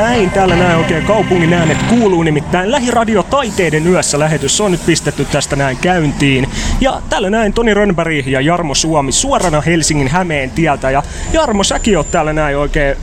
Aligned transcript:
näin, 0.00 0.30
täällä 0.30 0.56
näin 0.56 0.78
oikein 0.78 1.04
kaupungin 1.04 1.52
äänet 1.52 1.82
kuuluu 1.82 2.22
nimittäin 2.22 2.70
Lähiradio 2.70 3.22
Taiteiden 3.22 3.86
yössä 3.86 4.18
lähetys 4.18 4.60
on 4.60 4.70
nyt 4.70 4.86
pistetty 4.86 5.24
tästä 5.24 5.56
näin 5.56 5.76
käyntiin. 5.76 6.48
Ja 6.80 7.02
täällä 7.10 7.30
näin 7.30 7.52
Toni 7.52 7.74
Rönnberg 7.74 8.26
ja 8.26 8.40
Jarmo 8.40 8.74
Suomi 8.74 9.12
suorana 9.12 9.60
Helsingin 9.60 10.08
Hämeen 10.08 10.50
tieltä. 10.50 10.90
Ja 10.90 11.02
Jarmo, 11.32 11.64
säkin 11.64 11.96
oot 11.96 12.10
täällä 12.10 12.32
näin 12.32 12.58
oikein, 12.58 12.96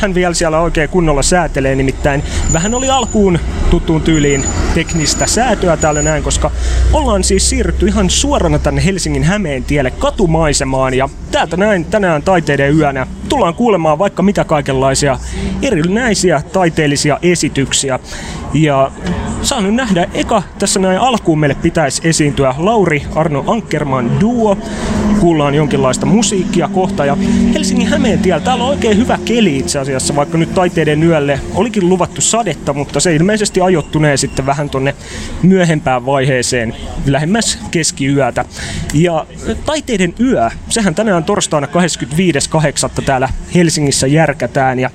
hän 0.00 0.14
vielä 0.14 0.34
siellä 0.34 0.60
oikein 0.60 0.88
kunnolla 0.88 1.22
säätelee 1.22 1.74
nimittäin. 1.74 2.22
Vähän 2.52 2.74
oli 2.74 2.88
alkuun 2.88 3.38
tuttuun 3.74 4.02
tyyliin 4.02 4.44
teknistä 4.74 5.26
säätöä 5.26 5.76
täällä 5.76 6.02
näin, 6.02 6.22
koska 6.22 6.50
ollaan 6.92 7.24
siis 7.24 7.50
siirrytty 7.50 7.86
ihan 7.86 8.10
suorana 8.10 8.58
tänne 8.58 8.84
Helsingin 8.84 9.24
Hämeen 9.24 9.64
tielle 9.64 9.90
katumaisemaan. 9.90 10.94
Ja 10.94 11.08
täältä 11.30 11.56
näin 11.56 11.84
tänään 11.84 12.22
taiteiden 12.22 12.78
yönä 12.78 13.06
tullaan 13.28 13.54
kuulemaan 13.54 13.98
vaikka 13.98 14.22
mitä 14.22 14.44
kaikenlaisia 14.44 15.18
erinäisiä 15.62 16.42
taiteellisia 16.52 17.18
esityksiä. 17.22 17.98
Ja 18.52 18.90
saan 19.42 19.64
nyt 19.64 19.74
nähdä, 19.74 20.06
eka 20.14 20.42
tässä 20.58 20.80
näin 20.80 20.98
alkuun 20.98 21.38
meille 21.38 21.56
pitäisi 21.62 22.08
esiintyä 22.08 22.54
Lauri 22.58 23.02
Arno 23.14 23.44
Ankerman 23.46 24.20
duo. 24.20 24.58
Kuullaan 25.20 25.54
jonkinlaista 25.54 26.06
musiikkia 26.06 26.68
kohta 26.68 27.04
ja 27.04 27.16
Helsingin 27.54 27.88
Hämeen 27.88 28.18
tiellä, 28.18 28.44
täällä 28.44 28.64
on 28.64 28.70
oikein 28.70 28.96
hyvä 28.96 29.18
keli 29.24 29.58
itse 29.58 29.78
asiassa, 29.78 30.16
vaikka 30.16 30.38
nyt 30.38 30.54
taiteiden 30.54 31.02
yölle 31.02 31.40
olikin 31.54 31.88
luvattu 31.88 32.20
sadetta, 32.20 32.72
mutta 32.72 33.00
se 33.00 33.14
ilmeisesti 33.14 33.60
ajoittunee 33.64 34.16
sitten 34.16 34.46
vähän 34.46 34.70
tonne 34.70 34.94
myöhempään 35.42 36.06
vaiheeseen, 36.06 36.76
lähemmäs 37.06 37.58
keskiyötä. 37.70 38.44
Ja 38.94 39.26
taiteiden 39.66 40.14
yö, 40.20 40.50
sehän 40.68 40.94
tänään 40.94 41.24
torstaina 41.24 41.66
25.8. 42.98 43.02
täällä 43.04 43.28
Helsingissä 43.54 44.06
järkätään 44.06 44.78
ja 44.78 44.90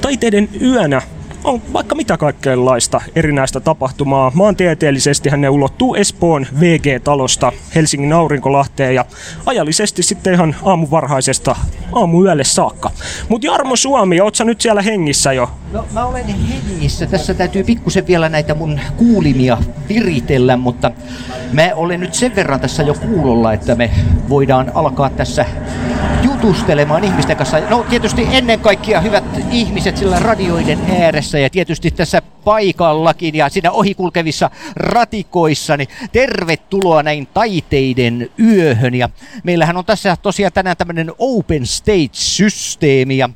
taiteiden 0.00 0.48
yönä 0.62 1.02
on 1.44 1.62
vaikka 1.72 1.94
mitä 1.94 2.16
kaikkeenlaista 2.16 3.00
erinäistä 3.14 3.60
tapahtumaa. 3.60 4.32
Maantieteellisesti 4.34 5.30
ne 5.36 5.48
ulottuu 5.48 5.94
Espoon 5.94 6.46
VG-talosta 6.60 7.52
Helsingin 7.74 8.12
Aurinkolahteen 8.12 8.94
ja 8.94 9.04
ajallisesti 9.46 10.02
sitten 10.02 10.34
ihan 10.34 10.56
aamuvarhaisesta 10.64 11.56
aamuyölle 11.92 12.44
saakka. 12.44 12.90
Mutta 13.28 13.46
Jarmo 13.46 13.76
Suomi, 13.76 14.20
oot 14.20 14.34
sä 14.34 14.44
nyt 14.44 14.60
siellä 14.60 14.82
hengissä 14.82 15.32
jo? 15.32 15.50
No 15.72 15.84
mä 15.92 16.06
olen 16.06 16.26
hengissä. 16.26 17.06
Tässä 17.06 17.34
täytyy 17.34 17.64
pikkusen 17.64 18.06
vielä 18.06 18.28
näitä 18.28 18.54
mun 18.54 18.80
kuulimia 18.96 19.58
viritellä, 19.88 20.56
mutta 20.56 20.90
mä 21.52 21.70
olen 21.74 22.00
nyt 22.00 22.14
sen 22.14 22.36
verran 22.36 22.60
tässä 22.60 22.82
jo 22.82 22.94
kuulolla, 22.94 23.52
että 23.52 23.74
me 23.74 23.90
voidaan 24.28 24.72
alkaa 24.74 25.10
tässä 25.10 25.46
jutustelemaan 26.42 27.04
ihmisten 27.04 27.36
kanssa. 27.36 27.60
No 27.60 27.86
tietysti 27.90 28.26
ennen 28.32 28.60
kaikkea 28.60 29.00
hyvät 29.00 29.24
ihmiset 29.50 29.96
sillä 29.96 30.18
radioiden 30.18 30.78
ääressä 31.00 31.38
ja 31.38 31.50
tietysti 31.50 31.90
tässä 31.90 32.22
paikallakin 32.44 33.34
ja 33.34 33.48
siinä 33.48 33.70
ohikulkevissa 33.70 34.50
ratikoissa, 34.76 35.76
niin 35.76 35.88
tervetuloa 36.12 37.02
näin 37.02 37.28
taiteiden 37.34 38.30
yöhön. 38.38 38.94
Ja 38.94 39.08
meillähän 39.44 39.76
on 39.76 39.84
tässä 39.84 40.16
tosiaan 40.22 40.52
tänään 40.52 40.76
tämmöinen 40.76 41.12
open 41.18 41.66
stage-systeemi 41.66 43.18
ja 43.18 43.28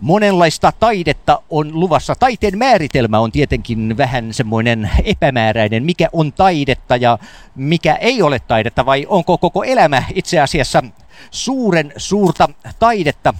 monenlaista 0.00 0.72
taidetta 0.80 1.42
on 1.50 1.80
luvassa. 1.80 2.14
Taiteen 2.14 2.58
määritelmä 2.58 3.18
on 3.18 3.32
tietenkin 3.32 3.96
vähän 3.96 4.34
semmoinen 4.34 4.90
epämääräinen, 5.04 5.84
mikä 5.84 6.08
on 6.12 6.32
taidetta 6.32 6.96
ja 6.96 7.18
mikä 7.54 7.94
ei 7.94 8.22
ole 8.22 8.38
taidetta, 8.38 8.86
vai 8.86 9.06
onko 9.08 9.38
koko 9.38 9.64
elämä 9.64 10.02
itse 10.14 10.40
asiassa 10.40 10.82
suuren 11.30 11.92
suurta 11.96 12.48
taidetta. 12.78 13.34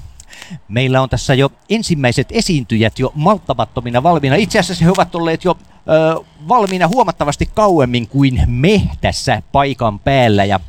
Meillä 0.68 1.02
on 1.02 1.08
tässä 1.08 1.34
jo 1.34 1.52
ensimmäiset 1.70 2.28
esiintyjät 2.30 2.98
jo 2.98 3.12
malttamattomina 3.14 4.02
valmiina. 4.02 4.36
Itse 4.36 4.58
asiassa 4.58 4.84
he 4.84 4.90
ovat 4.90 5.14
olleet 5.14 5.44
jo 5.44 5.56
ö, 5.88 6.24
valmiina 6.48 6.88
huomattavasti 6.88 7.48
kauemmin 7.54 8.08
kuin 8.08 8.42
me 8.46 8.82
tässä 9.00 9.42
paikan 9.52 9.98
päällä. 9.98 10.44
Ja 10.44 10.60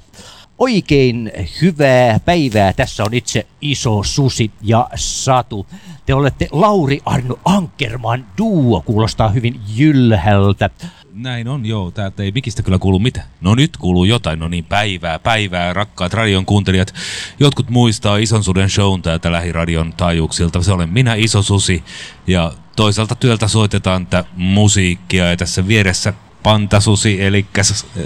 oikein 0.59 1.31
hyvää 1.61 2.19
päivää. 2.19 2.73
Tässä 2.73 3.03
on 3.03 3.13
itse 3.13 3.47
iso 3.61 4.03
Susi 4.03 4.51
ja 4.61 4.89
Satu. 4.95 5.67
Te 6.05 6.13
olette 6.13 6.47
Lauri 6.51 7.01
Arno 7.05 7.39
Ankerman 7.45 8.25
duo, 8.37 8.81
kuulostaa 8.81 9.29
hyvin 9.29 9.61
jylhältä. 9.75 10.69
Näin 11.15 11.47
on, 11.47 11.65
joo. 11.65 11.91
Täältä 11.91 12.23
ei 12.23 12.31
mikistä 12.31 12.63
kyllä 12.63 12.79
kuulu 12.79 12.99
mitään. 12.99 13.27
No 13.41 13.55
nyt 13.55 13.77
kuuluu 13.77 14.03
jotain, 14.03 14.39
no 14.39 14.47
niin, 14.47 14.65
päivää, 14.65 15.19
päivää, 15.19 15.73
rakkaat 15.73 16.13
radion 16.13 16.45
kuuntelijat. 16.45 16.93
Jotkut 17.39 17.69
muistaa 17.69 18.17
Ison 18.17 18.43
Suden 18.43 18.69
shown 18.69 19.01
täältä 19.01 19.31
lähiradion 19.31 19.93
taajuuksilta. 19.97 20.61
Se 20.61 20.71
olen 20.71 20.89
minä, 20.89 21.15
Iso 21.15 21.41
Susi, 21.41 21.83
ja 22.27 22.51
toisaalta 22.75 23.15
työltä 23.15 23.47
soitetaan 23.47 24.07
tätä 24.07 24.29
musiikkia, 24.35 25.29
ja 25.29 25.37
tässä 25.37 25.67
vieressä 25.67 26.13
Pantasusi, 26.43 27.23
eli 27.23 27.45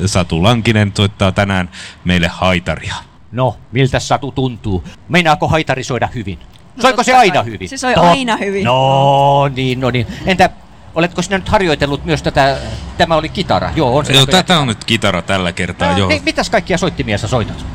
Satu 0.06 0.44
Lankinen, 0.44 0.92
soittaa 0.98 1.32
tänään 1.32 1.70
meille 2.06 2.28
haitaria. 2.28 2.96
No, 3.32 3.58
miltä 3.72 4.00
Satu 4.00 4.32
tuntuu? 4.32 4.84
Meinaako 5.10 5.48
haitari 5.48 5.84
soida 5.84 6.10
hyvin? 6.16 6.40
No, 6.76 6.82
Soiko 6.82 7.04
se 7.04 7.14
aina 7.14 7.44
hyvin? 7.44 7.70
Se 7.70 7.78
soi 7.78 7.94
aina 7.94 8.38
hyvin. 8.38 8.66
No 8.66 9.48
niin, 9.56 9.80
no 9.80 9.92
niin. 9.92 10.08
Entä 10.26 10.50
Oletko 10.98 11.22
sinä 11.22 11.38
nyt 11.38 11.50
harjoitellut 11.50 12.06
myös 12.06 12.22
tätä, 12.22 12.58
tämä 12.98 13.16
oli 13.16 13.30
kitara? 13.30 13.72
Joo, 13.76 13.98
on 13.98 14.06
se 14.06 14.14
Joo, 14.14 14.26
tätä 14.26 14.60
on 14.60 14.68
nyt 14.68 14.86
kitara 14.86 15.22
tällä 15.22 15.52
kertaa, 15.52 15.92
no, 15.92 15.98
joo. 15.98 16.10
Niin, 16.10 16.24
mitäs 16.24 16.50
kaikkia 16.50 16.78
soittimia 16.78 17.18
sä 17.18 17.28
soitat? 17.28 17.66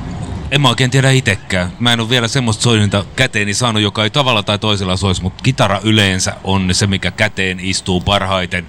En 0.50 0.60
mä 0.60 0.68
oikein 0.68 0.90
tiedä 0.90 1.10
itekään. 1.10 1.72
Mä 1.78 1.92
en 1.92 2.00
ole 2.00 2.08
vielä 2.08 2.28
semmoista 2.28 2.62
soininta 2.62 3.04
käteeni 3.16 3.54
saanut, 3.54 3.82
joka 3.82 4.04
ei 4.04 4.10
tavalla 4.10 4.42
tai 4.42 4.58
toisella 4.58 4.96
soisi, 4.96 5.22
mutta 5.22 5.42
kitara 5.42 5.80
yleensä 5.84 6.36
on 6.44 6.68
se, 6.72 6.86
mikä 6.86 7.10
käteen 7.10 7.60
istuu 7.60 8.00
parhaiten. 8.00 8.66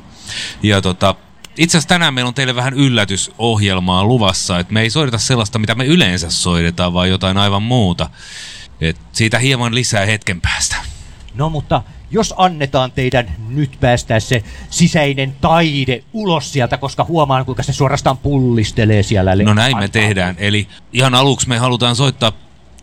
Ja 0.63 0.81
tota, 0.81 1.15
itse 1.57 1.77
asiassa 1.77 1.89
tänään 1.89 2.13
meillä 2.13 2.27
on 2.27 2.33
teille 2.33 2.55
vähän 2.55 2.73
yllätysohjelmaa 2.73 4.05
luvassa, 4.05 4.59
että 4.59 4.73
me 4.73 4.81
ei 4.81 4.89
soideta 4.89 5.17
sellaista, 5.17 5.59
mitä 5.59 5.75
me 5.75 5.85
yleensä 5.85 6.31
soitetaan, 6.31 6.93
vaan 6.93 7.09
jotain 7.09 7.37
aivan 7.37 7.63
muuta. 7.63 8.09
Et 8.81 8.97
siitä 9.11 9.39
hieman 9.39 9.75
lisää 9.75 10.05
hetken 10.05 10.41
päästä. 10.41 10.75
No 11.35 11.49
mutta 11.49 11.81
jos 12.13 12.33
annetaan 12.37 12.91
teidän 12.91 13.35
nyt 13.49 13.77
päästää 13.79 14.19
se 14.19 14.43
sisäinen 14.69 15.35
taide 15.41 16.03
ulos 16.13 16.53
sieltä, 16.53 16.77
koska 16.77 17.03
huomaan 17.03 17.45
kuinka 17.45 17.63
se 17.63 17.73
suorastaan 17.73 18.17
pullistelee 18.17 19.03
siellä. 19.03 19.35
No 19.35 19.53
näin 19.53 19.77
me 19.77 19.87
tehdään. 19.87 20.35
Eli 20.37 20.67
ihan 20.93 21.15
aluksi 21.15 21.49
me 21.49 21.57
halutaan 21.57 21.95
soittaa 21.95 22.31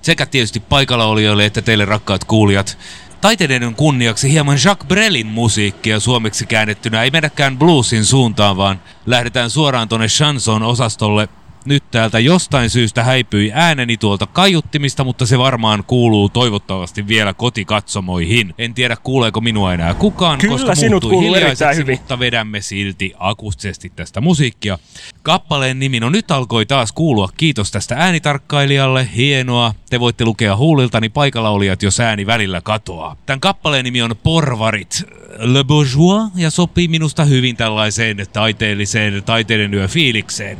sekä 0.02 0.26
tietysti 0.26 0.60
paikalla 0.60 1.04
olijoille 1.04 1.44
että 1.44 1.62
teille 1.62 1.84
rakkaat 1.84 2.24
kuulijat 2.24 2.78
taiteiden 3.20 3.74
kunniaksi 3.74 4.32
hieman 4.32 4.58
Jacques 4.64 4.88
Brelin 4.88 5.26
musiikkia 5.26 6.00
suomeksi 6.00 6.46
käännettynä. 6.46 7.02
Ei 7.02 7.10
mennäkään 7.10 7.58
bluesin 7.58 8.04
suuntaan, 8.04 8.56
vaan 8.56 8.80
lähdetään 9.06 9.50
suoraan 9.50 9.88
tuonne 9.88 10.06
chanson-osastolle 10.06 11.28
nyt 11.64 11.84
täältä 11.90 12.18
jostain 12.18 12.70
syystä 12.70 13.04
häipyi 13.04 13.50
ääneni 13.54 13.96
tuolta 13.96 14.26
kaiuttimista, 14.26 15.04
mutta 15.04 15.26
se 15.26 15.38
varmaan 15.38 15.84
kuuluu 15.86 16.28
toivottavasti 16.28 17.08
vielä 17.08 17.34
kotikatsomoihin. 17.34 18.54
En 18.58 18.74
tiedä 18.74 18.96
kuuleeko 19.02 19.40
minua 19.40 19.74
enää 19.74 19.94
kukaan, 19.94 20.38
Kyllä, 20.38 20.52
koska 20.52 20.74
sinut 20.74 21.02
kuuluu 21.04 21.34
hyvin. 21.76 21.98
mutta 21.98 22.18
vedämme 22.18 22.60
silti 22.60 23.12
akustisesti 23.18 23.92
tästä 23.96 24.20
musiikkia. 24.20 24.78
Kappaleen 25.22 25.78
nimi, 25.78 26.00
no 26.00 26.10
nyt 26.10 26.30
alkoi 26.30 26.66
taas 26.66 26.92
kuulua. 26.92 27.28
Kiitos 27.36 27.70
tästä 27.70 27.94
äänitarkkailijalle, 27.98 29.08
hienoa. 29.16 29.74
Te 29.90 30.00
voitte 30.00 30.24
lukea 30.24 30.56
huuliltani 30.56 31.08
paikalla 31.08 31.50
olijat, 31.50 31.82
jos 31.82 32.00
ääni 32.00 32.26
välillä 32.26 32.60
katoaa. 32.60 33.16
Tämän 33.26 33.40
kappaleen 33.40 33.84
nimi 33.84 34.02
on 34.02 34.14
Porvarit. 34.22 35.04
Le 35.38 35.64
Bourgeois 35.64 36.30
ja 36.36 36.50
sopii 36.50 36.88
minusta 36.88 37.24
hyvin 37.24 37.56
tällaiseen 37.56 38.26
taiteelliseen 38.32 39.22
taiteiden 39.24 39.74
yö 39.74 39.88
fiilikseen. 39.88 40.58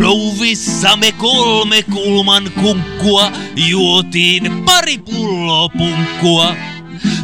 Rouvissamme 0.00 1.12
kolme 1.12 1.82
kulman 1.82 2.50
kunkkua, 2.60 3.32
juotiin 3.56 4.62
pari 4.64 4.98
pulloa 4.98 5.68
punkkua. 5.68 6.54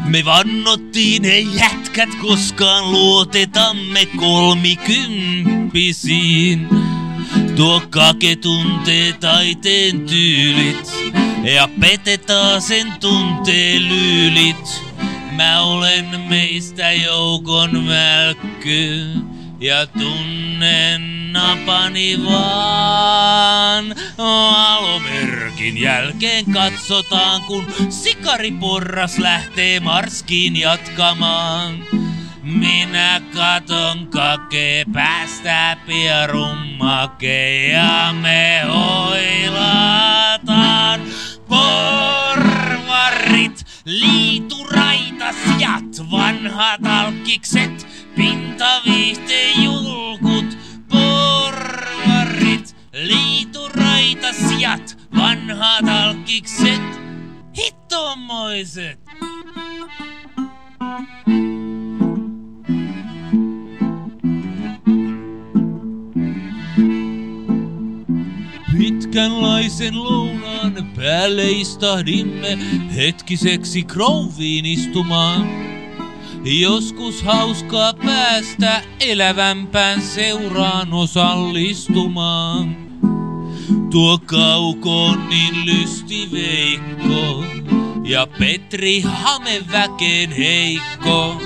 Me 0.07 0.25
vannottiin 0.25 1.25
ei 1.25 1.49
jätkät 1.55 2.09
koskaan 2.21 2.93
luotetamme 2.93 4.07
kolmikymppisiin. 4.07 6.69
Tuo 7.57 7.83
kake 7.91 8.37
tuntee 8.37 9.13
taiteen 9.13 10.01
tyylit 10.01 10.93
ja 11.55 11.69
petetaan 11.81 12.63
sen 12.63 12.93
tuntee 13.01 13.81
lyylit. 13.81 14.83
Mä 15.37 15.63
olen 15.63 16.21
meistä 16.29 16.93
joukon 16.93 17.89
välkky 17.89 19.07
ja 19.61 19.87
tunnen 19.87 21.33
napani 21.33 22.25
vaan. 22.25 23.85
Alomerkin 24.19 25.79
jälkeen 25.79 26.45
katsotaan, 26.53 27.43
kun 27.43 27.67
sikariporras 27.91 29.19
lähtee 29.19 29.81
marskiin 29.81 30.57
jatkamaan. 30.57 31.87
Minä 32.47 33.21
katon 33.35 34.07
kake 34.07 34.85
päästä 34.93 35.77
pierummake 35.87 37.69
ja 37.69 38.15
me 38.21 38.63
hoilataan 38.69 40.21
porvarit, 41.49 43.65
liituraitasjat, 43.85 46.11
vanhat 46.11 46.87
alkikset, 46.87 47.89
pintaviihtejulkut, 48.17 50.59
porvarit, 50.89 52.77
liituraitasjat, 52.93 54.99
vanhat 55.17 55.89
alkikset, 55.89 56.83
hittomoiset. 57.57 59.07
Pitkänlaisen 68.87 70.05
lounaan 70.05 70.93
päälle 70.97 71.51
istahdimme 71.51 72.59
hetkiseksi 72.97 73.83
krouviin 73.83 74.67
istumaan. 74.67 75.49
Joskus 76.45 77.23
hauskaa 77.23 77.93
päästä 77.95 78.83
elävämpään 79.01 80.03
seuraan 80.03 80.93
osallistumaan. 80.93 82.77
Tuo 83.91 84.19
kaukoon 84.19 85.29
niin 85.29 85.67
lysti 85.67 86.29
Veikko 86.33 87.45
ja 88.05 88.27
Petri 88.39 89.01
hameväkeen 89.01 90.33
heikko. 90.33 91.43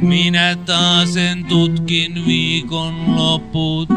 Minä 0.00 0.56
taasen 0.66 1.44
tutkin 1.44 2.26
viikon 2.26 3.16
loput 3.16 3.88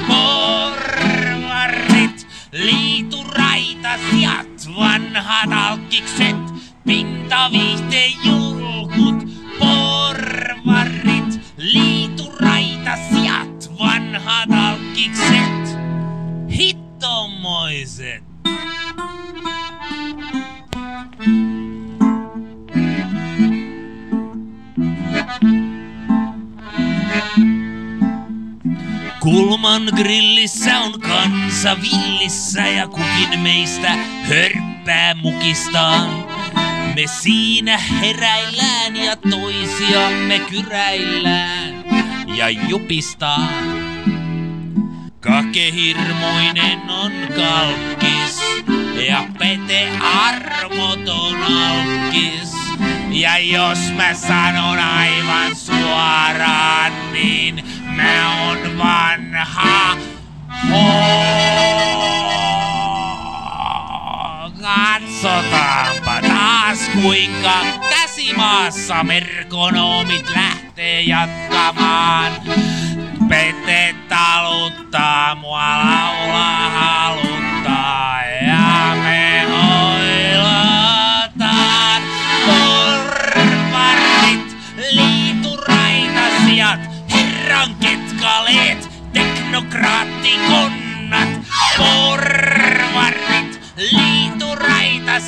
Porvarit, 0.08 2.26
liituraitasjat, 2.52 4.70
vanhat 4.78 5.52
alkikset, 5.52 6.47
pintaviihtejulkut, 6.88 9.28
porvarit, 9.58 11.40
liituraitasjat, 11.56 13.70
vanhat 13.78 14.50
alkikset, 14.50 15.78
hittomoiset. 16.50 18.22
Kulman 29.20 29.82
grillissä 29.96 30.78
on 30.78 31.00
kansa 31.00 31.76
villissä 31.82 32.60
ja 32.60 32.88
kukin 32.88 33.40
meistä 33.40 33.90
hörppää 34.22 35.14
mukistaan. 35.14 36.27
Me 36.98 37.06
siinä 37.06 37.78
heräillään 37.78 38.96
ja 38.96 39.16
toisiamme 39.16 40.38
kyräillään 40.38 41.84
ja 42.36 42.48
jupistaan. 42.50 43.64
Kakehirmoinen 45.20 46.90
on 46.90 47.12
kalkkis 47.36 48.40
ja 49.08 49.24
Pete 49.38 49.88
armoton 50.00 51.42
alkis. 51.42 52.52
Ja 53.10 53.38
jos 53.38 53.78
mä 53.96 54.14
sanon 54.14 54.78
aivan 54.78 55.56
suoraan, 55.56 56.92
niin 57.12 57.64
mä 57.96 58.46
oon 58.46 58.78
vanha 58.78 59.96
hoo. 60.70 62.57
Katsotaanpa 64.68 66.20
taas 66.28 66.80
kuinka 67.02 67.56
käsimaassa 67.90 69.04
merkonomit 69.04 70.26
lähtee 70.34 71.00
jatkamaan. 71.00 72.32
Pete 73.28 73.94
taluttaa, 74.08 75.34
mua 75.34 75.78
laulaa 75.78 76.70
haluttaa 76.70 78.22
ja 78.46 78.96
me 79.02 79.46
hoilataan. 79.50 80.82
Porvarit, 82.46 84.56
liituraitasijat, 84.90 86.80
herran 87.14 87.74
ketkaleet, 87.74 88.88
teknokraattikonnat. 89.12 91.28
Porvarit, 91.78 92.27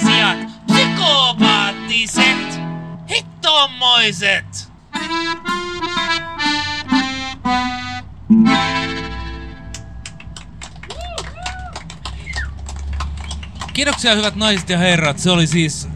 liituraitasijat, 0.04 0.38
psykopaattiset, 0.66 2.60
hittomoiset. 3.10 4.70
Kiitoksia 13.72 14.14
hyvät 14.14 14.36
naiset 14.36 14.70
ja 14.70 14.78
herrat. 14.78 15.18
Se 15.18 15.30
oli 15.30 15.46
siis 15.46 15.88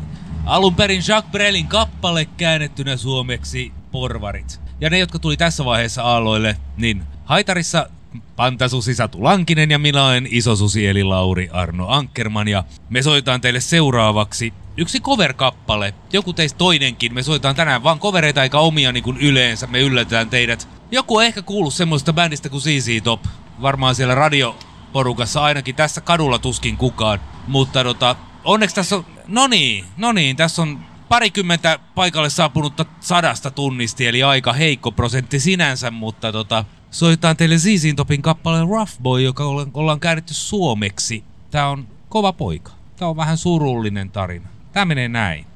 alun 0.46 0.74
perin 0.74 1.02
Jacques 1.08 1.32
Brelin 1.32 1.66
kappale 1.66 2.24
käännettynä 2.24 2.96
suomeksi 2.96 3.72
Porvarit. 3.90 4.60
Ja 4.80 4.90
ne, 4.90 4.98
jotka 4.98 5.18
tuli 5.18 5.36
tässä 5.36 5.64
vaiheessa 5.64 6.02
aalloille, 6.02 6.56
niin 6.76 7.02
haitarissa 7.24 7.88
Pantasusi 8.36 8.94
Satu 8.94 9.24
Lankinen 9.24 9.70
ja 9.70 9.78
minä 9.78 10.04
olen 10.04 10.28
isosusi 10.30 10.86
eli 10.86 11.04
Lauri 11.04 11.48
Arno 11.52 11.88
Ankerman 11.88 12.48
ja 12.48 12.64
me 12.90 13.02
soitaan 13.02 13.40
teille 13.40 13.60
seuraavaksi 13.60 14.52
yksi 14.76 15.00
cover-kappale. 15.00 15.94
Joku 16.12 16.32
teistä 16.32 16.58
toinenkin. 16.58 17.14
Me 17.14 17.22
soitaan 17.22 17.54
tänään 17.54 17.82
vaan 17.82 18.00
covereita 18.00 18.42
eikä 18.42 18.58
omia 18.58 18.92
niin 18.92 19.04
kuin 19.04 19.16
yleensä. 19.16 19.66
Me 19.66 19.80
yllätetään 19.80 20.30
teidät. 20.30 20.68
Joku 20.90 21.16
on 21.16 21.24
ehkä 21.24 21.42
kuullut 21.42 21.74
semmoista 21.74 22.12
bändistä 22.12 22.48
kuin 22.48 22.62
CC 22.62 23.02
Top. 23.04 23.24
Varmaan 23.62 23.94
siellä 23.94 24.14
radioporukassa 24.14 25.42
ainakin 25.42 25.74
tässä 25.74 26.00
kadulla 26.00 26.38
tuskin 26.38 26.76
kukaan. 26.76 27.20
Mutta 27.48 27.84
tota, 27.84 28.16
onneksi 28.44 28.76
tässä 28.76 28.96
on, 28.96 29.06
no 29.28 29.46
niin, 29.46 29.84
no 29.96 30.12
niin, 30.12 30.36
tässä 30.36 30.62
on 30.62 30.78
parikymmentä 31.08 31.78
paikalle 31.94 32.30
saapunutta 32.30 32.84
sadasta 33.00 33.50
tunnisti, 33.50 34.06
eli 34.06 34.22
aika 34.22 34.52
heikko 34.52 34.92
prosentti 34.92 35.40
sinänsä, 35.40 35.90
mutta 35.90 36.32
tota, 36.32 36.64
soitetaan 36.94 37.36
teille 37.36 37.58
ZZ 37.58 37.94
Topin 37.96 38.22
kappaleen 38.22 38.68
Rough 38.68 38.92
Boy, 39.02 39.22
joka 39.22 39.44
ollaan 39.74 40.00
käännetty 40.00 40.34
suomeksi. 40.34 41.24
Tää 41.50 41.68
on 41.68 41.88
kova 42.08 42.32
poika. 42.32 42.72
Tää 42.96 43.08
on 43.08 43.16
vähän 43.16 43.36
surullinen 43.38 44.10
tarina. 44.10 44.48
Tää 44.72 44.84
menee 44.84 45.08
näin. 45.08 45.46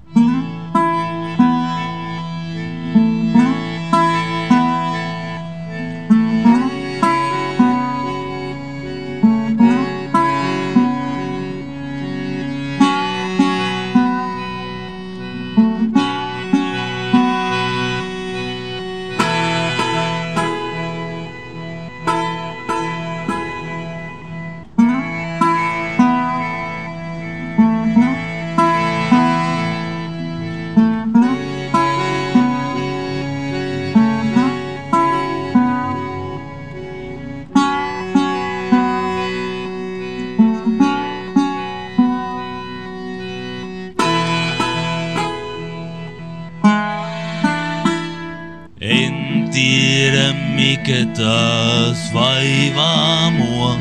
Taas 51.18 52.14
vaivaa 52.14 53.30
mua. 53.30 53.76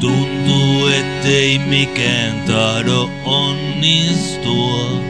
Tuntuu 0.00 0.86
ei 1.24 1.58
mikään 1.58 2.42
tahdo 2.46 3.10
onnistua. 3.24 5.02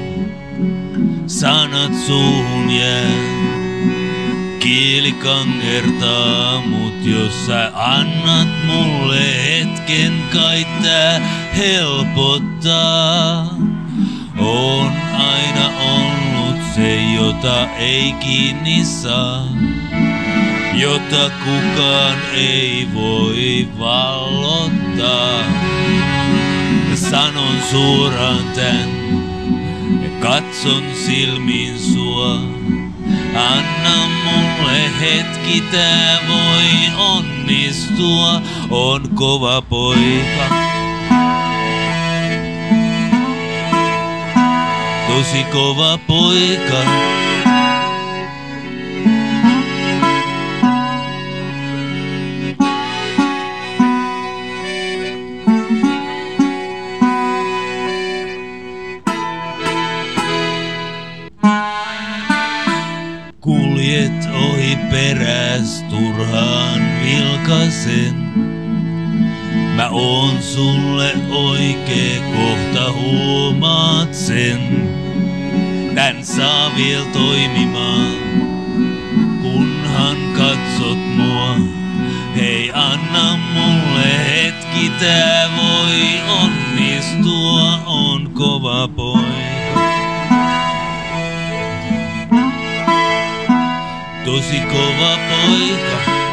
Sanat 1.27 1.95
suuhun 2.07 2.71
jää, 2.71 3.11
kieli 4.59 5.13
kangertaa, 5.13 6.61
mut 6.67 7.05
jos 7.05 7.47
sä 7.47 7.73
annat 7.75 8.49
mulle 8.67 9.45
hetken, 9.45 10.13
kai 10.33 10.67
tää 10.83 11.21
helpottaa. 11.57 13.47
On 14.39 14.93
aina 15.13 15.71
ollut 15.81 16.57
se, 16.75 17.03
jota 17.15 17.69
ei 17.79 18.13
kiinni 18.13 18.85
saa 18.85 19.47
jota 20.77 21.31
kukaan 21.45 22.19
ei 22.35 22.89
voi 22.95 23.69
vallottaa. 23.79 25.41
Sanon 26.95 27.63
suoraan 27.71 28.45
tän 28.55 28.89
katson 30.21 30.83
silmiin 31.07 31.79
sua. 31.79 32.35
Anna 33.35 34.09
mulle 34.25 35.01
hetki, 35.01 35.61
tää 35.61 36.19
voi 36.29 36.93
onnistua, 36.99 38.43
on 38.71 39.09
kova 39.15 39.63
poika. 39.63 40.47
Tosi 45.09 45.45
kova 45.45 45.99
poika. 45.99 47.16
Vilkasen. 67.87 68.27
Mä 69.77 69.89
oon 69.89 70.43
sulle 70.43 71.13
oikee, 71.31 72.21
kohta 72.21 72.93
huomaat 72.93 74.15
sen. 74.15 74.89
Tän 75.95 76.25
saa 76.25 76.77
vielä 76.77 77.05
toimimaan, 77.13 78.13
kunhan 79.43 80.17
katsot 80.37 80.99
mua. 81.17 81.57
Hei, 82.37 82.71
anna 82.75 83.37
mulle 83.55 84.27
hetki, 84.27 84.91
tää 85.01 85.51
voi 85.57 86.21
onnistua, 86.43 87.79
on 87.87 88.31
kova 88.35 88.89
poika. 88.89 89.81
Tosi 94.25 94.61
kova 94.61 95.19
poika. 95.29 96.26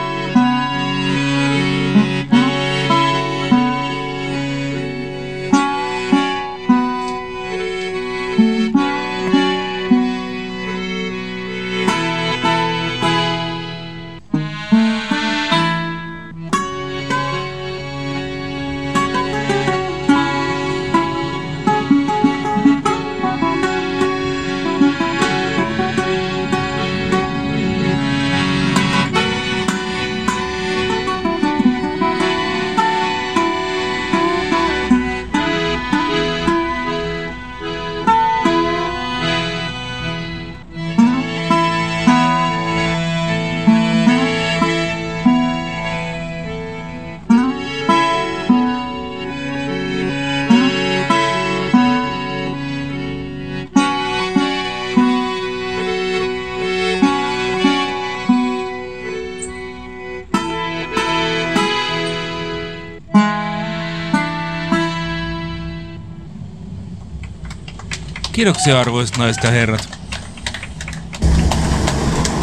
Kiitoksia 68.44 68.80
arvoisat 68.80 69.18
naiset 69.18 69.44
ja 69.44 69.52
herrat. 69.52 70.00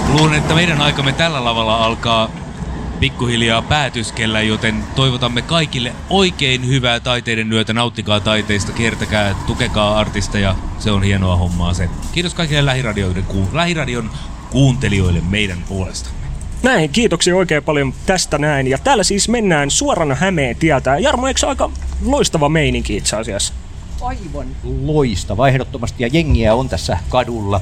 Luulen, 0.09 0.39
että 0.39 0.55
meidän 0.55 0.81
aikamme 0.81 1.13
tällä 1.13 1.45
lavalla 1.45 1.85
alkaa 1.85 2.31
pikkuhiljaa 3.01 3.63
päätyskellä, 3.63 4.41
joten 4.41 4.85
toivotamme 4.95 5.43
kaikille 5.43 5.93
oikein 6.11 6.67
hyvää 6.67 7.01
taiteiden 7.01 7.53
yötä. 7.53 7.73
Nauttikaa 7.73 8.21
taiteista, 8.21 8.73
kiertäkää, 8.73 9.35
tukekaa 9.47 9.99
artisteja. 9.99 10.55
Se 10.79 10.91
on 10.91 11.03
hienoa 11.03 11.37
hommaa 11.37 11.75
se. 11.75 11.89
Kiitos 12.13 12.35
kaikille 12.35 12.67
lähiradioiden, 12.67 13.25
lähiradion 13.53 14.11
kuuntelijoille 14.51 15.21
meidän 15.31 15.59
puolesta. 15.69 16.11
Näin, 16.63 16.91
kiitoksia 16.91 17.37
oikein 17.37 17.63
paljon 17.63 17.95
tästä 18.07 18.39
näin. 18.39 18.67
Ja 18.67 18.79
täällä 18.79 19.05
siis 19.05 19.29
mennään 19.29 19.71
suorana 19.71 20.15
Hämeen 20.15 20.57
tieltä. 20.57 20.99
Jarmo, 20.99 21.29
eikö 21.29 21.49
aika 21.49 21.71
loistava 22.05 22.49
meininki 22.49 22.97
itse 22.97 23.17
asiassa? 23.17 23.55
Aivan 24.01 24.47
loistava 24.85 25.49
ehdottomasti 25.49 26.03
ja 26.03 26.09
jengiä 26.13 26.55
on 26.55 26.69
tässä 26.69 26.99
kadulla. 27.09 27.61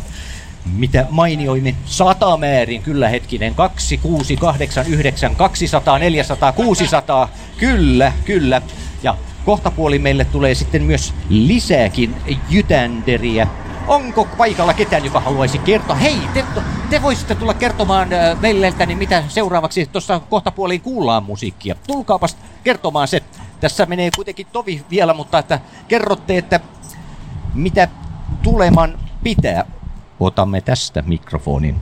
Mitä 0.77 1.07
mainioimmin 1.11 1.77
sata 1.85 2.37
määrin, 2.37 2.83
kyllä 2.83 3.09
hetkinen, 3.09 3.55
2, 3.55 3.99
6, 3.99 4.37
8, 4.37 4.87
9, 4.87 5.37
200, 5.37 5.99
400, 5.99 6.53
600, 6.53 7.29
kyllä, 7.59 8.13
kyllä. 8.25 8.63
Ja 9.03 9.17
kohta 9.45 9.71
puoli 9.71 9.99
meille 9.99 10.25
tulee 10.25 10.55
sitten 10.55 10.83
myös 10.83 11.15
lisääkin 11.29 12.17
jytänderiä. 12.51 13.47
Onko 13.87 14.25
paikalla 14.25 14.75
ketään, 14.75 15.05
joka 15.05 15.21
haluaisi 15.21 15.59
kertoa? 15.59 15.97
Hei, 15.97 16.19
te, 16.35 16.45
te 16.91 17.03
voisitte 17.03 17.35
tulla 17.35 17.55
kertomaan 17.55 18.13
äh, 18.13 18.41
meille, 18.41 18.73
niin 18.87 18.99
mitä 18.99 19.25
seuraavaksi 19.29 19.87
tuossa 19.87 20.21
kohta 20.21 20.51
puoliin 20.51 20.81
kuullaan 20.81 21.23
musiikkia. 21.23 21.75
Tulkaapas 21.87 22.37
kertomaan 22.65 23.09
se. 23.09 23.23
Tässä 23.61 23.87
menee 23.87 24.11
kuitenkin 24.17 24.47
tovi 24.53 24.85
vielä, 24.91 25.15
mutta 25.15 25.39
että 25.39 25.61
kerrotte, 25.89 26.39
että 26.39 26.61
mitä 27.55 27.89
tuleman 28.43 28.99
pitää. 29.23 29.65
Otamme 30.21 30.61
tästä 30.61 31.03
mikrofonin. 31.07 31.77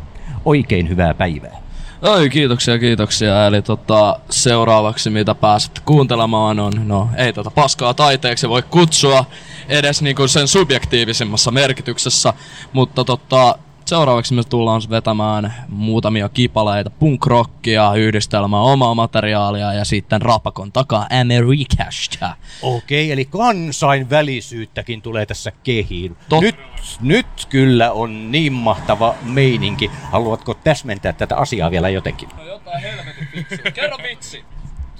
Oikein 0.45 0.88
hyvää 0.88 1.14
päivää. 1.14 1.66
Oi, 2.02 2.30
kiitoksia, 2.30 2.78
kiitoksia. 2.78 3.47
Eli 3.47 3.62
tota, 3.62 4.21
seuraavaksi 4.30 5.11
mitä 5.11 5.35
pääset 5.35 5.80
kuuntelemaan 5.85 6.61
on, 6.61 6.73
no 6.85 7.09
ei 7.16 7.33
tota 7.33 7.50
paskaa 7.50 7.95
taiteeksi 7.95 8.49
voi 8.49 8.62
kutsua 8.62 9.25
edes 9.68 10.02
niinku 10.02 10.28
sen 10.28 10.49
subjektiivisimmassa 10.49 11.50
merkityksessä, 11.50 12.33
mutta 12.73 13.04
tota, 13.04 13.59
seuraavaksi 13.87 14.35
me 14.35 14.45
tullaan 14.45 14.83
vetämään 14.90 15.55
muutamia 15.69 16.28
kipaleita 16.28 16.90
punk-rockia, 16.90 17.95
yhdistelmää 17.97 18.61
omaa 18.61 18.95
materiaalia 18.95 19.73
ja 19.73 19.85
sitten 19.85 20.23
rapakon 20.23 20.73
takaa 20.73 21.07
Amerikasta. 21.21 22.37
Okei, 22.62 23.12
eli 23.12 23.25
kansainvälisyyttäkin 23.25 25.02
tulee 25.02 25.26
tässä 25.26 25.52
kehiin. 25.62 26.16
Tot- 26.35 26.40
Nyt, 26.40 26.57
nyt 27.00 27.26
kyllä 27.49 27.93
on 27.93 28.33
niin 28.33 28.52
mahtava 28.52 29.14
meininki. 29.23 29.90
Haluatko 30.12 30.55
täsmentää 30.55 31.12
tätä 31.12 31.37
asiaa 31.37 31.71
vielä 31.71 31.88
jotenkin? 31.88 32.28
No 32.37 32.45
jotain 32.45 32.83
helvetin. 32.83 33.28
Kerro 33.75 33.97
vitsi. 34.11 34.45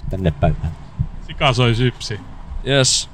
Tänne 0.09 0.31
päin. 0.31 0.57
Sika 1.27 1.53
soi 1.53 1.75
sypsi. 1.75 2.19
Yes. 2.67 3.09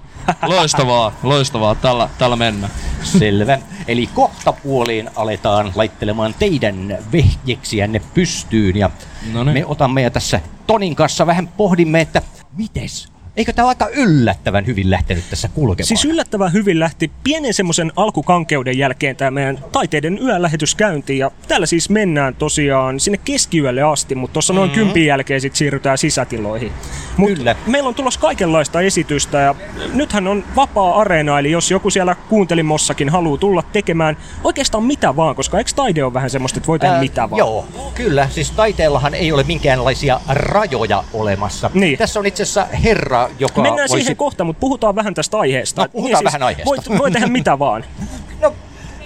Loistavaa, 0.47 1.11
loistavaa. 1.23 1.75
Tällä, 1.75 2.09
tällä 2.17 2.35
mennään. 2.35 2.73
Selvä. 3.03 3.59
Eli 3.87 4.07
kohta 4.07 4.53
puoliin 4.53 5.09
aletaan 5.15 5.71
laittelemaan 5.75 6.35
teidän 6.39 6.97
vehjeksiänne 7.11 8.01
pystyyn 8.13 8.77
ja 8.77 8.89
Noniin. 9.33 9.53
me 9.53 9.65
otamme 9.65 10.01
ja 10.01 10.11
tässä 10.11 10.39
Tonin 10.67 10.95
kanssa 10.95 11.27
vähän 11.27 11.47
pohdimme, 11.47 12.01
että 12.01 12.21
mites 12.57 13.12
Eikö 13.37 13.53
tämä 13.53 13.67
aika 13.67 13.87
yllättävän 13.87 14.65
hyvin 14.65 14.91
lähtenyt 14.91 15.23
tässä 15.29 15.47
kulkemaan? 15.47 15.87
Siis 15.87 16.05
yllättävän 16.05 16.53
hyvin 16.53 16.79
lähti 16.79 17.11
pienen 17.23 17.53
semmoisen 17.53 17.91
alkukankeuden 17.95 18.77
jälkeen 18.77 19.15
tämä 19.15 19.31
meidän 19.31 19.59
taiteiden 19.71 20.19
yölähetys 20.21 20.75
käyntiin. 20.75 21.19
Ja 21.19 21.31
täällä 21.47 21.65
siis 21.65 21.89
mennään 21.89 22.35
tosiaan 22.35 22.99
sinne 22.99 23.19
keskiyölle 23.25 23.81
asti, 23.81 24.15
mutta 24.15 24.33
tuossa 24.33 24.53
noin 24.53 24.69
mm-hmm. 24.69 24.83
kympin 24.83 25.05
jälkeen 25.05 25.41
sitten 25.41 25.57
siirrytään 25.57 25.97
sisätiloihin. 25.97 26.71
Mut 27.17 27.29
Kyllä. 27.29 27.55
Meillä 27.67 27.87
on 27.87 27.95
tulossa 27.95 28.19
kaikenlaista 28.19 28.81
esitystä 28.81 29.37
ja 29.37 29.55
nythän 29.93 30.27
on 30.27 30.43
vapaa 30.55 31.01
areena, 31.01 31.39
eli 31.39 31.51
jos 31.51 31.71
joku 31.71 31.89
siellä 31.89 32.15
kuuntelimossakin 32.29 33.09
haluaa 33.09 33.37
tulla 33.37 33.63
tekemään 33.73 34.17
oikeastaan 34.43 34.83
mitä 34.83 35.15
vaan, 35.15 35.35
koska 35.35 35.57
eikö 35.57 35.71
taide 35.75 36.03
ole 36.03 36.13
vähän 36.13 36.29
semmoista, 36.29 36.57
että 36.57 36.67
voi 36.67 36.79
tehdä 36.79 36.93
Ää, 36.93 37.01
mitä 37.01 37.29
vaan? 37.29 37.39
Joo, 37.39 37.65
kyllä. 37.95 38.29
Siis 38.29 38.51
taiteellahan 38.51 39.13
ei 39.13 39.31
ole 39.31 39.43
minkäänlaisia 39.43 40.19
rajoja 40.29 41.03
olemassa. 41.13 41.71
Niin. 41.73 41.97
Tässä 41.97 42.19
on 42.19 42.25
itse 42.25 42.43
asiassa 42.43 42.67
herra, 42.83 43.22
joka 43.39 43.61
Mennään 43.61 43.89
voisi... 43.89 44.03
siihen 44.03 44.17
kohta, 44.17 44.43
mutta 44.43 44.59
puhutaan 44.59 44.95
vähän 44.95 45.13
tästä 45.13 45.37
aiheesta. 45.39 45.81
No, 45.81 45.87
puhutaan 45.89 46.23
vähän 46.23 46.43
aiheesta. 46.43 46.69
Voit, 46.69 46.99
voi 46.99 47.11
tehdä 47.11 47.27
mitä 47.27 47.59
vaan. 47.59 47.85
No, 48.41 48.53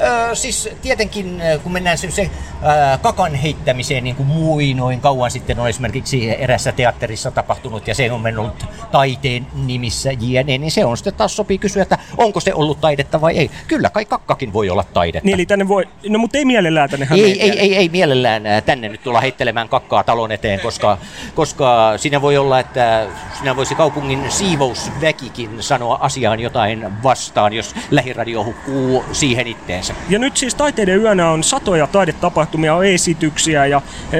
Öö, 0.01 0.35
siis 0.35 0.69
tietenkin, 0.81 1.41
kun 1.63 1.71
mennään 1.71 1.97
se, 1.97 2.11
se 2.11 2.29
ää, 2.61 2.97
kakan 2.97 3.35
heittämiseen, 3.35 4.03
niin 4.03 4.15
kuin 4.15 4.27
muinoin 4.27 5.01
kauan 5.01 5.31
sitten 5.31 5.59
on 5.59 5.69
esimerkiksi 5.69 6.41
erässä 6.43 6.71
teatterissa 6.71 7.31
tapahtunut, 7.31 7.87
ja 7.87 7.95
se 7.95 8.11
on 8.11 8.21
mennyt 8.21 8.65
taiteen 8.91 9.47
nimissä 9.53 10.11
jne, 10.11 10.57
niin 10.57 10.71
se 10.71 10.85
on 10.85 10.97
sitten 10.97 11.13
taas 11.13 11.35
sopii 11.35 11.57
kysyä, 11.57 11.81
että 11.81 11.97
onko 12.17 12.39
se 12.39 12.53
ollut 12.53 12.81
taidetta 12.81 13.21
vai 13.21 13.37
ei. 13.37 13.51
Kyllä 13.67 13.89
kai 13.89 14.05
kakkakin 14.05 14.53
voi 14.53 14.69
olla 14.69 14.83
taidetta. 14.83 15.25
Niin, 15.25 15.33
eli 15.33 15.45
tänne 15.45 15.67
voi, 15.67 15.87
no 16.09 16.19
mutta 16.19 16.37
ei 16.37 16.45
mielellään 16.45 16.89
tänne 16.89 17.07
Ei, 17.11 17.19
Hämeenkyröön. 17.19 17.51
ei, 17.51 17.59
ei, 17.59 17.75
ei 17.75 17.89
mielellään 17.89 18.45
ää, 18.45 18.61
tänne 18.61 18.89
nyt 18.89 19.03
tulla 19.03 19.21
heittelemään 19.21 19.69
kakkaa 19.69 20.03
talon 20.03 20.31
eteen, 20.31 20.59
koska, 20.59 20.97
koska 21.35 21.93
siinä 21.97 22.21
voi 22.21 22.37
olla, 22.37 22.59
että 22.59 23.07
siinä 23.37 23.55
voisi 23.55 23.75
kaupungin 23.75 24.31
siivousväkikin 24.31 25.63
sanoa 25.63 25.97
asiaan 26.01 26.39
jotain 26.39 27.03
vastaan, 27.03 27.53
jos 27.53 27.75
lähiradio 27.91 28.43
hukkuu 28.43 29.05
siihen 29.11 29.47
itteensä. 29.47 29.86
Ja 30.09 30.19
nyt 30.19 30.37
siis 30.37 30.55
Taiteiden 30.55 31.01
yönä 31.01 31.29
on 31.29 31.43
satoja 31.43 31.87
taidetapahtumia, 31.87 32.83
esityksiä 32.83 33.65
ja 33.65 33.81
e, 34.11 34.17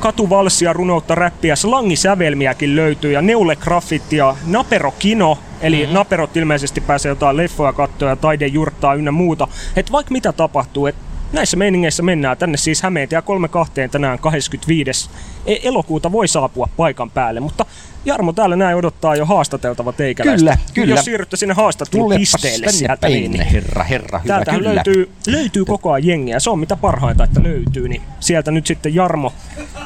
katuvalssia, 0.00 0.72
runoutta, 0.72 1.14
räppiä, 1.14 1.56
slangisävelmiäkin 1.56 2.76
löytyy 2.76 3.12
ja 3.12 3.22
Neule 3.22 3.56
Graffiti 3.56 4.16
ja 4.16 4.36
Napero 4.46 4.90
Kino, 4.90 5.38
eli 5.60 5.78
mm-hmm. 5.78 5.94
Naperot 5.94 6.36
ilmeisesti 6.36 6.80
pääsee 6.80 7.08
jotain 7.08 7.36
leffoja 7.36 7.72
katsoa 7.72 8.08
ja 8.08 8.16
taidejurttaa 8.16 8.94
ynnä 8.94 9.10
muuta. 9.10 9.48
Et 9.76 9.92
vaikka 9.92 10.12
mitä 10.12 10.32
tapahtuu, 10.32 10.86
et 10.86 10.96
näissä 11.32 11.56
meiningeissä 11.56 12.02
mennään 12.02 12.36
tänne 12.36 12.56
siis 12.56 12.82
Hämeentie 12.82 13.22
32 13.22 13.88
tänään 13.90 14.18
25. 14.18 15.10
E- 15.46 15.58
elokuuta 15.62 16.12
voi 16.12 16.28
saapua 16.28 16.68
paikan 16.76 17.10
päälle, 17.10 17.40
mutta 17.40 17.64
Jarmo 18.04 18.32
täällä 18.32 18.56
näin 18.56 18.76
odottaa 18.76 19.16
jo 19.16 19.26
haastateltava 19.26 19.92
teikäläistä. 19.92 20.50
Kyllä, 20.50 20.58
kyllä. 20.74 20.94
Jos 20.94 21.04
siirrytte 21.04 21.36
sinne 21.36 21.54
haastattelupisteelle 21.54 22.72
sieltä, 22.72 23.08
niin, 23.08 23.30
niin 23.30 23.46
herra, 23.46 23.84
herra, 23.84 24.18
hyvä, 24.18 24.28
Täältähän 24.28 24.60
kyllä. 24.60 24.74
löytyy, 24.74 25.10
löytyy 25.26 25.64
koko 25.64 25.92
ajan 25.92 26.06
jengiä. 26.06 26.40
Se 26.40 26.50
on 26.50 26.58
mitä 26.58 26.76
parhainta, 26.76 27.24
että 27.24 27.42
löytyy. 27.42 27.88
Niin 27.88 28.02
sieltä 28.20 28.50
nyt 28.50 28.66
sitten 28.66 28.94
Jarmo 28.94 29.32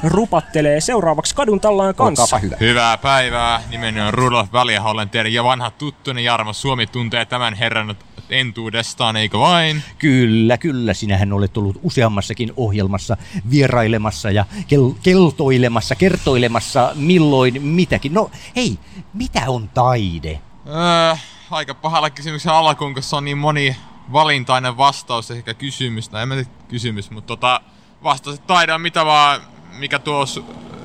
rupattelee 0.02 0.80
seuraavaksi 0.80 1.34
kadun 1.34 1.60
tallaan 1.60 1.94
kanssa. 1.94 2.22
Olkaapa 2.22 2.38
hyvä. 2.38 2.56
Hyvää 2.60 2.98
päivää. 2.98 3.62
Nimeni 3.70 4.00
on 4.00 4.14
Rudolf 4.14 4.52
Väliaho. 4.52 4.90
Olen 4.90 5.10
teidän 5.10 5.32
jo 5.32 5.44
vanha 5.44 5.70
tuttuni 5.70 6.24
Jarmo 6.24 6.52
Suomi 6.52 6.86
tuntee 6.86 7.24
tämän 7.24 7.54
herran 7.54 7.96
entuudestaan, 8.32 9.16
eikö 9.16 9.38
vain? 9.38 9.82
Kyllä, 9.98 10.58
kyllä. 10.58 10.94
Sinähän 10.94 11.32
olet 11.32 11.56
ollut 11.56 11.80
useammassakin 11.82 12.52
ohjelmassa 12.56 13.16
vierailemassa 13.50 14.30
ja 14.30 14.44
kel- 14.52 14.98
keltoilemassa, 15.02 15.94
kertoilemassa 15.94 16.92
milloin 16.94 17.62
mitäkin. 17.62 18.14
No 18.14 18.30
hei, 18.56 18.78
mitä 19.14 19.42
on 19.46 19.68
taide? 19.68 20.40
Öö, 20.66 21.16
aika 21.50 21.74
pahalla 21.74 22.10
kysymyksen 22.10 22.52
alkuun, 22.52 22.94
koska 22.94 23.10
se 23.10 23.16
on 23.16 23.24
niin 23.24 23.38
moni 23.38 23.76
valintainen 24.12 24.76
vastaus 24.76 25.30
ehkä 25.30 25.54
kysymys, 25.54 26.08
tai 26.08 26.22
en 26.22 26.28
mä 26.28 26.34
tiedä 26.34 26.50
kysymys, 26.68 27.10
mutta 27.10 27.26
tota, 27.26 27.60
vastaus, 28.02 28.36
että 28.36 28.46
taide 28.46 28.72
on 28.72 28.80
mitä 28.80 29.06
vaan, 29.06 29.40
mikä, 29.78 29.98
tuo, 29.98 30.24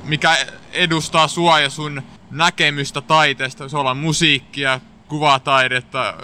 mikä 0.04 0.36
edustaa 0.72 1.28
sua 1.28 1.60
ja 1.60 1.70
sun 1.70 2.02
näkemystä 2.30 3.00
taiteesta. 3.00 3.68
Se 3.68 3.76
olla 3.76 3.94
musiikkia, 3.94 4.80
kuvataidetta, 5.08 6.14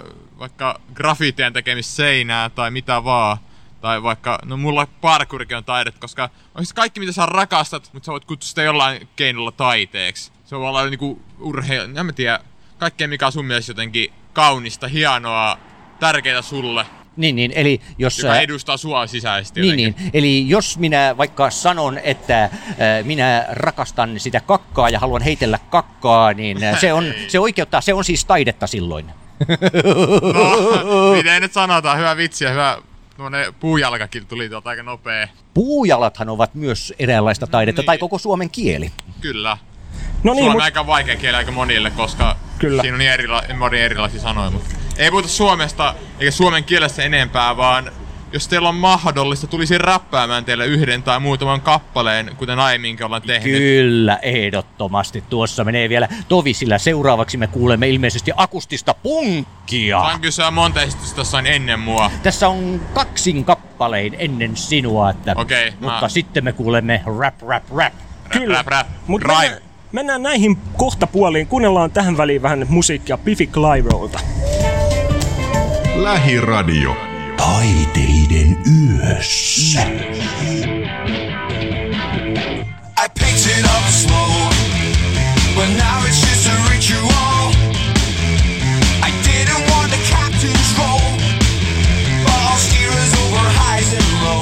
vaikka 0.43 0.81
grafitien 0.95 1.53
tekemistä 1.53 1.93
seinää 1.93 2.51
tai 2.51 2.71
mitä 2.71 3.05
vaan. 3.05 3.37
Tai 3.81 4.03
vaikka, 4.03 4.39
no 4.45 4.57
mulla 4.57 4.87
parkourikin 5.01 5.57
on 5.57 5.65
taidet, 5.65 5.99
koska 5.99 6.31
oikeasti 6.55 6.75
kaikki 6.75 7.01
mitä 7.01 7.13
sä 7.13 7.27
rakastat, 7.27 7.91
mutta 7.93 8.07
sä 8.07 8.13
voit 8.13 8.25
kutsua 8.25 8.49
sitä 8.49 8.63
jollain 8.63 9.09
keinolla 9.17 9.53
taiteeksi. 9.53 10.33
Se 10.45 10.59
voi 10.59 10.69
olla 10.69 10.87
niinku 10.87 11.23
urheilu, 11.39 11.99
en 11.99 12.07
mä 12.07 12.13
tiedä, 12.13 12.41
kaikkea 12.79 13.09
mikä 13.09 13.27
on 13.27 13.33
sun 13.33 13.45
mielestä 13.45 13.71
jotenkin 13.71 14.13
kaunista, 14.33 14.89
hienoa, 14.89 15.59
tärkeää 16.01 16.43
sulle, 16.43 16.87
Niin, 17.17 17.37
niin, 17.37 17.53
eli 17.55 17.81
jos... 17.99 18.19
joka 18.19 18.41
edustaa 18.41 18.77
sua 18.77 19.07
sisäisesti 19.07 19.61
Niin, 19.61 19.79
jotenkin. 19.81 20.03
niin. 20.03 20.11
Eli 20.15 20.49
jos 20.49 20.79
minä 20.79 21.15
vaikka 21.17 21.51
sanon, 21.51 21.99
että 21.99 22.45
äh, 22.45 22.51
minä 23.03 23.47
rakastan 23.51 24.21
sitä 24.21 24.41
kakkaa 24.41 24.89
ja 24.89 24.99
haluan 24.99 25.23
heitellä 25.23 25.59
kakkaa, 25.71 26.33
niin 26.33 26.65
äh, 26.65 26.81
se, 26.81 26.93
on, 26.93 27.05
se 27.29 27.39
oikeuttaa, 27.39 27.81
se 27.81 27.95
on 27.95 28.05
siis 28.05 28.25
taidetta 28.25 28.67
silloin. 28.67 29.22
No, 30.85 31.13
miten 31.17 31.43
nyt 31.43 31.53
sanotaan, 31.53 31.99
hyvä 31.99 32.17
vitsi 32.17 32.45
ja 32.45 32.51
hyvä 32.51 32.79
tuonne 33.17 33.55
puujalkakin 33.61 34.27
tuli 34.27 34.49
tuolta 34.49 34.71
aika 34.71 34.83
nopea. 34.83 35.29
Puujalathan 35.55 36.29
ovat 36.29 36.55
myös 36.55 36.95
eräänlaista 36.99 37.47
taidetta, 37.47 37.83
Niin. 37.83 37.87
tai 37.87 37.99
koko 37.99 38.19
suomen 38.19 38.51
kieli. 38.51 38.91
Kyllä. 39.21 39.59
No 40.23 40.33
Niin, 40.33 40.43
Suomi 40.43 40.47
on 40.47 40.53
mutta 40.53 40.65
aika 40.65 40.87
vaikea 40.87 41.17
kieli 41.17 41.37
aika 41.37 41.53
monille, 41.53 41.91
koska 41.91 42.37
Kyllä. 42.59 42.83
siinä 42.83 42.95
on 42.95 42.99
niin 42.99 43.13
erila- 43.13 43.55
moni 43.59 43.81
erilaisia 43.81 44.21
sanoja. 44.21 44.51
Mutta 44.51 44.75
ei 44.97 45.11
puhuta 45.11 45.29
suomesta 45.29 45.95
eikä 46.19 46.31
suomen 46.31 46.65
kielessä 46.65 47.03
enempää, 47.03 47.57
vaan 47.57 47.93
jos 48.33 48.49
teillä 48.49 48.69
on 48.69 48.75
mahdollista, 48.75 49.47
tulisin 49.47 49.81
räppäämään 49.81 50.45
teille 50.45 50.67
yhden 50.67 51.03
tai 51.03 51.21
muutaman 51.21 51.61
kappaleen, 51.61 52.31
kuten 52.37 52.59
aiemminkin 52.59 53.07
ollaan 53.07 53.23
tehnyt. 53.23 53.53
Kyllä, 53.59 54.19
ehdottomasti. 54.23 55.25
Tuossa 55.31 55.65
menee 55.65 55.89
vielä 55.89 56.09
tovi, 56.29 56.55
sillä 56.55 56.79
seuraavaksi 56.79 57.37
me 57.37 57.47
kuulemme 57.47 57.89
ilmeisesti 57.89 58.33
akustista 58.37 58.95
punkkia. 58.95 60.01
Sain 60.01 60.21
kysyä 60.21 60.51
monta 60.51 60.83
esitystä 60.83 61.23
on 61.39 61.47
ennen 61.47 61.81
mua. 61.81 62.11
Tässä 62.23 62.49
on 62.49 62.81
kaksin 62.95 63.45
kappalein 63.45 64.17
ennen 64.19 64.57
sinua, 64.57 65.11
että, 65.11 65.35
Okei, 65.37 65.73
mutta 65.81 66.01
mä- 66.01 66.09
sitten 66.09 66.45
me 66.45 66.53
kuulemme 66.53 67.03
rap, 67.19 67.43
rap, 67.43 67.65
rap. 67.71 67.93
Rap, 67.93 67.93
Kyllä. 68.29 68.57
rap, 68.57 68.67
rap. 68.67 68.87
Mut 69.07 69.23
mennään, 69.27 69.63
mennään 69.93 70.23
näihin 70.23 70.59
kohtapuoliin. 70.77 71.47
Kuunnellaan 71.47 71.91
tähän 71.91 72.17
väliin 72.17 72.43
vähän 72.43 72.67
musiikkia 72.69 73.19
Biffy 73.19 73.47
Clyrolta. 73.47 74.21
Lähiradio. 75.95 77.12
Taiteiden 77.43 78.57
yössä. 78.67 79.83
I 82.97 83.09
picked 83.19 83.47
it 83.47 83.65
up 83.65 83.87
slow, 83.91 84.51
but 85.57 85.69
now 85.77 86.07
it's 86.07 86.21
just 86.21 86.47
a 86.47 86.57
ritual. 86.71 87.53
I 89.03 89.11
didn't 89.27 89.71
want 89.71 89.91
the 89.91 89.99
captain's 90.11 90.79
role, 90.79 91.19
but 92.25 92.39
I'll 92.49 92.59
steer 92.59 92.91
us 92.91 93.13
over 93.23 93.51
highs 93.59 93.93
and 93.93 94.25
lows. 94.25 94.42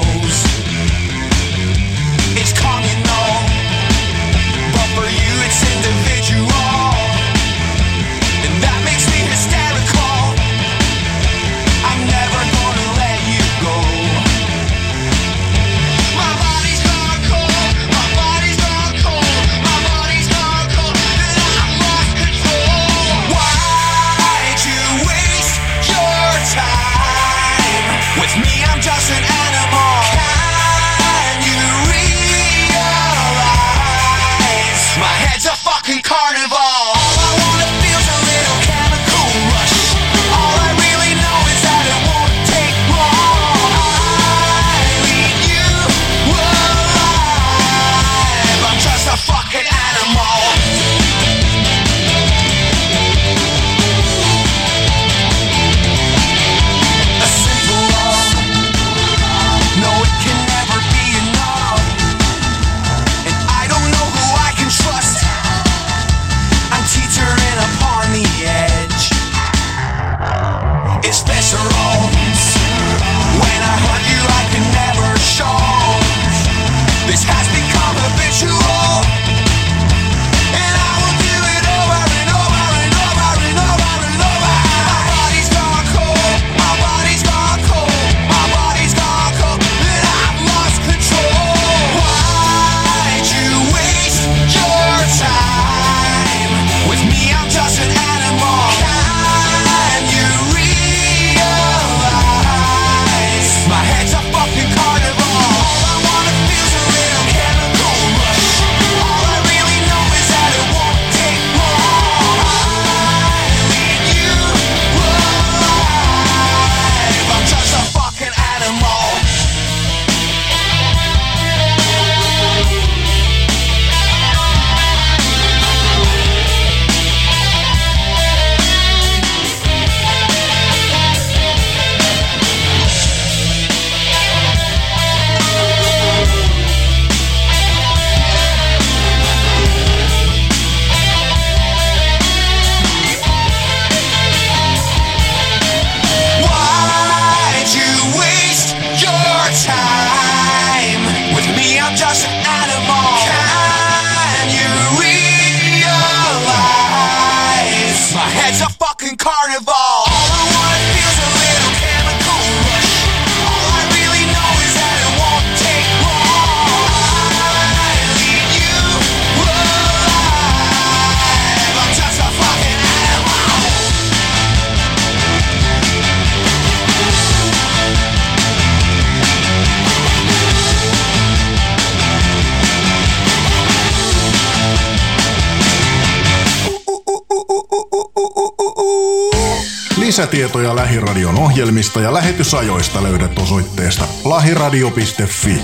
Lisätietoja 190.31 190.75
Lähiradion 190.75 191.39
ohjelmista 191.39 192.01
ja 192.01 192.13
lähetysajoista 192.13 193.03
löydät 193.03 193.39
osoitteesta 193.39 194.05
lahiradio.fi. 194.25 195.61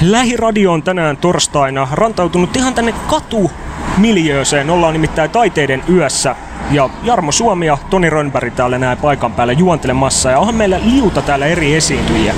Lähiradio 0.00 0.72
on 0.72 0.82
tänään 0.82 1.16
torstaina 1.16 1.88
rantautunut 1.92 2.56
ihan 2.56 2.74
tänne 2.74 2.92
katu 2.92 3.50
miljööseen. 3.96 4.70
Ollaan 4.70 4.92
nimittäin 4.92 5.30
taiteiden 5.30 5.82
yössä. 5.88 6.36
Ja 6.70 6.90
Jarmo 7.02 7.32
Suomi 7.32 7.66
ja 7.66 7.78
Toni 7.90 8.10
Rönnberg 8.10 8.54
täällä 8.54 8.78
näin 8.78 8.98
paikan 8.98 9.32
päällä 9.32 9.52
juontelemassa. 9.52 10.30
Ja 10.30 10.38
onhan 10.38 10.54
meillä 10.54 10.80
liuta 10.84 11.22
täällä 11.22 11.46
eri 11.46 11.74
esiintyjiä. 11.74 12.34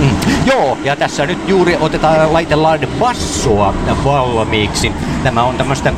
Mm. 0.00 0.10
Joo, 0.46 0.78
ja 0.84 0.96
tässä 0.96 1.26
nyt 1.26 1.48
juuri 1.48 1.76
otetaan, 1.80 2.32
laitellaan 2.32 2.80
bassoa 2.98 3.74
valmiiksi. 4.04 4.92
Tämä 5.22 5.42
on 5.42 5.56
tämmöistä 5.56 5.92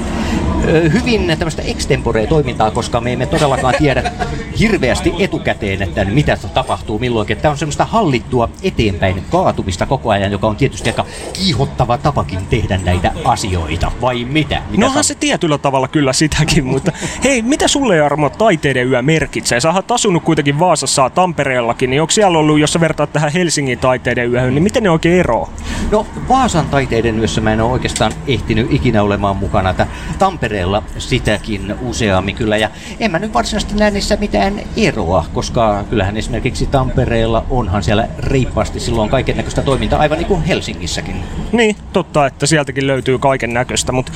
hyvin 0.92 1.26
tämmöistä 1.38 1.62
extempore-toimintaa, 1.62 2.70
koska 2.70 3.00
me 3.00 3.12
emme 3.12 3.26
todellakaan 3.26 3.74
tiedä 3.78 4.12
hirveästi 4.58 5.14
etukäteen, 5.18 5.82
että 5.82 6.04
mitä 6.04 6.38
tapahtuu 6.54 6.98
milloinkin. 6.98 7.36
Tämä 7.36 7.52
on 7.52 7.58
semmoista 7.58 7.84
hallittua 7.84 8.48
eteenpäin 8.62 9.22
kaatumista 9.30 9.86
koko 9.86 10.10
ajan, 10.10 10.32
joka 10.32 10.46
on 10.46 10.56
tietysti 10.56 10.90
aika 10.90 11.04
kiihottava 11.32 11.98
tapakin 11.98 12.46
tehdä 12.50 12.80
näitä 12.84 13.12
asioita, 13.24 13.92
vai 14.00 14.24
mitä? 14.24 14.62
mitä 14.70 14.80
No 14.80 14.86
onhan 14.86 15.04
se 15.04 15.14
tietyllä 15.14 15.58
tavalla 15.58 15.88
kyllä 15.88 16.12
sitäkin, 16.12 16.64
mutta 16.64 16.92
hei, 17.24 17.42
mitä 17.42 17.68
sulle 17.68 17.96
Jarmo 17.96 18.30
taiteiden 18.30 18.88
yö 18.88 19.02
merkitsee? 19.02 19.60
Sä 19.60 19.72
oot 19.72 19.90
asunut 19.90 20.22
kuitenkin 20.22 20.58
Vaasassa 20.58 21.10
Tampereellakin, 21.10 21.90
niin 21.90 22.00
onko 22.00 22.10
siellä 22.10 22.38
ollut, 22.38 22.58
jos 22.58 22.72
sä 22.72 22.80
vertaat 22.80 23.12
tähän 23.12 23.32
Helsingin 23.32 23.78
taiteiden 23.78 24.32
yöhön, 24.32 24.54
niin 24.54 24.62
miten 24.62 24.82
ne 24.82 24.90
oikein 24.90 25.20
eroaa? 25.20 25.50
No 25.90 26.06
Vaasan 26.28 26.66
taiteiden 26.66 27.18
yössä 27.18 27.40
mä 27.40 27.52
en 27.52 27.60
ole 27.60 27.72
oikeastaan 27.72 28.12
ehtinyt 28.26 28.72
ikinä 28.72 29.02
olemaan 29.02 29.36
mukana. 29.36 29.70
Että 29.70 29.86
Tampereella 30.18 30.82
sitäkin 30.98 31.74
useammin 31.82 32.34
kyllä. 32.34 32.56
Ja 32.56 32.70
en 33.00 33.10
mä 33.10 33.18
nyt 33.18 33.34
varsinaisesti 33.34 33.74
näe 33.74 33.90
niissä 33.90 34.16
mitään 34.16 34.60
eroa, 34.76 35.24
koska 35.34 35.84
kyllähän 35.90 36.16
esimerkiksi 36.16 36.66
Tampereella 36.66 37.44
onhan 37.50 37.82
siellä 37.82 38.08
reippaasti 38.18 38.80
silloin 38.80 39.10
kaiken 39.10 39.36
näköistä 39.36 39.62
toimintaa, 39.62 40.00
aivan 40.00 40.18
niin 40.18 40.28
kuin 40.28 40.42
Helsingissäkin. 40.42 41.16
Niin, 41.52 41.76
totta, 41.92 42.26
että 42.26 42.46
sieltäkin 42.46 42.86
löytyy 42.86 43.18
kaiken 43.18 43.54
näköistä, 43.54 43.92
mutta 43.92 44.12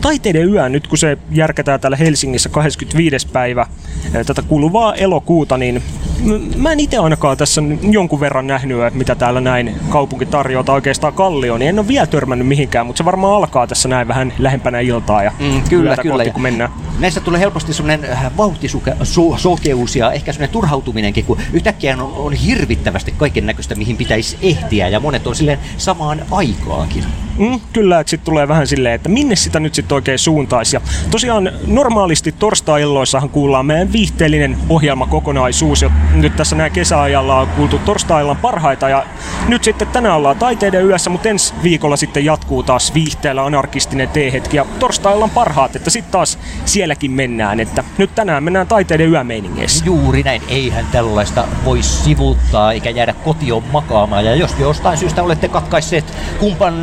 taiteiden 0.00 0.48
yö, 0.48 0.68
nyt 0.68 0.86
kun 0.86 0.98
se 0.98 1.18
järkätään 1.30 1.80
täällä 1.80 1.96
Helsingissä 1.96 2.48
25. 2.48 3.28
päivä 3.28 3.66
tätä 4.26 4.42
kuluvaa 4.42 4.94
elokuuta, 4.94 5.58
niin 5.58 5.82
mä 6.56 6.72
en 6.72 6.80
itse 6.80 6.98
ainakaan 6.98 7.36
tässä 7.36 7.62
jonkun 7.90 8.20
verran 8.20 8.46
nähnyt, 8.46 8.94
mitä 8.94 9.14
täällä 9.14 9.40
näin 9.40 9.74
kaupunki 9.88 10.26
tarjoaa 10.26 10.64
oikeastaan 10.68 11.12
Kallio, 11.12 11.58
niin 11.58 11.68
en 11.68 11.78
ole 11.78 11.88
vielä 11.88 12.06
törmännyt 12.06 12.48
mihinkään, 12.48 12.86
mutta 12.86 12.98
se 12.98 13.04
varmaan 13.04 13.36
alkaa 13.36 13.66
tässä 13.66 13.88
näin 13.88 14.08
vähän 14.08 14.32
lähempänä 14.38 14.80
iltaa 14.80 15.05
ja 15.24 15.32
Mm, 15.38 15.62
kyllä, 15.68 15.96
kyllä. 15.96 16.14
kohti, 16.14 16.30
kun 16.30 16.42
mennään. 16.42 16.70
Näissä 16.98 17.20
tulee 17.20 17.40
helposti 17.40 17.72
semmoinen 17.72 18.10
äh, 18.12 18.36
vauhtisokeus 18.36 19.96
ja 19.96 20.12
ehkä 20.12 20.32
semmoinen 20.32 20.52
turhautuminenkin, 20.52 21.24
kun 21.24 21.38
yhtäkkiä 21.52 21.94
on, 21.94 22.12
on 22.16 22.32
hirvittävästi 22.32 23.14
kaiken 23.16 23.46
näköistä, 23.46 23.74
mihin 23.74 23.96
pitäisi 23.96 24.38
ehtiä 24.42 24.88
ja 24.88 25.00
monet 25.00 25.26
on 25.26 25.36
silleen 25.36 25.58
samaan 25.76 26.22
aikaankin. 26.30 27.04
Mm, 27.38 27.60
kyllä, 27.72 28.00
että 28.00 28.10
sitten 28.10 28.24
tulee 28.24 28.48
vähän 28.48 28.66
silleen, 28.66 28.94
että 28.94 29.08
minne 29.08 29.36
sitä 29.36 29.60
nyt 29.60 29.74
sitten 29.74 29.94
oikein 29.94 30.18
suuntaisi. 30.18 30.76
Ja 30.76 30.80
tosiaan 31.10 31.52
normaalisti 31.66 32.32
torstai-illoissahan 32.32 33.30
kuullaan 33.30 33.66
meidän 33.66 33.92
viihteellinen 33.92 34.58
ohjelmakokonaisuus. 34.68 35.82
Ja 35.82 35.90
nyt 36.14 36.36
tässä 36.36 36.56
näin 36.56 36.72
kesäajalla 36.72 37.40
on 37.40 37.48
kuultu 37.48 37.78
torstai 37.78 38.24
parhaita 38.42 38.88
ja 38.88 39.06
nyt 39.48 39.64
sitten 39.64 39.88
tänään 39.88 40.16
ollaan 40.16 40.36
taiteiden 40.36 40.86
yössä, 40.86 41.10
mutta 41.10 41.28
ensi 41.28 41.54
viikolla 41.62 41.96
sitten 41.96 42.24
jatkuu 42.24 42.62
taas 42.62 42.94
viihteellä 42.94 43.44
anarkistinen 43.44 44.08
teehetki 44.08 44.56
ja 44.56 44.66
torstai 45.02 45.30
parhaat, 45.34 45.76
että 45.76 45.90
sitten 45.90 46.12
taas 46.12 46.38
sielläkin 46.64 47.10
mennään. 47.10 47.60
Että 47.60 47.84
nyt 47.98 48.14
tänään 48.14 48.44
mennään 48.44 48.66
taiteiden 48.66 49.10
yömeiningeissä. 49.10 49.84
Juuri 49.84 50.22
näin, 50.22 50.42
eihän 50.48 50.86
tällaista 50.92 51.44
voi 51.64 51.82
sivuttaa 51.82 52.72
eikä 52.72 52.90
jäädä 52.90 53.12
kotiin 53.12 53.64
makaamaan. 53.72 54.24
Ja 54.24 54.34
jos 54.34 54.54
jostain 54.58 54.98
syystä 54.98 55.22
olette 55.22 55.48
katkaisseet 55.48 56.04
kumpan, 56.40 56.74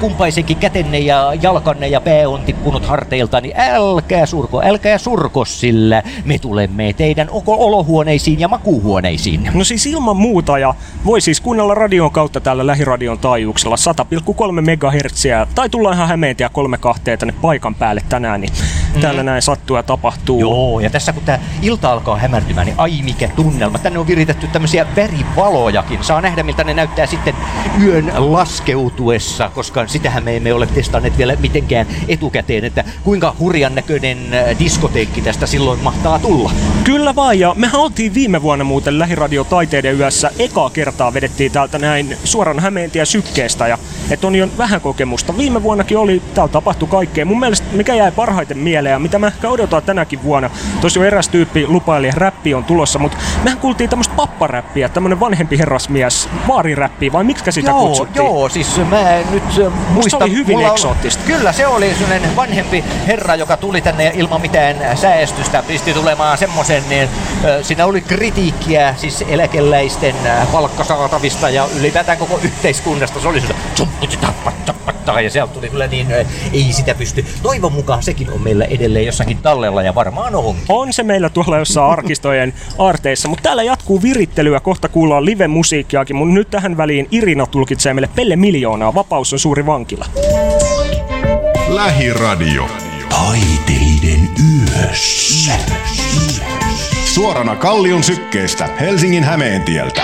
kumpaisenkin 0.00 0.56
kätenne 0.56 0.98
ja 0.98 1.34
jalkanne 1.42 1.88
ja 1.88 2.00
pää 2.00 2.28
on 2.28 2.42
tippunut 2.42 2.86
harteilta, 2.86 3.40
niin 3.40 3.54
älkää 3.56 4.26
surko, 4.26 4.62
älkää 4.64 4.98
surko, 4.98 5.44
sillä 5.44 6.02
me 6.24 6.38
tulemme 6.38 6.92
teidän 6.92 7.28
olohuoneisiin 7.46 8.40
ja 8.40 8.48
makuuhuoneisiin. 8.48 9.50
No 9.54 9.64
siis 9.64 9.86
ilman 9.86 10.16
muuta 10.16 10.58
ja 10.58 10.74
voi 11.04 11.20
siis 11.20 11.40
kuunnella 11.40 11.74
radion 11.74 12.10
kautta 12.10 12.40
täällä 12.40 12.66
lähiradion 12.66 13.18
taajuuksella 13.18 13.76
100,3 13.76 14.60
MHz 14.60 15.24
tai 15.54 15.68
tullaan 15.68 15.94
ihan 15.94 16.08
Hämeentie 16.08 16.48
32 16.52 17.02
tänne 17.18 17.34
paikan 17.62 17.74
päälle 17.74 18.02
tänään, 18.08 18.40
niin 18.40 18.52
täällä 19.00 19.22
näin 19.22 19.42
sattuu 19.42 19.76
ja 19.76 19.82
tapahtuu. 19.82 20.40
Joo, 20.40 20.80
ja 20.80 20.90
tässä 20.90 21.12
kun 21.12 21.22
tämä 21.22 21.38
ilta 21.62 21.92
alkaa 21.92 22.16
hämärtymään, 22.16 22.66
niin 22.66 22.74
ai 22.78 23.02
mikä 23.02 23.28
tunnelma. 23.28 23.78
Tänne 23.78 23.98
on 23.98 24.06
viritetty 24.06 24.46
tämmöisiä 24.46 24.86
värivalojakin. 24.96 26.04
Saa 26.04 26.20
nähdä, 26.20 26.42
miltä 26.42 26.64
ne 26.64 26.74
näyttää 26.74 27.06
sitten 27.06 27.34
yön 27.82 28.12
laskeutuessa, 28.16 29.50
koska 29.54 29.86
sitähän 29.86 30.24
me 30.24 30.36
emme 30.36 30.52
ole 30.52 30.66
testanneet 30.66 31.18
vielä 31.18 31.36
mitenkään 31.36 31.86
etukäteen, 32.08 32.64
että 32.64 32.84
kuinka 33.04 33.34
hurjan 33.38 33.74
näköinen 33.74 34.18
äh, 34.34 34.58
diskoteekki 34.58 35.22
tästä 35.22 35.46
silloin 35.46 35.80
mahtaa 35.82 36.18
tulla. 36.18 36.50
Kyllä 36.84 37.14
vaan, 37.14 37.38
ja 37.38 37.54
mehän 37.56 37.80
oltiin 37.80 38.14
viime 38.14 38.42
vuonna 38.42 38.64
muuten 38.64 38.98
Lähiradio 38.98 39.44
Taiteiden 39.44 39.98
yössä. 39.98 40.30
Ekaa 40.38 40.70
kertaa 40.70 41.14
vedettiin 41.14 41.52
täältä 41.52 41.78
näin 41.78 42.16
suoran 42.24 42.60
Hämeentie 42.60 43.06
sykkeestä, 43.06 43.68
ja 43.68 43.78
et 44.10 44.24
on 44.24 44.34
jo 44.34 44.48
vähän 44.58 44.80
kokemusta. 44.80 45.38
Viime 45.38 45.62
vuonnakin 45.62 45.98
oli, 45.98 46.22
täällä 46.34 46.52
tapahtui 46.52 46.88
kaikkea. 46.88 47.24
Mun 47.24 47.40
mielestä 47.40 47.51
mikä 47.72 47.94
jäi 47.94 48.12
parhaiten 48.12 48.58
mieleen, 48.58 48.92
ja 48.92 48.98
mitä 48.98 49.18
mä 49.18 49.26
ehkä 49.26 49.48
odotan 49.48 49.82
tänäkin 49.82 50.22
vuonna, 50.22 50.50
tosi 50.80 50.98
jo 50.98 51.04
eräs 51.04 51.28
tyyppi 51.28 51.66
lupaili, 51.66 52.08
että 52.08 52.20
räppi 52.20 52.54
on 52.54 52.64
tulossa, 52.64 52.98
mutta 52.98 53.18
mehän 53.44 53.58
kuultiin 53.58 53.90
tämmöistä 53.90 54.14
papparäppiä, 54.14 54.88
tämmönen 54.88 55.20
vanhempi 55.20 55.58
herrasmies, 55.58 56.28
vaariräppi, 56.48 57.12
vai 57.12 57.24
miksi 57.24 57.52
sitä 57.52 57.70
joo, 57.70 57.86
kutsuttiin? 57.86 58.24
joo, 58.26 58.48
siis 58.48 58.80
mä 58.90 59.18
nyt 59.30 59.42
äh, 59.66 59.72
muistan... 59.90 60.22
oli 60.22 60.32
hyvin 60.32 60.56
mulla 60.56 60.72
eksoottista. 60.72 61.24
Kyllä, 61.26 61.52
se 61.52 61.66
oli 61.66 61.94
sellainen 61.94 62.36
vanhempi 62.36 62.84
herra, 63.06 63.34
joka 63.34 63.56
tuli 63.56 63.80
tänne 63.80 64.12
ilman 64.14 64.40
mitään 64.40 64.76
säästystä, 64.98 65.62
pisti 65.62 65.94
tulemaan 65.94 66.38
semmosen, 66.38 66.82
niin 66.88 67.02
äh, 67.02 67.62
siinä 67.62 67.86
oli 67.86 68.00
kritiikkiä 68.00 68.94
siis 68.96 69.24
eläkeläisten 69.28 70.14
äh, 70.26 70.52
palkkasaatavista 70.52 71.50
ja 71.50 71.68
ylipäätään 71.78 72.18
koko 72.18 72.40
yhteiskunnasta. 72.42 73.20
Se 73.20 73.28
oli 73.28 73.40
sellainen 73.40 74.31
ja 75.20 75.30
sieltä 75.30 75.54
tuli 75.54 75.68
kyllä 75.68 75.86
niin, 75.86 76.06
ei 76.52 76.72
sitä 76.72 76.94
pysty. 76.94 77.24
Toivon 77.42 77.72
mukaan 77.72 78.02
sekin 78.02 78.30
on 78.32 78.42
meillä 78.42 78.64
edelleen 78.64 79.06
jossakin 79.06 79.38
tallella 79.38 79.82
ja 79.82 79.94
varmaan 79.94 80.34
on. 80.34 80.56
On 80.68 80.92
se 80.92 81.02
meillä 81.02 81.28
tuolla 81.28 81.58
jossain 81.58 81.92
arkistojen 81.92 82.54
aarteissa, 82.78 83.28
mutta 83.28 83.42
täällä 83.42 83.62
jatkuu 83.62 84.02
virittelyä, 84.02 84.60
kohta 84.60 84.88
kuullaan 84.88 85.24
live-musiikkiakin, 85.24 86.16
mutta 86.16 86.34
nyt 86.34 86.50
tähän 86.50 86.76
väliin 86.76 87.08
Irina 87.10 87.46
tulkitsee 87.46 87.94
meille 87.94 88.08
Pelle 88.16 88.36
Miljoonaa, 88.36 88.94
Vapaus 88.94 89.32
on 89.32 89.38
suuri 89.38 89.66
vankila. 89.66 90.06
Lähiradio. 91.68 92.66
Taiteiden 93.08 94.28
yössä. 94.80 95.52
Suorana 97.04 97.56
Kallion 97.56 98.02
sykkeestä 98.02 98.68
Helsingin 98.80 99.24
Hämeentieltä. 99.24 100.02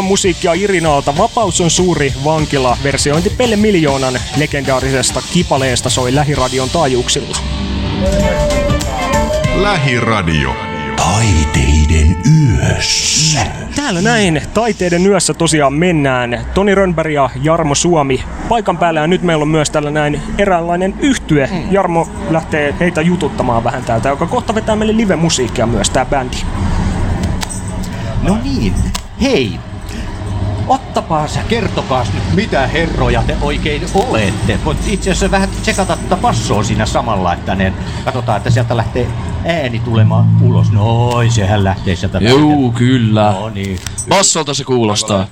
On 0.00 0.04
musiikkia 0.04 0.52
Irinalta. 0.52 1.16
Vapaus 1.16 1.60
on 1.60 1.70
suuri 1.70 2.12
vankila. 2.24 2.78
Versiointi 2.84 3.30
Pelle 3.30 3.56
Miljoonan 3.56 4.20
legendaarisesta 4.36 5.22
kipaleesta 5.32 5.90
soi 5.90 6.14
lähiradion 6.14 6.70
taajuuksilla. 6.70 7.36
Lähiradio. 9.54 10.54
Taiteiden 10.96 12.16
yössä. 12.58 13.40
Täällä 13.76 14.02
näin 14.02 14.42
taiteiden 14.54 15.06
yössä 15.06 15.34
tosiaan 15.34 15.72
mennään. 15.72 16.46
Toni 16.54 16.74
Rönnberg 16.74 17.12
ja 17.12 17.30
Jarmo 17.42 17.74
Suomi 17.74 18.24
paikan 18.48 18.78
päällä 18.78 19.00
ja 19.00 19.06
nyt 19.06 19.22
meillä 19.22 19.42
on 19.42 19.48
myös 19.48 19.70
tällä 19.70 19.90
näin 19.90 20.20
eräänlainen 20.38 20.94
yhtye. 21.00 21.50
Jarmo 21.70 22.08
lähtee 22.30 22.74
heitä 22.80 23.00
jututtamaan 23.00 23.64
vähän 23.64 23.84
täältä, 23.84 24.08
joka 24.08 24.26
kohta 24.26 24.54
vetää 24.54 24.76
meille 24.76 24.96
live-musiikkia 24.96 25.66
myös 25.66 25.90
tää 25.90 26.04
bändi. 26.04 26.36
No 28.22 28.38
niin, 28.42 28.74
hei. 29.22 29.69
Ottapaas 30.70 31.36
ja 31.36 31.42
kertokaas 31.48 32.12
nyt, 32.12 32.22
mitä 32.34 32.66
herroja 32.66 33.22
te 33.22 33.36
oikein 33.42 33.82
olette. 33.94 34.58
Voit 34.64 34.78
itse 34.86 35.10
asiassa 35.10 35.30
vähän 35.30 35.48
tsekata 35.62 35.96
tätä 35.96 36.16
passoa 36.16 36.62
siinä 36.62 36.86
samalla, 36.86 37.32
että 37.32 37.54
ne, 37.54 37.72
katsotaan, 38.04 38.36
että 38.36 38.50
sieltä 38.50 38.76
lähtee 38.76 39.06
ääni 39.46 39.78
tulemaan 39.80 40.42
ulos. 40.42 40.72
Noin, 40.72 41.32
sehän 41.32 41.64
lähtee 41.64 41.96
sieltä. 41.96 42.18
Juu, 42.18 42.72
kyllä. 42.72 43.32
No 43.32 43.48
niin. 43.50 43.78
Bassolta 44.08 44.54
se 44.54 44.64
kuulostaa. 44.64 45.26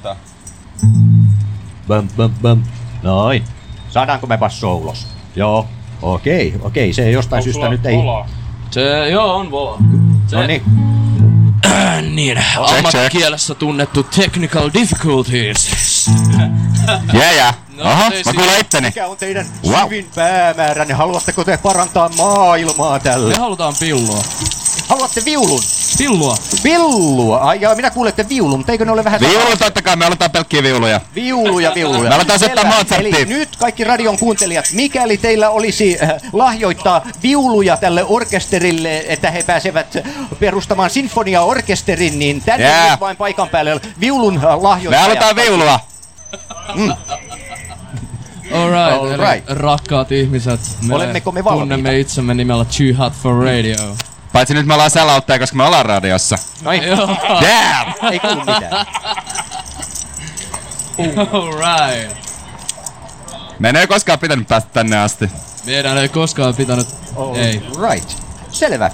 Bum, 1.89 2.09
bum, 2.17 2.31
bum. 2.43 2.63
Noin. 3.03 3.45
Saadaanko 3.89 4.27
me 4.27 4.39
bassoa 4.39 4.75
ulos? 4.75 5.07
Joo. 5.37 5.67
Okei, 6.03 6.55
okei. 6.61 6.93
Se 6.93 7.11
jostain 7.11 7.43
syystä 7.43 7.69
nyt 7.69 7.87
ei... 7.87 7.97
Se, 8.71 9.09
joo, 9.09 9.35
on 9.37 9.51
vola. 9.51 9.79
Se, 10.27 10.37
No 10.37 10.47
niin. 10.47 10.63
Niin, 12.15 12.45
ammattikielessä 12.57 13.55
tunnettu 13.55 14.03
technical 14.03 14.71
difficulties. 14.75 15.71
Jää, 17.13 17.33
jää. 17.33 17.55
No, 17.77 17.85
ei 18.13 18.23
mä 18.25 18.33
kuulen 18.33 18.61
itteni. 18.61 18.87
Mikä 18.89 19.07
on 19.07 19.17
teidän 19.17 19.47
Wow. 19.67 19.83
syvin 19.85 20.11
päämääränne? 20.15 20.95
Haluatteko 20.95 21.45
te 21.45 21.57
parantaa 21.57 22.09
maailmaa 22.09 22.99
tällä? 22.99 23.29
Me 23.29 23.41
halutaan 23.41 23.75
pillua. 23.81 24.23
Haluatte 24.89 25.25
viulun? 25.25 25.63
Pillua. 25.99 26.37
Villua? 26.65 27.39
Ai 27.39 27.61
jaa, 27.61 27.75
minä 27.75 27.91
kuulette 27.91 28.29
viulun, 28.29 28.59
mutta 28.59 28.73
eikö 28.73 28.85
ne 28.85 28.93
ole 28.93 29.05
vähän... 29.05 29.21
Viulu 29.21 29.57
totta 29.59 29.83
kai, 29.83 29.97
me 29.97 30.05
aletaan 30.07 30.31
pelkkiä 30.31 30.63
viuluja. 30.63 31.01
Viuluja, 31.15 31.73
viuluja. 31.75 32.09
Me 32.09 32.15
aletaan 32.15 32.39
soittaa 32.39 32.65
Selvä. 32.65 32.77
Mozarttia. 32.79 33.19
Eli 33.19 33.25
nyt 33.25 33.57
kaikki 33.57 33.85
radion 33.85 34.19
kuuntelijat, 34.19 34.65
mikäli 34.73 35.17
teillä 35.17 35.51
olisi 35.51 35.99
äh, 36.03 36.11
lahjoittaa 36.33 37.07
viuluja 37.23 37.77
tälle 37.77 38.05
orkesterille, 38.05 39.05
että 39.09 39.31
he 39.31 39.43
pääsevät 39.43 39.97
perustamaan 40.41 40.91
sinfoniaorkesterin, 40.91 42.19
niin 42.19 42.43
tänne 42.43 42.65
Jää. 42.67 42.91
nyt 42.91 43.01
vain 43.01 43.17
paikan 43.17 43.49
päälle 43.49 43.81
viulun 44.01 44.37
äh, 44.37 44.43
Me 44.43 44.55
lahjoittajat. 44.55 45.07
halutaan 45.09 45.37
viulua. 45.37 45.81
Alright, 48.53 49.01
All 49.01 49.07
eli 49.07 49.17
right. 49.35 49.49
rakkaat 49.51 50.13
ihmiset. 50.13 50.61
Me 50.87 50.95
Olemmeko 50.95 51.33
me 51.33 51.45
valmiita? 51.45 51.61
Tunnemme 51.61 51.99
itsemme 52.01 52.35
nimellä 52.35 52.65
Too 52.65 53.05
Hot 53.05 53.13
for 53.13 53.45
Radio. 53.45 53.77
Paitsi 54.33 54.55
nyt 54.55 54.67
me 54.67 54.75
ollaan 54.75 54.91
säläyttäjä, 54.91 55.39
koska 55.39 55.57
me 55.57 55.65
ollaan 55.65 55.87
radiossa. 55.87 56.37
Noin, 56.63 56.83
Joo. 56.83 57.07
Damn! 57.07 58.13
ei 58.13 58.19
kuulu 58.19 58.37
mitään. 58.41 58.87
Alright. 61.33 62.17
Meidän 63.59 63.81
ei 63.81 63.87
koskaan 63.87 64.19
pitänyt 64.19 64.49
päästä 64.49 64.71
tänne 64.73 64.99
asti. 64.99 65.31
Meidän 65.67 65.99
ei 65.99 66.09
koskaan 66.09 66.55
pitänyt... 66.55 66.89
Ei. 67.35 67.63
Right. 67.91 68.11
Selvä. 68.51 68.91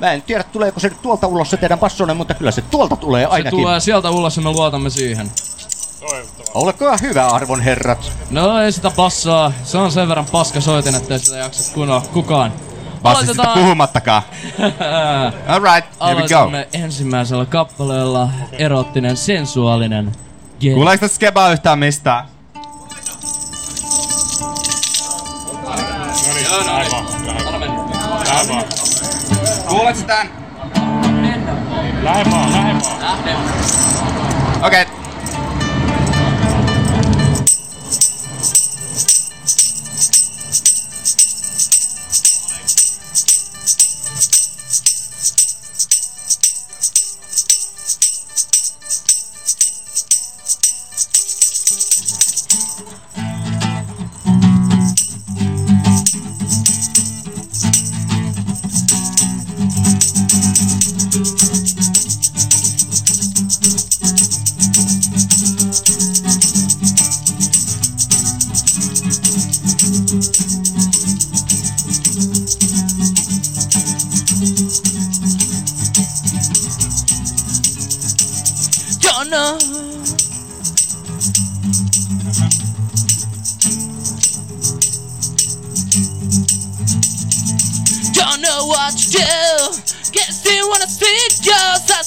Mä 0.00 0.12
en 0.12 0.22
tiedä, 0.22 0.42
tuleeko 0.42 0.80
se 0.80 0.88
nyt 0.88 1.02
tuolta 1.02 1.26
ulos 1.26 1.50
se 1.50 1.56
teidän 1.56 1.78
passonne, 1.78 2.14
mutta 2.14 2.34
kyllä 2.34 2.50
se 2.50 2.62
tuolta 2.62 2.96
tulee 2.96 3.24
Se 3.24 3.30
ainakin. 3.30 3.50
tulee 3.60 3.80
sieltä 3.80 4.10
ulos 4.10 4.36
ja 4.36 4.42
me 4.42 4.50
luotamme 4.50 4.90
siihen. 4.90 5.30
Olkaa 6.54 6.96
hyvä, 7.02 7.26
arvon 7.26 7.60
herrat. 7.60 8.12
No 8.30 8.60
ei 8.62 8.72
sitä 8.72 8.90
passaa. 8.90 9.52
Se 9.64 9.78
on 9.78 9.92
sen 9.92 10.08
verran 10.08 10.26
paska 10.32 10.60
soitin, 10.60 10.94
ettei 10.94 11.18
sitä 11.18 11.36
jaksa 11.38 11.72
kukaan. 12.12 12.52
Passista 13.02 13.54
puhumattakaan. 13.54 14.22
Alright, 15.48 15.86
here 16.06 16.14
we 16.14 16.28
go. 16.28 16.50
Ensimmäisellä 16.72 17.46
kappaleella 17.46 18.28
erottinen, 18.52 19.16
sensuaalinen. 19.16 20.12
Yeah. 20.64 20.74
Kuuleeko 20.74 21.00
tästä 21.00 21.14
skebaa 21.14 21.52
yhtään 21.52 21.78
mistään? 21.78 22.24
Kuuletko 29.68 30.02
tän? 30.06 30.28
Vaan, 32.04 32.04
lähde 32.04 32.30
vaan. 32.30 32.76
Okei. 34.62 34.82
Okay. 34.82 35.05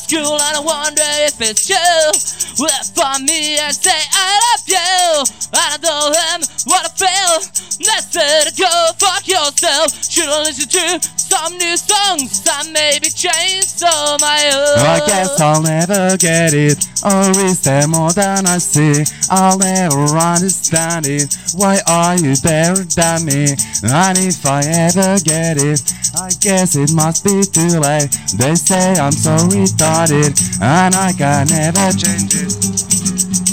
School, 0.10 0.42
and 0.42 0.58
I 0.58 0.60
wonder 0.60 1.06
if 1.30 1.38
it's 1.40 1.70
true. 1.70 2.10
Well, 2.58 2.84
for 2.98 3.22
me, 3.22 3.62
I 3.62 3.70
say 3.70 3.94
I 3.94 4.42
love 4.42 4.66
you, 4.66 5.22
I 5.54 5.78
told 5.78 6.18
him 6.18 6.40
what 6.66 6.82
I 6.82 6.92
feel. 6.98 7.34
They 7.78 8.02
said, 8.10 8.58
go 8.58 8.70
fuck 8.98 9.28
yourself. 9.28 9.94
Should 10.10 10.28
I 10.28 10.42
listen 10.42 10.68
to 10.68 11.00
some 11.40 11.58
new 11.58 11.78
songs? 11.78 12.44
Some 12.44 12.74
maybe 12.74 13.10
change 13.10 13.66
some 13.66 14.18
my 14.20 14.52
own. 14.54 14.80
I 14.80 15.00
guess 15.06 15.40
I'll 15.40 15.62
never 15.62 16.18
get 16.18 16.54
it. 16.54 16.78
Or 17.04 17.30
is 17.46 17.62
there 17.62 17.88
more 17.88 18.12
than 18.12 18.46
I 18.46 18.58
see? 18.58 19.04
I'll 19.30 19.58
never 19.58 20.06
understand 20.18 21.08
it. 21.08 21.38
Why 21.56 21.80
are 21.88 22.18
you 22.18 22.36
better 22.44 22.84
than 22.84 23.26
me? 23.26 23.56
And 23.84 24.18
if 24.18 24.46
I 24.46 24.62
ever 24.66 25.20
get 25.24 25.58
it, 25.58 25.82
I 26.16 26.30
guess 26.42 26.76
it 26.76 26.92
must 26.94 27.24
be 27.24 27.44
too 27.44 27.80
late. 27.80 28.12
They 28.38 28.56
say 28.56 28.96
I'm 29.00 29.12
so 29.12 29.36
retarded, 29.48 30.34
and 30.62 30.96
I 30.96 31.14
can 31.14 31.48
never 31.48 31.92
change 31.96 32.36
it. 32.36 33.49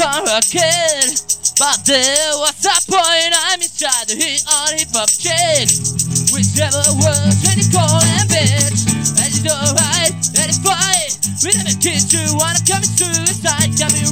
Be 0.00 0.24
a 0.32 0.40
kid. 0.40 1.12
But 1.60 1.84
there 1.84 2.32
was 2.40 2.56
a 2.64 2.76
point 2.88 3.36
I 3.36 3.60
tried 3.76 4.08
to 4.08 4.16
hit 4.16 4.40
on 4.48 4.78
hip 4.78 4.88
hop 4.96 5.12
chicks. 5.12 6.32
Whichever 6.32 6.80
was 7.04 7.36
any 7.52 7.68
call 7.68 8.00
and 8.16 8.24
bitch. 8.32 8.80
And 9.20 9.28
it's 9.28 9.44
alright, 9.44 10.16
and 10.40 10.48
it's 10.48 10.60
fine. 10.64 11.12
We 11.44 11.52
never 11.52 11.76
kids 11.84 12.08
who 12.08 12.24
wanna 12.36 12.64
commit 12.64 12.88
suicide. 12.96 13.76
Can 13.76 13.92
be 13.92 14.08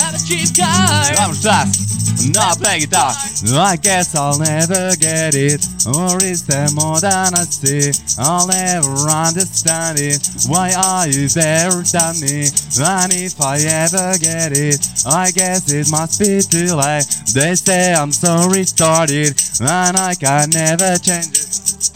a 0.00 0.05
cheap 0.26 0.50
car. 0.58 1.14
I'm 1.22 1.32
stressed. 1.32 2.34
Not 2.34 2.58
playing 2.58 2.80
guitar. 2.80 3.12
I 3.54 3.76
guess 3.76 4.14
I'll 4.14 4.38
never 4.38 4.96
get 4.96 5.34
it. 5.34 5.62
Or 5.86 6.18
is 6.22 6.44
there 6.46 6.68
more 6.74 6.98
than 6.98 7.34
I 7.34 7.44
see? 7.44 7.92
I'll 8.18 8.48
never 8.48 9.08
understand 9.10 9.98
it. 10.00 10.18
Why 10.48 10.72
are 10.74 11.06
you 11.06 11.28
than 11.28 12.18
me? 12.20 12.50
And 12.82 13.12
if 13.14 13.40
I 13.40 13.58
ever 13.86 14.18
get 14.18 14.56
it, 14.56 14.80
I 15.06 15.30
guess 15.30 15.70
it 15.72 15.90
must 15.90 16.18
be 16.18 16.40
too 16.40 16.74
late. 16.74 17.06
They 17.32 17.54
say 17.54 17.94
I'm 17.94 18.12
so 18.12 18.48
retarded, 18.48 19.36
and 19.60 19.96
I 19.96 20.14
can 20.14 20.50
never 20.50 20.96
change 20.98 21.38
it. 21.38 21.95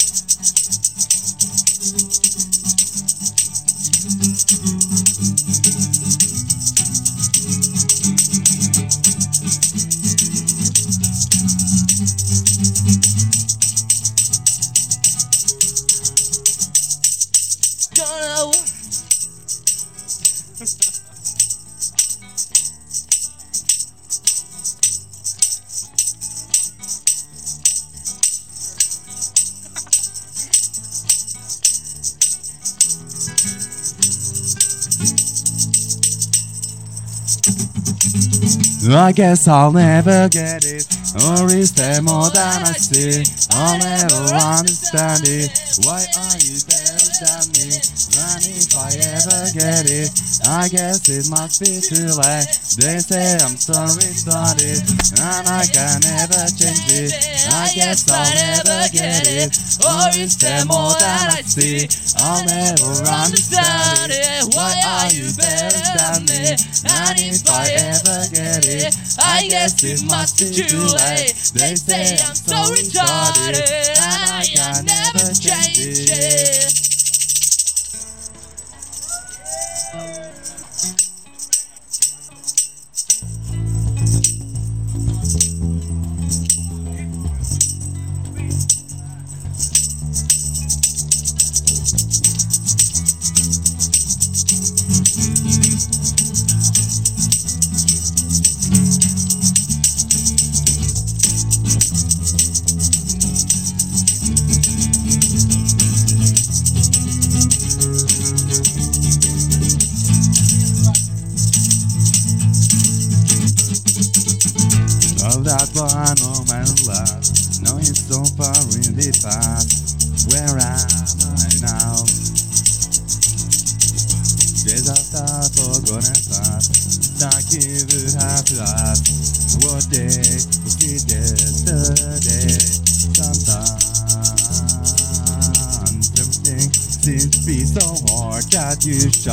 I 39.10 39.12
guess 39.12 39.48
I'll 39.48 39.72
never 39.72 40.28
get 40.28 40.64
it. 40.64 40.86
Or 41.26 41.46
is 41.46 41.72
there 41.72 42.00
more 42.00 42.30
than 42.30 42.62
I 42.62 42.72
see? 42.72 43.24
I'll 43.52 43.78
never 43.78 44.34
understand 44.34 45.22
it. 45.26 45.50
Why 45.84 46.06
are 46.16 46.38
you 46.38 46.60
better 46.68 46.89
than 47.20 47.44
me? 47.52 47.68
And 48.16 48.42
if 48.48 48.72
I 48.72 48.88
ever 48.96 49.40
get 49.52 49.84
it, 49.84 50.08
I 50.48 50.72
guess 50.72 51.04
it 51.12 51.28
must 51.28 51.60
be 51.60 51.80
too 51.84 52.08
late. 52.16 52.48
They 52.80 52.96
say 53.04 53.36
I'm 53.44 53.60
so 53.60 53.76
retarded, 54.00 54.80
and 55.20 55.44
I 55.44 55.68
can 55.68 56.00
never 56.00 56.48
change 56.56 56.88
it. 56.88 57.12
I 57.52 57.68
guess 57.76 58.08
I'll 58.08 58.24
never 58.32 58.88
get 58.88 59.28
it. 59.28 59.52
Or 59.84 60.08
is 60.16 60.40
there 60.40 60.64
more 60.64 60.96
than 60.96 61.36
I 61.36 61.42
see? 61.44 61.84
I'll 62.24 62.44
never 62.48 63.04
understand 63.04 64.12
it. 64.16 64.56
Why 64.56 64.72
are 64.80 65.12
you 65.12 65.28
better 65.36 65.84
than 66.00 66.24
me? 66.24 66.56
And 66.88 67.16
if 67.20 67.44
I 67.44 67.68
ever 67.76 68.24
get 68.32 68.64
it, 68.64 68.96
I 69.20 69.46
guess 69.48 69.84
it 69.84 70.02
must 70.08 70.40
be 70.40 70.48
too 70.48 70.88
late. 70.96 71.36
They 71.52 71.76
say 71.76 72.16
I'm 72.24 72.34
so 72.34 72.56
retarded, 72.72 73.60
and 74.00 74.24
I 74.24 74.44
can 74.48 74.84
never 74.88 75.32
change 75.36 76.08
it. 76.08 76.69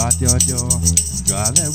hot, 0.07 0.21
yo, 0.21 0.29
yo. 0.47 0.57
Driving 1.25 1.66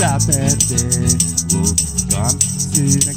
That 0.00 0.24
bad 0.24 0.56
day 0.64 1.12
will 1.52 3.09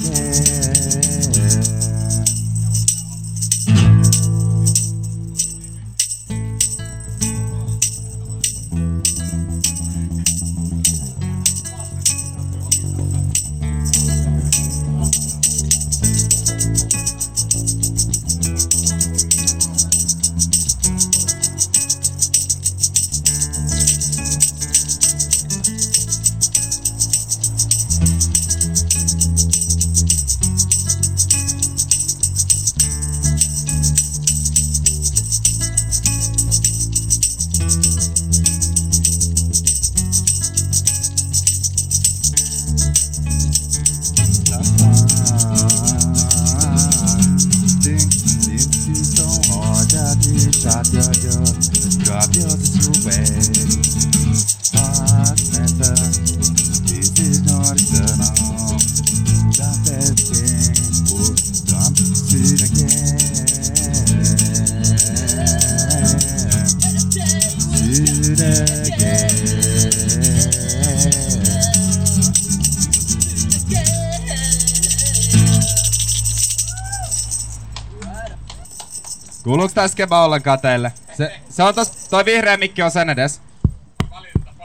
Skeba 79.88 80.26
ollenkaan 80.26 80.60
teille? 80.60 80.94
Se, 81.18 81.40
se 81.50 81.64
on 81.64 81.76
tos, 81.76 81.90
toi 81.90 82.26
vihreä 82.26 82.58
mikki 82.58 82.82
on 82.82 82.92
sen 82.92 83.10
edes. 83.10 83.42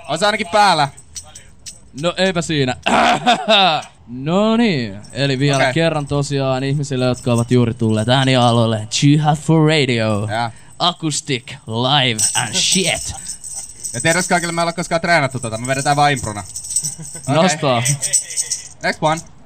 On 0.08 0.18
se 0.18 0.26
ainakin 0.26 0.48
päällä. 0.52 0.88
No 2.02 2.14
eipä 2.16 2.42
siinä. 2.42 2.76
no 4.08 4.56
niin, 4.56 5.00
eli 5.12 5.38
vielä 5.38 5.56
okay. 5.56 5.72
kerran 5.72 6.06
tosiaan 6.06 6.64
ihmisille, 6.64 7.04
jotka 7.04 7.32
ovat 7.32 7.50
juuri 7.50 7.74
tulleet 7.74 8.08
äänialoille. 8.08 8.88
G 8.90 9.02
for 9.40 9.68
Radio. 9.68 10.28
Ja. 10.30 10.50
Acoustic, 10.78 11.52
live 11.66 12.20
and 12.34 12.54
shit. 12.54 13.14
Ja 13.94 14.00
tiedätkö 14.00 14.28
kaikille 14.28 14.52
me 14.52 14.60
ei 14.60 14.64
ole 14.64 14.72
koskaan 14.72 15.00
treenattu 15.00 15.40
tota, 15.40 15.58
me 15.58 15.66
vedetään 15.66 15.96
vaan 15.96 16.12
improna. 16.12 16.44
Okei. 17.28 17.34
Nostaa. 17.34 17.82
Next 18.82 19.02
one. 19.02 19.37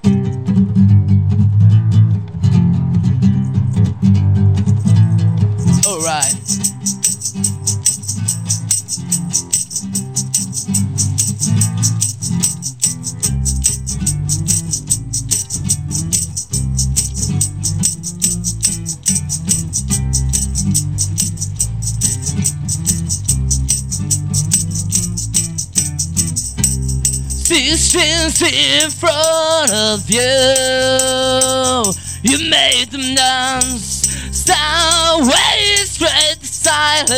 Musicians 27.83 28.43
in 28.43 28.91
front 28.91 29.73
of 29.73 30.09
you. 30.09 30.21
You 32.23 32.49
made 32.49 32.91
them 32.91 33.15
dance, 33.17 34.07
sound 34.31 35.27
way 35.27 35.75
straight 35.85 36.39
to 36.41 36.47
silence. 36.47 37.17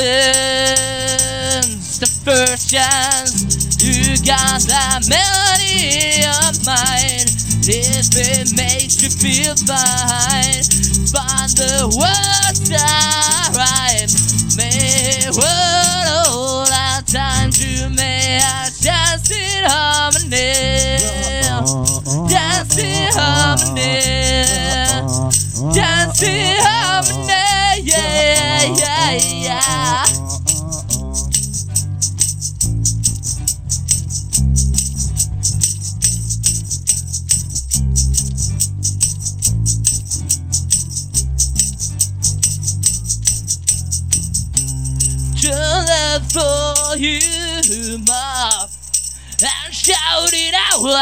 The 1.99 2.07
first 2.25 2.71
chance 2.71 3.85
you 3.85 4.17
got 4.25 4.63
that 4.73 5.07
melody 5.09 6.25
of 6.25 6.65
mine. 6.65 7.29
If 7.67 8.17
it 8.17 8.57
makes 8.57 9.03
you 9.03 9.11
feel 9.11 9.57
fine, 9.57 10.65
find 11.13 11.51
the 11.57 11.89
words 11.93 12.54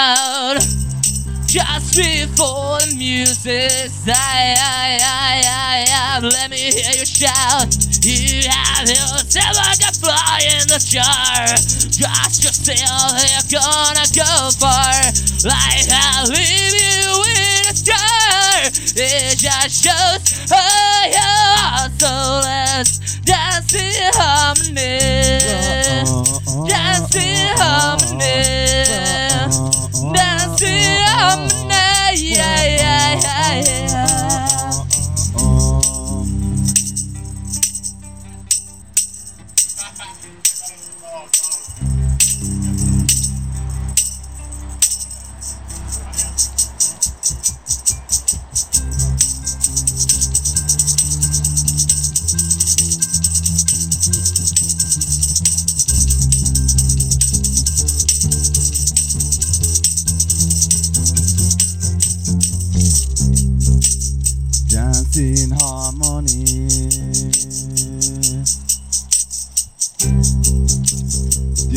out. 0.02 0.58
Just 1.46 1.96
before 1.96 2.80
the 2.80 2.94
music, 2.96 3.92
I, 4.08 4.56
I, 4.56 4.98
I, 4.98 5.84
I, 5.86 6.20
let 6.20 6.50
me 6.50 6.56
hear 6.56 6.90
you 6.98 7.06
shout. 7.06 7.70
You 8.02 8.48
have 8.50 8.88
yourself 8.88 9.54
like 9.62 9.84
a 9.84 9.92
fly 9.94 10.40
in 10.58 10.66
the 10.66 10.80
jar. 10.82 11.46
Trust 11.92 12.42
yourself, 12.42 13.14
you're 13.30 13.60
gonna 13.60 14.06
go 14.16 14.50
far. 14.58 14.96
Like 15.44 15.86
I 15.92 16.24
leave 16.34 16.74
you 16.74 17.06
in 17.36 17.62
a 17.70 17.74
star. 17.76 18.72
It 18.96 19.38
just 19.38 19.84
shows 19.84 20.50
oh, 20.50 20.56
how 20.56 21.06
you 21.06 21.51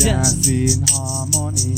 Dance 0.06 0.46
in 0.46 0.86
harmony. 0.88 1.74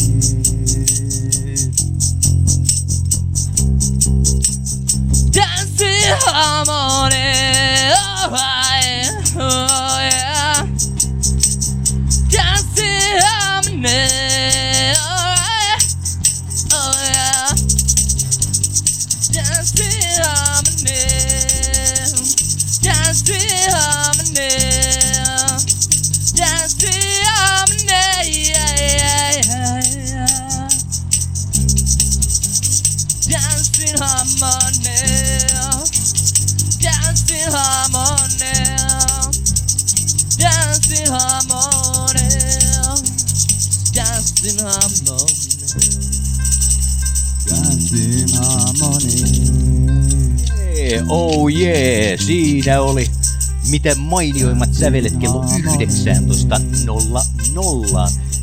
Dance 5.33 5.81
in 5.81 6.13
harmony. 6.21 7.17
Oh, 7.97 8.27
Alright. 8.27 8.58
Siinä 52.19 52.81
oli 52.81 53.07
miten 53.71 53.99
mainioimmat 53.99 54.75
sävelet 54.75 55.17
kello 55.21 55.43
19.00. 55.43 55.49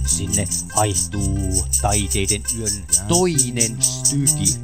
Sinne 0.08 0.48
haihtuu 0.76 1.66
taiteiden 1.82 2.42
yön 2.60 2.72
toinen 3.08 3.82
styki. 3.82 4.56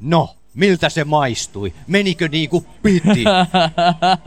No, 0.00 0.28
miltä 0.54 0.88
se 0.88 1.04
maistui? 1.04 1.74
Menikö 1.86 2.28
niin 2.28 2.48
kuin 2.50 2.66
piti? 2.82 3.24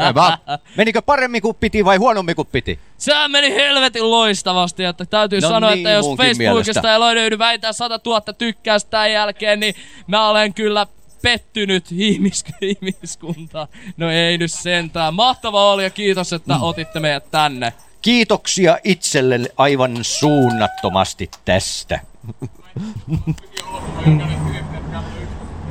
Hyvä. 0.10 0.38
Menikö 0.78 1.02
paremmin 1.02 1.42
kuin 1.42 1.56
piti 1.60 1.86
vai 1.86 1.98
huonommin 1.98 2.36
kuin 2.36 2.48
piti? 2.52 2.80
Se 2.98 3.14
meni 3.28 3.54
helvetin 3.56 4.12
loistavasti, 4.12 4.84
että 4.84 5.06
täytyy 5.06 5.42
No 5.42 5.50
sanoa, 5.50 5.70
niin, 5.70 5.80
että 5.80 5.90
jos 5.90 6.06
Facebookista 6.06 6.82
mielestä. 6.82 6.94
ei 6.94 7.16
löydy 7.16 7.38
vähintään 7.38 7.74
100 7.74 8.00
000 8.06 8.22
tykkäystä 8.22 8.90
tämän 8.90 9.12
jälkeen, 9.12 9.60
niin 9.60 9.76
mä 10.08 10.30
olen 10.30 10.54
kyllä 10.54 10.88
pettynyt 11.28 11.86
ihmis- 11.92 12.44
ihmiskuntaan. 12.82 13.68
No 13.98 14.12
ei 14.12 14.38
nyt 14.38 14.52
sentään. 14.52 15.14
Mahtavaa 15.14 15.72
oli 15.72 15.84
ja 15.84 15.90
kiitos, 15.90 16.34
että 16.34 16.54
Mm. 16.54 16.64
otitte 16.64 17.00
meidät 17.00 17.32
tänne. 17.32 17.74
Kiitoksia 18.02 18.78
itselle 18.84 19.40
aivan 19.58 19.98
suunnattomasti 20.02 21.30
tästä. 21.46 22.00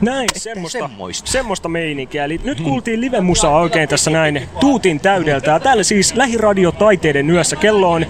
Näin, 0.00 0.28
semmoista, 0.36 0.78
semmoista. 0.78 1.30
semmoista 1.30 1.68
meininkiä. 1.68 2.24
Eli 2.24 2.40
nyt 2.44 2.60
kuultiin 2.60 3.00
live-musaa 3.00 3.56
oikein 3.60 3.88
tässä 3.88 4.10
näin 4.10 4.48
tuutin 4.60 5.00
täydeltä. 5.00 5.50
Ja 5.50 5.60
täällä 5.60 5.82
siis 5.82 6.14
Lähiradio 6.14 6.72
Taiteiden 6.72 7.30
yössä. 7.30 7.56
Kello 7.56 7.90
on 7.90 8.06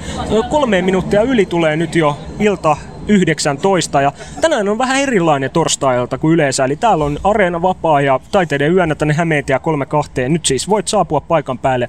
kolme 0.51 0.83
minuuttia 0.83 1.23
yli 1.23 1.47
tulee 1.47 1.77
nyt 1.77 1.95
jo 1.95 2.19
ilta 2.41 2.77
19. 3.09 4.01
Ja 4.01 4.13
tänään 4.41 4.69
on 4.69 4.79
vähän 4.79 5.01
erilainen 5.01 5.51
torstailta 5.51 6.19
kuin 6.19 6.35
yleensä. 6.35 6.65
Eli 6.65 6.77
täällä 6.77 7.05
on 7.05 7.19
Areena 7.25 7.63
vapaa 7.63 8.01
ja 8.01 8.21
Taiteiden 8.33 8.75
yönä 8.75 8.95
tänne 8.95 9.15
Hämeentie 9.15 9.59
32. 9.59 10.29
Nyt 10.29 10.47
siis 10.47 10.69
voit 10.69 10.89
saapua 10.89 11.21
paikan 11.21 11.59
päälle 11.59 11.89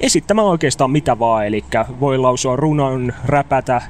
esittämään 0.00 0.46
oikeastaan 0.48 0.90
mitä 0.90 1.18
vaan. 1.18 1.46
Eli 1.46 1.64
voi 2.00 2.18
lausua 2.18 2.56
runon, 2.56 3.12
räpätä, 3.24 3.82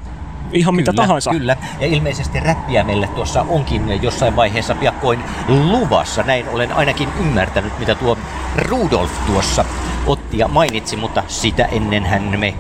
ihan 0.53 0.74
mitä 0.74 0.91
Kyllä, 0.91 1.03
tahansa. 1.03 1.31
Kyllä, 1.31 1.57
ja 1.81 1.87
ilmeisesti 1.87 2.41
räppiä 2.41 2.85
meille 2.85 3.07
tuossa 3.07 3.47
onkin 3.49 4.03
jossain 4.03 4.37
vaiheessa 4.37 4.74
piakkoin 4.74 5.20
luvassa. 5.49 6.22
Näin 6.22 6.49
olen 6.49 6.72
ainakin 6.72 7.09
ymmärtänyt, 7.20 7.79
mitä 7.79 7.95
tuo 7.95 8.18
Rudolf 8.57 9.11
tuossa 9.26 9.64
otti 10.07 10.39
ja 10.39 10.49
mainitsi, 10.49 10.97
mutta 10.97 11.22
sitä 11.29 11.64
ennenhän 11.64 12.39
me 12.39 12.55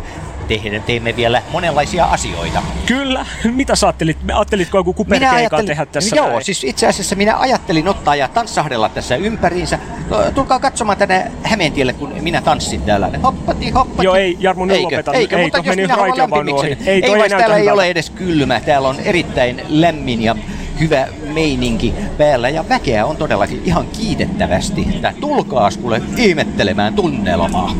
tehdään, 0.48 0.82
teemme 0.82 1.16
vielä 1.16 1.42
monenlaisia 1.52 2.04
asioita. 2.04 2.62
Kyllä, 2.86 3.26
mitä 3.54 3.76
sä 3.76 3.86
ajattelit? 3.86 4.18
Ajattelitko 4.34 4.78
joku 4.78 4.92
kuperkeikan 4.92 5.66
tehdä 5.66 5.86
tässä 5.86 6.16
joo, 6.16 6.28
näin? 6.28 6.44
siis 6.44 6.64
itse 6.64 6.86
asiassa 6.86 7.16
minä 7.16 7.38
ajattelin 7.38 7.88
ottaa 7.88 8.16
ja 8.16 8.28
tanssahdella 8.28 8.88
tässä 8.88 9.16
ympäriinsä. 9.16 9.78
No, 10.10 10.30
tulkaa 10.34 10.58
katsomaan 10.60 10.98
tänne 10.98 11.32
Hämeentielle, 11.42 11.92
kun 11.92 12.12
minä 12.20 12.40
tanssin 12.40 12.82
täällä. 12.82 13.10
Hoppati, 13.22 13.70
hoppati. 13.70 14.04
Joo, 14.04 14.14
ei, 14.14 14.36
Jarmo, 14.40 14.64
nyt 14.64 14.76
Eikö? 14.76 14.84
lopeta. 14.84 15.12
Eikö? 15.12 15.36
Ei, 15.38 15.42
Mutta 15.42 15.58
tuo 15.58 15.66
jos 15.66 15.76
minä 15.76 15.96
haluan 15.96 16.18
lämpimikseni. 16.18 16.76
Ei, 16.86 17.04
ei 17.04 17.22
ei 17.22 17.28
täällä 17.28 17.56
ei 17.56 17.70
ole 17.70 17.86
edes 17.86 18.10
kylmä. 18.10 18.60
Täällä 18.60 18.88
on 18.88 18.96
erittäin 19.00 19.62
lämmin 19.68 20.22
ja 20.22 20.36
hyvä 20.80 21.08
meininki 21.34 21.94
päällä 22.18 22.48
ja 22.48 22.68
väkeä 22.68 23.06
on 23.06 23.16
todellakin 23.16 23.62
ihan 23.64 23.86
kiitettävästi. 23.86 24.88
Tää 25.00 25.14
tulkaas 25.20 25.76
kuule 25.76 26.02
ihmettelemään 26.16 26.94
tunnelmaa. 26.94 27.74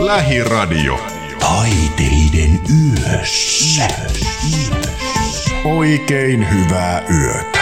Lähiradio. 0.00 0.98
Taiteiden 1.38 2.60
yössä. 2.70 3.88
Oikein 5.64 6.50
hyvää 6.50 7.02
yötä. 7.10 7.59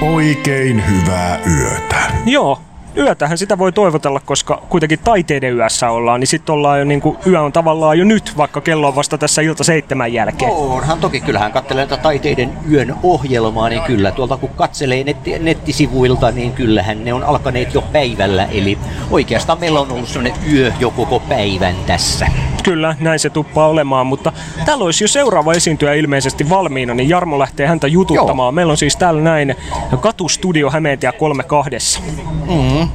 Oikein 0.03 0.83
hyvää 0.87 1.41
yötä. 1.47 1.97
Joo, 2.27 2.61
yötähän 2.97 3.39
sitä 3.39 3.59
voi 3.59 3.73
toivotella, 3.73 4.21
koska 4.25 4.63
kuitenkin 4.69 4.99
taiteiden 4.99 5.57
yössä 5.57 5.91
ollaan, 5.91 6.21
niin 6.21 6.29
sitten 6.29 6.53
ollaan 6.53 6.79
jo 6.79 6.85
niin 6.85 7.01
kuin, 7.01 7.17
yö 7.27 7.41
on 7.41 7.53
tavallaan 7.53 7.99
jo 7.99 8.05
nyt, 8.05 8.33
vaikka 8.37 8.61
kello 8.61 8.89
on 8.89 8.97
vasta 8.97 9.19
tässä 9.19 9.43
ilta 9.43 9.65
seitsemän 9.65 10.13
jälkeen. 10.13 10.51
Onhan 10.51 11.01
toki, 11.01 11.21
kyllähän 11.21 11.53
katselee 11.53 11.87
tätä 11.87 12.03
taiteiden 12.03 12.53
yön 12.71 12.95
ohjelmaa, 13.03 13.69
niin 13.69 13.83
kyllä 13.83 14.11
tuolta 14.11 14.37
kun 14.37 14.51
katselee 14.57 15.05
netti, 15.05 15.39
nettisivuilta, 15.39 16.31
niin 16.31 16.53
kyllähän 16.53 17.05
ne 17.05 17.13
on 17.13 17.25
alkaneet 17.25 17.75
jo 17.75 17.83
päivällä. 17.83 18.45
Eli 18.45 18.79
oikeastaan 19.11 19.61
meillä 19.61 19.81
on 19.81 19.93
ollut 19.93 20.09
sellainen 20.09 20.53
yö 20.53 20.73
jo 20.81 20.91
koko 20.91 21.21
päivän 21.21 21.75
tässä. 21.87 22.27
Kyllä, 22.63 22.97
näin 23.01 23.19
se 23.19 23.31
tuppaa 23.31 23.69
olemaan, 23.69 24.07
mutta 24.07 24.33
täällä 24.65 24.85
olisi 24.85 25.05
jo 25.05 25.09
seuraava 25.09 25.53
esiintyjä 25.53 25.95
ilmeisesti 25.95 26.51
valmiina, 26.51 26.95
niin 26.95 27.09
Jarmo 27.09 27.39
lähtee 27.39 27.67
häntä 27.67 27.87
jututtamaan. 27.87 28.47
Joo. 28.47 28.53
Meillä 28.53 28.71
on 28.71 28.77
siis 28.77 28.97
täällä 28.97 29.21
näin 29.21 29.55
katustudio 30.01 30.71
Hämeentie 30.71 31.13
32. 31.13 32.01
Mm. 32.49 32.89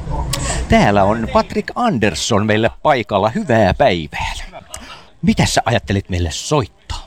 Täällä 0.68 1.04
on 1.04 1.28
Patrick 1.32 1.70
Andersson 1.74 2.46
meille 2.46 2.70
paikalla. 2.82 3.28
Hyvää 3.30 3.74
päivää. 3.74 4.32
Mitä 5.22 5.46
sä 5.46 5.62
ajattelit 5.64 6.08
meille 6.08 6.30
soittaa? 6.30 7.06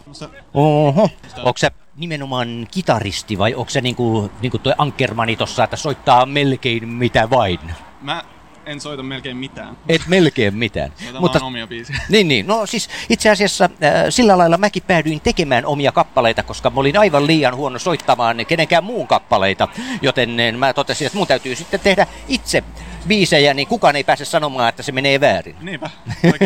Oho. 0.54 1.10
Onko 1.38 1.58
se 1.58 1.72
nimenomaan 1.98 2.68
kitaristi 2.72 3.38
vai 3.38 3.56
onko 3.56 3.70
se 3.70 3.82
niinku, 3.82 4.32
niinku 4.42 4.58
toi 4.58 4.74
Ankermani 4.78 5.36
tossa, 5.36 5.64
että 5.64 5.76
soittaa 5.76 6.26
melkein 6.26 6.90
mitä 6.90 7.30
vain? 7.30 7.60
Mä 8.02 8.24
en 8.68 8.82
soita 8.82 9.04
melkein 9.04 9.38
mitään. 9.38 9.78
Et 9.90 10.02
melkein 10.08 10.56
mitään. 10.56 10.92
Soitan 11.04 11.22
Mutta... 11.22 11.46
omia 11.46 11.68
biisejä. 11.68 12.00
Niin, 12.10 12.28
niin. 12.28 12.48
No 12.48 12.66
siis 12.66 12.90
itse 13.10 13.30
asiassa 13.30 13.66
äh, 13.66 13.92
sillä 14.10 14.38
lailla 14.38 14.58
mäkin 14.58 14.84
päädyin 14.88 15.22
tekemään 15.22 15.66
omia 15.66 15.92
kappaleita, 15.92 16.44
koska 16.44 16.70
mä 16.70 16.80
olin 16.80 16.98
aivan 16.98 17.28
liian 17.28 17.56
huono 17.56 17.80
soittamaan 17.80 18.46
kenenkään 18.48 18.84
muun 18.84 19.08
kappaleita. 19.08 19.68
Joten 20.02 20.40
eh, 20.40 20.54
mä 20.54 20.74
totesin, 20.74 21.08
että 21.08 21.18
mun 21.18 21.28
täytyy 21.28 21.56
sitten 21.56 21.80
tehdä 21.80 22.08
itse 22.28 22.64
biisejä, 23.08 23.54
niin 23.54 23.68
kukaan 23.68 23.96
ei 23.96 24.04
pääse 24.04 24.26
sanomaan, 24.26 24.70
että 24.70 24.84
se 24.84 24.92
menee 24.92 25.20
väärin. 25.20 25.56
Niinpä. 25.62 25.90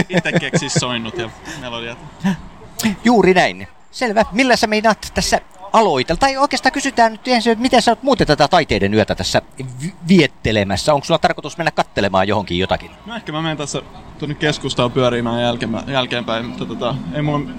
Itse 0.10 0.32
keksiä 0.40 0.70
soinnut 0.70 1.18
ja 1.18 1.30
melodiat. 1.62 1.98
Juuri 3.04 3.34
näin. 3.34 3.68
Selvä. 3.92 4.26
Millä 4.32 4.56
sä 4.56 4.68
meinaat 4.68 5.12
tässä 5.14 5.42
aloitella? 5.74 6.20
Tai 6.20 6.38
oikeastaan 6.38 6.74
kysytään 6.74 7.12
nyt 7.12 7.28
ensin, 7.28 7.52
että 7.52 7.62
miten 7.62 7.82
sä 7.82 7.92
oot 7.92 8.04
muuten 8.04 8.28
tätä 8.28 8.48
taiteiden 8.48 8.94
yötä 8.94 9.16
tässä 9.16 9.42
vi- 9.84 9.94
viettelemässä? 10.08 10.94
Onko 10.94 11.06
sulla 11.06 11.18
tarkoitus 11.20 11.58
mennä 11.58 11.72
kattelemaan 11.72 12.28
johonkin 12.28 12.60
jotakin? 12.60 12.92
No 13.06 13.16
ehkä 13.16 13.32
mä 13.32 13.42
menen 13.42 13.58
tässä 13.58 13.82
tuonne 14.20 14.36
keskustaan 14.36 14.92
pyörimään 14.92 15.42
jälkeen, 15.42 15.72
jälkeenpäin, 15.88 16.46
mutta 16.46 16.66
tota, 16.66 16.96
ei 17.14 17.22
mulla 17.22 17.50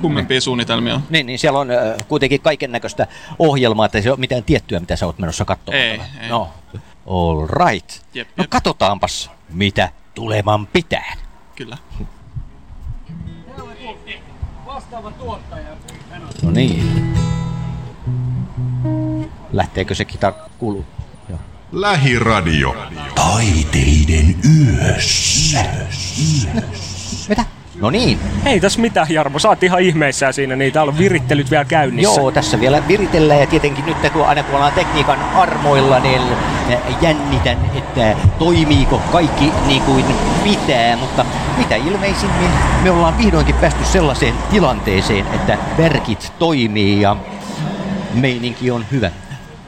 kummempia 0.00 0.40
suunnitelmia. 0.40 1.00
Niin, 1.10 1.26
niin 1.26 1.38
siellä 1.38 1.58
on 1.58 1.70
äh, 1.70 1.78
kuitenkin 2.08 2.40
kaiken 2.40 2.72
näköistä 2.72 3.06
ohjelmaa, 3.38 3.86
että 3.86 3.98
ei 3.98 4.02
se 4.02 4.10
ole 4.10 4.18
mitään 4.18 4.44
tiettyä, 4.44 4.80
mitä 4.80 4.96
sä 4.96 5.06
oot 5.06 5.18
menossa 5.18 5.44
katsomaan. 5.44 5.82
Ei, 5.82 6.00
ei. 6.20 6.28
No, 6.28 6.50
all 7.06 7.46
right. 7.46 7.90
Jep, 8.14 8.28
No 8.36 8.44
katsotaanpas, 8.48 9.30
mitä 9.48 9.88
tuleman 10.14 10.66
pitää. 10.66 11.16
Kyllä. 11.56 11.76
Vastaava 14.66 15.10
tuottaja. 15.10 15.75
No 16.46 16.52
niin. 16.52 17.14
Lähteekö 19.52 19.94
se 19.94 20.04
kita 20.04 20.32
kuuluu? 20.58 20.84
Joo. 21.28 21.38
Lähiradio. 21.72 22.76
Taiteiden 23.14 24.36
yössä. 24.44 25.64
Mitä? 27.28 27.44
No 27.80 27.90
niin. 27.90 28.18
Hei 28.44 28.60
tässä 28.60 28.80
mitään 28.80 29.06
Jarmo, 29.10 29.38
sä 29.38 29.48
oot 29.48 29.62
ihan 29.62 29.80
ihmeissään 29.80 30.34
siinä, 30.34 30.56
niin 30.56 30.72
täällä 30.72 30.90
on 30.90 30.98
virittelyt 30.98 31.50
vielä 31.50 31.64
käynnissä. 31.64 32.20
Joo, 32.20 32.30
tässä 32.30 32.60
vielä 32.60 32.82
viritellään 32.88 33.40
ja 33.40 33.46
tietenkin 33.46 33.86
nyt 33.86 33.96
kun 34.12 34.26
aina 34.26 34.42
kun 34.42 34.54
ollaan 34.54 34.72
tekniikan 34.72 35.20
armoilla, 35.20 35.98
niin 35.98 36.22
eh, 36.68 36.78
jännitän, 37.00 37.58
että 37.74 38.16
toimiiko 38.38 39.02
kaikki 39.12 39.52
niin 39.66 39.82
kuin 39.82 40.04
pitää, 40.44 40.96
mutta 40.96 41.26
mitä 41.58 41.76
ilmeisimmin 41.76 42.50
me 42.82 42.90
ollaan 42.90 43.18
vihdoinkin 43.18 43.54
päästy 43.54 43.84
sellaiseen 43.84 44.34
tilanteeseen, 44.50 45.26
että 45.26 45.58
verkit 45.78 46.32
toimii 46.38 47.00
ja 47.00 47.16
meininki 48.14 48.70
on 48.70 48.84
hyvä. 48.92 49.10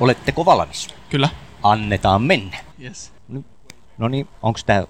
Oletteko 0.01 0.45
valmis? 0.45 0.95
Kyllä. 1.11 1.29
Annetaan 1.63 2.23
mennä. 2.23 2.57
Yes. 2.83 3.13
No 3.99 4.09
niin, 4.09 4.29
onks 4.43 4.65
tää 4.65 4.85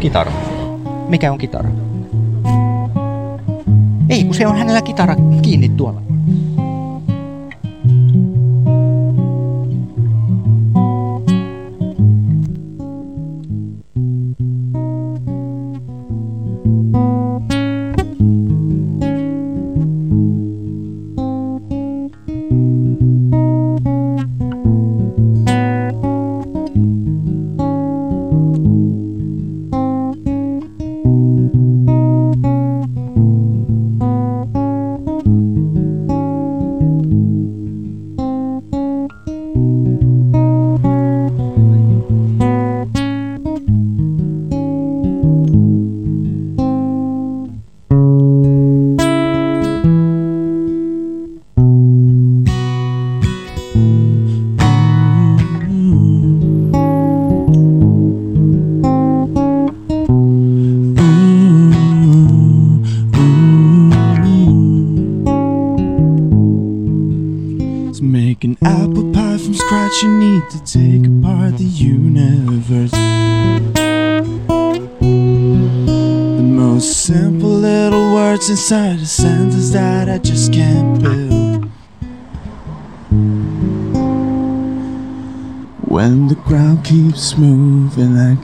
kitara? 0.00 0.32
Mikä 1.08 1.32
on 1.32 1.38
kitara? 1.38 1.68
Ei, 4.08 4.24
kun 4.24 4.34
se 4.34 4.46
on 4.46 4.56
hänellä 4.56 4.82
kitara 4.82 5.16
kiinni 5.42 5.68
tuolla. 5.68 6.02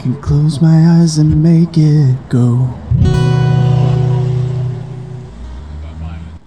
Can 0.04 0.20
close 0.20 0.60
my 0.60 1.00
eyes 1.00 1.18
and 1.18 1.42
make 1.42 1.80
it 1.80 2.28
go. 2.28 2.68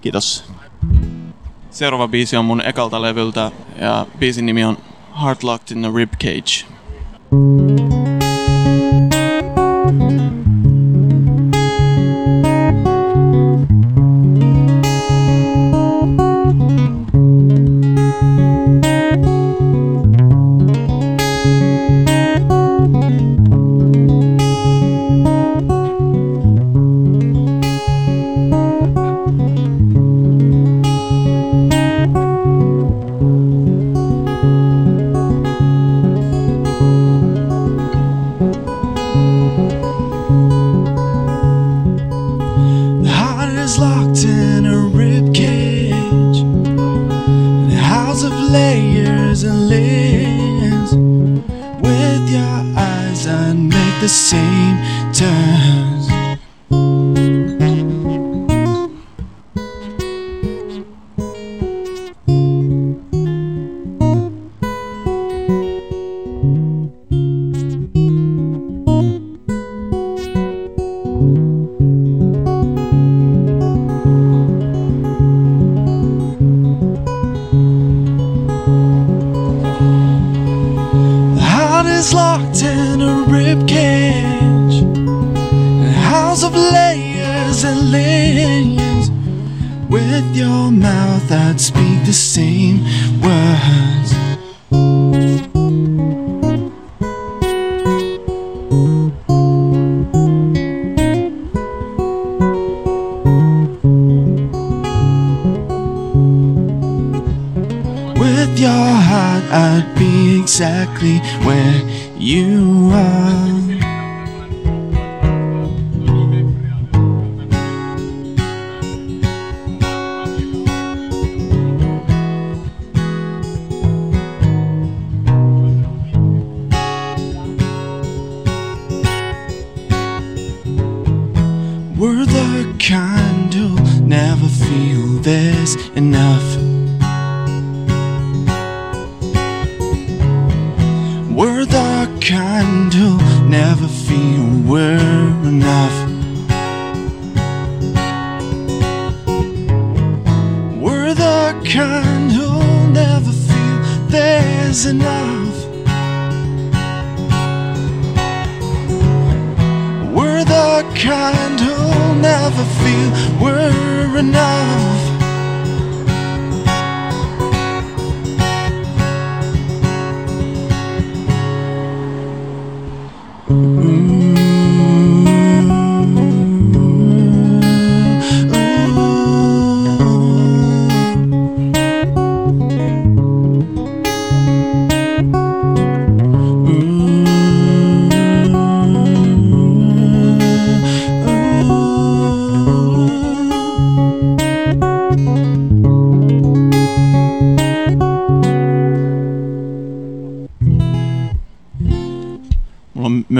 Kiitos. 0.01 0.43
Seuraava 1.72 2.08
biisi 2.08 2.38
on 2.38 2.45
mun 2.45 2.62
ekalta 2.62 3.01
levyltä 3.01 3.51
ja 3.82 4.05
biisin 4.20 4.45
nimi 4.45 4.64
on 4.66 4.78
Heart 5.22 5.43
Locked 5.43 5.78
in 5.78 5.86
a 5.86 5.91
Rib 5.91 6.14
Cage. 6.24 6.66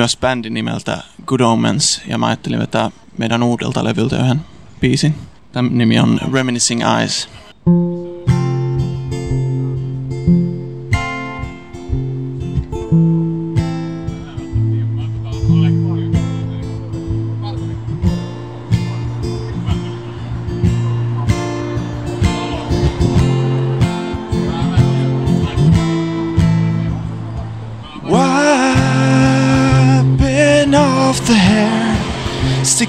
Myös 0.08 0.18
bändi 0.18 0.49
nimeltä 0.49 1.03
Good 1.26 1.39
Omens 1.39 2.01
ja 2.08 2.18
mä 2.18 2.26
ajattelin 2.26 2.60
vetää 2.60 2.91
meidän 3.18 3.43
uudelta 3.43 3.84
levyltä 3.84 4.18
yhden 4.18 4.41
biisin. 4.80 5.16
Tämän 5.51 5.78
nimi 5.78 5.99
on 5.99 6.20
Reminiscing 6.34 6.82
Eyes. 6.99 7.30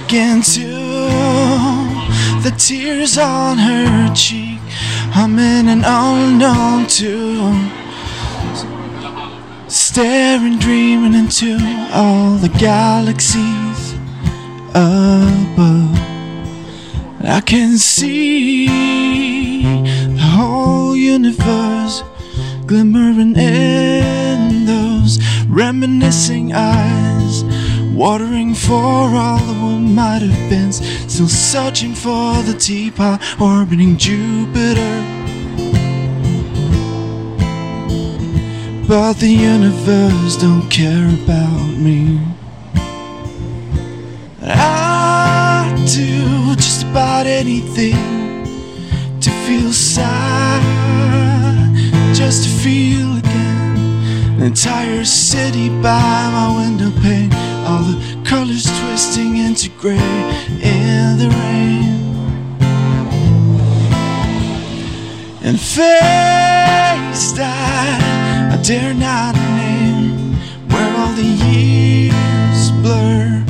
Sticking 0.09 0.41
to 0.41 0.67
the 2.43 2.55
tears 2.57 3.19
on 3.19 3.59
her 3.59 4.15
cheek. 4.15 4.59
I'm 5.15 5.39
in 5.39 5.69
an 5.69 5.83
unknown 5.85 6.87
tune, 6.87 7.71
staring, 9.69 10.59
dreaming 10.59 11.15
into 11.15 11.59
all 11.93 12.37
the 12.37 12.49
galaxies 12.59 13.93
above. 14.71 15.99
I 17.25 17.43
can 17.45 17.77
see 17.77 18.67
the 18.67 20.23
whole 20.23 20.97
universe 20.97 22.03
glimmering 22.67 23.37
in 23.37 24.65
those 24.65 25.19
reminiscing 25.49 26.55
eyes, 26.55 27.43
watering 27.99 28.55
for 28.55 28.75
all 28.75 29.41
of 29.41 29.61
what 29.61 29.81
might 29.81 30.23
have 30.23 30.49
been, 30.49 30.71
still 30.73 31.27
searching 31.27 31.93
for 31.93 32.41
the 32.43 32.55
teapot 32.57 33.21
orbiting 33.41 33.97
Jupiter. 33.97 35.05
But 38.87 39.15
the 39.15 39.29
universe 39.29 40.37
don't 40.37 40.69
care 40.71 41.09
about 41.09 41.71
me. 41.77 42.21
I 44.43 45.75
do 45.93 46.55
just 46.55 46.85
about 46.85 47.27
anything 47.27 47.99
to 49.21 49.31
feel 49.45 49.73
sad, 49.73 50.63
just 52.15 52.45
to 52.45 52.51
feel 52.63 53.19
again. 53.19 53.77
An 54.37 54.43
entire 54.45 55.05
city 55.05 55.69
by 55.83 56.31
my 56.31 56.55
window 56.59 56.93
pane, 57.03 57.33
all 57.69 57.83
the 57.83 57.97
colors 58.25 58.64
twisting 58.81 59.37
into 59.37 59.69
gray 59.83 59.99
in 60.62 61.19
the 61.19 61.29
rain. 61.29 61.99
And 65.43 65.61
face 65.61 67.33
that 67.33 68.01
I 68.55 68.62
dare 68.62 68.95
not 68.95 69.35
name, 69.35 70.35
where 70.71 70.97
all 70.99 71.12
the 71.12 71.31
years 71.53 72.71
blur 72.83 73.45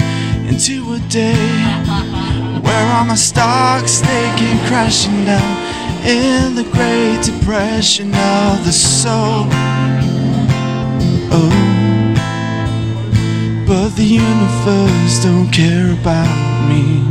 into 0.49 0.95
a 0.95 0.99
day 1.09 1.55
where 2.67 2.87
all 2.95 3.05
my 3.05 3.15
stocks 3.15 4.01
they 4.01 4.35
came 4.37 4.59
crashing 4.67 5.25
down 5.25 5.57
in 6.05 6.57
the 6.57 6.65
great 6.65 7.21
depression 7.23 8.09
of 8.09 8.65
the 8.65 8.73
soul. 8.73 9.47
Oh, 11.31 11.68
but 13.69 13.95
the 13.97 14.03
universe 14.03 15.23
don't 15.23 15.51
care 15.53 15.93
about 15.93 16.69
me. 16.71 17.05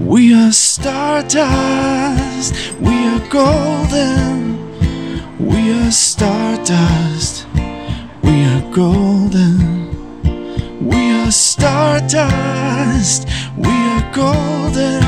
We 0.00 0.32
are 0.32 0.52
stardust, 0.52 2.54
we 2.80 2.94
are 2.94 3.28
golden. 3.28 4.56
We 5.40 5.72
are 5.72 5.90
stardust, 5.90 7.48
we 8.22 8.44
are 8.44 8.62
golden. 8.72 9.88
We 10.88 11.10
are 11.22 11.32
stardust, 11.32 13.26
we 13.56 13.72
are 13.72 14.12
golden. 14.14 15.02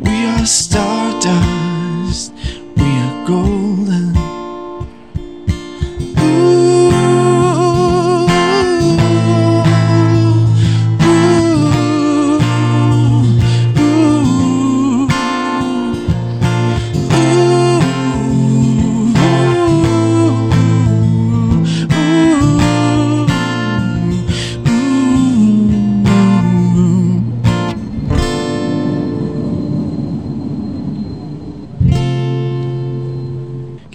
We 0.00 0.24
are 0.24 0.46
stardust, 0.46 2.32
we 2.76 2.82
are 2.82 3.26
golden. 3.26 3.67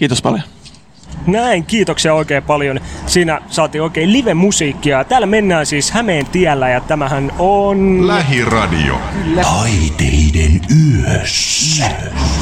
Kiitos 0.04 0.22
paljon. 0.22 0.42
Näin, 1.26 1.64
kiitoksia 1.64 2.14
oikein 2.14 2.42
paljon. 2.42 2.80
Siinä 3.06 3.40
saatiin 3.50 3.82
oikein 3.82 4.12
live-musiikkia. 4.12 5.04
Täällä 5.04 5.26
mennään 5.26 5.66
siis 5.66 5.90
Hämeen 5.90 6.26
tiellä 6.26 6.68
ja 6.68 6.80
tämähän 6.80 7.32
on... 7.38 8.06
Lähiradio. 8.06 8.98
Taiteiden 9.42 10.60
yössä. 11.00 11.84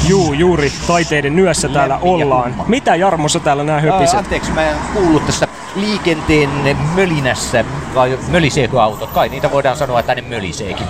Juu, 0.07 0.33
juuri 0.33 0.71
taiteiden 0.87 1.39
yössä 1.39 1.69
täällä 1.69 1.97
ollaan. 2.01 2.55
Mitä 2.67 2.95
Jarmo 2.95 3.29
sä 3.29 3.39
täällä 3.39 3.63
nää 3.63 3.75
Ää, 3.75 3.81
höpiset? 3.81 4.19
Anteeksi, 4.19 4.51
mä 4.51 4.69
en 4.69 4.77
kuullut 4.93 5.25
tästä 5.25 5.47
liikenteen 5.75 6.49
mölinässä, 6.95 7.65
vai 7.95 8.19
möliseekö 8.27 8.81
autot? 8.81 9.11
Kai 9.11 9.29
niitä 9.29 9.51
voidaan 9.51 9.77
sanoa, 9.77 9.99
että 9.99 10.15
ne 10.15 10.21
möliseekin. 10.21 10.87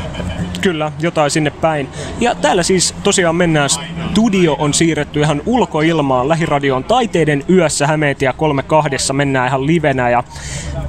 Kyllä, 0.64 0.92
jotain 1.00 1.32
sinne 1.32 1.50
päin. 1.50 1.90
Ja 2.20 2.36
täällä 2.36 2.64
siis 2.64 2.96
tosiaan 3.04 3.36
mennään, 3.36 3.70
studio 3.70 4.56
on 4.60 4.74
siirretty 4.74 5.20
ihan 5.20 5.42
ulkoilmaan 5.46 6.30
lähiradioon 6.30 6.84
taiteiden 6.84 7.44
yössä. 7.50 7.88
Hämeentie 7.88 8.34
32 8.38 9.14
mennään 9.14 9.48
ihan 9.48 9.68
livenä. 9.68 10.10
Ja 10.10 10.24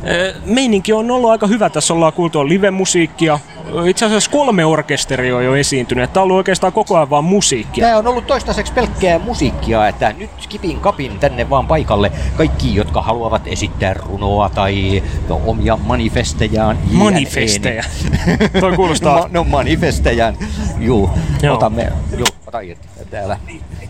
ö, 0.09 0.35
meininki 0.45 0.93
on 0.93 1.11
ollut 1.11 1.31
aika 1.31 1.47
hyvä, 1.47 1.71
tässä 1.71 1.95
ollaan 1.95 2.13
kuultu 2.13 2.49
live-musiikkia, 2.49 3.39
itse 3.87 4.05
asiassa 4.07 4.31
kolme 4.31 4.65
orkesteria 4.65 5.37
on 5.37 5.45
jo 5.45 5.55
esiintynyt, 5.55 6.13
tämä 6.13 6.23
on 6.23 6.25
ollut 6.25 6.37
oikeastaan 6.37 6.73
koko 6.73 6.97
ajan 6.97 7.11
vaan 7.11 7.25
musiikkia. 7.25 7.87
Tämä 7.87 7.99
on 7.99 8.07
ollut 8.07 8.27
toistaiseksi 8.27 8.73
pelkkää 8.73 9.19
musiikkia, 9.19 9.89
että 9.89 10.13
nyt 10.19 10.31
kipin 10.49 10.81
kapin 10.81 11.19
tänne 11.19 11.51
vaan 11.51 11.67
paikalle 11.67 12.13
kaikki, 12.37 12.75
jotka 12.75 13.03
haluavat 13.03 13.43
esittää 13.47 13.95
runoa 13.95 14.49
tai 14.49 15.03
no, 15.29 15.41
omia 15.47 15.77
manifestejaan. 15.77 16.79
Manifesteja. 16.93 17.85
Toi 18.61 18.73
kuulostaa- 18.77 19.21
Ma- 19.21 19.29
no 19.31 19.45
manifestejaan. 19.45 20.37
Juu, 20.79 21.11
Joo. 21.43 21.55
otamme, 21.55 21.93
juu, 22.17 22.27
ota 22.47 22.61
irti. 22.61 22.89
täällä, 23.11 23.39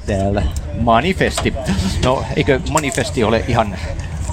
täällä 0.06 0.42
manifesti. 0.80 1.54
No 2.04 2.24
eikö 2.36 2.60
manifesti 2.70 3.24
ole 3.24 3.44
ihan 3.48 3.76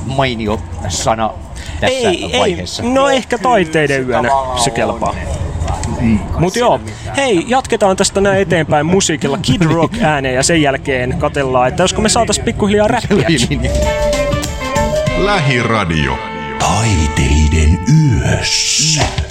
mainio 0.06 0.62
sana 0.88 1.34
tässä 1.80 2.10
ei, 2.10 2.30
vaiheessa? 2.40 2.84
ei, 2.84 2.90
no 2.90 3.10
ehkä 3.10 3.38
taiteiden 3.38 4.10
yönä 4.10 4.30
se 4.64 4.70
kelpaa. 4.70 5.16
Mut 6.40 6.56
joo, 6.56 6.80
hei, 7.18 7.46
jatketaan 7.48 7.98
tästä 7.98 8.22
näin 8.22 8.42
eteenpäin 8.42 8.86
musiikilla 8.86 9.38
Kid 9.38 9.62
Rock 9.62 9.94
ääneen 10.02 10.36
ja 10.36 10.44
sen 10.44 10.62
jälkeen 10.62 11.18
katellaan, 11.18 11.68
että 11.68 11.84
josko 11.84 12.02
me 12.02 12.10
saatais 12.10 12.40
pikkuhiljaa 12.40 12.88
räppiä. 12.88 13.28
Lähiradio. 15.18 16.18
Taiteiden 16.60 17.80
yössä. 17.90 19.31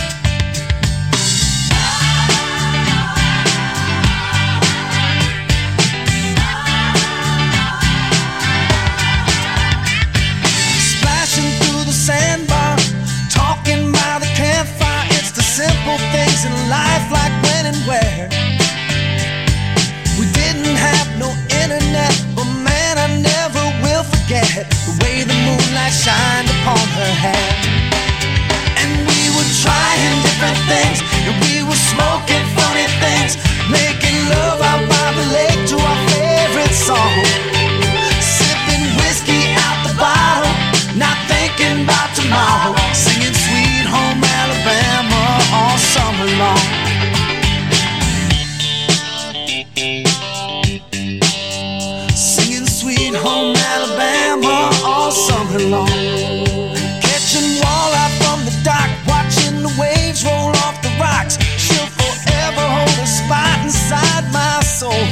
shined 25.91 26.47
upon 26.47 26.79
her 26.95 27.13
hair. 27.19 27.51
And 28.79 28.91
we 29.03 29.21
were 29.35 29.49
trying 29.59 30.15
different 30.23 30.59
things, 30.71 31.03
and 31.27 31.35
we 31.43 31.67
were 31.67 31.81
smoking 31.91 32.45
funny 32.55 32.87
things, 33.03 33.35
making 33.67 34.17
love 34.31 34.59
out 34.63 34.83
by 34.87 35.07
the 35.19 35.25
lake 35.35 35.61
to 35.67 35.75
our 35.75 35.99
favorite 36.15 36.71
song. 36.71 37.11
Sipping 38.23 38.87
whiskey 39.03 39.51
out 39.67 39.77
the 39.83 39.93
bottle, 39.99 40.55
not 40.95 41.19
thinking 41.27 41.83
about 41.83 42.09
tomorrow, 42.15 42.73
singing 42.95 43.35
Sweet 43.35 43.85
Home 43.91 44.23
Alabama 44.23 45.21
all 45.51 45.77
summer 45.77 46.29
long. 46.39 46.65
Singing 52.15 52.65
Sweet 52.65 53.13
Home 53.13 53.55
Alabama 53.75 54.71
all 54.85 55.11
summer 55.11 55.35
long 55.35 55.40
her 55.51 55.67
long. 55.67 55.87
Catching 57.03 57.59
walleye 57.59 58.11
from 58.23 58.39
the 58.47 58.55
dock, 58.63 58.87
watching 59.03 59.59
the 59.61 59.73
waves 59.75 60.23
roll 60.23 60.55
off 60.63 60.79
the 60.81 60.91
rocks. 60.95 61.35
She'll 61.59 61.91
forever 61.99 62.63
hold 62.63 62.97
a 63.03 63.07
spot 63.07 63.59
inside 63.59 64.31
my 64.31 64.63
soul. 64.63 65.05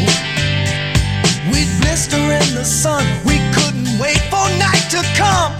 We'd 1.51 1.67
blister 1.83 2.23
in 2.39 2.47
the 2.55 2.63
sun, 2.63 3.03
we 3.27 3.35
couldn't 3.51 3.99
wait 3.99 4.21
for 4.31 4.47
night 4.55 4.87
to 4.95 5.03
come 5.19 5.51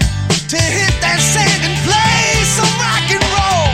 to 0.48 0.58
hit 0.58 0.96
that 1.04 1.20
sand 1.20 1.60
and 1.60 1.76
play 1.84 2.24
some 2.48 2.72
rock 2.80 3.08
and 3.12 3.26
roll. 3.36 3.70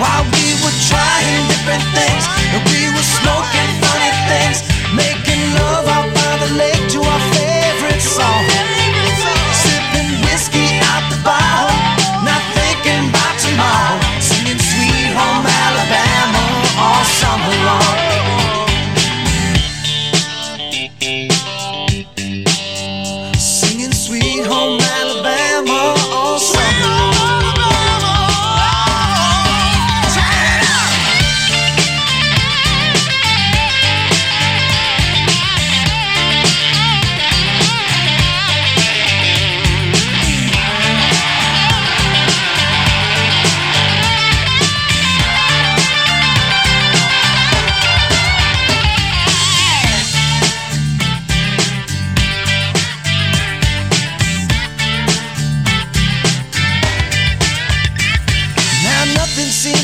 While 0.00 0.24
we 0.32 0.46
were 0.64 0.76
trying 0.88 1.44
different 1.52 1.84
things, 1.92 2.24
and 2.56 2.64
we 2.72 2.88
were 2.88 3.08
smoking 3.20 3.70
funny 3.84 4.12
things, 4.32 4.64
making 4.96 5.44
love 5.60 5.84
out 5.92 6.08
by 6.08 6.32
the 6.40 6.50
lake 6.56 6.84
to 6.96 7.04
our 7.04 7.22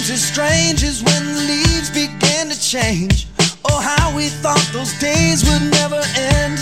seems 0.03 0.23
as 0.23 0.29
strange 0.33 0.83
as 0.83 1.03
when 1.03 1.27
the 1.27 1.41
leaves 1.43 1.91
began 1.91 2.49
to 2.49 2.59
change. 2.61 3.29
Oh, 3.71 3.79
how 3.79 4.15
we 4.17 4.29
thought 4.29 4.63
those 4.73 4.93
days 4.99 5.45
would 5.45 5.71
never 5.71 6.01
end. 6.17 6.59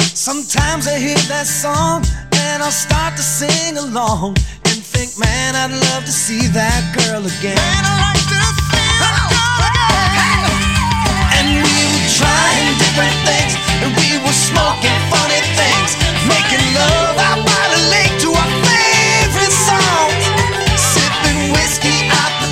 Sometimes 0.00 0.88
I 0.88 0.98
hear 0.98 1.16
that 1.32 1.46
song 1.46 2.04
and 2.48 2.62
I'll 2.62 2.70
start 2.70 3.16
to 3.16 3.22
sing 3.22 3.78
along 3.78 4.36
and 4.68 4.76
think, 4.76 5.16
man, 5.18 5.54
I'd 5.56 5.72
love 5.72 6.04
to 6.04 6.12
see 6.12 6.48
that 6.52 6.82
girl 7.00 7.24
again. 7.24 7.56
And 11.32 11.48
we 11.48 11.76
were 11.92 12.08
trying 12.12 12.68
different 12.76 13.16
things 13.24 13.56
and 13.80 13.90
we 13.96 14.20
were 14.20 14.36
smoking 14.36 15.00
funny 15.08 15.40
things, 15.56 15.96
making 16.28 16.64
love 16.76 17.16
out 17.16 17.40
by 17.40 17.64
the 17.72 17.82
lake 17.88 18.15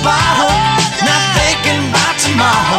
by 0.05 0.11
hope, 0.37 0.61
not 1.01 1.21
thinking 1.33 1.89
about 1.89 2.15
tomorrow. 2.19 2.74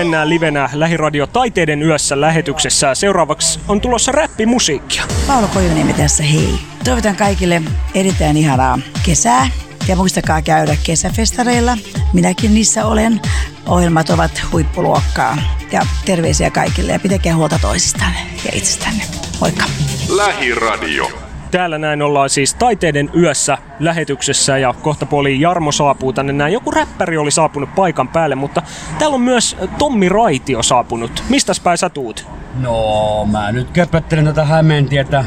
Mennään 0.00 0.28
livenä 0.28 0.70
Lähiradio 0.72 1.26
Taiteiden 1.26 1.82
yössä 1.82 2.20
lähetyksessä. 2.20 2.94
Seuraavaksi 2.94 3.60
on 3.68 3.80
tulossa 3.80 4.12
räppimusiikkia. 4.12 5.04
Paula 5.26 5.46
Kojuniemi 5.46 5.92
tässä, 5.92 6.22
hei. 6.22 6.54
Toivotan 6.84 7.16
kaikille 7.16 7.62
erittäin 7.94 8.36
ihanaa 8.36 8.78
kesää 9.06 9.48
ja 9.88 9.96
muistakaa 9.96 10.42
käydä 10.42 10.76
kesäfestareilla. 10.86 11.78
Minäkin 12.12 12.54
niissä 12.54 12.86
olen. 12.86 13.20
Ohjelmat 13.66 14.10
ovat 14.10 14.42
huippuluokkaa. 14.52 15.36
Ja 15.72 15.86
terveisiä 16.04 16.50
kaikille 16.50 16.92
ja 16.92 17.00
pitäkää 17.00 17.36
huolta 17.36 17.58
toisistanne 17.62 18.18
ja 18.44 18.50
itsestänne. 18.54 19.04
Moikka! 19.40 19.64
Lähiradio. 20.08 21.29
Täällä 21.50 21.78
näin 21.78 22.02
ollaan 22.02 22.30
siis 22.30 22.54
Taiteiden 22.54 23.10
yössä 23.16 23.58
lähetyksessä 23.80 24.58
ja 24.58 24.74
kohta 24.82 25.06
puoliin 25.06 25.40
Jarmo 25.40 25.72
saapuu 25.72 26.12
tänne 26.12 26.32
näin. 26.32 26.52
Joku 26.52 26.70
räppäri 26.70 27.16
oli 27.16 27.30
saapunut 27.30 27.74
paikan 27.74 28.08
päälle, 28.08 28.34
mutta 28.34 28.62
täällä 28.98 29.14
on 29.14 29.20
myös 29.20 29.56
Tommi 29.78 30.08
Raitio 30.08 30.62
saapunut. 30.62 31.22
Mistäs 31.28 31.60
päin 31.60 31.78
sä 31.78 31.88
tuut? 31.88 32.26
No, 32.60 33.24
mä 33.30 33.52
nyt 33.52 33.70
köpöttelen 33.72 34.24
tätä 34.24 34.44
Hämeentietä. 34.44 35.24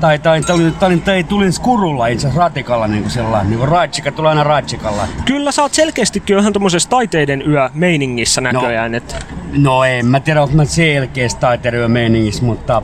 Tai, 0.00 0.18
tai, 0.18 0.40
tai, 0.40 0.72
tai, 0.78 0.96
tai 0.96 1.24
tulin 1.24 1.52
skurulla 1.52 2.06
itse 2.06 2.30
ratikalla 2.36 2.88
niin 2.88 3.02
kuin 3.02 3.10
sellainen. 3.10 3.50
Niin 3.50 3.58
kuin 3.58 3.68
raitsikka 3.68 4.12
tulee 4.12 4.28
aina 4.28 4.44
raitsikalla. 4.44 5.02
Kyllä 5.24 5.52
sä 5.52 5.62
oot 5.62 5.74
selkeästikin 5.74 6.34
jo 6.34 6.40
ihan 6.40 6.52
tommosessa 6.52 6.90
Taiteiden 6.90 7.42
yö 7.48 7.70
meiningissä 7.74 8.40
näköjään. 8.40 8.92
No. 8.92 8.96
Että... 8.96 9.16
No 9.52 9.84
en 9.84 10.06
mä 10.06 10.20
tiedä, 10.20 10.42
onko 10.42 10.54
mä 10.54 10.64
selkeästi 10.64 11.40
taiteilijan 11.40 11.90
meiningissä, 11.90 12.44
mutta 12.44 12.82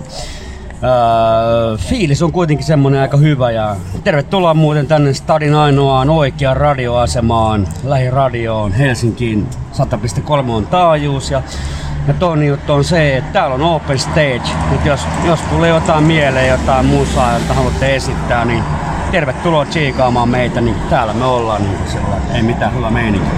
Öö, 0.85 1.77
fiilis 1.77 2.23
on 2.23 2.33
kuitenkin 2.33 2.67
semmonen 2.67 3.01
aika 3.01 3.17
hyvä 3.17 3.51
ja 3.51 3.77
tervetuloa 4.05 4.55
muuten 4.55 4.87
tänne 4.87 5.15
Stadin 5.15 5.55
ainoaan 5.55 6.11
oikeaan 6.11 6.57
radioasemaan, 6.57 7.69
lähiradioon 7.85 8.73
Helsinkiin 8.73 9.47
100.3 9.73 10.51
on 10.51 10.67
taajuus 10.67 11.31
ja, 11.31 11.43
ja 12.09 12.15
toinen 12.15 12.49
juttu 12.49 12.73
on 12.73 12.85
se, 12.85 13.17
että 13.17 13.33
täällä 13.33 13.55
on 13.55 13.63
open 13.63 13.99
stage, 13.99 14.43
mutta 14.71 14.89
jos, 14.89 15.01
jos 15.25 15.41
tulee 15.41 15.71
jotain 15.71 16.05
mieleen, 16.05 16.49
jotain 16.49 16.87
musaa, 16.87 17.39
jota 17.39 17.55
haluatte 17.55 17.97
esittää, 17.97 18.45
niin 18.45 18.65
tervetuloa 19.11 19.65
tsiikaamaan 19.65 20.29
meitä, 20.29 20.61
niin 20.61 20.77
täällä 20.91 21.13
me 21.13 21.25
ollaan 21.25 21.63
niin 21.63 21.79
sillä, 21.87 22.17
ei 22.35 22.43
mitään 22.43 22.77
hyvä 22.77 22.91
meininki. 22.91 23.31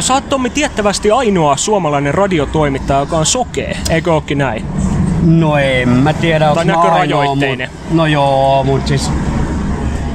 Sä 0.00 0.14
oot 0.14 0.28
Tommi 0.28 0.50
tiettävästi 0.50 1.10
ainoa 1.10 1.56
suomalainen 1.56 2.14
radiotoimittaja, 2.14 3.00
joka 3.00 3.16
on 3.16 3.26
sokee, 3.26 3.76
eikö 3.90 4.12
ookin 4.12 4.38
näin? 4.38 4.66
No 5.24 5.56
en 5.56 5.88
mä 5.88 6.12
tiedä, 6.12 6.50
onks 6.50 6.64
mä 6.64 6.74
ainoa, 6.74 7.24
mut- 7.24 7.68
No 7.90 8.06
joo, 8.06 8.64
mut 8.64 8.86
siis 8.86 9.10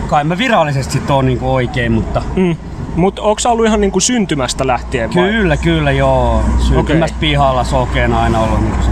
kai 0.08 0.24
mä 0.24 0.38
virallisesti 0.38 1.02
oon 1.10 1.26
niinku 1.26 1.54
oikein, 1.54 1.92
mutta... 1.92 2.22
Mm. 2.36 2.56
Mut 2.96 3.20
onko 3.20 3.42
ollut 3.46 3.66
ihan 3.66 3.82
niinku 3.82 4.00
syntymästä 4.00 4.68
lähtien 4.68 5.16
vai? 5.16 5.30
Kyllä, 5.30 5.58
kyllä 5.58 5.92
joo. 5.92 6.44
Syntymästä 6.60 7.16
okay. 7.18 7.30
pihalla 7.30 7.64
sokeena 7.64 8.22
aina 8.22 8.40
ollut 8.40 8.62
niinku. 8.62 8.84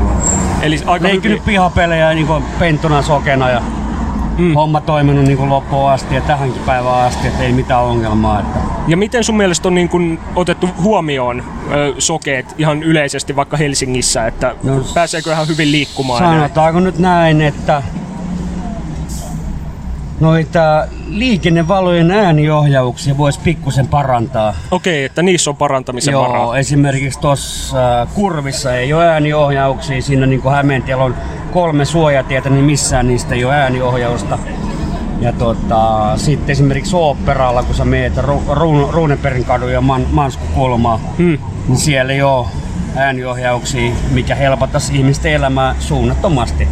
Eli 0.62 0.80
aika 0.86 1.08
Leikkinyt 1.08 1.38
hyvin- 1.38 1.46
pihapelejä 1.46 2.14
niinku 2.14 2.44
penttuna 2.60 3.02
sokena 3.02 3.50
ja 3.50 3.62
mm. 4.38 4.54
homma 4.54 4.82
toiminut 4.82 5.26
niinku 5.26 5.50
loppuun 5.50 5.92
asti 5.92 6.16
ja 6.16 6.22
tähänkin 6.22 6.62
päivään 6.66 7.06
asti, 7.08 7.28
että 7.28 7.44
ei 7.44 7.54
mitään 7.54 7.84
ongelmaa. 7.84 8.40
Että 8.40 8.60
Ja 8.88 8.98
miten 8.98 9.24
sun 9.24 9.38
mielestä 9.38 9.68
on 9.68 9.76
niin 9.76 9.90
kun 9.90 10.20
otettu 10.36 10.70
huomioon 10.82 11.44
ö, 11.72 11.94
sokeet 11.98 12.56
ihan 12.58 12.84
yleisesti 12.84 13.36
vaikka 13.36 13.58
Helsingissä, 13.58 14.28
että 14.28 14.56
no, 14.64 14.82
pääseekö 14.94 15.32
ihan 15.32 15.48
hyvin 15.48 15.72
liikkumaan? 15.72 16.24
ja 16.24 16.30
näin? 16.30 16.40
Sanotaanko 16.40 16.80
nyt 16.80 17.00
näin, 17.00 17.42
että 17.42 17.84
noita 20.20 20.88
liikennevalojen 21.08 22.12
ääniohjauksia 22.12 23.18
voisi 23.18 23.40
pikkusen 23.40 23.88
parantaa. 23.88 24.54
Okei, 24.72 25.06
että 25.06 25.22
niissä 25.22 25.50
on 25.50 25.56
parantamisen 25.56 26.12
Joo, 26.12 26.28
varaa. 26.28 26.58
esimerkiksi 26.58 27.20
tuossa 27.20 28.02
äh, 28.02 28.08
kurvissa 28.14 28.76
ei 28.76 28.94
ole 28.94 29.08
ääniohjauksia. 29.08 30.02
Siinä 30.02 30.26
niin 30.26 30.42
kuin 30.42 30.56
Hämeentiellä 30.56 31.04
on 31.04 31.16
kolme 31.52 31.86
suojatietä, 31.86 32.50
niin 32.50 32.66
missään 32.66 33.08
niistä 33.08 33.36
ei 33.36 33.46
ole 33.46 33.56
ääniohjausta. 33.56 34.40
Ja 35.22 35.34
tota, 35.34 36.12
sitten 36.16 36.52
esimerkiksi 36.54 36.96
oopperalla, 36.96 37.64
kun 37.64 37.76
sä 37.76 37.86
meet 37.86 38.18
Ru- 38.18 38.54
Ru- 38.54 38.92
Ruuneperin 38.92 39.46
kadun 39.46 39.72
ja 39.72 39.82
Man- 39.82 40.08
Manskukulmaa, 40.12 41.00
hmm. 41.18 41.38
niin 41.68 41.78
siellä 41.78 42.14
ei 42.14 42.22
ole 42.22 42.46
ääniohjauksia, 42.98 43.92
mikä 44.12 44.36
helpottaisi 44.36 44.96
ihmisten 44.98 45.34
elämää 45.34 45.76
suunnattomasti. 45.80 46.68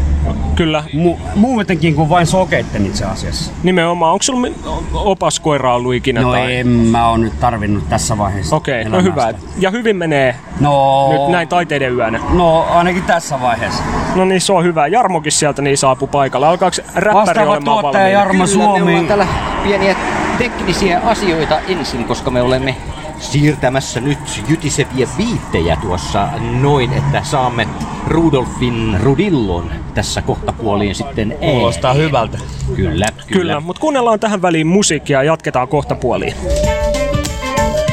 Kyllä. 0.55 0.84
Mu- 0.93 1.19
muutenkin 1.36 1.95
kuin 1.95 2.09
vain 2.09 2.28
sokeitten 2.28 2.86
itse 2.86 3.05
asiassa. 3.05 3.51
Nimenomaan. 3.63 4.11
Onko 4.11 4.23
sulla 4.23 4.47
opaskoira 4.93 5.76
ollut 5.76 5.93
ikinä? 5.93 6.21
No 6.21 6.32
tai? 6.32 6.55
en 6.55 6.67
mä 6.67 7.09
oon 7.09 7.21
nyt 7.21 7.39
tarvinnut 7.39 7.89
tässä 7.89 8.17
vaiheessa. 8.17 8.55
Okei, 8.55 8.84
no 8.84 8.99
elämästä. 8.99 9.09
hyvä. 9.11 9.34
Ja 9.59 9.71
hyvin 9.71 9.95
menee 9.95 10.36
No, 10.59 11.09
nyt 11.11 11.28
näin 11.32 11.47
taiteiden 11.47 11.93
yönä. 11.95 12.19
No 12.30 12.61
ainakin 12.69 13.03
tässä 13.03 13.41
vaiheessa. 13.41 13.84
No 14.15 14.26
niin, 14.26 14.41
se 14.41 14.53
on 14.53 14.63
hyvä. 14.63 14.88
Jarmokin 14.88 15.32
sieltä 15.32 15.61
niin 15.61 15.78
saapui 15.78 16.07
paikalle. 16.07 16.47
Alkaako 16.47 16.78
räppäri 16.95 17.41
olemaan 17.41 17.63
tuottaja 17.63 17.91
valmiina? 17.91 18.19
Jarmo 18.19 18.47
Suomi. 18.47 18.80
Me 18.86 18.91
ollaan 18.91 19.07
täällä 19.07 19.28
pieniä 19.63 19.95
teknisiä 20.38 20.99
asioita 20.99 21.59
ensin, 21.67 22.05
koska 22.05 22.32
me 22.32 22.41
olemme 22.41 22.76
siirtämässä 23.20 24.01
nyt 24.01 24.43
jytiseviä 24.47 25.07
viittejä 25.18 25.76
tuossa 25.82 26.30
noin, 26.61 26.93
että 26.93 27.24
saamme 27.24 27.68
Rudolfin 28.07 28.97
Rudillon 29.03 29.72
tässä 29.93 30.22
kohtapuoliin 30.22 30.95
sitten 30.95 31.32
ääniin. 31.32 31.51
Kuulostaa 31.51 31.93
hyvältä. 31.93 32.38
Kyllä, 32.76 32.76
kyllä. 32.76 33.05
Kyllä, 33.28 33.59
mutta 33.59 33.80
kuunnellaan 33.80 34.20
tähän 34.20 34.41
väliin 34.41 34.68
musiikkia 34.68 35.18
ja 35.18 35.24
jatketaan 35.24 35.68
kohta 35.68 35.95
puoliin. 35.95 36.34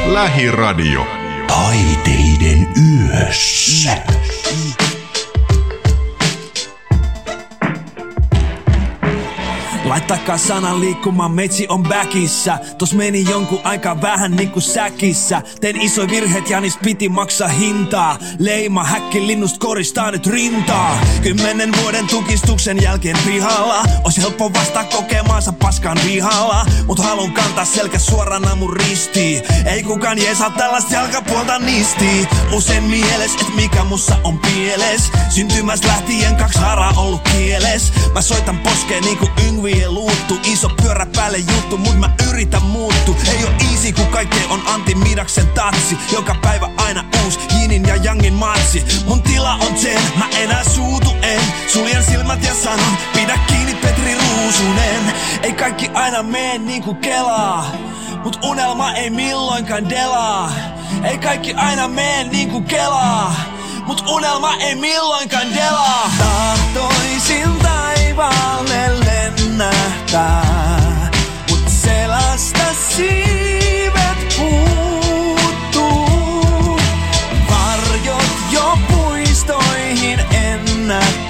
Lähiradio. 0.07 1.07
Taiteiden 1.47 2.68
yössä. 2.77 3.97
Laittakaa 9.93 10.38
sanan 10.38 10.80
liikkumaan, 10.80 11.30
meitsi 11.30 11.66
on 11.68 11.82
backissa. 11.82 12.59
Tos 12.78 12.95
meni 12.95 13.24
jonkun 13.30 13.61
aika 13.64 14.03
vähän 14.03 14.36
niinku 14.36 14.61
säkissä. 14.61 15.43
Tein 15.61 15.80
iso 15.80 16.09
virheet 16.09 16.51
ja 16.51 16.61
niistä 16.61 16.80
piti 16.84 17.09
maksaa 17.09 17.49
hintaa. 17.49 18.18
Leima 18.38 18.84
häkki 18.84 19.26
linnust 19.26 19.59
koristaa 19.59 20.11
nyt 20.11 20.26
rintaa. 20.26 20.99
Kymmenen 21.22 21.72
vuoden 21.82 22.07
tukistuksen 22.07 22.82
jälkeen 22.82 23.18
pihalla. 23.26 23.82
Ois 24.05 24.18
helppo 24.18 24.53
vasta 24.53 24.84
kokemaansa 24.84 25.53
paskan 25.53 25.99
vihalla. 26.07 26.66
Mut 26.86 26.99
halun 26.99 27.32
kantaa 27.32 27.64
selkä 27.64 27.99
suorana 27.99 28.55
mun 28.55 28.76
ristiin. 28.76 29.43
Ei 29.66 29.82
kukaan 29.82 30.18
jeesaa 30.18 30.51
tällaista 30.51 30.95
jalkapuolta 30.95 31.59
nistii. 31.59 32.28
Usein 32.53 32.84
mieles, 32.84 33.34
et 33.34 33.55
mikä 33.57 33.84
mussa 33.84 34.16
on 34.24 34.38
pieles. 34.38 35.11
Syntymästä 35.28 35.88
lähtien 35.88 36.36
kaksi 36.36 36.59
haraa 36.59 36.93
ollut 36.97 37.28
kieles. 37.28 37.93
Mä 38.14 38.22
soitan 38.22 38.59
poskeen 38.59 39.05
niinku 39.05 39.28
yngvien 39.83 39.95
luuttu. 39.95 40.39
Iso 40.45 40.68
pyörä 40.68 41.07
päälle 41.16 41.39
juttu, 41.39 41.78
mut 41.78 41.99
mä 41.99 42.11
yritän 42.28 42.62
muuttu. 42.62 43.16
Ei 43.30 43.45
oo 43.45 43.51
easy, 43.70 43.93
kun 43.93 44.07
kaikkea 44.07 44.49
on 44.49 44.62
Antti 44.66 44.95
Midaksen 44.95 45.49
tatsi. 45.49 45.99
Joka 46.12 46.37
päivä 46.43 46.70
aina 46.76 47.05
uusi 47.24 47.39
Jinin 47.55 47.85
ja 47.87 47.97
Jangin 47.97 48.35
matsi. 48.35 48.85
Mun 49.07 49.22
tila 49.22 49.55
on 49.55 49.78
sen, 49.78 50.03
mä 50.16 50.28
enää 50.39 50.64
suutu 50.64 51.11
en. 51.22 51.41
Suljen 51.68 52.05
silmät 52.05 52.45
ja 52.45 52.55
sanon, 52.55 52.97
pidä 53.12 53.39
kiinni 53.47 53.74
Petri 53.74 54.14
Ruusunen. 54.14 55.12
Ei 55.43 55.53
kaikki 55.53 55.91
aina 55.95 56.22
mene 56.22 56.59
niinku 56.59 56.95
kelaa. 56.95 57.72
Mut 58.24 58.39
unelma 58.45 58.93
ei 58.93 59.11
milloinkaan 59.11 59.91
delaa. 59.91 60.53
Ei 61.05 61.18
kaikki 61.18 61.55
aina 61.55 61.89
mene 61.89 62.24
niinku 62.24 62.61
kelaa. 62.61 63.35
Mut 63.87 64.05
unelma 64.09 64.55
ei 64.55 64.74
milloinkaan 64.74 65.55
delaa. 65.55 66.11
Tahtoisin 66.18 67.49
taivaalle 67.62 68.91
lennähtää. 69.05 71.11
Mut 71.51 71.68
selasta 71.68 72.74
siivet 72.89 74.37
puuttuu. 74.39 76.01
Varjot 77.51 78.24
jo 78.51 78.78
puistoihin 78.89 80.20
ennättää. 80.35 81.22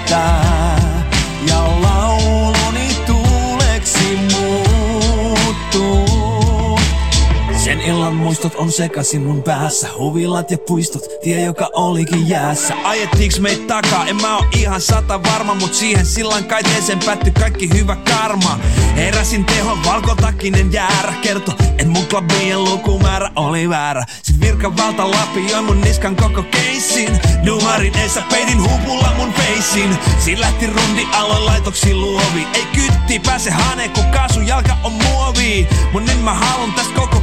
Illan 7.85 8.14
muistot 8.14 8.55
on 8.55 8.72
sekasin 8.72 9.22
mun 9.22 9.43
päässä. 9.43 9.89
Huvilat 9.99 10.51
ja 10.51 10.59
puistot, 10.59 11.03
tie 11.22 11.45
joka 11.45 11.70
olikin 11.74 12.28
jäässä. 12.28 12.74
Ajettiiks 12.85 13.41
meit 13.41 13.66
takaa, 13.66 14.07
en 14.07 14.16
mä 14.16 14.37
oo 14.37 14.45
ihan 14.57 14.80
sata 14.80 15.22
varma 15.22 15.55
Mut 15.55 15.74
siihen 15.74 16.07
sillan 16.07 16.45
kaiteeseen 16.45 16.99
päätty 17.07 17.30
kaikki 17.30 17.68
hyvä 17.74 17.97
karma. 17.97 18.59
Heräsin 18.97 19.45
tehon 19.45 19.85
valkotakinen 19.85 20.72
jäärä 20.72 21.12
Kerto, 21.22 21.53
et 21.78 21.89
mun 21.89 22.07
klubien 22.07 22.64
lukumäärä 22.64 23.30
oli 23.37 23.68
väärä. 23.68 24.05
Sit 24.22 24.41
virka 24.41 24.76
valta 24.76 25.11
lapioi 25.11 25.62
mun 25.62 25.80
niskan 25.80 26.16
koko 26.16 26.43
keissin. 26.43 27.20
Numarin 27.45 27.99
eessä 27.99 28.22
peitin 28.30 28.62
hupulla 28.62 29.12
mun 29.16 29.33
feisin 29.33 29.99
Siin 30.18 30.41
lähti 30.41 30.66
rundi 30.66 31.07
aloin 31.12 31.47
laitoksi 31.47 31.95
luovi. 31.95 32.47
Ei 32.55 32.66
kytti 32.74 33.18
pääse 33.18 33.51
hane 33.51 33.89
kun 33.89 34.05
kaasujalka 34.05 34.76
on 34.85 34.93
muovi. 34.93 35.68
Mun 35.93 36.05
nyt 36.05 36.22
mä 36.22 36.35
halun 36.35 36.72
tästä 36.72 36.95
koko 36.95 37.20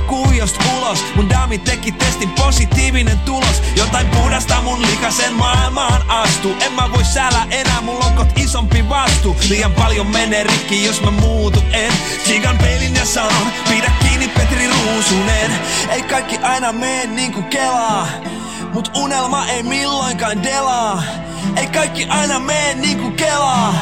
kuviosta 0.58 0.78
ulos. 0.78 1.06
Mun 1.16 1.30
daami 1.30 1.58
teki 1.58 1.92
testin 1.92 2.30
positiivinen 2.30 3.20
tulos. 3.20 3.62
Jotain 3.76 4.08
puhdasta 4.08 4.62
mun 4.62 4.82
likasen 4.82 5.34
maailmaan 5.34 6.10
astu 6.10 6.56
En 6.66 6.74
mä 6.74 6.92
voi 6.92 7.06
säällä 7.06 7.48
enää, 7.52 7.82
mun 7.82 8.00
lokot 8.00 8.28
isompi 8.36 8.90
vastu. 8.90 9.36
Liian 9.50 9.72
paljon 9.72 10.08
menee 10.08 10.44
rikki, 10.44 10.86
jos 10.86 11.02
mä 11.02 11.12
muutu 11.12 11.64
en. 11.72 11.94
Tsiikan 12.24 12.58
peilin 12.58 12.96
ja 12.96 13.06
sanon, 13.06 13.48
pidä 13.70 13.92
kiinni 14.00 14.28
Petri 14.28 14.68
Ruusunen. 14.68 15.52
Ei 15.90 16.02
kaikki 16.02 16.38
aina 16.38 16.72
mene 16.72 17.06
niinku 17.06 17.42
kelaa 17.42 18.08
Mut 18.74 18.92
unelma 18.98 19.48
ei 19.48 19.64
milloinkaan 19.64 20.44
delaa. 20.44 21.04
Ei 21.56 21.68
kaikki 21.68 22.06
aina 22.10 22.40
mene 22.40 22.74
niinku 22.74 23.12
kelaa 23.12 23.74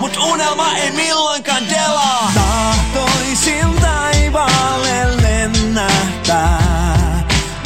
Mut 0.00 0.16
unelma 0.16 0.76
ei 0.76 0.90
milloinkaan 0.90 1.68
delaa. 1.70 2.32
Tahtoisin 2.34 3.74
taivaalle 3.80 5.22
lennähtää 5.22 6.60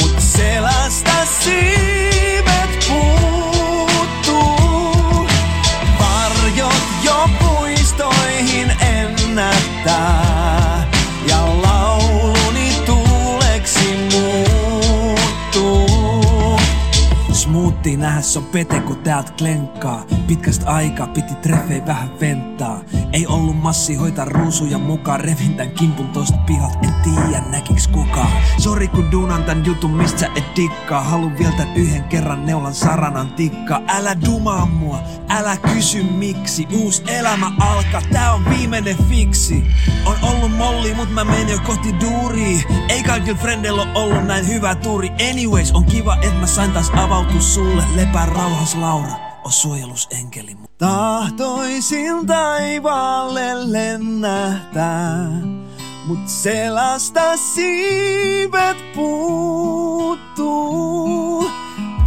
Mut 0.01 0.15
selasta 0.19 1.13
siivet 1.45 1.78
Smoothie 17.89 18.07
nähdä 18.07 18.23
se 18.23 18.39
on 18.39 18.45
pete 18.45 18.81
kun 18.81 18.97
täältä 18.97 19.33
klenkkaa 19.39 20.05
Pitkästä 20.27 20.71
aikaa 20.71 21.07
piti 21.07 21.35
treffei 21.35 21.87
vähän 21.87 22.21
ventaa 22.21 22.81
Ei 23.13 23.27
ollut 23.27 23.57
massi 23.57 23.95
hoitaa 23.95 24.25
ruusuja 24.25 24.79
mukaan. 24.79 25.21
Revin 25.21 25.55
tän 25.55 25.71
kimpun 25.71 26.09
tosta 26.09 26.39
pihat 26.39 26.85
En 26.85 26.95
tiedä 27.05 27.43
näkiks 27.51 27.89
kukaan. 27.89 28.33
Sori 28.59 28.89
kun 28.89 29.13
duunan 29.13 29.45
tän 29.45 29.65
jutun 29.65 29.91
mistä 29.91 30.27
et 30.37 30.45
dikkaa. 30.57 31.03
Halun 31.03 31.39
vielä 31.39 31.53
tän 31.53 31.77
yhden 31.77 32.05
kerran 32.05 32.47
neulan 32.47 32.75
saranan 32.75 33.33
tikkaa 33.33 33.81
Älä 33.89 34.17
dumaa 34.27 34.67
mua, 34.67 35.01
älä 35.29 35.57
kysy 35.57 36.03
miksi. 36.03 36.67
Uus 36.73 37.03
elämä 37.07 37.53
alkaa, 37.61 38.03
tää 38.13 38.35
on 38.35 38.45
viimeinen 38.51 38.97
fiksi. 39.09 39.65
On 40.05 40.17
ollut 40.23 40.57
molli 40.57 40.95
mut 40.95 41.15
mä 41.15 41.25
menen 41.25 41.49
jo 41.49 41.59
kohti 41.67 41.95
duuria 42.01 42.59
Ei 42.89 43.03
kaikilla 43.03 43.39
frendeillä 43.39 43.87
ollut 43.95 44.27
näin 44.27 44.49
hyvä 44.49 44.75
tuuri. 44.75 45.11
Anyways 45.31 45.73
on 45.73 45.85
kiva 45.85 46.17
et 46.23 46.41
mä 46.41 46.47
sain 46.47 46.73
taas 46.73 46.91
avautua 46.91 47.41
sulle 47.41 47.78
Lepää 47.95 48.27
rauhas 48.27 48.75
Laura 48.75 49.13
on 49.45 49.53
suojelusenkeli. 49.53 50.57
Tahtoisin 50.79 52.27
taivaalle 52.27 53.73
lennähtää, 53.73 55.29
mut 56.07 56.29
selasta 56.29 57.37
siivet 57.37 58.93
puuttuu. 58.95 60.19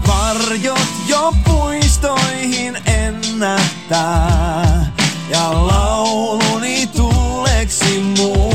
Varjot 0.07 0.87
jo 1.07 1.33
puistoihin 1.45 2.77
ennättää, 2.85 4.85
ja 5.29 5.67
lauluni 5.67 6.87
tuuleksi 6.87 7.99
muuttuu. 8.17 8.50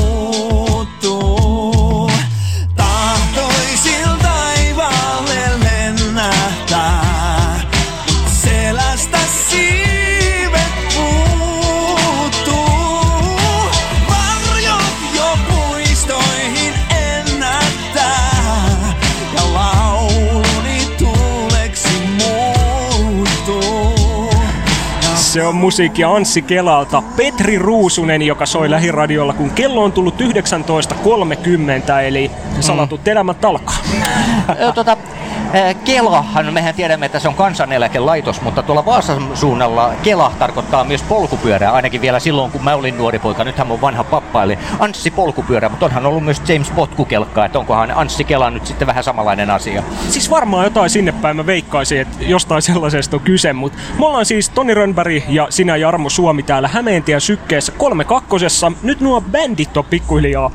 Se 25.37 25.43
on 25.43 25.57
musiikki 25.57 26.05
Anssi 26.05 26.43
Kelalta. 26.43 27.03
Petri 27.17 27.59
Ruusunen, 27.59 28.23
joka 28.23 28.47
soi 28.47 28.71
lähiradiolla, 28.71 29.33
kun 29.33 29.51
kello 29.51 29.85
on 29.85 29.93
tullut 29.93 30.21
19.30, 30.21 30.27
eli 32.07 32.31
salatut 32.61 33.09
elämät 33.09 33.45
alkaa. 33.45 33.77
Tota, 34.75 34.97
Kelahan, 35.85 36.53
mehän 36.53 36.75
tiedämme, 36.75 37.07
että 37.07 37.19
se 37.19 37.29
on 37.29 37.35
kansaneläkelaitos, 37.35 38.43
mutta 38.43 38.63
tuolla 38.63 38.87
Vaasan 38.87 39.37
suunnalla 39.37 39.93
Kela 40.03 40.33
tarkoittaa 40.39 40.85
myös 40.85 41.03
polkupyörää, 41.03 41.73
ainakin 41.73 42.01
vielä 42.01 42.21
silloin, 42.21 42.53
kun 42.53 42.65
mä 42.65 42.75
olin 42.75 42.99
nuori 42.99 43.19
poika. 43.19 43.45
Nythän 43.45 43.67
mun 43.67 43.81
vanha 43.81 44.05
pappa 44.05 44.43
eli 44.43 44.59
Anssi 44.79 45.11
polkupyörä, 45.11 45.69
mutta 45.69 45.87
onhan 45.87 46.07
ollut 46.07 46.25
myös 46.25 46.43
James 46.49 46.71
Potkukelkka, 46.71 47.45
että 47.45 47.59
onkohan 47.59 47.91
Anssi 47.91 48.25
Kela 48.25 48.51
nyt 48.51 48.67
sitten 48.67 48.87
vähän 48.87 49.05
samanlainen 49.05 49.51
asia. 49.51 49.83
Siis 50.09 50.31
varmaan 50.31 50.65
jotain 50.65 50.91
sinne 50.91 51.13
päin 51.13 51.37
mä 51.37 51.47
veikkaisin, 51.47 52.01
että 52.01 52.25
jostain 52.25 52.63
sellaisesta 52.63 53.17
on 53.17 53.23
kyse, 53.23 53.53
mutta 53.53 53.79
me 53.99 54.07
ollaan 54.07 54.27
siis 54.27 54.49
Toni 54.49 54.75
Rönnberg 54.75 55.23
ja 55.29 55.47
sinä 55.51 55.77
Jarmo 55.77 56.11
Suomi 56.11 56.43
täällä 56.43 56.69
Hämeentien 56.69 57.21
sykkeessä 57.21 57.73
kolme 57.73 58.05
kakkosessa. 58.05 58.73
Nyt 58.83 59.01
nuo 59.01 59.21
bändit 59.21 59.77
on 59.77 59.85
pikkuhiljaa 59.85 60.51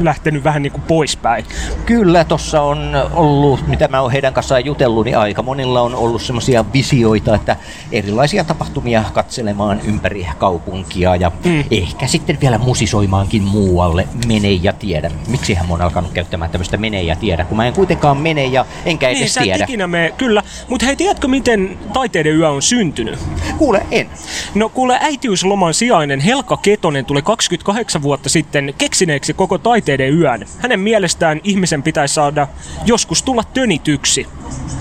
lähtenyt 0.00 0.44
vähän 0.44 0.62
niin 0.62 0.72
kuin 0.72 0.82
poispäin. 0.82 1.44
Kyllä, 1.86 2.24
tuossa 2.24 2.62
on 2.62 2.92
ollut, 3.12 3.68
mitä 3.68 3.88
mä 3.88 4.00
oon 4.00 4.12
heidän 4.12 4.34
kanssaan 4.34 4.64
jutellut, 4.64 5.04
niin 5.04 5.18
aika 5.18 5.42
monilla 5.42 5.80
on 5.80 5.94
ollut 5.94 6.22
semmoisia 6.22 6.64
visioita, 6.72 7.34
että 7.34 7.56
erilaisia 7.92 8.44
tapahtumia 8.44 9.04
katselemaan 9.12 9.80
ympäri 9.84 10.26
kaupunkia 10.38 11.16
ja 11.16 11.32
mm. 11.44 11.64
ehkä 11.70 12.06
sitten 12.06 12.38
vielä 12.40 12.58
musisoimaankin 12.58 13.42
muualle. 13.42 14.08
Mene 14.26 14.52
ja 14.52 14.72
tiedä. 14.72 15.10
Miksi 15.28 15.54
hän 15.54 15.70
on 15.70 15.82
alkanut 15.82 16.12
käyttämään 16.12 16.50
tämmöistä 16.50 16.76
mene 16.76 17.02
ja 17.02 17.16
tiedä, 17.16 17.44
kun 17.44 17.56
mä 17.56 17.66
en 17.66 17.72
kuitenkaan 17.72 18.16
mene 18.16 18.44
ja 18.44 18.66
enkä 18.86 19.08
edes 19.08 19.20
niin, 19.20 19.30
sä 19.30 19.40
tiedä. 19.40 19.64
ikinä 19.64 19.86
me, 19.86 20.14
kyllä. 20.18 20.42
Mutta 20.68 20.86
hei, 20.86 20.96
tiedätkö 20.96 21.28
miten 21.28 21.78
taiteiden 21.92 22.36
yö 22.36 22.50
on 22.50 22.62
syntynyt? 22.62 23.18
Kuule, 23.58 23.86
en. 23.90 24.08
No 24.54 24.68
kuule, 24.68 24.98
äitiysloman 25.00 25.74
sijainen 25.74 26.20
Helka 26.20 26.56
Ketonen 26.56 27.04
tuli 27.04 27.22
28 27.22 28.02
vuotta 28.02 28.28
sitten 28.28 28.74
keksineeksi 28.78 29.34
koko 29.34 29.58
taiteiden 29.74 30.18
yön. 30.18 30.46
Hänen 30.58 30.80
mielestään 30.80 31.40
ihmisen 31.44 31.82
pitäisi 31.82 32.14
saada 32.14 32.48
joskus 32.86 33.22
tulla 33.22 33.42
tönityksi. 33.54 34.26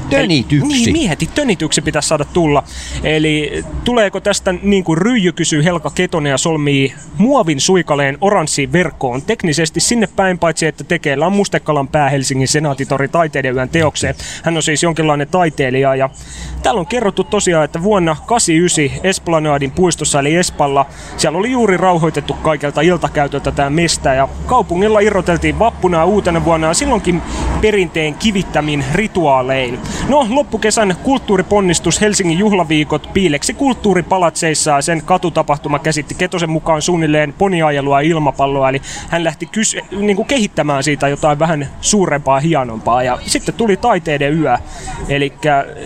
Tönityksi? 0.09 0.65
Eli, 0.65 0.93
niin, 0.93 0.93
mieti, 0.93 1.29
tönityksi 1.35 1.81
pitäisi 1.81 2.07
saada 2.07 2.25
tulla. 2.25 2.63
Eli 3.03 3.63
tuleeko 3.83 4.19
tästä 4.19 4.53
niin 4.61 4.83
kuin 4.83 4.97
Ryijy 4.97 5.31
kysyy 5.31 5.63
Helka 5.63 5.91
Ketonen 5.95 6.29
ja 6.29 6.37
solmii 6.37 6.93
muovin 7.17 7.61
suikaleen 7.61 8.17
oranssiin 8.21 8.71
verkkoon. 8.71 9.21
Teknisesti 9.21 9.79
sinne 9.79 10.07
päin, 10.15 10.39
paitsi 10.39 10.65
että 10.65 10.83
tekeellä 10.83 11.25
on 11.25 11.33
Mustekalan 11.33 11.87
pää 11.87 12.09
Helsingin 12.09 12.47
senaatitori 12.47 13.07
taiteiden 13.07 13.55
yön 13.55 13.69
teokseen. 13.69 14.15
Hän 14.43 14.57
on 14.57 14.63
siis 14.63 14.83
jonkinlainen 14.83 15.27
taiteilija 15.27 15.95
ja 15.95 16.09
täällä 16.63 16.79
on 16.79 16.87
kerrottu 16.87 17.23
tosiaan, 17.23 17.65
että 17.65 17.83
vuonna 17.83 18.15
89 18.25 19.09
Esplanadin 19.09 19.71
puistossa 19.71 20.19
eli 20.19 20.35
Espalla 20.35 20.85
siellä 21.17 21.37
oli 21.37 21.51
juuri 21.51 21.77
rauhoitettu 21.77 22.33
kaikelta 22.33 22.81
iltakäytöltä 22.81 23.51
tämä 23.51 23.69
mestä 23.69 24.13
ja 24.13 24.29
kaupungilla 24.83 24.99
irroteltiin 24.99 25.59
vappuna 25.59 26.05
uutena 26.05 26.45
vuonna 26.45 26.73
silloinkin 26.73 27.21
perinteen 27.61 28.13
kivittämin 28.13 28.85
rituaalein. 28.93 29.79
No, 30.09 30.27
loppukesän 30.29 30.95
kulttuuriponnistus 31.03 32.01
Helsingin 32.01 32.39
juhlaviikot 32.39 33.09
piileksi 33.13 33.53
kulttuuripalatseissa 33.53 34.71
ja 34.71 34.81
sen 34.81 35.01
katutapahtuma 35.05 35.79
käsitti 35.79 36.15
Ketosen 36.15 36.49
mukaan 36.49 36.81
suunnilleen 36.81 37.33
poniajelua 37.33 38.01
ja 38.01 38.09
ilmapalloa, 38.09 38.69
eli 38.69 38.81
hän 39.09 39.23
lähti 39.23 39.45
kys- 39.45 39.97
niin 39.99 40.15
kuin 40.15 40.27
kehittämään 40.27 40.83
siitä 40.83 41.07
jotain 41.07 41.39
vähän 41.39 41.67
suurempaa, 41.81 42.39
hienompaa. 42.39 43.03
Ja 43.03 43.19
sitten 43.25 43.55
tuli 43.55 43.77
taiteiden 43.77 44.39
yö, 44.39 44.57
eli 45.09 45.33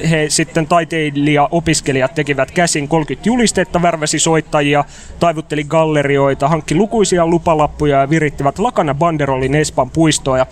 he 0.10 0.26
sitten 0.30 0.68
taiteilija-opiskelijat 0.68 2.16
tekivät 2.16 2.52
käsin 2.52 2.88
30 2.88 3.30
julistetta, 3.30 3.82
värväsi 3.82 4.20
soittajia, 4.20 4.84
taivutteli 5.20 5.64
gallerioita, 5.64 6.48
hankki 6.48 6.76
lukuisia 6.76 7.28
lupalappuja 7.28 8.00
ja 8.00 8.10
virittivät 8.10 8.60
lakana 8.78 8.94
banderollin 8.96 9.56
Espan 9.56 9.90
puistoa. 9.90 10.38
Ja 10.38 10.46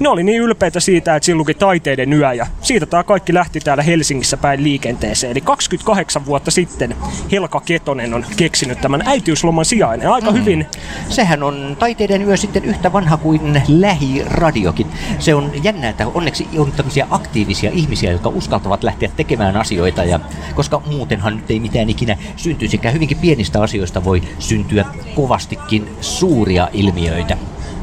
ne 0.00 0.08
oli 0.08 0.22
niin 0.22 0.42
ylpeitä 0.42 0.80
siitä, 0.80 1.16
että 1.16 1.34
luki 1.34 1.54
taiteiden 1.54 2.12
yö 2.12 2.32
ja 2.32 2.46
siitä 2.60 2.86
tämä 2.86 3.02
kaikki 3.02 3.34
lähti 3.34 3.60
täällä 3.60 3.82
Helsingissä 3.82 4.36
päin 4.36 4.64
liikenteeseen. 4.64 5.30
Eli 5.30 5.40
28 5.40 6.26
vuotta 6.26 6.50
sitten 6.50 6.96
Helka 7.32 7.60
Ketonen 7.60 8.14
on 8.14 8.24
keksinyt 8.36 8.80
tämän 8.80 9.02
äitiysloman 9.06 9.64
sijainen. 9.64 10.10
Aika 10.10 10.30
mm. 10.30 10.36
hyvin. 10.36 10.66
Sehän 11.08 11.42
on 11.42 11.76
taiteiden 11.78 12.22
yö 12.22 12.36
sitten 12.36 12.64
yhtä 12.64 12.92
vanha 12.92 13.16
kuin 13.16 13.62
lähiradiokin. 13.68 14.86
Se 15.18 15.34
on 15.34 15.52
jännä, 15.62 15.88
että 15.88 16.06
onneksi 16.14 16.48
on 16.58 16.72
tämmöisiä 16.72 17.06
aktiivisia 17.10 17.70
ihmisiä, 17.74 18.12
jotka 18.12 18.28
uskaltavat 18.28 18.84
lähteä 18.84 19.10
tekemään 19.16 19.56
asioita, 19.56 20.04
ja, 20.04 20.20
koska 20.54 20.82
muutenhan 20.86 21.36
nyt 21.36 21.50
ei 21.50 21.60
mitään 21.60 21.90
ikinä 21.90 22.16
syntyisikään. 22.36 22.94
Hyvinkin 22.94 23.18
pienistä 23.18 23.62
asioista 23.62 24.04
voi 24.04 24.22
syntyä 24.38 24.84
kovastikin 25.14 25.88
suuria 26.00 26.68
ilmiöitä. 26.72 27.36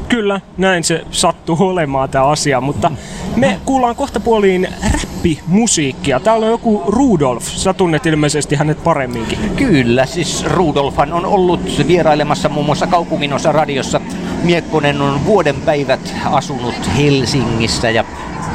Kyllä, 0.10 0.42
näin 0.58 0.84
se 0.84 1.06
sattuu 1.12 1.58
olemaan 1.60 2.10
tämä 2.10 2.26
asia, 2.26 2.62
mutta 2.62 2.92
me 3.36 3.60
kuullaan 3.66 3.96
kohta 3.96 4.20
puoliin 4.20 4.68
räppimusiikkia. 4.94 6.20
Täällä 6.20 6.46
on 6.46 6.52
joku 6.52 6.84
Rudolf, 6.88 7.44
sä 7.44 7.74
tunnet 7.74 8.06
ilmeisesti 8.06 8.56
hänet 8.56 8.84
paremminkin. 8.84 9.40
Kyllä, 9.56 10.06
siis 10.06 10.46
Rudolfhan 10.46 11.14
on 11.14 11.26
ollut 11.26 11.88
vierailemassa 11.88 12.50
muun 12.50 12.66
muassa 12.66 12.88
kaupunginosa 12.88 13.52
radiossa. 13.52 14.02
Miekkonen 14.44 15.02
on 15.02 15.26
vuoden 15.26 15.56
päivät 15.56 16.16
asunut 16.32 16.76
Helsingissä 16.98 17.90
ja 17.90 18.04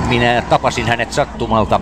minä 0.09 0.43
tapasin 0.51 0.87
hänet 0.87 1.13
sattumalta 1.13 1.81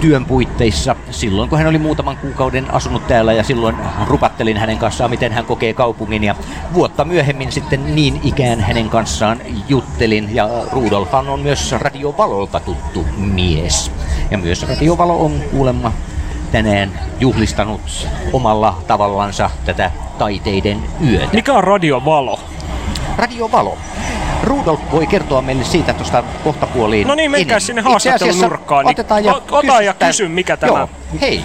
työn 0.00 0.24
puitteissa 0.24 0.96
silloin, 1.10 1.48
kun 1.48 1.58
hän 1.58 1.66
oli 1.66 1.78
muutaman 1.78 2.16
kuukauden 2.16 2.74
asunut 2.74 3.06
täällä 3.06 3.32
ja 3.32 3.44
silloin 3.44 3.76
rupattelin 4.06 4.56
hänen 4.56 4.78
kanssaan, 4.78 5.10
miten 5.10 5.32
hän 5.32 5.44
kokee 5.44 5.74
kaupungin 5.74 6.24
ja 6.24 6.34
vuotta 6.74 7.04
myöhemmin 7.04 7.52
sitten 7.52 7.94
niin 7.94 8.20
ikään 8.22 8.60
hänen 8.60 8.88
kanssaan 8.88 9.40
juttelin 9.68 10.34
ja 10.34 10.48
Rudolfhan 10.72 11.28
on 11.28 11.40
myös 11.40 11.72
Radio 11.72 12.14
Valolta 12.18 12.60
tuttu 12.60 13.06
mies. 13.16 13.92
Ja 14.30 14.38
myös 14.38 14.68
Radio 14.68 14.98
Valo 14.98 15.24
on 15.24 15.40
kuulemma 15.50 15.92
tänään 16.52 16.90
juhlistanut 17.20 18.08
omalla 18.32 18.82
tavallansa 18.86 19.50
tätä 19.64 19.90
taiteiden 20.18 20.78
yötä. 21.06 21.28
Mikä 21.32 21.52
on 21.54 21.64
Radio 21.64 22.04
Valo? 22.04 22.40
Radio 23.16 23.52
Valo. 23.52 23.78
Rudolf 24.42 24.80
voi 24.92 25.06
kertoa 25.06 25.42
meille 25.42 25.64
siitä 25.64 25.92
tuosta 25.94 26.22
kohtapuoliin. 26.44 27.08
No 27.08 27.14
niin, 27.14 27.30
menkää 27.30 27.60
sinne 27.60 27.80
Itse 27.80 27.90
asiassa 27.94 28.10
haastattelunurkkaan. 28.10 28.84
Niin 28.84 28.90
Otetaan 28.90 29.24
ja 29.24 29.34
o- 29.34 29.42
ota 29.50 29.82
ja 29.82 29.94
kysy, 29.94 30.28
mikä 30.28 30.56
tämä 30.56 30.78
Joo, 30.78 30.88
hei. 31.20 31.42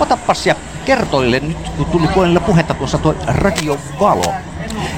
Otapas 0.00 0.46
ja 0.46 0.54
kertoille 0.84 1.40
nyt, 1.40 1.68
kun 1.76 1.86
tuli 1.86 2.06
puolelle 2.08 2.40
puhetta 2.40 2.74
tuossa 2.74 2.98
tuo 2.98 3.14
Radio 3.26 3.78
Valo. 4.00 4.34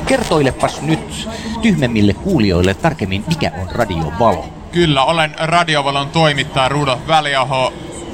Kertoilepas 0.06 0.82
nyt 0.82 1.28
tyhmemmille 1.62 2.12
kuulijoille 2.14 2.74
tarkemmin, 2.74 3.24
mikä 3.28 3.52
on 3.62 3.68
Radio 3.72 4.12
Valo. 4.18 4.48
Kyllä, 4.72 5.04
olen 5.04 5.34
Radiovalon 5.38 6.08
toimittaja 6.08 6.68
Rudolf 6.68 7.00
Väliaho. 7.08 7.72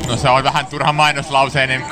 No 0.08 0.16
se 0.16 0.28
on 0.28 0.44
vähän 0.44 0.66
turha 0.66 0.92
mainoslauseinen 0.92 1.84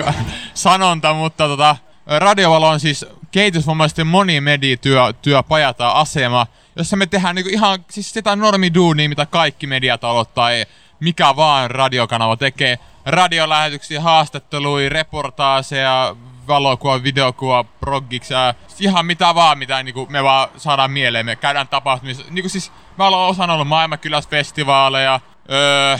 sanonta, 0.55 1.15
mutta 1.15 1.48
tota, 1.48 1.77
Radiovalo 2.06 2.69
on 2.69 2.81
siis 2.81 3.06
kehitysvammaisten 3.35 4.06
monimediatyö 4.06 5.12
työpaja 5.23 5.73
tai 5.74 5.90
asema, 5.94 6.47
jossa 6.77 6.97
me 6.97 7.06
tehdään 7.06 7.35
niinku 7.35 7.51
ihan 7.51 7.85
siis 7.90 8.11
sitä 8.11 8.36
normiduunia, 8.36 9.09
mitä 9.09 9.27
kaikki 9.27 9.66
mediatalot 9.66 10.35
tai 10.35 10.66
mikä 11.01 11.36
vaan 11.36 11.70
radiokanava 11.70 12.36
tekee. 12.36 12.78
Radiolähetyksiä, 13.06 14.01
haastatteluja, 14.01 14.89
reportaaseja, 14.89 16.16
valokuva, 16.48 17.02
videokuva, 17.02 17.65
proggiksi, 17.65 18.35
ää, 18.35 18.55
ihan 18.81 19.06
mitä 19.06 19.35
vaan, 19.35 19.59
mitä 19.59 19.82
niinku 19.82 20.06
me 20.11 20.24
vaan 20.24 20.48
saadaan 20.56 20.90
mieleen. 20.90 21.27
Me 21.27 21.36
käydään 21.36 21.69
tapahtumissa. 21.69 22.24
Niinku 22.31 22.48
siis 22.48 22.73
mä 22.98 23.06
olen 23.06 23.19
osana 23.19 23.52
ollut 23.52 23.69
maailmankyläsfestivaaleja, 23.69 25.20
öö, 25.51 25.98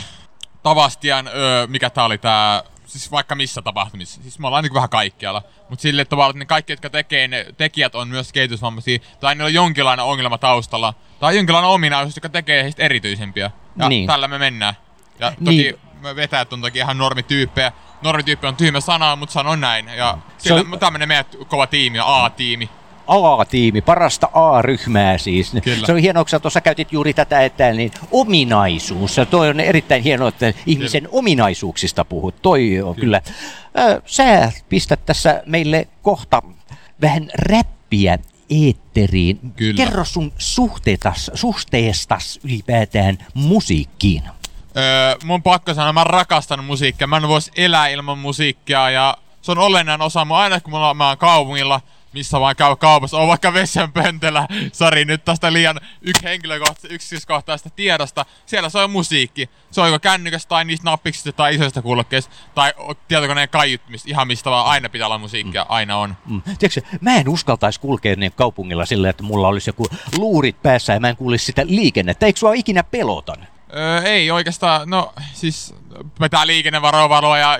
Tavastian, 0.63 1.27
öö, 1.27 1.67
mikä 1.67 1.89
tää 1.89 2.05
oli 2.05 2.17
tää, 2.17 2.63
siis 2.85 3.11
vaikka 3.11 3.35
missä 3.35 3.61
tapahtumissa. 3.61 4.21
Siis 4.21 4.39
me 4.39 4.47
ollaan 4.47 4.63
niinku 4.63 4.75
vähän 4.75 4.89
kaikkialla. 4.89 5.41
Mut 5.69 5.79
sille 5.79 6.05
tavalla, 6.05 6.29
että 6.29 6.39
ne 6.39 6.45
kaikki, 6.45 6.73
jotka 6.73 6.89
tekee, 6.89 7.27
ne 7.27 7.45
tekijät 7.57 7.95
on 7.95 8.07
myös 8.07 8.33
kehitysvammaisia, 8.33 8.99
tai 9.19 9.35
niillä 9.35 9.45
on 9.47 9.53
jonkinlainen 9.53 10.05
ongelma 10.05 10.37
taustalla, 10.37 10.93
tai 11.19 11.35
jonkinlainen 11.35 11.69
ominaisuus, 11.71 12.15
joka 12.15 12.29
tekee 12.29 12.63
heistä 12.63 12.83
erityisempiä. 12.83 13.51
Ja 13.77 13.89
Niin. 13.89 14.07
tällä 14.07 14.27
me 14.27 14.37
mennään. 14.37 14.73
Ja 15.19 15.31
toki 15.31 15.41
Niin. 15.57 15.79
me 16.01 16.15
vetäjät 16.15 16.53
on 16.53 16.61
toki 16.61 16.77
ihan 16.79 16.97
normityyppejä. 16.97 17.71
Normityyppi 18.01 18.47
on 18.47 18.55
tyhmä 18.55 18.79
sana, 18.79 19.15
mutta 19.15 19.33
sanon 19.33 19.61
näin. 19.61 19.87
Ja 19.87 20.17
on- 20.51 20.79
tämmönen 20.79 21.07
meidän 21.07 21.25
kova 21.47 21.67
tiimi, 21.67 21.97
A-tiimi. 22.03 22.69
A-tiimi, 23.07 23.81
parasta 23.81 24.29
A-ryhmää 24.33 25.17
siis. 25.17 25.51
Kyllä. 25.63 25.85
Se 25.85 25.91
on 25.93 25.99
hienoa, 25.99 26.25
kun 26.25 26.41
tuossa 26.41 26.61
käytit 26.61 26.91
juuri 26.93 27.13
tätä, 27.13 27.41
että 27.41 27.71
niin 27.71 27.91
ominaisuus. 28.11 29.17
Ja 29.17 29.25
toi 29.25 29.49
on 29.49 29.59
erittäin 29.59 30.03
hienoa, 30.03 30.29
että 30.29 30.53
ihmisen 30.65 31.09
ominaisuuksista 31.11 32.05
puhut. 32.05 32.41
Toi 32.41 32.81
on 32.81 32.95
kyllä. 32.95 33.21
Ö, 33.79 34.01
Sä 34.05 34.51
pistät 34.69 35.05
tässä 35.05 35.43
meille 35.45 35.87
kohta 36.01 36.41
vähän 37.01 37.29
räppiä 37.35 38.19
eetteriin. 38.49 39.39
Kyllä. 39.55 39.77
Kerro 39.77 40.05
sun 40.05 40.33
suhteetas, 40.37 41.31
suhteestas 41.33 42.39
ylipäätään 42.43 43.17
musiikkiin. 43.33 44.23
Öö, 44.77 45.15
mun 45.23 45.43
pakko 45.43 45.73
sanoa, 45.73 45.93
mä 45.93 46.03
rakastan 46.03 46.63
musiikkia. 46.63 47.07
Mä 47.07 47.17
en 47.17 47.27
vois 47.27 47.51
elää 47.55 47.87
ilman 47.87 48.17
musiikkia 48.17 48.89
ja 48.89 49.17
se 49.41 49.51
on 49.51 49.57
olennainen 49.57 50.05
osa 50.05 50.25
mua. 50.25 50.39
Aina 50.39 50.59
kun 50.59 50.71
mä 50.71 51.07
oon 51.09 51.17
kaupungilla, 51.17 51.81
missä 52.15 52.39
vaan 52.39 52.55
käy 52.55 52.75
kaupassa, 52.75 53.17
on 53.17 53.27
vaikka 53.27 53.53
vessanpöntöllä. 53.53 54.47
Sori 54.73 55.05
nyt 55.05 55.25
tästä 55.25 55.53
liian 55.53 55.79
yksi 56.01 56.23
henkilökohtaisesta, 56.23 56.93
yksityiskohtaisesta 56.93 57.69
tiedosta. 57.69 58.25
Siellä 58.45 58.69
soi 58.69 58.87
musiikki. 58.87 59.49
Se 59.71 59.81
on 59.81 59.87
joko 59.87 59.99
kännykästä 59.99 60.49
tai 60.49 60.65
niistä 60.65 60.85
nappiksista 60.85 61.31
tai 61.31 61.55
isoista 61.55 61.81
kuulokkeista 61.81 62.33
tai 62.55 62.73
tietokoneen 63.07 63.49
kaiuttimista. 63.49 64.09
Ihan 64.09 64.27
mistä 64.27 64.49
vaan 64.49 64.65
aina 64.65 64.89
pitää 64.89 65.07
olla 65.07 65.17
musiikkia. 65.17 65.65
Aina 65.69 65.97
on. 65.97 66.15
Mm. 66.25 66.41
Tiedätkö, 66.41 66.81
mä 67.01 67.15
en 67.15 67.29
uskaltaisi 67.29 67.79
kulkea 67.79 68.15
niin 68.15 68.31
kaupungilla 68.35 68.85
sillä, 68.85 69.09
että 69.09 69.23
mulla 69.23 69.47
olisi 69.47 69.69
joku 69.69 69.85
luurit 70.17 70.61
päässä 70.61 70.93
ja 70.93 70.99
mä 70.99 71.09
en 71.09 71.15
kuulisi 71.15 71.45
sitä 71.45 71.61
liikennettä. 71.65 72.25
Eikö 72.25 72.39
sua 72.39 72.53
ikinä 72.53 72.83
pelotan? 72.83 73.47
Öö, 73.75 74.01
ei 74.01 74.31
oikeastaan, 74.31 74.89
no 74.89 75.13
siis 75.33 75.75
vetää 76.19 76.47
liikennevarovaloa 76.47 77.37
ja 77.37 77.59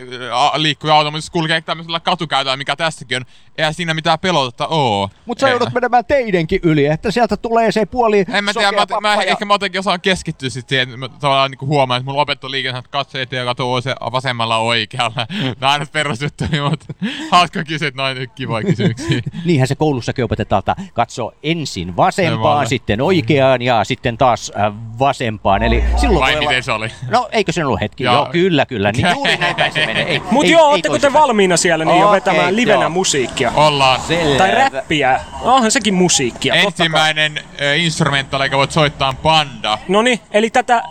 liikkuu 0.56 0.90
automaatisesti 0.90 1.32
kulkee 1.34 1.62
tämmöisellä 1.62 2.00
katukäytöllä, 2.00 2.58
mikä 2.58 2.76
tässäkin 2.76 3.16
on. 3.18 3.26
Eihän 3.58 3.74
siinä 3.74 3.94
mitään 3.94 4.20
pelotetta 4.20 4.68
oo. 4.68 5.10
Mutta 5.26 5.42
sä 5.42 5.50
joudut 5.50 5.74
menemään 5.74 6.06
teidenkin 6.06 6.60
yli, 6.64 6.86
että 6.86 7.12
sieltä 7.12 7.38
tulee 7.38 7.72
se 7.72 7.86
puoli 7.86 8.26
En 8.34 8.44
mä 8.44 8.54
tiedä, 8.54 8.72
mä, 8.72 9.02
mä, 9.02 9.16
ja- 9.16 9.22
ehkä 9.22 9.46
mä 9.46 9.54
jotenkin 9.54 9.80
osaan 9.80 10.02
keskittyä 10.02 10.50
sit 10.50 10.70
siihen, 10.70 11.00
mä 11.00 11.10
tavallaan 11.10 11.52
niinku 11.52 11.66
huomaan, 11.66 12.00
että 12.00 12.12
mulla 12.12 12.22
opettu 12.22 12.52
liikenne, 12.52 12.80
että 12.80 12.92
katso 12.92 13.18
eteen 13.18 13.40
ja 13.40 13.46
katso 13.46 13.82
se 13.82 13.96
vasemmalla 14.12 14.58
oikealla. 14.58 15.16
Nää 15.62 15.70
on 15.70 15.74
aina 15.74 15.86
perusjuttuja, 15.92 16.70
mutta 16.70 16.86
hauska 17.32 17.64
kysyä, 17.64 17.88
että 17.88 18.02
noin 18.02 18.30
kivoja 18.36 18.66
kysymyksiä. 18.66 19.22
Niinhän 19.46 19.68
se 19.68 19.76
koulussakin 19.76 20.26
opetetaan, 20.26 20.60
että 20.60 20.76
katso 20.94 21.32
ensin 21.44 21.98
vasempaan, 21.98 22.68
sitten 22.68 23.02
oikeaan 23.02 23.62
ja 23.62 23.84
sitten 23.84 24.18
taas 24.18 24.52
äh, 24.60 24.74
vasempaan. 25.00 25.64
Eli 25.64 25.84
silloin 25.98 26.22
Vai 26.22 26.34
miten 26.34 26.48
olla... 26.48 26.62
se 26.62 26.72
oli? 26.72 26.90
No 27.10 27.30
eikö 27.32 27.52
se 27.52 27.66
ollut 27.66 27.82
hetki? 27.82 28.04
Joo. 28.04 28.16
Joo, 28.16 28.25
kyllä, 28.32 28.66
kyllä. 28.66 28.92
Niin 28.92 29.08
juuri 29.14 29.38
näin 29.38 29.56
päin 29.56 29.74
se 29.74 29.86
menee. 29.86 30.04
Ei, 30.04 30.22
Mut 30.32 30.46
ei- 30.46 30.52
joo, 30.52 30.70
ootteko 30.70 31.00
te 31.00 31.14
valmiina 31.14 31.58
siellä 31.58 31.86
niin 31.86 32.00
jo 32.00 32.08
Okei, 32.08 32.16
vetämään 32.16 32.56
livenä 32.56 32.82
joo. 32.82 32.90
musiikkia? 32.90 33.52
Ollaan. 33.56 34.02
Selvä. 34.02 34.38
Tai 34.38 34.52
räppiä. 34.52 35.20
Onhan 35.42 35.72
sekin 35.72 35.94
musiikkia. 35.94 36.54
Ensimmäinen 36.54 37.38
äh, 37.38 37.80
instrumentaali, 37.80 38.46
joka 38.46 38.58
voit 38.58 38.72
soittaa 38.72 39.10
on 39.10 39.18
Panda. 39.18 39.78
Noni, 39.88 40.22
eli 40.32 40.50
tätä, 40.50 40.84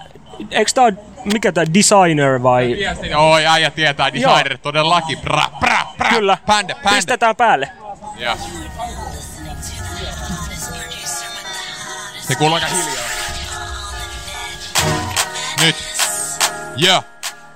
eikö 0.51 0.70
tää 0.74 0.93
mikä 1.32 1.52
tää 1.52 1.65
designer 1.74 2.43
vai? 2.43 2.77
Joo, 3.11 3.39
ja 3.39 3.52
äijä 3.52 3.70
tietää 3.70 4.12
designer 4.12 4.59
todellakin. 4.59 5.19
Pra, 5.19 5.43
pra, 5.61 5.86
pra. 5.98 6.11
Kyllä. 6.11 6.39
Panda, 6.47 6.74
panda. 6.74 6.97
Pistetään 6.97 7.36
päälle. 7.36 7.69
Ja. 8.19 8.36
Se 12.20 12.35
kuuluu 12.35 12.55
aika 12.55 12.66
hiljaa. 12.66 13.05
Nyt. 15.61 15.77
Yeah. 16.82 17.05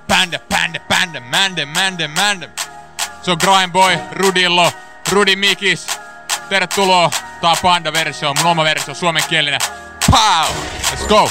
Panda, 0.09 0.39
panda, 0.39 0.79
panda, 0.87 1.19
mande, 1.19 1.65
mande, 1.65 2.07
mande. 2.07 2.49
Se 3.21 3.31
on 3.31 3.37
Grime 3.37 3.67
Boy, 3.71 3.97
Rudillo, 4.11 4.71
Rudi 5.11 5.35
Mikis. 5.35 5.87
Tervetuloa. 6.49 7.09
Tää 7.41 7.49
on 7.51 7.57
Panda-versio, 7.61 8.33
mun 8.33 8.45
oma 8.45 8.63
versio, 8.63 8.93
suomenkielinen. 8.93 9.59
Pow! 10.11 10.47
Let's 10.91 11.07
go! 11.07 11.29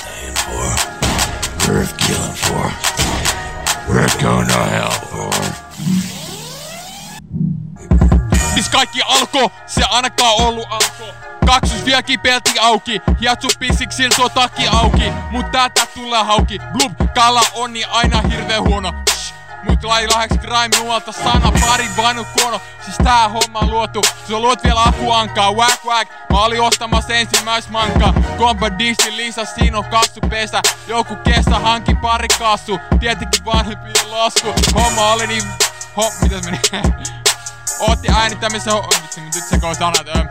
Worth 1.69 1.97
killing 2.07 2.35
for. 2.35 2.71
Worth 3.89 4.23
going 4.23 4.49
to 4.49 4.65
hell 4.65 4.91
for. 4.91 5.68
Siis 8.69 8.77
kaikki 8.77 9.03
alko, 9.03 9.53
se 9.67 9.83
ainakaan 9.91 10.35
ollut 10.37 10.67
alko. 10.71 11.15
Kaksus 11.47 11.85
vielä 11.85 12.03
kipeälti 12.03 12.59
auki, 12.59 13.03
hiatsu 13.21 13.49
pissik 13.59 13.93
sil 13.97 14.13
tuo 14.17 14.29
takki 14.29 14.69
auki. 14.69 15.13
Mut 15.31 15.51
täältä 15.53 15.87
tulee 15.95 16.23
hauki, 16.25 16.59
blub, 16.73 16.93
kala 17.15 17.43
on 17.55 17.73
niin 17.73 17.89
aina 17.89 18.21
hirveän 18.21 18.63
huono. 18.63 18.93
Mut 19.63 19.85
lai 19.85 20.07
laheks 20.07 20.37
grime 20.39 20.85
nuolta 20.85 21.13
sana, 21.13 21.53
pari 21.61 21.89
vainu 21.97 22.27
kono. 22.43 22.61
Siis 22.85 22.97
tää 23.05 23.29
homma 23.29 23.67
luotu, 23.67 24.03
se 24.29 24.33
luot 24.39 24.65
vielä 24.65 24.83
akuankaa, 24.83 25.53
whack 25.53 25.85
whack. 25.85 26.13
Mä 26.31 26.45
olin 26.45 26.61
ostamassa 26.61 27.15
ensimmäis 27.15 27.69
mankaa, 27.69 28.15
kompa 28.39 28.79
disti 28.79 29.17
lisä, 29.17 29.45
siinä 29.45 29.79
on 29.79 29.85
kassu 29.85 30.21
pesä. 30.29 30.63
Joku 30.87 31.17
kesä 31.17 31.59
hanki 31.59 31.95
pari 31.95 32.29
kassu, 32.39 32.79
tietenkin 33.01 33.45
vanhempien 33.45 34.11
lasku. 34.11 34.55
Homma 34.75 35.13
oli 35.13 35.27
niin, 35.27 35.43
ho, 35.97 36.13
mitäs 36.23 36.45
meni? 36.45 36.61
Ootti 37.79 38.09
äänittämisessä 38.09 38.73
ho... 38.73 38.91
nyt 39.35 39.45
sekoo 39.51 39.75
sanat. 39.75 40.09
Öm. 40.17 40.29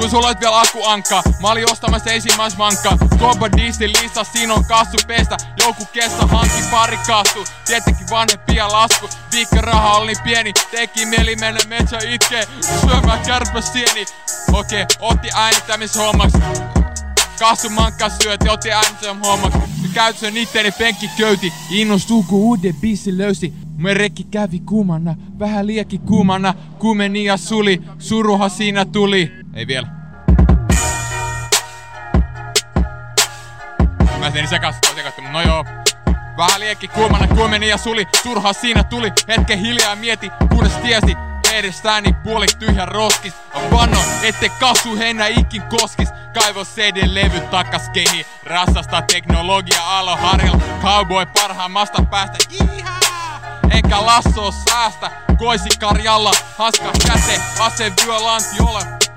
Kun 0.00 0.10
sulla 0.10 0.26
olet 0.26 0.40
vielä 0.40 0.60
akuankka, 0.60 1.22
mä 1.40 1.48
olin 1.48 1.72
ostamassa 1.72 2.10
ensimmäis 2.10 2.56
mankka. 2.56 2.96
Koba 3.18 3.52
Diesel 3.56 3.92
lista, 4.02 4.24
siinä 4.24 4.54
on 4.54 4.64
kassu 4.64 4.96
pestä. 5.06 5.36
Joku 5.56 5.84
kesä 5.92 6.26
hanki 6.26 6.62
pari 6.70 6.98
kassu. 7.06 7.44
Tietenkin 7.64 8.06
vanhempia 8.10 8.72
lasku. 8.72 9.10
Viikkoraha 9.32 9.96
oli 9.96 10.12
niin 10.12 10.22
pieni, 10.24 10.52
teki 10.70 11.06
mieli 11.06 11.36
mennä 11.36 11.60
metsä 11.68 11.98
itkee. 12.04 12.48
Syömään 12.80 13.20
kärpäsieni. 13.20 14.06
Okei, 14.52 14.86
otti 15.00 15.28
äänittämishommaksi. 15.34 16.38
Kassu 17.38 17.70
mankka 17.70 18.08
syöt, 18.08 18.40
otti 18.48 18.72
äänittämishommaksi. 18.72 19.79
Käytössä 19.94 20.28
itteeni 20.34 20.72
penkki 20.72 21.10
köyti. 21.16 21.52
Innostuu 21.70 22.22
kun 22.22 22.38
uuden 22.38 22.74
biisi 22.74 23.18
löysi. 23.18 23.52
Me 23.76 23.94
rekki 23.94 24.24
kävi 24.24 24.58
kuumana, 24.58 25.14
vähän 25.38 25.66
liekki 25.66 25.98
kuumana. 25.98 26.54
Kumeni 26.78 27.24
ja 27.24 27.36
suli, 27.36 27.82
suruha 27.98 28.48
siinä 28.48 28.84
tuli. 28.84 29.32
Ei 29.54 29.66
vielä. 29.66 29.88
Mä 34.18 34.30
tein 34.30 34.48
sekaisin, 34.48 34.80
mutta 35.04 35.32
no 35.32 35.42
joo. 35.42 35.64
Vähän 36.36 36.60
liekki 36.60 36.88
kuumana, 36.88 37.26
kuumeni 37.26 37.68
ja 37.68 37.78
suli, 37.78 38.06
turha 38.22 38.52
siinä 38.52 38.84
tuli. 38.84 39.12
Hetken 39.28 39.58
hiljaa 39.58 39.96
mieti, 39.96 40.30
kunnes 40.48 40.72
tiesi, 40.72 41.16
edestäni 41.50 42.12
puolik 42.12 42.54
tyhjä 42.54 42.86
roskis. 42.86 43.34
Vanno, 43.70 43.98
ette 44.22 44.48
kassu 44.48 44.96
hennä 44.96 45.26
ikin 45.26 45.62
koskis. 45.62 46.08
Kaivo 46.34 46.64
CD-levy 46.64 47.40
takas 47.40 47.88
kehi. 47.88 48.26
Rassasta 48.44 49.02
teknologia 49.02 49.98
alo 49.98 50.16
harjalla. 50.16 50.62
Cowboy 50.82 51.26
parhaimmasta 51.26 52.02
päästä. 52.10 52.36
Ihaa! 52.50 53.40
Enkä 53.70 54.06
lasso 54.06 54.52
säästä. 54.68 55.10
Koisi 55.38 55.68
karjalla, 55.80 56.32
haska 56.58 56.90
käte, 57.06 57.40
ase 57.60 57.92
vyö 58.06 58.20
lantiolle. 58.20 59.09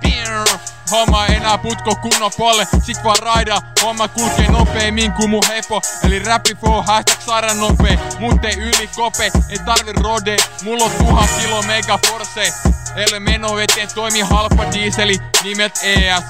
Homma 0.91 1.25
enää 1.25 1.57
putko 1.57 1.95
kunnon 1.95 2.31
polle, 2.37 2.67
sit 2.85 3.03
vaan 3.03 3.19
raida. 3.19 3.61
Homma 3.81 4.07
kulkee 4.07 4.51
nopeemmin 4.51 5.11
kuin 5.11 5.29
mun 5.29 5.43
hepo. 5.47 5.81
Eli 6.03 6.19
rappi 6.19 6.55
flow, 6.55 6.83
hashtag 6.85 7.21
sairaan 7.21 7.59
nopee 7.59 7.99
Mut 8.19 8.45
ei 8.45 8.57
yli 8.57 8.89
kope, 8.95 9.31
ei 9.49 9.57
tarvi 9.65 9.91
rode. 9.93 10.37
Mulla 10.63 10.83
on 10.85 10.91
tuhat 10.91 11.29
kilo 11.41 11.61
mega 11.61 11.99
force 12.07 12.53
ole 12.95 13.19
meno 13.19 13.59
eteen, 13.59 13.89
toimi 13.95 14.21
halpa 14.21 14.63
dieseli 14.71 15.19
Nimet 15.43 15.79
ES 15.83 16.23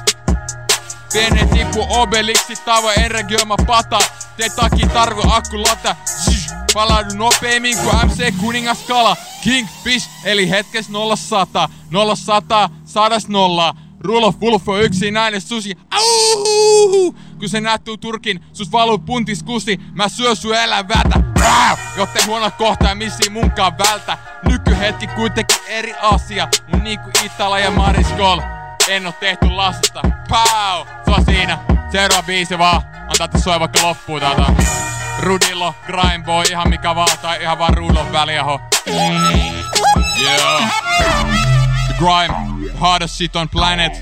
Vene 1.14 1.46
tippu 1.46 1.86
obeliksi, 1.90 2.56
tavo 2.66 2.92
energioima 2.92 3.56
pata. 3.68 4.00
Te 4.38 4.50
takia 4.50 4.88
tarvi 4.88 5.22
akku 5.32 5.64
lata. 5.64 5.96
Palaudu 6.74 7.14
nopeemmin 7.16 7.78
kuin 7.78 7.96
MC 8.06 8.38
Kuningas 8.40 8.78
Kala. 8.88 9.16
King 9.44 9.68
Fish, 9.84 10.10
eli 10.24 10.50
hetkes 10.50 10.90
nolla 10.90 11.16
sata. 11.16 11.70
Nolla 11.90 12.16
sata, 12.16 12.70
sadas 12.86 13.28
nolla 13.28 13.76
Rulo 14.04 14.32
Fulfo 14.32 14.78
yksinäinen 14.78 15.42
susi 15.42 15.78
Auuu! 15.92 17.16
Kun 17.40 17.50
se 17.50 17.62
näyttuu 17.62 17.98
turkin, 17.98 18.46
sus 18.54 18.72
valuu 18.72 18.98
puntis 18.98 19.44
kusi 19.44 19.80
Mä 19.94 20.10
syö 20.10 20.36
sun 20.36 20.56
elävätä 20.56 21.24
Rää! 21.40 21.78
Jotte 21.98 22.24
huono 22.26 22.52
kohta 22.58 22.86
ja 22.86 22.96
missi 22.96 23.30
munkaan 23.30 23.78
vältä 23.78 24.18
Nykyhetki 24.50 25.08
kuitenkin 25.08 25.58
eri 25.68 25.94
asia 26.02 26.48
Mun 26.72 26.84
niinku 26.84 27.10
Itala 27.26 27.60
ja 27.60 27.72
Mariskol 27.72 28.40
en 28.88 29.06
oo 29.06 29.12
tehty 29.12 29.50
lastasta. 29.50 30.02
Pau! 30.30 30.86
Se 31.06 31.12
on 31.12 31.26
siinä. 31.26 31.60
Seuraava 31.92 32.24
biisi 32.24 32.58
vaan. 32.58 32.82
Antaa 33.08 33.26
että 33.26 33.40
soi 33.40 33.60
vaikka 33.60 33.88
loppuun 33.88 34.20
täältä. 34.20 34.46
Rudillo, 35.20 35.76
Grime 35.86 36.24
Boy, 36.26 36.44
ihan 36.50 36.70
mikä 36.70 36.96
vaan, 36.96 37.18
tai 37.22 37.42
ihan 37.42 37.60
vaan 37.60 37.74
Rudolf 37.74 38.12
väliaho. 38.12 38.62
Yeah. 40.22 40.74
The 41.88 41.96
grime, 41.98 42.53
hardest 42.80 43.18
shit 43.18 43.36
on 43.36 43.50
planet. 43.50 44.00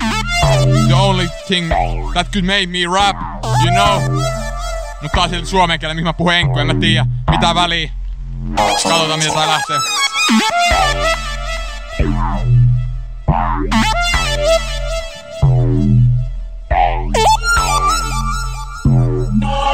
The 0.88 0.94
only 0.94 1.28
thing 1.48 1.68
that 2.14 2.32
could 2.32 2.44
make 2.44 2.66
me 2.66 2.86
rap, 2.86 3.16
you 3.64 3.70
know. 3.70 4.00
Mutta 5.02 5.14
tää 5.14 5.22
on 5.22 5.30
silti 5.30 5.46
suomen 5.46 5.80
kielellä, 5.80 5.94
mihin 5.94 6.04
mä 6.04 6.12
puhun 6.12 6.32
enkku, 6.32 6.58
en 6.58 6.66
mä 6.66 6.74
tiedä. 6.74 7.06
Mitä 7.30 7.54
väliä. 7.54 7.90
Katsotaan 8.56 9.18
mitä 9.18 9.34
tää 9.34 9.46
lähtee. 9.46 9.78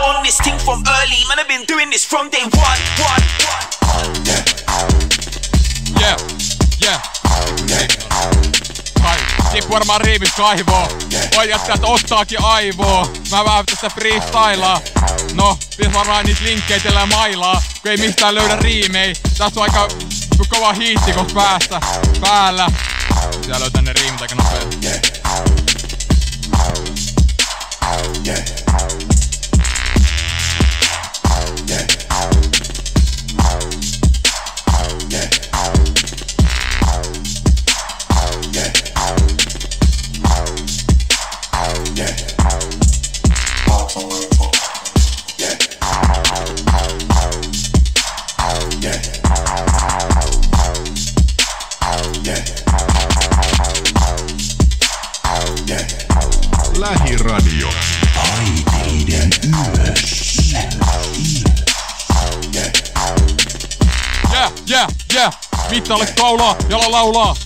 On 0.05 0.23
this 0.23 0.39
thing 0.39 0.59
from 0.59 0.83
early, 0.87 1.25
man, 1.29 1.39
I've 1.39 1.49
been 1.49 1.65
doing 1.69 1.91
this 1.91 2.09
from 2.09 2.31
day 2.31 2.43
one, 2.43 2.81
one, 2.99 3.23
one. 3.49 3.65
Yeah, 6.01 6.17
yeah. 6.83 7.03
Kai, 9.03 9.17
tippu 9.53 9.73
varmaan 9.73 10.01
riivit 10.01 10.33
kaivoo. 10.37 10.89
Voi 11.37 11.51
jättää, 11.51 11.75
että 11.75 11.87
ottaakin 11.87 12.43
aivoo. 12.43 13.13
Mä 13.31 13.45
vähän 13.45 13.67
tästä 13.67 13.91
freestylaa. 13.91 14.81
No, 15.35 15.59
pitäis 15.77 15.95
varmaan 15.95 16.25
niitä 16.25 16.45
linkkejä 16.45 16.81
tällä 16.81 17.07
mailaa. 17.07 17.63
Kun 17.83 17.91
ei 17.91 17.97
mistään 17.97 18.35
löydä 18.35 18.57
riimei. 18.57 19.15
Tässä 19.39 19.61
on 19.61 19.63
aika 19.63 19.89
kova 20.49 20.73
hiitti 20.73 21.13
kohta 21.13 21.35
päästä. 21.35 21.81
Päällä. 22.21 22.71
Pitää 23.41 23.61
löytää 23.61 23.83
ne 23.83 23.93
riimit 23.93 24.23
aika 24.23 24.35
nopea. 24.35 24.61
Lähiradio. 56.79 57.69
Taiteiden 58.15 59.31
yössä. 59.79 60.59
Yeah, 64.33 64.53
yeah, 64.71 64.89
yeah. 65.15 65.33
Mittalle 65.71 66.07
kaulaa, 66.07 66.57
jala 66.69 66.91
laulaa. 66.91 67.37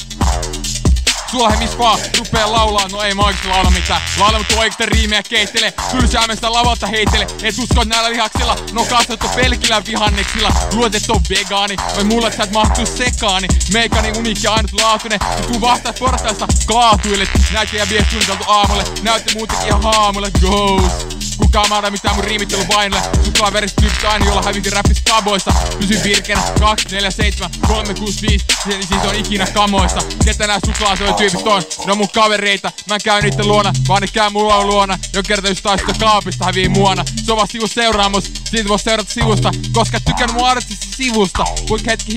Sulla 1.33 1.51
he 1.51 1.57
mis 1.57 1.79
vaan 1.79 1.99
rupee 2.19 2.47
laulaa, 2.47 2.89
no 2.89 3.03
ei 3.03 3.15
mä 3.15 3.23
oikeesti 3.23 3.49
laula 3.49 3.71
mitään. 3.71 4.03
Laula 4.19 4.39
mut 4.39 4.53
oikeesti 4.53 4.87
riimejä 4.87 5.23
keittele. 5.23 5.73
Tylsäämästä 5.91 6.53
lavalta 6.53 6.87
heittele 6.87 7.27
Et 7.43 7.59
usko 7.59 7.85
näillä 7.85 8.11
lihaksilla 8.11 8.57
No 8.73 8.85
kasvattu 8.85 9.29
pelkillä 9.29 9.83
vihanneksilla. 9.87 10.51
Luulet 10.73 10.95
et 10.95 11.11
on 11.11 11.21
vegaani. 11.31 11.77
Vai 11.97 12.05
mulle 12.05 12.33
sä 12.33 12.43
et 12.43 12.53
mahtuu 12.53 12.87
sekaani. 12.87 13.49
Meikani 13.73 14.13
uniikki 14.19 14.47
ainutlaatuinen 14.47 15.21
Kun 15.47 15.61
vastaat 15.61 15.99
portaista 15.99 16.47
kaatuilet 16.67 17.31
Näytte 17.53 17.77
ja 17.77 17.89
viesti 17.89 18.11
suunniteltu 18.11 18.45
aamulle. 18.47 18.85
Näytte 19.03 19.33
muutenkin 19.35 19.67
ihan 19.67 19.83
haamulle. 19.83 20.31
Ghost 20.41 21.32
Kukaan 21.39 21.69
maada 21.69 21.91
mitään 21.91 22.17
mun 22.17 22.25
riimittelu 22.25 22.65
vainolle 22.75 23.05
Suklaa 23.25 23.53
veristä 23.53 23.81
tyypit 23.81 24.05
aina, 24.05 24.27
jolla 24.27 24.43
hävitin 24.43 24.73
räppis 24.73 25.03
kaboista 25.11 25.55
Pysy 25.79 26.01
virkeänä 26.05 26.43
2, 26.61 26.89
4, 26.91 27.11
7, 27.11 27.51
3, 27.69 27.95
6, 27.95 28.23
5 28.23 28.45
Siis 28.65 28.89
siis 28.89 29.05
on 29.05 29.15
ikinä 29.15 29.47
kamoista. 29.47 30.03
Ketä 30.25 30.47
nää 30.47 30.59
suklaasoi 30.67 31.13
tyypit 31.13 31.47
on? 31.47 31.63
Ne 31.87 31.93
on 31.93 31.99
mun 31.99 32.09
kavereita. 32.15 32.73
Mä 32.89 32.95
en 32.95 33.01
käy 33.05 33.23
niitten 33.23 33.49
luona, 33.49 33.73
vaan 33.89 34.01
ne 34.03 34.09
käy 34.13 34.31
mulla 34.31 34.65
luona. 34.65 34.99
Jo 35.15 35.23
kerta 35.23 35.49
just 35.49 35.63
taas 35.63 35.81
sitä 35.81 35.93
kaapista 36.01 36.45
hävii 36.45 36.69
muona. 36.69 37.05
Se 37.25 37.33
on 37.33 37.37
vaan 37.37 37.49
sivu 37.49 37.67
seuraamus, 37.67 38.25
siitä 38.45 38.69
voi 38.69 38.79
seurata 38.79 39.13
sivusta. 39.13 39.51
Koska 39.73 40.01
tykännyt 40.01 40.37
mun 40.37 40.49
artista 40.49 40.87
sivusta. 40.97 41.45
Kuinka 41.69 41.91
hetki 41.91 42.15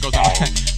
kotona 0.00 0.30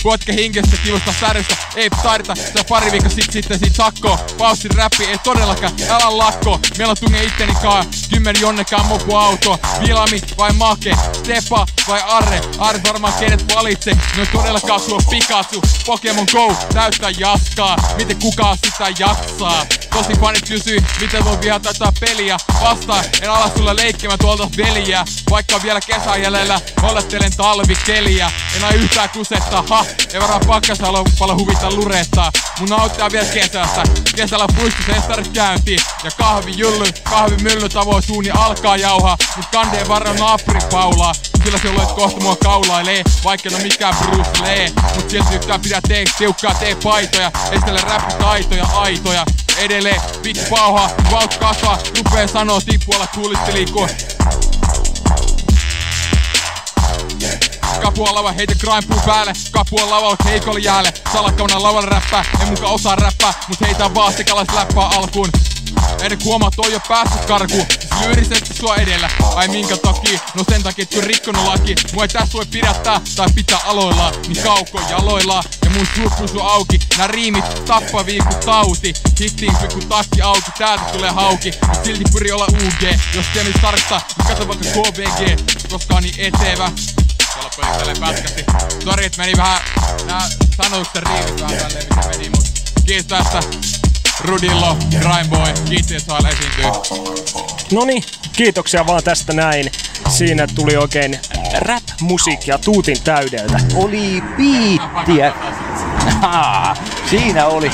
Puotke 0.02 0.32
hinkestä 0.32 0.76
kivusta 0.84 1.14
särjestä 1.20 1.56
Ei 1.76 1.90
se 2.34 2.58
on 2.58 2.64
pari 2.68 2.92
viikko 2.92 3.10
sit 3.10 3.32
sitten 3.32 3.58
siitä 3.58 3.76
sakkoa. 3.76 4.18
Paussin 4.38 4.70
räppi 4.70 5.04
ei 5.04 5.18
todellakaan, 5.18 5.72
älä 5.88 6.18
lakko 6.18 6.60
Meillä 6.78 6.90
on 6.90 6.96
tunne 7.08 7.24
itteni 7.24 7.54
kaa 7.62 7.84
Kymmeni 8.10 8.40
jonnekaan 8.40 8.86
moku 8.86 9.16
auto. 9.16 9.58
Vilami 9.80 10.20
vai 10.38 10.52
Make? 10.52 10.96
Stepa 11.12 11.66
vai 11.88 12.02
Arre? 12.06 12.40
Arre 12.58 12.80
varmaan 12.86 13.12
kenet 13.12 13.54
valitse. 13.54 13.90
Ne 13.94 14.22
on 14.22 14.26
todellakaan 14.32 14.80
suo 14.80 15.00
Pikachu. 15.10 15.62
Pokemon 15.86 16.26
Go 16.32 16.56
täyttää 16.74 17.10
jaskaa. 17.18 17.76
Miten 17.96 18.16
kukaan 18.16 18.58
sitä 18.64 18.84
jaksaa? 18.98 19.66
Tosi 19.90 20.12
fanit 20.20 20.48
kysyy 20.48 20.84
Miten 21.00 21.24
voi 21.24 21.40
vihata 21.40 21.72
tätä 21.72 21.92
peliä 22.00 22.36
Vastaan. 22.62 23.04
En 23.22 23.30
ala 23.30 23.50
sulle 23.56 23.76
leikkimään 23.76 24.18
tuolta 24.18 24.48
veliä. 24.56 25.04
Vaikka 25.30 25.62
vielä 25.62 25.80
kesä 25.80 26.16
jäljellä 26.16 26.60
Olettelen 26.82 27.36
talvikeliä. 27.36 28.30
En 28.56 28.64
ai 28.64 28.74
yhtään 28.74 29.10
kusettaa. 29.10 29.64
Ha! 29.68 29.84
Ei 30.14 30.20
varmaan 30.20 30.46
pakkas 30.46 30.78
halua 30.78 31.04
paljon 31.18 31.38
huvittaa 31.38 31.70
lurettaa. 31.70 32.32
Mun 32.60 32.68
nauttaa 32.68 33.10
vielä 33.12 33.26
kesästä. 33.26 33.82
Kesällä 34.16 34.46
puistossa 34.56 34.96
estarit 34.96 35.28
käyntiin 35.28 35.80
Ja 36.04 36.10
kahvi 36.10 36.52
jylly, 36.56 36.92
kahvi 37.10 37.36
mylly 37.42 37.68
tavoin 37.68 38.02
suuni 38.02 38.30
alkaa 38.30 38.76
jauhaa. 38.76 39.16
Mut 39.36 39.46
kandeen 39.52 39.88
varren 39.88 40.16
naapuri 40.16 40.60
paulaa. 40.72 41.12
Sillä 41.44 41.58
se 41.58 41.72
luet 41.72 41.92
kohta 41.92 42.20
mua 42.20 42.36
kaulailee. 42.36 43.04
Vaikka 43.24 43.48
en 43.48 43.54
oo 43.54 43.60
mikään 43.62 43.94
Bruce 43.96 44.42
Lee. 44.42 44.72
Mut 44.94 45.10
silti 45.10 45.34
yhtään 45.34 45.60
pidä 45.60 45.80
tee 45.88 46.04
tiukkaa 46.18 46.54
tee 46.54 46.74
paitoja. 46.82 47.32
Estele 47.52 47.80
räppitaitoja 47.80 48.66
aitoja. 48.74 49.24
Ja 49.48 49.64
edelleen 49.64 50.00
vittu 50.24 50.42
pauhaa, 50.50 50.90
vaut 51.10 51.36
kasvaa. 51.36 51.78
Rupee 51.96 52.28
sanoo 52.28 52.60
tippualla 52.60 53.06
kuulitti 53.06 53.52
liikkuu 53.52 53.88
Kapua 57.88 58.14
lava, 58.14 58.32
heitä 58.32 58.54
grime 58.54 59.02
päälle. 59.06 59.32
Kapua 59.50 59.90
lavalla, 59.90 60.16
heikolla 60.24 60.58
jäälle. 60.58 60.92
Salakkauna 61.12 61.62
lavalla 61.62 61.88
räppää. 61.88 62.24
En 62.42 62.48
muka 62.48 62.68
osaa 62.68 62.96
räppää 62.96 63.34
Mut 63.48 63.60
heitä 63.60 63.94
vaan 63.94 64.12
sekalais 64.12 64.48
läppää 64.54 64.88
alkuun. 64.88 65.28
Kuin 65.98 66.24
huomaa, 66.24 66.50
toi 66.56 66.72
jo 66.72 66.80
päässyt 66.88 67.24
karkuun. 67.24 67.66
Lyyrisesti 68.00 68.54
sua 68.54 68.76
edellä. 68.76 69.10
Ai 69.34 69.48
minkä 69.48 69.76
takia? 69.76 70.20
No 70.34 70.44
sen 70.48 70.62
takia, 70.62 70.82
et 70.82 71.04
rikkonut 71.04 71.44
laki. 71.44 71.74
Mua 71.92 72.04
ei 72.04 72.08
tässä 72.08 72.32
voi 72.32 72.46
pidättää 72.46 73.00
tai 73.16 73.26
pitää 73.34 73.58
aloillaan. 73.64 74.14
Niin 74.28 74.42
kauko 74.42 74.80
jaloillaan. 74.90 75.44
Ja 75.64 75.70
mun 75.70 75.86
pysyy 76.20 76.40
auki. 76.42 76.78
Nää 76.98 77.06
riimit 77.06 77.64
tappavii 77.64 78.18
ku 78.18 78.34
tauti. 78.44 78.92
Hittiin 79.20 79.56
kun 79.72 79.86
takki 79.88 80.22
auki. 80.22 80.50
Täältä 80.58 80.84
tulee 80.84 81.10
hauki. 81.10 81.50
Mut 81.66 81.84
silti 81.84 82.04
pyri 82.12 82.32
olla 82.32 82.46
UG 82.46 82.82
Jos 83.14 83.26
teemi 83.34 83.52
tarkistaa 83.62 84.00
Niin 84.18 84.28
kato 84.28 84.48
vaikka 84.48 84.66
KBG 84.68 85.40
Koska 85.70 85.96
on 85.96 86.02
niin 86.02 86.14
etevä 86.18 86.70
Tuolla 87.38 87.50
pölyttelee 87.56 87.94
pätkästi 88.00 88.44
Sori, 88.84 89.04
et 89.04 89.16
meni 89.16 89.32
vähän 89.36 89.60
Nää 90.06 90.28
sanotusten 90.56 91.02
riimit 91.02 91.40
vähän 91.40 91.56
tälleen 91.58 91.86
mitä 91.96 92.08
meni 92.08 92.28
Mut 92.28 92.44
kiitos 92.86 93.26
tästä 93.26 93.40
Rudillo, 94.20 94.76
Grimeboy, 94.90 95.52
kiitos, 95.64 95.90
että 95.92 96.06
saa 96.06 96.18
esiintyä. 96.18 96.72
Noni, 97.72 98.04
kiitoksia 98.32 98.86
vaan 98.86 99.02
tästä 99.02 99.32
näin. 99.32 99.72
Siinä 100.08 100.46
tuli 100.46 100.76
oikein 100.76 101.20
rap-musiikkia 101.58 102.58
tuutin 102.58 103.02
täydeltä. 103.04 103.60
Oli 103.74 104.22
biittiä. 104.36 105.32
Haa, 106.20 106.76
siinä 107.10 107.46
oli. 107.46 107.70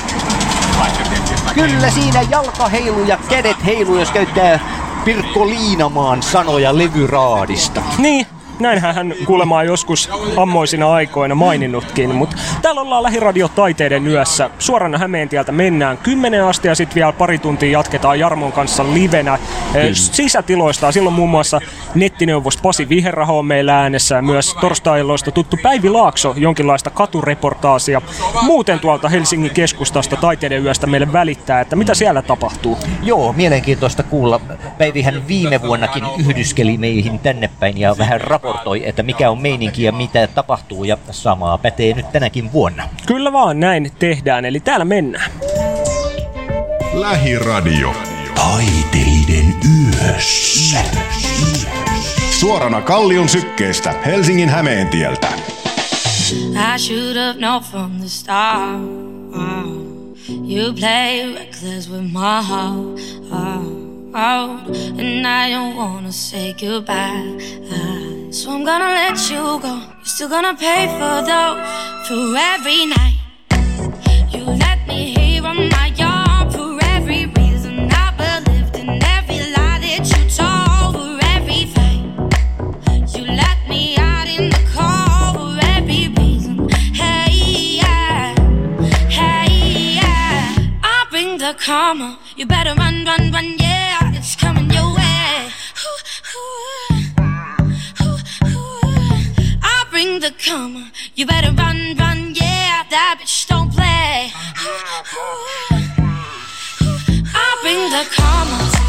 Kyllä 1.55 1.91
siinä 1.91 2.23
jalka 2.23 2.69
heilu 2.69 3.05
ja 3.05 3.19
kädet 3.29 3.65
heilu, 3.65 3.99
jos 3.99 4.11
käyttää 4.11 4.61
Pirkko 5.05 5.47
Liinamaan 5.47 6.23
sanoja 6.23 6.79
levyraadista. 6.79 7.83
Niin, 7.99 8.27
näinhän 8.61 8.95
hän 8.95 9.15
kuulemaan 9.27 9.67
joskus 9.67 10.11
ammoisina 10.37 10.93
aikoina 10.93 11.35
maininnutkin, 11.35 12.15
mutta 12.15 12.37
täällä 12.63 12.81
ollaan 12.81 13.03
Lähiradio 13.03 13.49
Taiteiden 13.49 14.07
yössä. 14.07 14.51
Suorana 14.59 14.99
Hämeentieltä 14.99 15.53
mennään 15.53 15.99
10 15.99 16.45
asti 16.45 16.69
ja 16.69 16.75
sitten 16.75 16.95
vielä 16.95 17.13
pari 17.13 17.39
tuntia 17.39 17.71
jatketaan 17.71 18.21
Jarmon 18.21 18.53
kanssa 18.53 18.85
livenä 18.95 19.39
eh, 19.75 19.89
sisätiloista. 19.93 20.93
Silloin 20.93 21.15
muun 21.15 21.31
muassa 21.31 21.61
nettineuvos 21.95 22.57
Pasi 22.57 22.89
Viherraho 22.89 23.39
on 23.39 23.47
meillä 23.47 23.81
äänessä 23.81 24.15
ja 24.15 24.23
myös 24.23 24.55
torstailoista 24.61 25.31
tuttu 25.31 25.59
Päivi 25.63 25.89
Laakso 25.89 26.35
jonkinlaista 26.37 26.91
katureportaasia. 26.91 28.03
Muuten 28.43 28.79
tuolta 28.79 29.09
Helsingin 29.09 29.51
keskustasta 29.51 30.17
Taiteiden 30.17 30.65
yöstä 30.65 30.87
meille 30.87 31.13
välittää, 31.13 31.61
että 31.61 31.77
mitä 31.77 31.95
siellä 31.95 32.23
tapahtuu. 32.23 32.79
Joo, 33.03 33.33
mielenkiintoista 33.33 34.03
kuulla. 34.03 34.41
Päivihän 34.79 35.29
viime 35.29 35.63
vuonnakin 35.63 36.05
yhdyskeli 36.19 36.79
meihin 36.79 37.19
tänne 37.19 37.51
päin 37.61 37.79
ja 37.79 37.99
vähän 37.99 38.21
raportoi, 38.45 38.89
että 38.89 39.03
mikä 39.03 39.31
on 39.31 39.43
meininki 39.43 39.83
ja 39.83 39.93
mitä 39.93 40.27
tapahtuu 40.27 40.85
ja 40.85 40.99
samaa 41.11 41.59
pätee 41.59 41.95
nyt 41.95 42.13
tänäkin 42.13 42.53
vuonna. 42.53 42.89
Kyllä 43.07 43.33
vaan 43.33 43.61
näin 43.61 43.93
tehdään, 43.99 44.45
eli 44.45 44.61
täällä 44.61 44.85
mennään. 44.85 45.31
Lähiradio. 46.93 47.95
Taiteiden 48.35 49.55
yössä. 50.05 50.79
Suorana 52.31 52.81
Kallion 52.81 53.29
sykkeestä 53.29 53.95
Helsingin 54.07 54.49
Hämeentieltä. 54.49 55.29
I 56.75 56.79
should 56.79 57.17
have 57.17 57.39
known 57.39 57.63
from 57.63 57.91
the 58.01 58.09
start. 58.09 58.81
You 60.29 60.73
play 60.81 61.35
reckless 61.35 61.91
with 61.91 62.13
my 62.13 62.43
heart. 62.49 63.84
And 64.17 65.27
I 65.27 65.51
don't 65.51 65.77
wanna 65.77 66.13
say 66.13 66.53
goodbye. 66.53 67.37
Uh, 67.71 68.31
so 68.33 68.53
I'm 68.53 68.65
gonna 68.65 68.85
let 68.85 69.19
you 69.31 69.59
go. 69.61 69.75
You're 69.97 70.05
still 70.05 70.29
gonna 70.29 70.55
pay 70.55 70.87
for 70.87 71.23
those 71.27 72.07
for 72.07 72.37
every 72.37 72.87
night. 72.87 73.19
You 74.31 74.45
let 74.45 74.87
me 74.87 75.15
hear 75.15 75.45
on 75.45 75.69
my 75.69 75.87
yard 75.97 76.53
for 76.53 76.79
every 76.85 77.27
reason 77.27 77.91
I 77.91 78.13
believed 78.17 78.77
in 78.77 79.03
every 79.03 79.53
lie 79.53 79.81
that 79.81 80.07
you 80.07 80.23
told 80.31 80.95
for 80.95 81.19
every 81.35 81.67
fight. 81.75 83.17
You 83.17 83.25
let 83.27 83.69
me 83.69 83.97
out 83.99 84.29
in 84.29 84.51
the 84.51 84.63
cold 84.75 85.37
for 85.37 85.67
every 85.77 86.09
reason. 86.09 86.69
Hey, 86.95 87.33
yeah. 87.83 88.35
Hey, 89.09 89.99
yeah. 90.01 90.57
I'll 90.85 91.11
bring 91.11 91.39
the 91.39 91.57
karma. 91.59 92.19
You 92.37 92.47
better 92.47 92.75
run, 92.75 93.05
run, 93.05 93.33
run, 93.33 93.59
yeah. 93.59 93.64
It's 94.27 94.37
coming 94.37 94.71
your 94.71 94.95
way. 94.97 95.53
I'll 99.63 99.91
bring 99.91 100.21
the 100.21 100.33
karma. 100.43 100.91
You 101.15 101.27
better 101.27 101.53
run, 101.53 101.95
run, 101.99 102.35
yeah. 102.35 102.85
That 102.89 103.19
bitch 103.21 103.47
don't 103.49 103.71
play. 103.71 104.33
I'll 107.35 107.63
bring 107.63 107.91
the 107.91 108.09
karma 108.17 108.84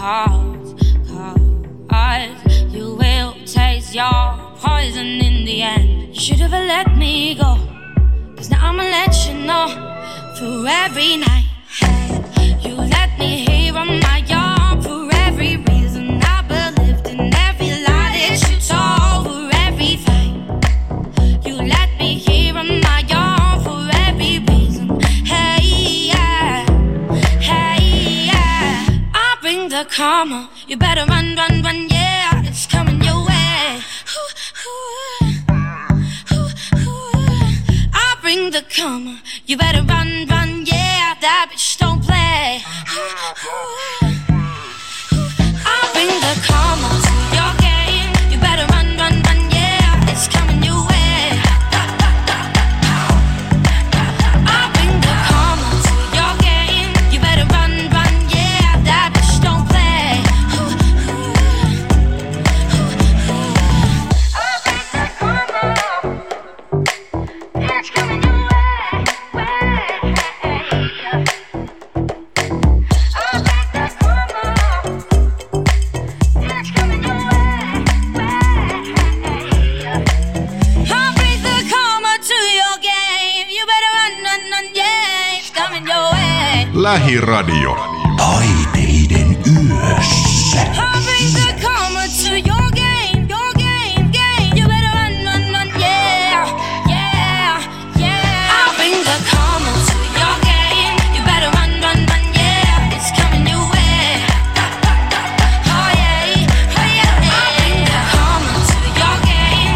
cards, 0.00 0.74
cards. 1.90 2.62
You 2.72 2.94
will 2.94 3.34
taste 3.44 3.94
your 3.94 4.22
poison. 4.56 5.20
in 5.28 5.44
the 5.44 5.60
end. 5.60 6.14
You 6.14 6.20
should 6.20 6.40
have 6.40 6.52
let 6.52 6.96
me 6.96 7.34
go. 7.34 7.58
Cause 8.34 8.48
now 8.50 8.68
I'ma 8.68 8.82
let 8.82 9.12
you 9.26 9.34
know 9.48 9.66
for 10.38 10.66
every 10.66 11.18
night. 11.18 11.48
You 12.64 12.76
let 12.76 13.10
me 13.18 13.44
hear 13.44 13.76
on 13.76 14.00
my 14.00 14.24
own 14.32 14.59
the 29.82 29.88
karma. 29.88 30.50
You 30.66 30.76
better 30.76 31.06
run, 31.06 31.36
run, 31.36 31.62
run, 31.62 31.88
yeah. 31.88 32.42
It's 32.44 32.66
coming 32.66 33.00
your 33.02 33.24
way. 33.26 33.80
I 37.94 38.16
bring 38.20 38.50
the 38.50 38.62
karma. 38.76 39.22
You 39.46 39.56
better 39.56 39.82
run, 39.82 40.26
run, 40.28 40.66
yeah. 40.66 41.14
That 41.20 41.50
bitch 41.50 41.78
don't 41.78 42.02
play. 42.02 42.62
To 92.08 92.36
your 92.36 92.70
game. 92.70 92.80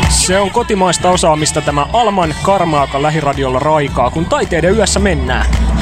Se 0.09 0.39
on 0.39 0.51
kotimaista 0.51 1.11
osaamista 1.11 1.61
tämä 1.61 1.87
Alman 1.93 2.35
Karmaaka 2.43 3.03
lähiradiolla 3.03 3.59
raikaa, 3.59 4.11
kun 4.11 4.25
taiteiden 4.25 4.75
yössä 4.75 5.01
mennään. 5.01 5.74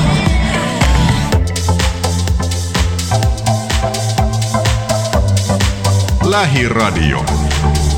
Lähiradio. 6.32 7.24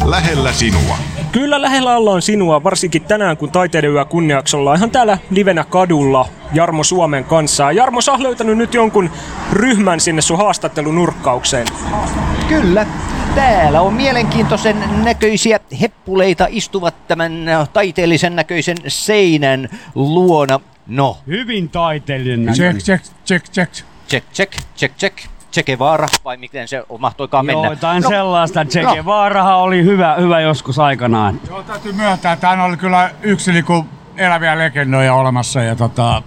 Lähellä 0.04 0.52
sinua. 0.52 0.98
Kyllä 1.32 1.62
lähellä 1.62 1.96
ollaan 1.96 2.22
sinua, 2.22 2.62
varsinkin 2.62 3.02
tänään 3.02 3.36
kun 3.36 3.50
taiteiden 3.50 3.90
yö 3.90 4.04
kunniaksi 4.04 4.56
ollaan 4.56 4.76
ihan 4.76 4.90
täällä 4.90 5.18
livenä 5.30 5.64
kadulla 5.64 6.28
Jarmo 6.52 6.84
Suomen 6.84 7.24
kanssa. 7.24 7.72
Jarmo, 7.72 8.00
sä 8.00 8.12
oot 8.12 8.20
löytänyt 8.20 8.58
nyt 8.58 8.74
jonkun 8.74 9.10
ryhmän 9.52 10.00
sinne 10.00 10.22
sun 10.22 10.38
haastattelunurkkaukseen. 10.38 11.66
Kyllä. 12.48 12.86
Täällä 13.34 13.80
on 13.80 13.94
mielenkiintoisen 13.94 14.76
näköisiä 15.04 15.60
heppuleita 15.80 16.46
istuvat 16.50 17.08
tämän 17.08 17.46
taiteellisen 17.72 18.36
näköisen 18.36 18.76
seinän 18.88 19.68
luona. 19.94 20.60
No, 20.86 21.18
Hyvin 21.26 21.68
taiteellinen. 21.68 22.54
Check, 22.54 22.78
check, 22.78 23.04
check, 23.26 23.46
check. 23.52 23.72
check, 24.08 24.26
check, 24.32 24.52
check, 24.76 24.96
check. 24.98 25.33
Che 25.54 25.62
Guevara, 25.62 26.06
vai 26.24 26.36
miten 26.36 26.68
se 26.68 26.82
mahtoikaan 26.98 27.46
mennä? 27.46 27.62
Joo, 27.62 27.72
jotain 27.72 28.02
no, 28.02 28.08
sellaista. 28.08 28.64
Che 28.64 28.82
Guevarahan 28.82 29.56
oli 29.56 29.84
hyvä, 29.84 30.14
hyvä 30.14 30.40
joskus 30.40 30.78
aikanaan. 30.78 31.40
Joo, 31.48 31.62
täytyy 31.62 31.92
myöntää, 31.92 32.32
että 32.32 32.48
hän 32.48 32.60
oli 32.60 32.76
kyllä 32.76 33.10
yksi 33.22 33.52
niinku 33.52 33.86
eläviä 34.16 34.58
legendoja 34.58 35.14
olemassa. 35.14 35.62
Ja 35.62 35.76
tota, 35.76 36.22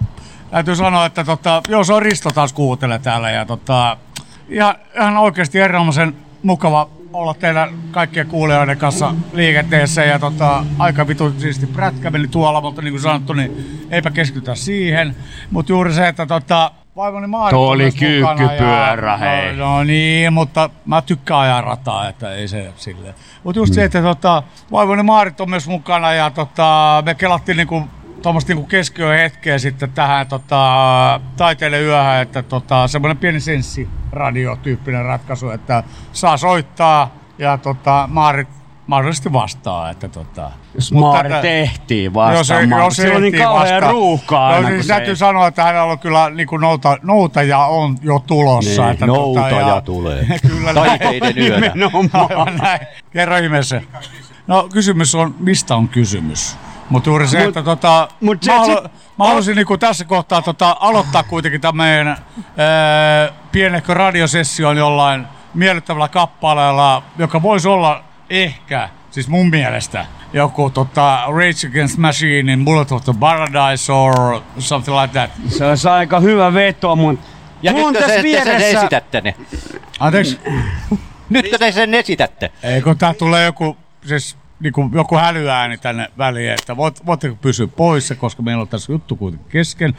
täytyy 0.50 0.76
sanoa, 0.76 1.06
että 1.06 1.24
tota, 1.24 1.62
joo, 1.68 1.84
se 1.84 1.92
on 1.92 2.02
Risto 2.02 2.30
taas 2.30 2.52
kuuntelee 2.52 2.98
täällä. 2.98 3.30
Ja 3.30 3.44
tota, 3.44 3.96
ihan, 4.48 4.74
ihan 4.96 5.16
oikeasti 5.16 5.60
erinomaisen 5.60 6.16
mukava 6.42 6.88
olla 7.12 7.34
teidän 7.34 7.70
kaikkien 7.90 8.26
kuulijoiden 8.26 8.78
kanssa 8.78 9.14
liikenteessä. 9.32 10.04
Ja 10.04 10.18
tota, 10.18 10.64
aika 10.78 11.08
vitu 11.08 11.34
siisti 11.38 11.66
prätkä 11.66 12.10
meni 12.10 12.28
tuolla, 12.28 12.60
mutta 12.60 12.82
niin 12.82 12.92
kuin 12.92 13.02
sanottu, 13.02 13.32
niin 13.32 13.80
eipä 13.90 14.10
keskitytä 14.10 14.54
siihen. 14.54 15.16
Mutta 15.50 15.72
juuri 15.72 15.92
se, 15.92 16.08
että 16.08 16.26
tota, 16.26 16.70
vaimoni 16.98 17.26
Maarit 17.26 17.56
Tuo 17.56 17.68
oli 17.68 17.92
kyykkipyörä, 17.92 19.10
ja, 19.10 19.16
hei. 19.16 19.56
No, 19.56 19.76
no 19.76 19.84
niin, 19.84 20.32
mutta 20.32 20.70
mä 20.86 21.02
tykkään 21.02 21.40
ajaa 21.40 21.60
rataa, 21.60 22.08
että 22.08 22.34
ei 22.34 22.48
se 22.48 22.72
silleen. 22.76 23.14
Mutta 23.44 23.58
just 23.58 23.74
se, 23.74 23.84
että 23.84 24.02
tota, 24.02 24.42
vaimoni 24.72 25.02
Maarit 25.02 25.40
on 25.40 25.50
myös 25.50 25.68
mukana 25.68 26.12
ja 26.12 26.30
tota, 26.30 27.02
me 27.06 27.14
kelattiin 27.14 27.56
niinku 27.56 27.82
tuommoista 28.22 28.52
niinku 28.52 28.66
keskiöön 28.66 29.18
hetkeä 29.18 29.58
sitten 29.58 29.92
tähän 29.92 30.26
tota, 30.26 31.20
taiteelle 31.36 31.80
yöhön, 31.80 32.22
että 32.22 32.42
tota, 32.42 32.88
semmoinen 32.88 33.16
pieni 33.16 33.40
senssiradiotyyppinen 33.40 35.04
ratkaisu, 35.04 35.50
että 35.50 35.82
saa 36.12 36.36
soittaa 36.36 37.14
ja 37.38 37.58
tota, 37.58 38.08
Maarit 38.12 38.57
mahdollisesti 38.88 39.32
vastaa. 39.32 39.90
Että 39.90 40.08
tota, 40.08 40.50
Jos 40.74 40.92
Maari 40.92 41.28
tätä- 41.28 41.42
tehtiin 41.42 42.14
vastaamaan, 42.14 42.82
kun 42.82 42.94
sillä 42.94 43.16
on 43.16 43.22
niin 43.22 43.38
kauhean 43.38 43.60
vastaan. 43.74 43.92
ruuhkaa 43.92 44.60
No, 44.60 44.68
siis 44.68 44.82
se 44.86 44.88
täytyy 44.88 45.12
ei- 45.12 45.16
sanoa, 45.16 45.46
että 45.46 45.62
hänellä 45.64 45.92
on 45.92 45.98
kyllä 45.98 46.30
niin 46.30 46.46
kuin 46.46 46.60
nouta, 46.60 46.96
noutaja 47.02 47.58
on 47.58 47.96
jo 48.02 48.18
tulossa. 48.26 48.82
Niin, 48.82 48.92
että 48.92 49.06
noutaja 49.06 49.80
tulee. 49.80 50.26
kyllä 50.48 50.72
näin. 50.72 50.98
Taiteiden 50.98 51.38
yönä. 51.38 51.72
Nimenomaan. 51.74 52.56
Näin. 52.62 52.80
Kerro 53.10 53.36
ihmeessä. 53.36 53.80
No 54.46 54.68
kysymys 54.72 55.14
on, 55.14 55.34
mistä 55.38 55.76
on 55.76 55.88
kysymys? 55.88 56.56
Mutta 56.90 57.10
juuri 57.10 57.28
se, 57.28 57.38
Mut- 57.38 57.48
että 57.48 57.62
tota, 57.62 58.08
mut 58.20 58.42
se- 58.42 58.52
mä, 58.52 58.58
halu, 58.58 58.72
sit- 58.72 58.92
mä 59.18 59.24
haluaisin 59.24 59.56
niinku 59.56 59.78
tässä 59.78 60.04
kohtaa 60.04 60.42
tota, 60.42 60.76
aloittaa 60.80 61.22
kuitenkin 61.22 61.60
ää, 62.56 63.32
pienehkö 63.52 63.94
radiosession 63.94 64.76
jollain 64.76 65.26
miellyttävällä 65.54 66.08
kappaleella, 66.08 67.02
joka 67.18 67.42
voisi 67.42 67.68
olla 67.68 68.04
ehkä, 68.30 68.88
siis 69.10 69.28
mun 69.28 69.50
mielestä, 69.50 70.06
joku 70.32 70.70
tota, 70.70 71.22
Rage 71.26 71.68
Against 71.68 71.96
Machinein 71.98 72.64
Bullet 72.64 72.92
of 72.92 73.04
the 73.04 73.14
Paradise 73.20 73.92
or 73.92 74.40
something 74.58 75.00
like 75.00 75.12
that. 75.12 75.30
Se 75.48 75.64
olisi 75.66 75.88
aika 75.88 76.20
hyvä 76.20 76.54
veto, 76.54 76.96
mutta 76.96 77.26
Ja 77.62 77.72
on 77.74 77.92
nyt 77.92 78.02
te 78.02 78.06
tässä 78.06 78.22
sen, 78.22 78.22
te 78.32 78.44
sen 78.44 78.46
vieressä- 78.46 78.78
esitätte 78.78 79.20
ne. 79.20 79.34
Anteeksi? 80.00 80.38
Nyt 81.30 81.46
te 81.58 81.72
sen 81.72 81.94
esitätte. 81.94 82.50
Ei 82.62 82.82
kun 82.82 82.98
tää 82.98 83.14
tulee 83.14 83.44
joku, 83.44 83.76
siis 84.06 84.36
niinku, 84.60 84.90
joku 84.94 85.16
hälyääni 85.16 85.78
tänne 85.78 86.08
väliin, 86.18 86.50
että 86.50 86.76
voit, 86.76 87.06
voitteko 87.06 87.36
pysyä 87.36 87.66
poissa, 87.66 88.14
koska 88.14 88.42
meillä 88.42 88.60
on 88.62 88.68
tässä 88.68 88.92
juttu 88.92 89.16
kuitenkin 89.16 89.50
kesken. 89.50 89.94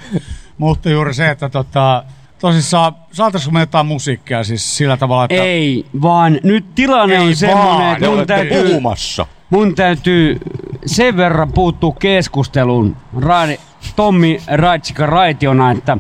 Mutta 0.57 0.89
juuri 0.89 1.14
se, 1.14 1.30
että 1.30 1.49
tota, 1.49 2.03
tosissaan, 2.40 2.95
saataisiko 3.11 3.52
me 3.52 3.60
jotain 3.60 3.86
musiikkia 3.86 4.44
siis 4.44 4.78
sillä 4.78 4.98
tavalla, 4.98 5.24
että... 5.24 5.36
Ei, 5.44 5.86
vaan 6.02 6.40
nyt 6.44 6.76
tilanne 6.76 7.16
Ei 7.18 7.28
on 7.28 7.36
semmoinen, 7.36 7.91
että 7.94 8.07
mun 8.10 8.28
täytyy, 8.28 8.64
puhumassa. 8.64 9.26
mun 9.49 9.76
täytyy 9.76 10.38
sen 10.86 11.18
verran 11.18 11.52
puuttua 11.53 11.95
keskusteluun 11.99 12.98
Raadi, 13.22 13.57
Tommi 13.95 14.41
Raitsika 14.48 15.06
Raitiona, 15.06 15.72
että 15.72 15.98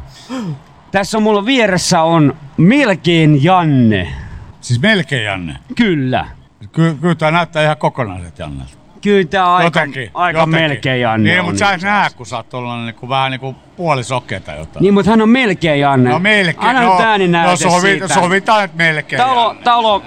tässä 0.91 1.17
on 1.17 1.23
mulla 1.23 1.45
vieressä 1.45 2.01
on 2.01 2.35
melkein 2.57 3.43
Janne. 3.43 4.13
Siis 4.61 4.81
melkein 4.81 5.23
Janne? 5.25 5.55
Kyllä. 5.75 6.25
Ky- 6.71 6.97
kyllä 7.01 7.15
tämä 7.15 7.31
näyttää 7.31 7.63
ihan 7.63 7.77
kokonaiset 7.77 8.39
Janne. 8.39 8.63
Kyllä 9.01 9.27
tää 9.27 9.55
aika, 9.55 9.79
Jotenkin, 9.79 10.11
aika 10.13 10.39
jotenkin. 10.39 10.61
melkein 10.61 11.01
Janne 11.01 11.29
Niin, 11.29 11.39
on. 11.39 11.45
mutta 11.45 11.59
sä 11.59 11.71
et 11.73 11.81
näe, 11.81 12.09
kun 12.17 12.25
sä 12.25 12.37
oot 12.37 12.49
tollanen 12.49 12.85
niinku, 12.85 13.09
vähän 13.09 13.31
niinku 13.79 13.83
puolisokeeta 13.83 14.51
jotain. 14.51 14.83
Niin, 14.83 14.93
mutta 14.93 15.11
hän 15.11 15.21
on 15.21 15.29
melkein 15.29 15.79
Janne. 15.79 16.09
No 16.09 16.19
melkein. 16.19 16.69
Anna 16.69 16.81
no, 16.81 16.91
nyt 16.91 17.05
ääninäyte 17.05 17.49
no 17.49 17.71
sovi, 17.71 17.81
siitä. 17.81 18.07
sovitaan, 18.07 18.63
että 18.63 18.77
melkein 18.77 19.21
Talo, 19.21 19.47
Janne. 19.47 19.63
talo, 19.63 20.03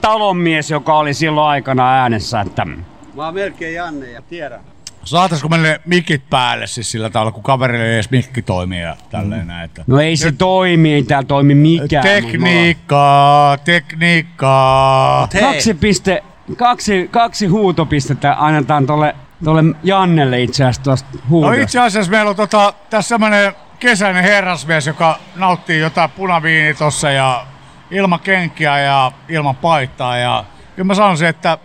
talonmies, 0.00 0.70
joka 0.70 0.94
oli 0.94 1.14
silloin 1.14 1.48
aikana 1.48 1.92
äänessä, 1.92 2.40
että 2.40 2.66
Mä 3.14 3.24
oon 3.24 3.34
melkein 3.34 3.74
Janne 3.74 4.10
ja 4.10 4.22
tiedän. 4.22 4.60
Saataisiko 5.04 5.48
meille 5.48 5.80
mikit 5.86 6.22
päälle 6.30 6.66
siis 6.66 6.90
sillä 6.90 7.10
tavalla, 7.10 7.32
kun 7.32 7.42
kaverille 7.42 7.86
ei 7.86 7.94
edes 7.94 8.10
mikki 8.10 8.42
toimii 8.42 8.80
ja 8.80 8.96
tälleen 9.10 9.46
näin. 9.46 9.64
Että... 9.64 9.84
no 9.86 10.00
ei 10.00 10.16
se 10.16 10.32
toimi, 10.32 10.94
ei 10.94 11.02
täällä 11.02 11.26
toimi 11.26 11.54
mikään. 11.54 12.04
Tekniikkaa, 12.04 13.58
tekniikkaa. 13.58 15.28
Kaksi 15.40 15.74
piste 15.74 16.22
kaksi, 16.56 17.08
kaksi 17.10 17.46
huutopistettä 17.46 18.36
annetaan 18.38 18.86
tolle, 18.86 19.14
tolle 19.44 19.62
Jannelle 19.82 20.42
itse 20.42 20.64
asiassa 20.64 20.82
tuosta 20.82 21.08
No 21.14 21.20
huudosta. 21.28 21.62
itse 21.62 21.80
asiassa 21.80 22.10
meillä 22.10 22.30
on 22.30 22.36
tota, 22.36 22.72
tässä 22.90 23.08
semmonen 23.08 23.52
kesäinen 23.78 24.24
herrasmies, 24.24 24.86
joka 24.86 25.18
nauttii 25.36 25.80
jotain 25.80 26.10
punaviini 26.10 26.74
tossa 26.74 27.10
ja 27.10 27.46
ilman 27.90 28.20
kenkiä 28.20 28.78
ja 28.78 29.12
ilman 29.28 29.56
paittaa. 29.56 30.16
Ja 30.18 30.44
kyllä 30.76 30.86
mä 30.86 30.94
sanoisin, 30.94 31.28
että 31.28 31.58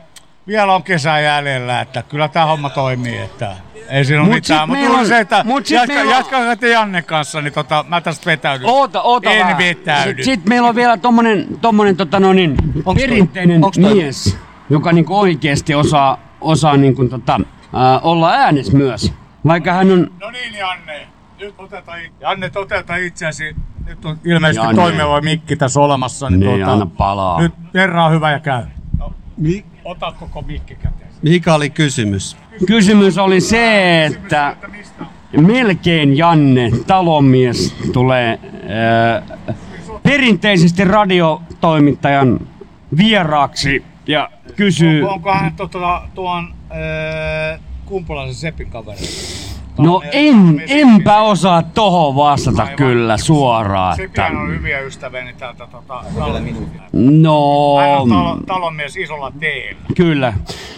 vielä 0.47 0.73
on 0.73 0.83
kesää 0.83 1.19
jäljellä, 1.19 1.81
että 1.81 2.03
kyllä 2.03 2.27
tämä 2.27 2.45
homma 2.45 2.69
toimii, 2.69 3.17
että 3.17 3.55
ei 3.89 4.05
siinä 4.05 4.21
ole 4.21 4.27
Mut 4.29 4.35
mitään. 4.35 4.69
Mutta 4.69 4.89
on- 4.93 5.07
se, 5.07 5.19
että 5.19 5.43
mut 5.43 5.69
jatka, 5.69 5.93
on- 6.01 6.09
jatkaa 6.09 6.55
te 6.55 6.69
Janne 6.69 7.01
kanssa, 7.01 7.41
niin 7.41 7.53
tota, 7.53 7.85
mä 7.87 8.01
tästä 8.01 8.25
vetäydyn. 8.25 8.67
Oota, 8.69 9.01
oota 9.01 9.31
En 9.31 9.39
vähän. 9.39 9.57
vetäydy. 9.57 10.23
Sitten 10.23 10.25
sit 10.25 10.45
meillä 10.45 10.67
on 10.69 10.75
vielä 10.75 10.97
tommonen, 10.97 11.47
tommonen 11.61 11.95
tota 11.97 12.19
no 12.19 12.33
niin, 12.33 12.57
perinteinen 12.95 13.63
onks 13.65 13.77
toi- 13.77 13.93
mies, 13.93 14.37
joka 14.69 14.91
niinku 14.91 15.19
oikeesti 15.19 15.75
osaa, 15.75 16.17
osaa 16.41 16.77
niinku 16.77 17.05
tota, 17.07 17.39
ää, 17.73 17.99
olla 17.99 18.31
äänes 18.31 18.73
myös. 18.73 19.13
Vaikka 19.45 19.73
hän 19.73 19.91
on... 19.91 20.11
No 20.19 20.31
niin, 20.31 20.55
Janne. 20.55 21.07
Nyt 21.39 21.55
oteta, 21.57 21.91
Janne, 22.19 22.49
toteuta 22.49 22.95
itseäsi. 22.95 23.55
Nyt 23.85 24.05
on 24.05 24.19
ilmeisesti 24.25 24.65
Janne. 24.65 24.81
toimiva 24.81 25.21
mikki 25.21 25.55
tässä 25.55 25.79
olemassa. 25.79 26.29
Niin, 26.29 26.39
Niin, 26.39 26.65
anna 26.65 26.85
palaa. 26.85 27.41
Nyt 27.41 27.53
herra 27.73 28.05
on 28.05 28.11
hyvä 28.11 28.31
ja 28.31 28.39
käy. 28.39 28.63
No, 28.97 29.13
ota 29.85 30.13
koko 30.19 30.41
mikki 30.41 30.75
käteen. 30.75 31.09
Mikä 31.21 31.53
oli 31.53 31.69
kysymys? 31.69 32.37
Kysymys 32.67 33.17
oli 33.17 33.41
se, 33.41 34.05
että 34.05 34.55
melkein 35.41 36.17
Janne, 36.17 36.71
talonmies, 36.87 37.75
tulee 37.93 38.39
ää, 38.69 39.55
perinteisesti 40.03 40.85
radiotoimittajan 40.85 42.39
vieraaksi 42.97 43.85
ja 44.07 44.29
kysyy... 44.55 45.01
Onko, 45.01 45.13
onko 45.13 45.33
hän 45.33 45.53
tota, 45.55 46.01
tuon 46.15 46.53
äh, 46.71 47.59
kumpulaisen 47.85 48.35
Sepin 48.35 48.69
kaveri? 48.69 48.99
No 49.77 50.01
en, 50.11 50.63
enpä 50.67 51.21
osaa 51.21 51.63
tohon 51.63 52.15
vastata 52.15 52.67
kyllä 52.75 53.17
suoraan. 53.17 54.01
Että, 54.01 54.21
Sepihän 54.21 54.43
on 54.43 54.49
hyviä 54.49 54.79
ystäviä, 54.79 55.23
niin 55.23 55.35
täältä 55.35 55.67
tota, 55.67 56.03
talon, 56.19 56.43
no, 56.93 57.77
hän 57.77 58.01
on 58.01 58.09
talo, 58.09 58.37
talonmies 58.47 58.97
isolla 58.97 59.31
teellä. 59.39 59.81
kyllä. 59.95 60.33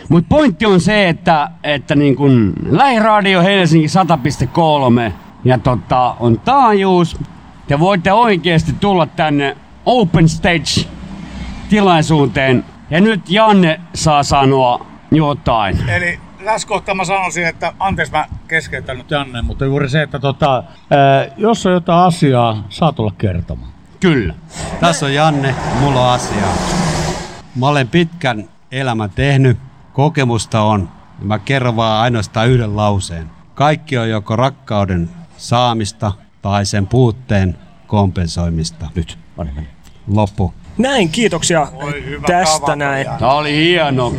Mutta 0.09 0.27
pointti 0.29 0.65
on 0.65 0.81
se, 0.81 1.09
että, 1.09 1.49
että 1.63 1.95
niin 1.95 2.15
kun 2.15 2.53
lähiradio 2.69 3.41
Helsinki 3.41 3.87
100.3 5.07 5.11
ja 5.45 5.57
tota, 5.57 6.15
on 6.19 6.39
taajuus. 6.39 7.17
Te 7.67 7.79
voitte 7.79 8.13
oikeasti 8.13 8.73
tulla 8.79 9.05
tänne 9.05 9.57
Open 9.85 10.29
Stage 10.29 10.89
tilaisuuteen. 11.69 12.65
Ja 12.89 13.01
nyt 13.01 13.29
Janne 13.29 13.79
saa 13.93 14.23
sanoa 14.23 14.85
jotain. 15.11 15.89
Eli 15.89 16.19
tässä 16.45 16.67
kohtaa 16.67 16.95
mä 16.95 17.05
sanoisin, 17.05 17.45
että 17.47 17.73
anteeksi 17.79 18.13
mä 18.13 18.25
keskeytän 18.47 18.97
nyt 18.97 19.11
Janne, 19.11 19.41
mutta 19.41 19.65
juuri 19.65 19.89
se, 19.89 20.01
että 20.01 20.19
tota, 20.19 20.63
ää, 20.91 21.27
jos 21.37 21.65
on 21.65 21.71
jotain 21.73 22.07
asiaa, 22.07 22.63
saa 22.69 22.91
tulla 22.91 23.13
kertomaan. 23.17 23.71
Kyllä. 23.99 24.33
Tässä 24.79 25.05
on 25.05 25.13
Janne, 25.13 25.55
mulla 25.79 26.07
on 26.07 26.13
asiaa. 26.13 26.53
Mä 27.55 27.67
olen 27.67 27.87
pitkän 27.87 28.49
elämän 28.71 29.09
tehnyt, 29.09 29.57
kokemusta 29.93 30.61
on. 30.61 30.89
ja 31.19 31.25
Mä 31.25 31.39
kerron 31.39 31.75
vaan 31.75 32.01
ainoastaan 32.01 32.49
yhden 32.49 32.75
lauseen. 32.75 33.29
Kaikki 33.55 33.97
on 33.97 34.09
joko 34.09 34.35
rakkauden 34.35 35.09
saamista 35.37 36.11
tai 36.41 36.65
sen 36.65 36.87
puutteen 36.87 37.57
kompensoimista. 37.87 38.89
Nyt, 38.95 39.19
loppu. 40.07 40.53
Näin, 40.79 41.09
kiitoksia 41.09 41.67
tästä 42.25 42.75
näin. 42.75 43.07
Tämä 43.19 43.33
oli 43.33 43.55
hieno. 43.55 44.13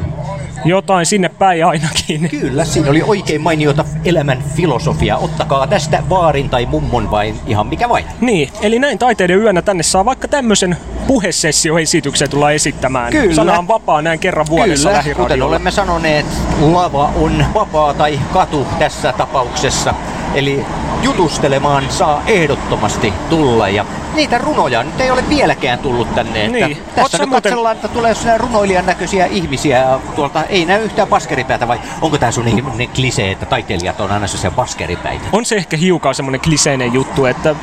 Jotain 0.65 1.07
sinne 1.07 1.29
päin 1.29 1.67
ainakin. 1.67 2.29
Kyllä, 2.31 2.65
siinä 2.65 2.91
oli 2.91 3.03
oikein 3.03 3.41
mainiota 3.41 3.85
elämän 4.05 4.45
filosofia. 4.57 5.17
Ottakaa 5.17 5.67
tästä 5.67 6.03
vaarin 6.11 6.51
tai 6.51 6.67
mummon 6.67 7.11
vai 7.11 7.35
ihan 7.47 7.67
mikä 7.67 7.89
vain. 7.89 8.05
Niin, 8.21 8.49
eli 8.63 8.79
näin 8.79 8.99
taiteiden 8.99 9.39
yönä 9.39 9.63
tänne 9.63 9.83
saa 9.83 10.05
vaikka 10.05 10.29
tämmöisen 10.29 10.77
puhesessioesityksen 11.07 12.31
tulla 12.31 12.51
esittämään. 12.51 13.13
Kyllä. 13.13 13.35
Sana 13.35 13.59
on 13.59 13.69
vapaa 13.69 14.03
näin 14.03 14.19
kerran 14.19 14.47
vuodessa 14.51 14.89
Kyllä, 15.03 15.15
kuten 15.15 15.43
olemme 15.43 15.71
sanoneet, 15.71 16.27
lava 16.61 17.11
on 17.17 17.45
vapaa 17.55 17.95
tai 17.95 18.21
katu 18.33 18.67
tässä 18.79 19.13
tapauksessa. 19.13 19.95
Eli 20.35 20.67
jutustelemaan 21.03 21.85
saa 21.89 22.23
ehdottomasti 22.27 23.13
tulla 23.31 23.69
ja 23.69 23.85
niitä 24.15 24.39
runoja 24.39 24.83
nyt 24.83 25.01
ei 25.01 25.11
ole 25.11 25.25
vieläkään 25.29 25.79
tullut 25.79 26.15
tänne. 26.15 26.45
Että 26.45 26.67
Niin. 26.67 26.77
Tässä 26.77 27.03
Oot 27.03 27.13
nyt 27.13 27.21
muuten- 27.21 27.43
katsellaan, 27.43 27.77
että 27.77 27.89
tulee 27.89 28.15
runoilijan 28.39 28.87
näköisiä 28.87 29.27
ihmisiä 29.27 29.85
tuolta. 30.17 30.45
Ei 30.45 30.65
näy 30.65 30.85
yhtään 30.85 31.09
baskeripäätä 31.09 31.69
vai 31.69 31.81
onko 32.03 32.19
tämä 32.19 32.33
sun 32.33 32.45
niin, 32.45 32.65
niin 32.77 32.91
klisee, 32.91 33.31
että 33.31 33.47
taiteilijat 33.47 34.01
on 34.01 34.13
aina 34.13 34.27
sellaisia 34.27 34.51
baskeripäitä? 34.51 35.25
On 35.33 35.45
se 35.45 35.55
ehkä 35.57 35.77
hiukan 35.77 36.15
semmoinen 36.15 36.41
kliseinen 36.41 36.93
juttu, 36.93 37.25
että 37.25 37.55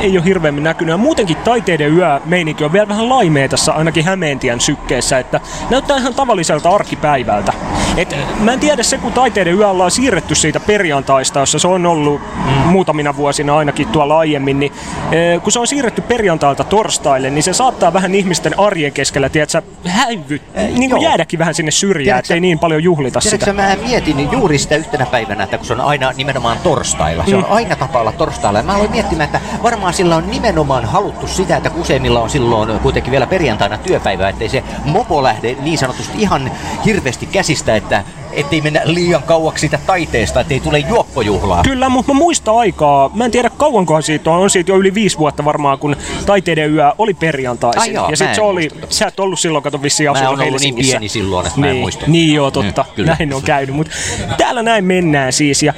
ei 0.00 0.18
ole 0.18 0.24
hirveämmin 0.24 0.64
näkynyt. 0.64 0.92
Ja 0.92 0.96
muutenkin 0.96 1.36
taiteiden 1.36 1.96
yö 1.96 2.20
meininki 2.24 2.64
on 2.64 2.72
vielä 2.72 2.88
vähän 2.88 3.08
laimea 3.08 3.48
tässä 3.48 3.72
ainakin 3.72 4.04
Hämeentien 4.04 4.60
sykkeessä, 4.60 5.18
että 5.18 5.40
näyttää 5.70 5.96
ihan 5.96 6.14
tavalliselta 6.14 6.70
arkipäivältä. 6.70 7.52
Et, 7.96 8.16
mä 8.40 8.52
en 8.52 8.60
tiedä 8.60 8.82
se, 8.82 8.98
kun 8.98 9.12
taiteiden 9.12 9.54
yö 9.54 9.68
ollaan 9.68 9.90
siirretty 9.90 10.34
siitä 10.34 10.60
perjantaista, 10.60 11.40
jossa 11.40 11.58
se 11.58 11.68
on 11.68 11.86
ollut 11.86 11.97
mm. 12.04 12.50
muutamina 12.52 13.16
vuosina 13.16 13.56
ainakin 13.56 13.88
tuolla 13.88 14.18
aiemmin, 14.18 14.60
niin 14.60 14.72
eh, 15.12 15.42
kun 15.42 15.52
se 15.52 15.58
on 15.58 15.66
siirretty 15.66 16.00
perjantailta 16.02 16.64
torstaille, 16.64 17.30
niin 17.30 17.42
se 17.42 17.52
saattaa 17.52 17.92
vähän 17.92 18.14
ihmisten 18.14 18.58
arjen 18.60 18.92
keskellä, 18.92 19.28
tiedätkö, 19.28 19.62
häivy, 19.86 20.40
niin 20.78 20.90
kuin 20.90 21.02
jäädäkin 21.02 21.38
vähän 21.38 21.54
sinne 21.54 21.70
syrjään, 21.70 22.18
ettei 22.18 22.40
niin 22.40 22.58
paljon 22.58 22.82
juhlita 22.82 23.20
Tiedätkö, 23.20 23.44
sitä. 23.44 23.62
mä 23.62 23.76
mietin 23.88 24.32
juuri 24.32 24.58
sitä 24.58 24.76
yhtenä 24.76 25.06
päivänä, 25.06 25.44
että 25.44 25.58
kun 25.58 25.66
se 25.66 25.72
on 25.72 25.80
aina 25.80 26.12
nimenomaan 26.16 26.58
torstailla. 26.62 27.24
Se 27.26 27.36
on 27.36 27.42
Mm. 27.48 27.52
aina 27.52 27.76
tapa 27.76 28.00
olla 28.00 28.12
torstailla. 28.12 28.58
Ja 28.58 28.62
mä 28.64 28.74
aloin 28.74 28.90
miettimään, 28.90 29.26
että 29.26 29.40
varmaan 29.62 29.94
sillä 29.94 30.16
on 30.16 30.30
nimenomaan 30.30 30.84
haluttu 30.84 31.26
sitä, 31.26 31.56
että 31.56 31.70
useimmilla 31.76 32.20
on 32.20 32.30
silloin 32.30 32.80
kuitenkin 32.80 33.10
vielä 33.10 33.26
perjantaina 33.26 33.78
työpäivä, 33.78 34.28
ettei 34.28 34.48
se 34.48 34.62
mopo 34.84 35.22
lähde 35.22 35.56
niin 35.60 35.78
sanotusti 35.78 36.12
ihan 36.22 36.50
hirveästi 36.84 37.26
käsistä, 37.26 37.76
että 37.76 38.04
ettei 38.32 38.60
mennä 38.60 38.80
liian 38.84 39.22
kauaksi 39.22 39.60
sitä 39.60 39.78
taiteesta, 39.86 40.40
ettei 40.40 40.60
tule 40.60 40.78
juoppojuhlaa. 40.78 41.62
Kyllä, 41.62 41.88
mutta 41.88 42.12
mä 42.12 42.18
muistan 42.18 42.56
aikaa. 42.56 43.10
Mä 43.14 43.24
en 43.24 43.30
tiedä 43.30 43.50
kauankohan 43.50 44.02
siitä 44.02 44.30
on. 44.30 44.40
On 44.40 44.50
siitä 44.50 44.72
jo 44.72 44.76
yli 44.76 44.94
viisi 44.94 45.18
vuotta 45.18 45.44
varmaan, 45.44 45.78
kun 45.78 45.96
taiteiden 46.26 46.74
yö 46.74 46.92
oli 46.98 47.14
perjantaisin. 47.14 47.80
Ai 47.80 47.92
joo, 47.92 48.04
ja 48.04 48.10
mä 48.10 48.16
sit 48.16 48.34
se 48.34 48.42
oli, 48.42 48.68
sä 48.88 49.06
et 49.06 49.20
ollut 49.20 49.40
silloin, 49.40 49.64
kato 49.64 49.82
vissiin 49.82 50.10
Mä 50.10 50.12
asunut 50.12 50.38
oon 50.38 50.48
ollut 50.48 50.60
niin 50.60 50.74
pieni 50.74 51.08
silloin, 51.08 51.46
että 51.46 51.60
mä 51.60 51.66
en 51.66 51.72
niin, 51.72 51.80
muista. 51.80 52.04
Niin 52.06 52.34
joo, 52.34 52.50
totta. 52.50 52.82
Mm, 52.88 52.94
kyllä. 52.94 53.16
Näin 53.18 53.34
on 53.34 53.42
käynyt. 53.42 53.76
Mutta 53.76 53.92
täällä 54.36 54.62
näin 54.62 54.84
mennään 54.84 55.32
siis 55.32 55.62
ja 55.62 55.72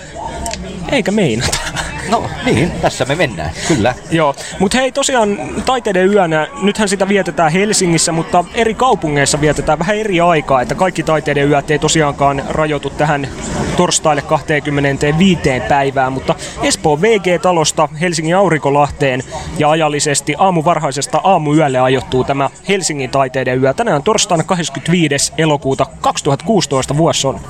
eikä 0.93 1.11
meinata. 1.11 1.59
No 2.11 2.31
niin, 2.45 2.71
tässä 2.71 3.05
me 3.05 3.15
mennään, 3.15 3.51
kyllä. 3.69 3.95
Joo, 4.11 4.35
mutta 4.59 4.79
hei 4.79 4.93
tosiaan 4.93 5.39
taiteiden 5.67 6.13
yönä, 6.13 6.49
nythän 6.63 6.89
sitä 6.89 7.09
vietetään 7.09 7.53
Helsingissä, 7.53 8.13
mutta 8.13 8.45
eri 8.55 8.75
kaupungeissa 8.75 9.41
vietetään 9.41 9.79
vähän 9.79 9.97
eri 9.97 10.21
aikaa, 10.21 10.63
että 10.63 10.75
kaikki 10.75 11.03
taiteiden 11.03 11.51
yöt 11.51 11.71
ei 11.71 11.79
tosiaankaan 11.79 12.43
rajoitu 12.49 12.91
tähän 12.91 13.29
torstaille 13.77 14.23
25. 14.23 15.41
päivään, 15.69 16.13
mutta 16.13 16.35
Espoon 16.63 17.03
VG-talosta 17.03 17.89
Helsingin 18.01 18.37
Aurinkolahteen 18.37 19.23
ja 19.59 19.71
ajallisesti 19.71 20.35
aamuvarhaisesta 20.39 21.21
aamuyölle 21.25 21.79
ajoittuu 21.79 22.25
tämä 22.25 22.51
Helsingin 22.69 23.11
taiteiden 23.11 23.63
yö. 23.63 23.75
Tänään 23.75 24.03
torstaina 24.03 24.45
25. 24.45 25.33
elokuuta 25.39 25.87
2016 26.01 26.97
vuosi 26.97 27.27
on. 27.27 27.41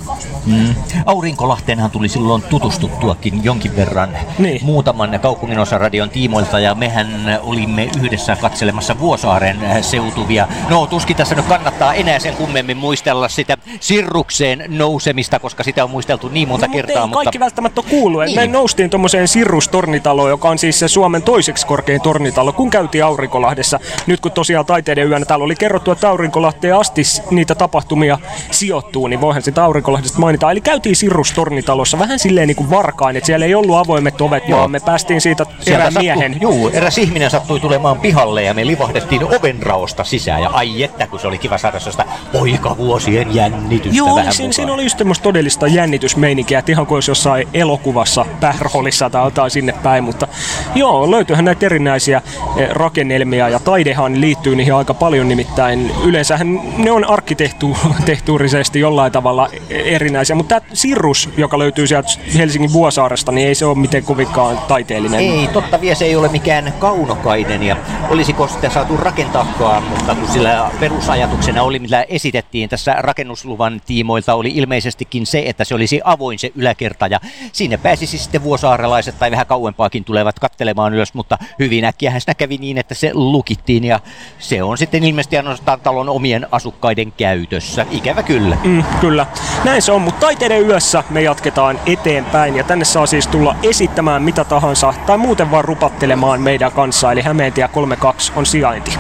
Mm. 0.47 0.75
Aurinkolahteenhan 1.07 1.91
tuli 1.91 2.09
silloin 2.09 2.43
tutustuttuakin 2.43 3.45
jonkin 3.45 3.77
verran 3.77 4.19
niin. 4.39 4.50
Muutaman 4.63 5.21
kaupunginosaradion 5.23 6.11
tiimoilta 6.11 6.61
ja 6.61 6.75
mehän 6.75 7.41
olimme 7.43 7.89
yhdessä 8.03 8.37
katselemassa 8.37 8.99
Vuosaaren 8.99 9.65
äh, 9.65 9.83
seutuvia. 9.83 10.49
No 10.71 10.87
tuskin 10.87 11.17
tässä 11.17 11.35
nyt 11.35 11.45
kannattaa 11.47 11.95
enää 11.95 12.19
sen 12.19 12.35
kummemmin 12.37 12.77
muistella 12.77 13.29
sitä 13.29 13.57
sirrukseen 13.81 14.65
nousemista, 14.69 15.39
koska 15.39 15.63
sitä 15.63 15.85
on 15.85 15.91
muisteltu 15.91 16.29
niin 16.29 16.49
monta 16.49 16.67
No, 16.67 16.73
kertaa. 16.73 17.05
ei 17.05 17.11
kaikki 17.13 17.41
välttämättä 17.41 17.81
ole 17.81 17.91
kuullut. 17.91 18.25
Niin. 18.25 18.37
Me 18.37 18.47
noustiin 18.47 18.91
tuommoiseen 18.91 19.29
Sirrus-tornitaloon, 19.29 20.29
joka 20.31 20.49
on 20.49 20.59
siis 20.59 20.79
se 20.79 20.89
Suomen 20.89 21.23
toiseksi 21.23 21.67
korkein 21.67 22.01
tornitalo, 22.01 22.53
kun 22.53 22.71
käytiin 22.71 23.05
Aurinkolahdessa. 23.05 23.81
Nyt 24.07 24.21
kun 24.21 24.33
tosiaan 24.33 24.67
taiteiden 24.67 25.09
yönä 25.09 25.25
täällä 25.25 25.45
oli 25.45 25.57
kerrottu, 25.57 25.91
että 25.91 26.09
Aurinkolahteen 26.09 26.77
asti 26.77 27.03
niitä 27.31 27.55
tapahtumia 27.55 28.19
sijoittuu, 28.51 29.07
niin 29.07 29.21
voihan 29.21 29.43
sitä 29.43 29.65
Aurinkolahdesta 29.65 30.19
mainita. 30.19 30.51
Eli 30.51 30.61
käytiin 30.61 30.97
Sirrus 30.97 31.33
Tornitalossa 31.33 31.99
vähän 31.99 32.19
silleen 32.19 32.49
niin 32.49 32.57
kuin 32.57 32.71
varkain, 32.71 33.17
että 33.17 33.27
siellä 33.27 33.47
ei 33.47 33.55
ollut 33.55 33.77
avoimet 33.77 34.21
ovet, 34.21 34.40
Joo. 34.49 34.59
vaan 34.59 34.71
me 34.71 34.81
päästiin 34.81 35.21
siitä 35.21 35.45
Sieltä 35.45 35.71
erään 35.71 35.93
miehen. 35.99 36.41
Juu, 36.41 36.69
eräs 36.69 36.99
ihminen 36.99 37.31
sattui 37.31 37.61
tulemaan 37.61 38.01
pihalle 38.01 38.43
ja 38.43 38.55
me 38.55 38.67
livahdettiin 38.67 39.25
ovenraosta 39.25 40.05
sisään. 40.05 40.43
Ja 40.43 40.51
ai 40.53 40.83
että, 40.83 41.07
kun 41.07 41.21
se 41.21 41.27
oli 41.27 41.39
kiva 41.39 41.59
saada 41.59 41.79
sellaista 41.79 42.05
poikavuosien 42.33 43.35
jännitystä 43.35 43.97
Joo, 43.97 44.17
vähän 44.17 44.33
siinä, 44.33 44.53
siinä 44.53 44.73
oli 44.73 44.83
just 44.83 44.97
tämmöistä 44.97 45.23
todellista 45.23 45.67
jännitysmeininkiä, 45.67 46.59
että 46.59 46.73
ihan 46.73 46.87
kuin 46.87 46.97
olisi 46.97 47.11
jossain 47.11 47.49
elokuvassa 47.55 48.27
Pährollissa 48.41 49.11
tai 49.11 49.27
jotain 49.27 49.51
sinne 49.51 49.73
päin, 49.83 50.05
mutta 50.05 50.29
joo, 50.75 51.11
löytyyhän 51.11 51.45
näitä 51.45 51.67
erinäisiä 51.67 52.23
eh, 52.57 52.69
rakennelmia 52.71 53.49
ja 53.49 53.59
taidehan 53.59 54.21
liittyy 54.21 54.57
niihin 54.57 54.75
aika 54.75 54.95
paljon, 54.95 55.29
nimittäin 55.29 55.93
yleensähän 56.05 56.61
ne 56.79 56.91
on 56.91 57.05
arkkitehtuurisesti 57.05 58.81
jollain 58.87 59.13
tavalla 59.13 59.49
erinäisiä, 59.71 60.37
mutta 60.37 60.61
tämä 60.61 60.71
Sirrus, 60.73 61.29
joka 61.37 61.59
löytyy 61.59 61.87
sieltä 61.87 62.09
Helsingin 62.39 62.73
Vuosaaresta, 62.73 63.33
niin 63.33 63.49
ei 63.49 63.55
se 63.55 63.67
ole 63.67 63.79
miten 63.79 64.05
kovinkaan 64.21 64.59
taiteellinen. 64.69 65.21
Ei, 65.21 65.49
totta 65.53 65.81
vie 65.81 65.95
se 65.95 66.05
ei 66.05 66.17
ole 66.17 66.29
mikään 66.29 66.75
kaunokainen 66.79 67.63
ja 67.63 67.77
olisiko 68.09 68.49
sitä 68.49 68.71
saatu 68.71 68.97
rakentaakaan, 68.97 69.83
mutta 69.83 70.15
kun 70.15 70.29
sillä 70.29 70.71
perusajatuksena 70.81 71.63
oli, 71.63 71.79
mitä 71.79 72.05
esitettiin 72.09 72.69
tässä 72.69 72.95
rakennusluvan 72.99 73.81
tiimoilta, 73.87 74.35
oli 74.35 74.53
ilmeisestikin 74.55 75.27
se, 75.27 75.43
että 75.47 75.65
se 75.65 75.75
olisi 75.75 76.01
avoin 76.05 76.39
se 76.39 76.53
yläkerta 76.55 77.07
ja 77.07 77.21
sinne 77.53 77.77
pääsisi 77.77 78.19
sitten 78.19 78.43
vuosaarelaiset 78.43 79.19
tai 79.19 79.31
vähän 79.31 79.47
kauempaakin 79.47 80.05
tulevat 80.05 80.39
kattelemaan 80.39 80.95
ylös, 80.95 81.15
mutta 81.15 81.39
hyvin 81.59 81.85
äkkiähän 81.85 82.21
sitä 82.21 82.35
kävi 82.35 82.59
niin, 82.59 82.79
että 82.79 82.95
se 82.95 83.11
lukittiin 83.15 83.85
ja 83.85 84.01
se 84.39 84.63
on 84.63 84.79
sitten 84.79 85.05
ilmeisesti 85.05 85.37
ainoastaan 85.37 85.81
talon 85.81 86.09
omien 86.09 86.47
asukkaiden 86.53 87.13
käytössä. 87.13 87.87
Ikävä 87.91 88.23
kyllä. 88.23 88.57
Mm, 88.65 88.85
kyllä. 89.01 89.27
Näin 89.65 89.83
se 89.83 89.93
on, 89.93 90.03
mutta 90.03 90.21
taiteiden 90.21 90.67
yössä 90.67 91.05
me 91.11 91.23
jatketaan 91.23 91.81
eteenpäin 91.87 92.57
ja 92.57 92.65
tänne 92.65 92.85
saa 92.85 93.07
siis 93.07 93.27
tulla 93.27 93.57
esittämään 93.63 94.10
mitä 94.19 94.45
tahansa 94.45 94.95
tai 95.07 95.19
muuten 95.19 95.51
vaan 95.51 95.65
rupattelemaan 95.65 96.41
meidän 96.41 96.73
kanssa, 96.73 97.13
eli 97.13 97.23
Hämeentie 97.23 97.69
32 97.69 98.33
on 98.37 98.47
sijainti. 98.47 98.99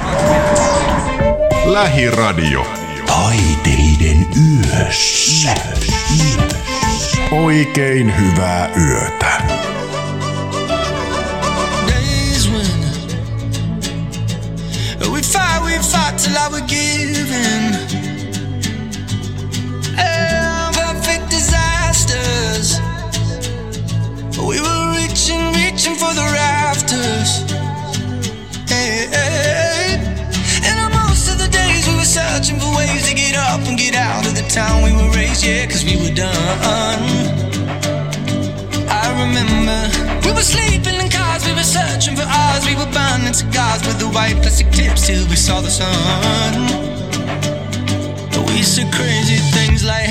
Lähiradio. 1.64 2.66
Taiteiden 3.06 4.26
yössä. 4.68 5.54
Oikein 7.30 8.14
hyvää 8.18 8.68
yötä. 8.76 9.42
days 11.86 12.48
when 12.48 12.80
we 15.12 15.22
fight, 15.22 15.62
we 15.64 15.78
fight 15.78 16.18
till 16.18 16.36
I 16.36 16.48
was 16.48 16.62
giving. 16.62 17.74
And 19.98 20.74
perfect 20.74 21.30
disasters. 21.30 22.80
We 24.38 24.60
were 24.60 24.89
reaching, 25.54 25.94
for 25.94 26.12
the 26.14 26.26
rafters. 26.32 27.30
Hey, 28.68 29.06
hey. 29.10 29.96
And 30.66 30.78
most 30.94 31.28
of 31.30 31.38
the 31.38 31.48
days 31.48 31.86
we 31.88 31.94
were 31.96 32.04
searching 32.04 32.58
for 32.60 32.70
ways 32.76 33.08
to 33.08 33.14
get 33.14 33.36
up 33.36 33.60
and 33.68 33.78
get 33.78 33.94
out 33.94 34.26
of 34.26 34.34
the 34.34 34.46
town 34.48 34.82
we 34.82 34.92
were 34.92 35.10
raised, 35.16 35.44
yeah, 35.44 35.66
cause 35.66 35.84
we 35.84 35.96
were 36.02 36.14
done. 36.14 37.00
I 38.88 39.06
remember 39.22 39.78
we 40.26 40.32
were 40.32 40.46
sleeping 40.54 40.96
in 41.00 41.08
cars, 41.10 41.44
we 41.46 41.52
were 41.52 41.70
searching 41.78 42.16
for 42.16 42.28
ours, 42.28 42.66
we 42.66 42.74
were 42.74 42.90
burning 42.92 43.34
cigars 43.34 43.86
with 43.86 43.98
the 43.98 44.08
white 44.08 44.36
plastic 44.42 44.70
tips 44.70 45.06
till 45.06 45.26
we 45.28 45.36
saw 45.36 45.60
the 45.60 45.70
sun. 45.70 46.52
We 48.50 48.62
said 48.66 48.92
crazy 48.92 49.38
things 49.56 49.84
like 49.84 50.10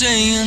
And 0.00 0.37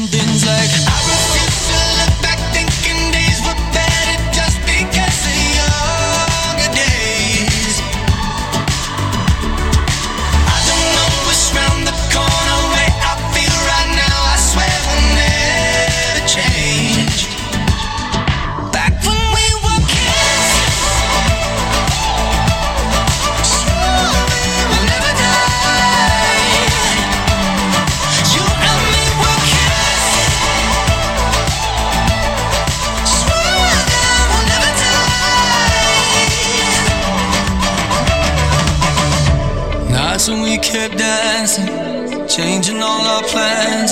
kept 40.72 40.98
dancing, 40.98 41.68
changing 42.30 42.82
all 42.82 43.02
our 43.02 43.24
plans, 43.24 43.92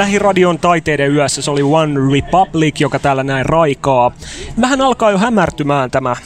Lähiradion 0.00 0.58
taiteiden 0.58 1.14
yössä 1.14 1.42
se 1.42 1.50
oli 1.50 1.62
One 1.62 2.00
Republic, 2.12 2.80
joka 2.80 2.98
täällä 2.98 3.22
näin 3.22 3.46
raikaa. 3.46 4.12
Vähän 4.60 4.80
alkaa 4.80 5.10
jo 5.10 5.18
hämärtymään 5.18 5.90
tämä 5.90 6.16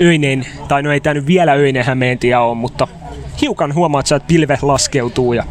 öinen, 0.00 0.46
tai 0.68 0.82
no 0.82 0.92
ei 0.92 1.00
tämä 1.00 1.14
nyt 1.14 1.26
vielä 1.26 1.52
öinen 1.52 1.84
Hämeentie 1.84 2.36
ole, 2.36 2.54
mutta 2.54 2.88
hiukan 3.40 3.74
huomaat 3.74 4.06
sä, 4.06 4.16
että 4.16 4.26
pilve 4.26 4.58
laskeutuu. 4.62 5.32
Ja... 5.32 5.44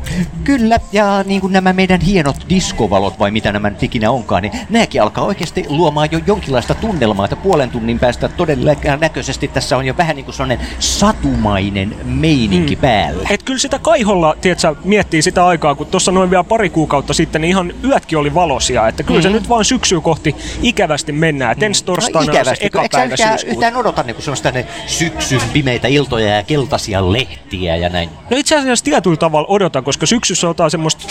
Kyllä, 0.43 0.79
ja 0.91 1.23
niin 1.23 1.41
kuin 1.41 1.53
nämä 1.53 1.73
meidän 1.73 2.01
hienot 2.01 2.45
diskovalot, 2.49 3.19
vai 3.19 3.31
mitä 3.31 3.51
nämä 3.51 3.69
nyt 3.69 3.83
ikinä 3.83 4.11
onkaan, 4.11 4.41
niin 4.41 4.53
nämäkin 4.69 5.01
alkaa 5.01 5.23
oikeasti 5.25 5.65
luomaan 5.69 6.09
jo 6.11 6.19
jonkinlaista 6.27 6.75
tunnelmaa, 6.75 7.25
että 7.25 7.35
puolen 7.35 7.69
tunnin 7.69 7.99
päästä 7.99 8.29
todennäköisesti 8.29 9.47
tässä 9.47 9.77
on 9.77 9.85
jo 9.85 9.97
vähän 9.97 10.15
niin 10.15 10.25
kuin 10.25 10.35
sellainen 10.35 10.67
satumainen 10.79 11.95
meininki 12.03 12.75
mm. 12.75 12.81
päällä. 12.81 13.27
Et 13.29 13.43
kyllä 13.43 13.59
sitä 13.59 13.79
kaiholla, 13.79 14.35
tiedätkö, 14.41 14.75
miettii 14.83 15.21
sitä 15.21 15.45
aikaa, 15.45 15.75
kun 15.75 15.87
tuossa 15.87 16.11
noin 16.11 16.29
vielä 16.29 16.43
pari 16.43 16.69
kuukautta 16.69 17.13
sitten, 17.13 17.41
niin 17.41 17.49
ihan 17.49 17.73
yötkin 17.83 18.17
oli 18.17 18.33
valosia. 18.33 18.87
Että 18.87 19.03
kyllä 19.03 19.19
mm. 19.19 19.23
se 19.23 19.29
nyt 19.29 19.49
vaan 19.49 19.65
syksyä 19.65 19.99
kohti 19.99 20.35
ikävästi 20.61 21.11
mennään. 21.11 21.51
Et 21.51 21.63
ensi 21.63 21.85
torstaina 21.85 22.19
on 22.19 22.25
se 22.25 22.31
ikävästi, 22.31 22.65
eka 22.65 22.85
päivä 22.91 23.13
yhtään, 23.13 23.39
yhtään 23.45 23.75
odota 23.75 24.03
niin 24.03 24.15
sellaista 24.19 24.51
ne 24.51 24.65
syksyn 24.87 25.41
pimeitä 25.53 25.87
iltoja 25.87 26.35
ja 26.35 26.43
keltaisia 26.43 27.11
lehtiä 27.11 27.52
ja 27.61 27.89
näin? 27.89 28.09
No 28.29 28.37
itse 28.37 28.55
asiassa 28.55 28.85
tietyllä 28.85 29.17
tavalla 29.17 29.47
odotan, 29.49 29.83
koska 29.83 30.05
syksyssä 30.05 30.49
otetaan 30.49 30.71
semmoista 30.71 31.07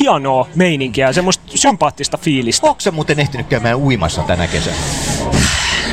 hienoa 0.00 0.48
meininkiä 0.54 1.06
ja 1.06 1.12
semmoista 1.12 1.44
sympaattista 1.54 2.18
fiilistä. 2.18 2.66
Onko 2.66 2.80
se 2.80 2.90
muuten 2.90 3.20
ehtinyt 3.20 3.46
käymään 3.46 3.78
uimassa 3.78 4.22
tänä 4.22 4.46
kesänä? 4.46 4.76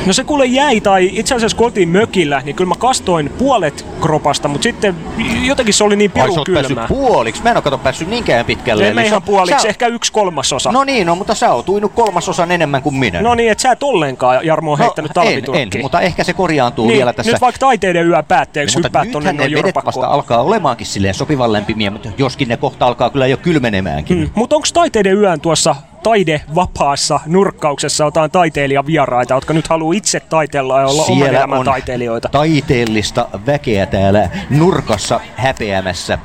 No 0.06 0.12
se 0.12 0.24
kuule 0.24 0.46
jäi, 0.46 0.80
tai 0.80 1.10
itse 1.12 1.34
asiassa 1.34 1.56
kun 1.56 1.64
oltiin 1.66 1.88
mökillä, 1.88 2.42
niin 2.44 2.56
kyllä 2.56 2.68
mä 2.68 2.74
kastoin 2.78 3.30
puolet 3.38 3.86
kropasta, 4.00 4.48
mutta 4.48 4.62
sitten 4.62 4.96
jotenkin 5.44 5.74
se 5.74 5.84
oli 5.84 5.96
niin 5.96 6.10
Ai 6.14 6.20
pirun 6.22 6.38
oot 6.38 6.46
kylmää. 6.46 6.62
päässyt 6.74 6.88
puoliksi? 6.98 7.42
Mä 7.42 7.50
en 7.50 7.56
oo 7.56 7.62
kato 7.62 7.78
päässyt 7.78 8.08
niinkään 8.08 8.44
pitkälle. 8.46 8.88
En 8.88 8.94
mä 8.94 9.02
ihan 9.02 9.22
puoliksi, 9.22 9.62
sä- 9.62 9.68
ehkä 9.68 9.86
yksi 9.86 10.12
kolmasosa. 10.12 10.72
No 10.72 10.84
niin, 10.84 11.06
no, 11.06 11.14
mutta 11.14 11.34
sä 11.34 11.52
oot 11.52 11.68
uinut 11.68 11.92
kolmasosan 11.94 12.50
enemmän 12.50 12.82
kuin 12.82 12.94
minä. 12.96 13.22
No 13.22 13.34
niin, 13.34 13.50
että 13.52 13.62
sä 13.62 13.72
et 13.72 13.82
ollenkaan, 13.82 14.46
Jarmo, 14.46 14.72
on 14.72 14.78
heittänyt 14.78 15.10
No, 15.16 15.22
en, 15.22 15.26
talviturkkiin. 15.28 15.70
en, 15.76 15.82
mutta 15.82 16.00
ehkä 16.00 16.24
se 16.24 16.32
korjaantuu 16.32 16.86
niin, 16.86 16.96
vielä 16.96 17.12
tässä. 17.12 17.32
Nyt 17.32 17.40
vaikka 17.40 17.58
taiteiden 17.58 18.06
yö 18.06 18.22
päätteeksi 18.22 18.76
mutta 18.76 18.88
hyppäät 18.88 19.12
tonne 19.12 19.32
noin 19.32 19.52
vasta 19.86 20.06
alkaa 20.06 20.42
olemaankin 20.42 20.86
silleen 20.86 21.14
sopivan 21.14 21.52
lämpimiä, 21.52 21.90
mutta 21.90 22.08
joskin 22.18 22.48
ne 22.48 22.56
kohta 22.56 22.86
alkaa 22.86 23.10
kyllä 23.10 23.26
jo 23.26 23.36
kylmenemäänkin. 23.36 24.18
Mm. 24.18 24.30
Mutta 24.34 24.56
onko 24.56 24.68
taiteiden 24.74 25.16
yön 25.16 25.40
tuossa 25.40 25.76
taidevapaassa 26.02 27.20
nurkkauksessa 27.26 28.04
jotain 28.04 28.30
taiteilijavieraita, 28.30 29.34
jotka 29.34 29.52
nyt 29.54 29.68
haluaa 29.68 29.94
itse 29.96 30.20
taiteella 30.20 30.80
ja 30.80 30.86
olla 30.86 31.02
oman 31.02 31.16
Siellä 31.16 31.38
elämän 31.38 31.58
on 31.58 31.64
taiteilijoita? 31.64 32.28
taiteellista 32.28 33.28
väkeä 33.46 33.86
täällä 33.86 34.28
nurkassa 34.50 35.20
häpeämässä. 35.36 36.18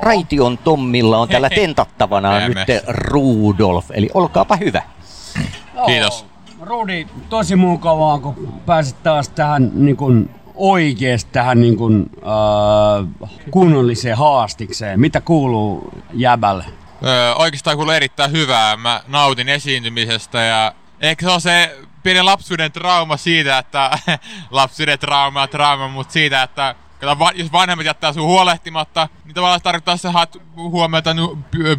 Raition 0.00 0.58
Tommilla 0.58 1.18
on 1.18 1.28
täällä 1.28 1.50
tentattavana 1.64 2.48
nyt. 2.48 2.58
Rudolf, 2.88 3.84
eli 3.90 4.10
olkaapa 4.14 4.56
hyvä. 4.56 4.82
Kiitos. 5.86 6.26
Rudi, 6.60 7.06
tosi 7.28 7.56
mukavaa, 7.56 8.18
kun 8.18 8.52
pääsit 8.66 9.02
taas 9.02 9.28
tähän 9.28 9.70
niin 9.74 9.96
kuin, 9.96 10.30
oikeasti 10.54 11.30
tähän 11.32 11.60
niin 11.60 11.76
kuin, 11.76 12.10
äh, 12.16 13.28
kunnolliseen 13.50 14.16
haastikseen. 14.16 15.00
Mitä 15.00 15.20
kuuluu 15.20 15.90
jäbälle? 16.12 16.64
Öö, 17.06 17.34
oikeastaan 17.34 17.76
kuuluu 17.76 17.92
erittäin 17.92 18.32
hyvää. 18.32 18.76
Mä 18.76 19.02
nautin 19.06 19.48
esiintymisestä 19.48 20.40
ja 20.40 20.72
ehkä 21.00 21.26
se 21.26 21.32
on 21.32 21.40
se 21.40 21.78
pieni 22.02 22.22
lapsuuden 22.22 22.72
trauma 22.72 23.16
siitä, 23.16 23.58
että 23.58 23.98
lapsuuden 24.50 24.98
trauma 24.98 25.40
ja 25.40 25.46
trauma, 25.46 25.88
mutta 25.88 26.12
siitä, 26.12 26.42
että 26.42 26.74
kato, 27.00 27.18
va- 27.18 27.32
jos 27.34 27.52
vanhemmat 27.52 27.86
jättää 27.86 28.12
sun 28.12 28.22
huolehtimatta, 28.22 29.08
niin 29.24 29.34
tavallaan 29.34 29.60
tarkoittaa, 29.62 29.94
että 29.94 30.02
sä 30.02 30.12
haet 30.12 30.36
huomiota 30.56 31.10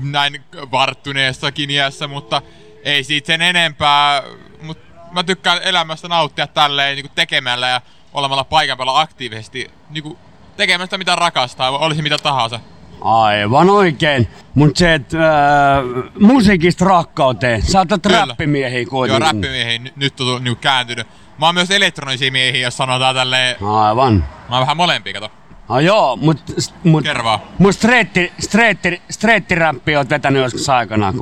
näin 0.01 0.43
varttuneessakin 0.71 1.71
iässä, 1.71 2.07
mutta 2.07 2.41
ei 2.83 3.03
siitä 3.03 3.27
sen 3.27 3.41
enempää. 3.41 4.23
Mut 4.61 4.77
mä 5.11 5.23
tykkään 5.23 5.59
elämästä 5.63 6.07
nauttia 6.07 6.47
tälleen 6.47 6.95
niin 6.95 7.11
tekemällä 7.15 7.67
ja 7.67 7.81
olemalla 8.13 8.43
paikan 8.43 8.77
päällä 8.77 8.99
aktiivisesti 8.99 9.71
niin 9.89 10.17
tekemästä 10.57 10.97
mitä 10.97 11.15
rakastaa, 11.15 11.69
olisi 11.71 12.01
mitä 12.01 12.17
tahansa. 12.17 12.59
Aivan 13.01 13.69
oikein. 13.69 14.27
Mutta 14.55 14.79
se, 14.79 14.93
että 14.93 15.17
äh, 15.17 15.83
musiikista 16.19 16.85
rakkauteen. 16.85 17.61
Sä 17.61 17.79
oot 17.79 18.05
räppimiehiä 18.05 18.79
Joo, 18.79 18.89
kuitenkin. 18.89 19.25
räppimiehiä 19.27 19.79
n- 19.79 19.89
nyt 19.95 20.19
on 20.21 20.43
niinku 20.43 20.61
kääntynyt. 20.61 21.07
Mä 21.37 21.45
oon 21.45 21.55
myös 21.55 21.71
elektronisia 21.71 22.31
miehiä, 22.31 22.61
jos 22.61 22.77
sanotaan 22.77 23.15
tälleen. 23.15 23.55
Aivan. 23.63 24.13
Mä 24.49 24.55
oon 24.55 24.61
vähän 24.61 24.77
molempia, 24.77 25.13
kato. 25.13 25.31
Ah 25.69 25.83
joo, 25.83 26.15
mut, 26.15 26.37
mut, 26.83 27.03
Kerro 27.03 27.23
vaan. 27.23 27.39
mut 27.59 27.75
streetti, 27.75 28.31
streetti, 28.39 29.01
streettiräppi 29.09 29.95
oot 29.95 30.09
vetänyt 30.09 30.41
joskus 30.41 30.69
aikanaan. 30.69 31.13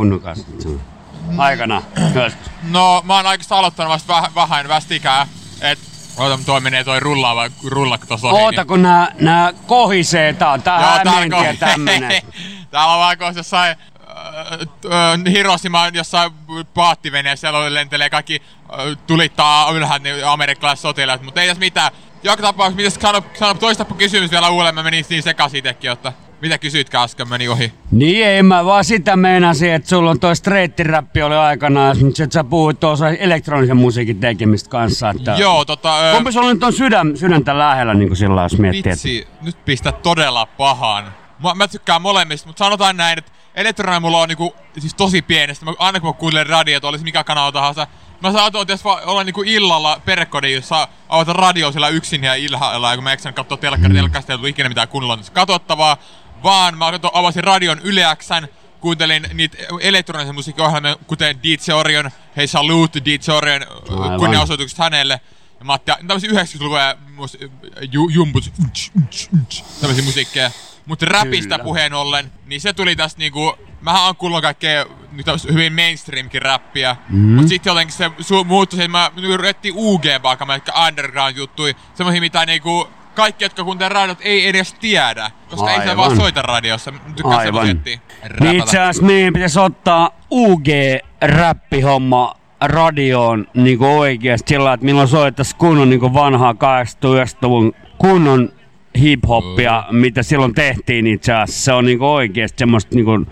Aikanaan 1.38 1.84
joskus. 2.16 2.52
No, 2.72 3.02
mä 3.06 3.16
oon 3.16 3.26
oikeastaan 3.26 3.60
aloittanut 3.60 3.92
vasta 3.94 4.14
vähän, 4.14 4.32
vähän 4.36 4.68
vastikää. 4.68 5.28
Et, 5.62 5.80
oota, 6.20 6.40
toi 6.46 6.62
menee 6.62 6.84
toi 6.84 7.00
rullaava, 7.00 7.50
rullakko 7.68 8.08
tossa 8.08 8.28
ohi. 8.28 8.44
Oota, 8.44 8.66
kun 8.66 8.82
nää, 8.82 9.12
nää 9.20 9.54
kohisee, 9.54 10.34
tää 10.34 10.52
on 10.52 10.62
tää 10.62 10.80
hämeenki 10.80 11.46
ja 11.46 11.54
tämmönen. 11.60 12.22
Täällä 12.72 12.94
on 12.94 13.00
vaan 13.00 13.18
kohta 13.18 13.40
jossain 13.40 13.72
äh, 13.72 15.26
äh, 15.26 15.34
Hiroshima 15.34 15.88
jossain 15.88 16.32
paattiveneessä, 16.74 17.42
siellä 17.48 17.74
lentelee 17.74 18.10
kaikki 18.10 18.42
äh, 18.74 18.98
tulittaa 19.08 19.72
ylhäältä 19.72 20.04
ne 20.04 20.24
amerikkalaiset 20.24 20.82
sotilaat, 20.82 21.22
mutta 21.22 21.42
ei 21.42 21.48
tässä 21.48 21.60
mitään. 21.60 21.92
Joka 22.24 22.42
tapauksessa, 22.42 23.00
mitä 23.00 23.02
sano, 23.02 23.24
sano 23.40 23.54
toista 23.54 23.86
kysymys 23.86 24.32
vielä 24.32 24.50
uudelleen, 24.50 24.76
mä 24.76 24.84
menin 24.84 25.06
niin 25.10 25.24
sekaisin 25.24 25.58
itsekin, 25.58 25.92
että 25.92 26.14
mitä 26.42 26.58
kysytkään 26.58 27.04
äsken, 27.04 27.30
meni 27.30 27.48
ohi. 27.48 27.74
Niin 27.92 28.28
ei, 28.28 28.44
mä 28.44 28.66
vaan 28.66 28.86
sitä 28.86 29.16
meinasin, 29.16 29.74
että 29.74 29.90
sulla 29.90 30.12
on 30.12 30.20
toi 30.20 30.36
streettiräppi 30.36 31.22
oli 31.22 31.36
aikanaan, 31.36 31.98
mutta 31.98 32.18
sit 32.18 32.32
sä 32.32 32.44
puhuit 32.44 32.80
tuossa 32.80 33.10
elektronisen 33.10 33.78
musiikin 33.78 34.20
tekemistä 34.20 34.70
kanssa. 34.70 35.10
Että... 35.10 35.36
Joo, 35.38 35.66
tota... 35.66 36.10
Ö, 36.10 36.14
Kumpi 36.14 36.32
sulla 36.32 36.54
nyt 36.54 36.64
on 36.64 36.74
sydän, 36.74 37.18
sydäntä 37.18 37.58
lähellä, 37.58 37.94
niin 37.94 38.10
kuin 38.10 38.18
sillä 38.18 38.42
jos 38.42 38.58
miettii, 38.58 38.80
että... 38.80 38.90
Vitsi, 38.90 39.28
nyt 39.42 39.66
pistä 39.66 39.92
todella 39.92 40.46
pahan. 40.46 41.14
Mä, 41.44 41.54
mä 41.56 41.68
tykkään 41.68 42.02
molemmista, 42.02 42.48
mutta 42.48 42.66
sanotaan 42.66 42.98
näin, 42.98 43.20
että 43.20 43.32
elektroninen 43.56 44.02
mulla 44.02 44.18
on 44.18 44.30
niinku, 44.30 44.56
siis 44.78 44.96
tosi 44.96 45.22
pienestä. 45.22 45.66
Mä, 45.66 45.74
aina 45.80 46.00
kun 46.00 46.10
mä 46.10 46.14
kuuntelen 46.14 46.48
radiota, 46.48 46.88
olisi 46.88 47.04
mikä 47.04 47.24
kanava 47.24 47.52
tahansa, 47.52 47.88
mä 48.22 48.32
jos 48.68 48.86
va- 48.86 49.02
olla 49.06 49.24
niinku 49.24 49.44
illalla 49.46 50.02
perhekodin, 50.06 50.54
jossa 50.54 50.88
avata 51.10 51.34
radio 51.34 51.72
siellä 51.72 51.90
yksin 51.90 52.24
ja 52.24 52.36
ilhailla, 52.36 52.90
ja 52.90 52.98
kun 52.98 53.04
mä 53.04 53.14
eksän 53.14 53.34
katsoa 53.34 53.58
telkkari, 53.58 53.94
telkkarista 53.94 54.34
ei 54.34 54.38
tullut 54.38 54.50
ikinä 54.50 54.70
mitään 54.70 54.88
kunnolla 54.88 55.20
katsottavaa, 55.34 55.98
vaan 56.44 56.78
mä 56.78 56.92
avasin 57.14 57.44
radion 57.44 57.80
yleäksän, 57.80 58.48
kuuntelin 58.80 59.28
niitä 59.34 59.58
elektronisen 59.82 60.36
musiikkiohjelmia, 60.36 60.96
kuten 61.08 61.44
DJ 61.44 61.72
Orion, 61.72 62.12
hei 62.38 62.48
salute 62.48 63.02
DJ 63.06 63.32
Orion, 63.32 63.62
kunnianosoitukset 64.20 64.80
hänelle. 64.80 65.22
Ja 65.60 65.66
mä 65.66 65.74
ajattelin, 65.74 66.08
tämmöisiä 66.08 66.30
90-luvuja 66.30 66.98
mus, 67.16 67.38
ju, 67.92 68.10
jumput, 68.10 68.52
tämmöisiä 69.82 70.06
musiikkeja. 70.06 70.52
Mutta 70.86 71.06
räpistä 71.06 71.56
Kyllä. 71.56 71.64
puheen 71.64 71.94
ollen, 71.94 72.32
niin 72.46 72.62
se 72.62 72.74
tuli 72.74 72.96
tästä 72.96 73.20
niinku, 73.20 73.56
mähän 73.82 74.04
on 74.04 74.16
kuullut 74.16 74.42
kaikkea 74.42 74.86
hyvin 75.52 75.74
mainstreamkin 75.74 76.42
räppiä. 76.42 76.96
Mhm. 77.10 77.18
Mm. 77.20 77.36
Mut 77.36 77.48
sitten 77.48 77.72
jotenkin 77.72 77.96
se 77.96 78.12
su, 78.20 78.44
muuttui, 78.44 78.80
että 78.80 78.88
mä 78.88 79.12
ruvettiin 79.38 79.74
UG 79.78 80.04
vaikka, 80.24 80.48
eli 80.54 80.88
underground 80.88 81.38
juttui, 81.38 81.76
semmoisia 81.96 82.22
mitä 82.22 82.46
niinku 82.46 82.88
kaikki, 83.16 83.46
jotka 83.46 83.64
kuuntelevat 83.64 83.94
radiot, 83.94 84.18
ei 84.22 84.48
edes 84.48 84.74
tiedä. 84.74 85.32
Koska 85.50 85.72
ei 85.72 85.76
se 85.76 85.82
Aivan. 85.82 85.98
vaan 85.98 86.16
soita 86.16 86.42
radiossa. 86.42 86.94
Tykkään 87.16 87.40
Aivan. 87.40 87.82
Niin 88.40 88.56
itse 88.56 88.80
asiassa 88.80 89.04
meidän 89.04 89.34
pitäisi 89.34 89.60
ottaa 89.60 90.10
UG-räppihomma 90.32 92.36
radioon 92.62 93.48
niin 93.54 93.84
oikeasti 93.84 94.54
sillä 94.54 94.74
että 94.74 94.86
milloin 94.86 95.08
soittaisi 95.08 95.56
kunnon 95.56 95.90
niin 95.90 96.14
vanhaa 96.14 96.54
80-luvun 96.54 97.74
kunnon 97.98 98.50
hip-hoppia, 98.98 99.84
mitä 99.92 100.24
silloin 100.24 100.54
tehtiin 100.54 101.08
itse 101.08 101.34
asiassa. 101.34 101.64
Se 101.64 101.74
on 101.74 101.86
niin 101.86 102.02
oikeasti 102.02 102.60
semmoista 102.60 102.96
niin 102.96 103.28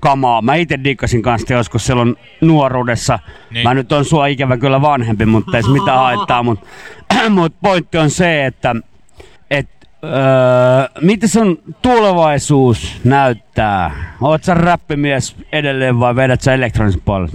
kamaa. 0.00 0.42
Mä 0.42 0.54
itse 0.54 0.78
dikkasin 0.84 1.22
kanssa 1.22 1.54
joskus 1.54 1.86
silloin 1.86 2.16
nuoruudessa. 2.40 3.18
Niin. 3.26 3.54
Niin. 3.54 3.64
Mä 3.64 3.74
nyt 3.74 3.92
on 3.92 4.04
sua 4.04 4.26
ikävä 4.26 4.56
kyllä 4.56 4.80
vanhempi, 4.80 5.26
mutta 5.26 5.56
ei 5.56 5.62
se 5.62 5.70
mitään 5.70 5.98
haittaa. 5.98 6.42
Mutta 6.42 6.66
mut 7.30 7.54
pointti 7.62 7.98
on 7.98 8.10
se, 8.10 8.46
että 8.46 8.76
et, 9.50 9.68
öö, 10.04 10.10
miten 11.00 11.28
sun 11.28 11.62
tulevaisuus 11.82 12.92
näyttää? 13.04 14.14
Oot 14.20 14.44
sä 14.44 14.54
räppimies 14.54 15.36
edelleen 15.52 16.00
vai 16.00 16.16
vedät 16.16 16.40
sä 16.40 16.54
elektronisen 16.54 17.02
puolella? 17.04 17.32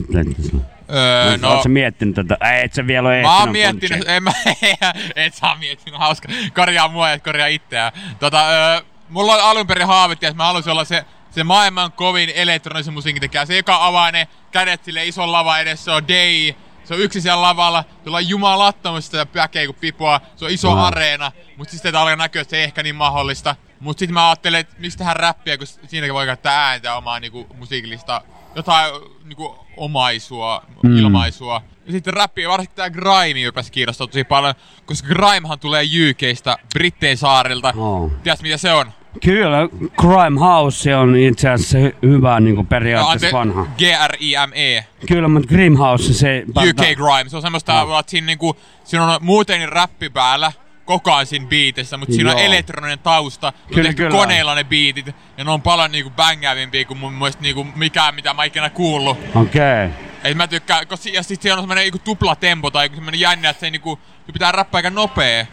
Öö, 0.93 1.37
no- 1.37 1.63
sä 1.63 1.69
miettinyt 1.69 2.15
tätä? 2.15 2.37
Ei, 2.41 2.63
et 2.63 2.73
sä 2.73 2.87
vielä 2.87 3.09
ole 3.09 3.21
Mä 3.21 3.39
oon 3.39 3.51
miettinyt, 3.51 4.07
en 4.07 4.23
mä, 4.23 4.31
et 5.15 5.33
saa 5.33 5.55
miettinyt, 5.55 5.99
hauska. 5.99 6.27
Korjaa 6.55 6.87
mua 6.87 7.09
ja 7.09 7.19
korjaa 7.19 7.47
itseään. 7.47 7.91
Tota, 8.19 8.49
öö, 8.49 8.81
mulla 9.09 9.33
on 9.33 9.41
alun 9.41 9.67
perin 9.67 9.87
haavetti, 9.87 10.25
että 10.25 10.37
mä 10.37 10.45
haluaisin 10.45 10.71
olla 10.71 10.85
se, 10.85 11.05
se 11.31 11.43
maailman 11.43 11.91
kovin 11.91 12.31
elektronisen 12.35 12.93
musiikin 12.93 13.21
tekijä. 13.21 13.45
Se, 13.45 13.57
joka 13.57 13.85
avaa 13.85 14.11
ne 14.11 14.27
kädet 14.51 14.83
sille 14.83 15.07
ison 15.07 15.31
lava 15.31 15.59
edessä, 15.59 15.83
se 15.83 15.91
on 15.91 16.07
Day. 16.07 16.53
Se 16.91 16.95
on 16.95 17.01
yksi 17.01 17.21
siellä 17.21 17.41
lavalla, 17.41 17.83
tuolla 18.03 18.17
on 18.17 18.29
jumalattomasti 18.29 19.05
sitä 19.17 19.25
väkeä 19.35 19.65
kuin 19.65 19.75
pipua. 19.81 20.21
Se 20.35 20.45
on 20.45 20.51
iso 20.51 20.69
Wow. 20.69 20.79
areena, 20.79 21.31
mutta 21.57 21.71
sitten 21.71 21.95
alkaa 21.95 22.15
näkyä, 22.15 22.41
että 22.41 22.49
se 22.49 22.57
ei 22.57 22.63
ehkä 22.63 22.83
niin 22.83 22.95
mahdollista. 22.95 23.55
Mut 23.79 23.99
sitten 23.99 24.13
mä 24.13 24.29
ajattelin, 24.29 24.59
että 24.59 24.75
miksi 24.79 24.97
tähän 24.97 25.15
räppiä, 25.15 25.57
kun 25.57 25.67
siinäkin 25.67 26.13
voi 26.13 26.25
käyttää 26.25 26.67
ääntä 26.67 26.95
omaa 26.95 27.19
niinku 27.19 27.47
musiikillista 27.57 28.21
jotain 28.55 28.93
niinku 29.23 29.59
omaisua, 29.77 30.61
Mm. 30.83 30.89
mm. 30.89 30.97
ilmaisua. 30.97 31.61
Ja 31.85 31.91
sitten 31.91 32.13
räppi, 32.13 32.47
varsinkin 32.47 32.75
tää 32.75 32.89
grime 32.89 33.45
rupesi 33.45 33.71
kiinnostaa 33.71 34.07
tosi 34.07 34.23
paljon, 34.23 34.53
koska 34.85 35.07
grimehan 35.07 35.59
tulee 35.59 35.83
UKista, 36.09 36.57
Brittein 36.73 37.17
saarilta. 37.17 37.73
Oh. 37.77 38.11
Tiedätkö 38.23 38.43
mitä 38.43 38.57
se 38.57 38.73
on? 38.73 38.91
Kyllä, 39.19 39.69
Crime 39.99 40.39
House 40.39 40.95
on 40.95 41.15
itse 41.15 41.49
asiassa 41.49 41.77
hy- 41.77 42.09
hyvä 42.09 42.39
niin 42.39 42.55
kuin 42.55 42.67
periaatteessa 42.67 43.37
vanha. 43.37 43.65
G-R-I-M-E. 43.77 44.85
Kyllä, 45.07 45.27
mutta 45.27 45.49
Grim 45.49 45.75
House 45.75 46.13
se... 46.13 46.43
UK 46.49 46.95
grime. 46.95 47.29
Se 47.29 47.35
on 47.35 47.41
semmoista, 47.41 47.83
no. 47.83 47.99
että 47.99 48.09
siinä, 48.09 48.25
niinku, 48.25 48.57
siinä 48.83 49.05
on 49.05 49.19
muutenkin 49.21 49.69
räppi 49.69 50.09
päällä, 50.09 50.51
koko 50.85 51.13
ajan 51.13 51.25
siinä 51.25 51.45
biitissä, 51.45 51.97
mutta 51.97 52.15
siinä 52.15 52.31
on 52.31 52.37
Joo. 52.37 52.45
elektroninen 52.45 52.99
tausta. 52.99 53.53
Kyllä, 53.73 53.89
on 53.89 53.95
kyllä. 53.95 54.17
koneilla 54.17 54.55
ne 54.55 54.63
biitit, 54.63 55.07
ja 55.37 55.43
ne 55.43 55.51
on 55.51 55.61
paljon 55.61 55.91
niinku 55.91 56.09
bängäävimpiä 56.09 56.85
kuin 56.85 56.97
mun 56.97 57.13
mielestä 57.13 57.41
niinku 57.41 57.67
mikään, 57.75 58.15
mitä 58.15 58.33
mä 58.33 58.43
ikinä 58.43 58.69
kuullut. 58.69 59.17
Okei. 59.35 59.85
Okay. 59.85 59.89
Et 60.23 60.37
mä 60.37 60.47
tykkään, 60.47 60.87
koska 60.87 61.09
ja 61.13 61.23
sit 61.23 61.41
siellä 61.41 61.59
on 61.59 61.63
semmonen 61.63 61.81
niinku 61.81 61.99
tuplatempo 61.99 62.71
tai 62.71 62.89
semmonen 62.95 63.19
jännä, 63.19 63.49
että 63.49 63.59
se 63.59 63.65
ei 63.65 63.71
niinku, 63.71 63.99
se 64.25 64.31
pitää 64.31 64.51
räppää 64.51 64.79
aika 64.79 64.89
nopee. 64.89 65.47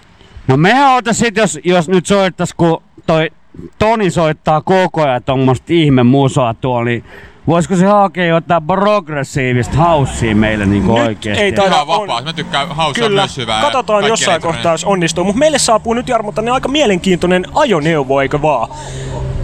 No 0.48 0.56
mehän 0.56 0.94
ota 0.94 1.12
sit, 1.12 1.36
jos, 1.36 1.59
jos 1.64 1.89
nyt 1.89 2.06
soittais, 2.06 2.55
kun 2.55 2.82
toi 3.06 3.30
Toni 3.78 4.10
soittaa 4.10 4.60
koko 4.60 5.02
ajan 5.02 5.22
tommoista 5.22 5.66
ihme 5.68 6.02
musaa 6.02 6.55
tuolla, 6.55 6.85
niin 6.85 7.05
voisiko 7.47 7.76
se 7.76 7.86
hakea 7.86 8.24
jotain 8.26 8.62
progressiivista 8.66 9.76
houseia 9.76 10.36
meille 10.36 10.66
niinku 10.66 10.94
Nyt 10.94 11.06
oikeesti? 11.06 11.43
ei 11.44 11.52
taida 11.52 11.74
Ihan 11.74 11.86
vapaa, 11.86 12.22
mä 12.22 12.32
tykkään 12.32 12.68
hausaa 12.68 13.09
Kyllä, 13.09 13.20
myös 13.22 13.36
hyvää. 13.36 13.60
katsotaan 13.60 14.05
jossain 14.06 14.43
kohtaa, 14.43 14.72
jos 14.72 14.85
onnistuu. 14.85 15.24
Mutta 15.24 15.39
meille 15.39 15.59
saapuu 15.59 15.94
nyt 15.94 16.09
Jarmo 16.09 16.32
tänne 16.32 16.51
aika 16.51 16.68
mielenkiintoinen 16.68 17.47
ajoneuvo, 17.55 18.20
eikö 18.20 18.43
vaan? 18.43 18.68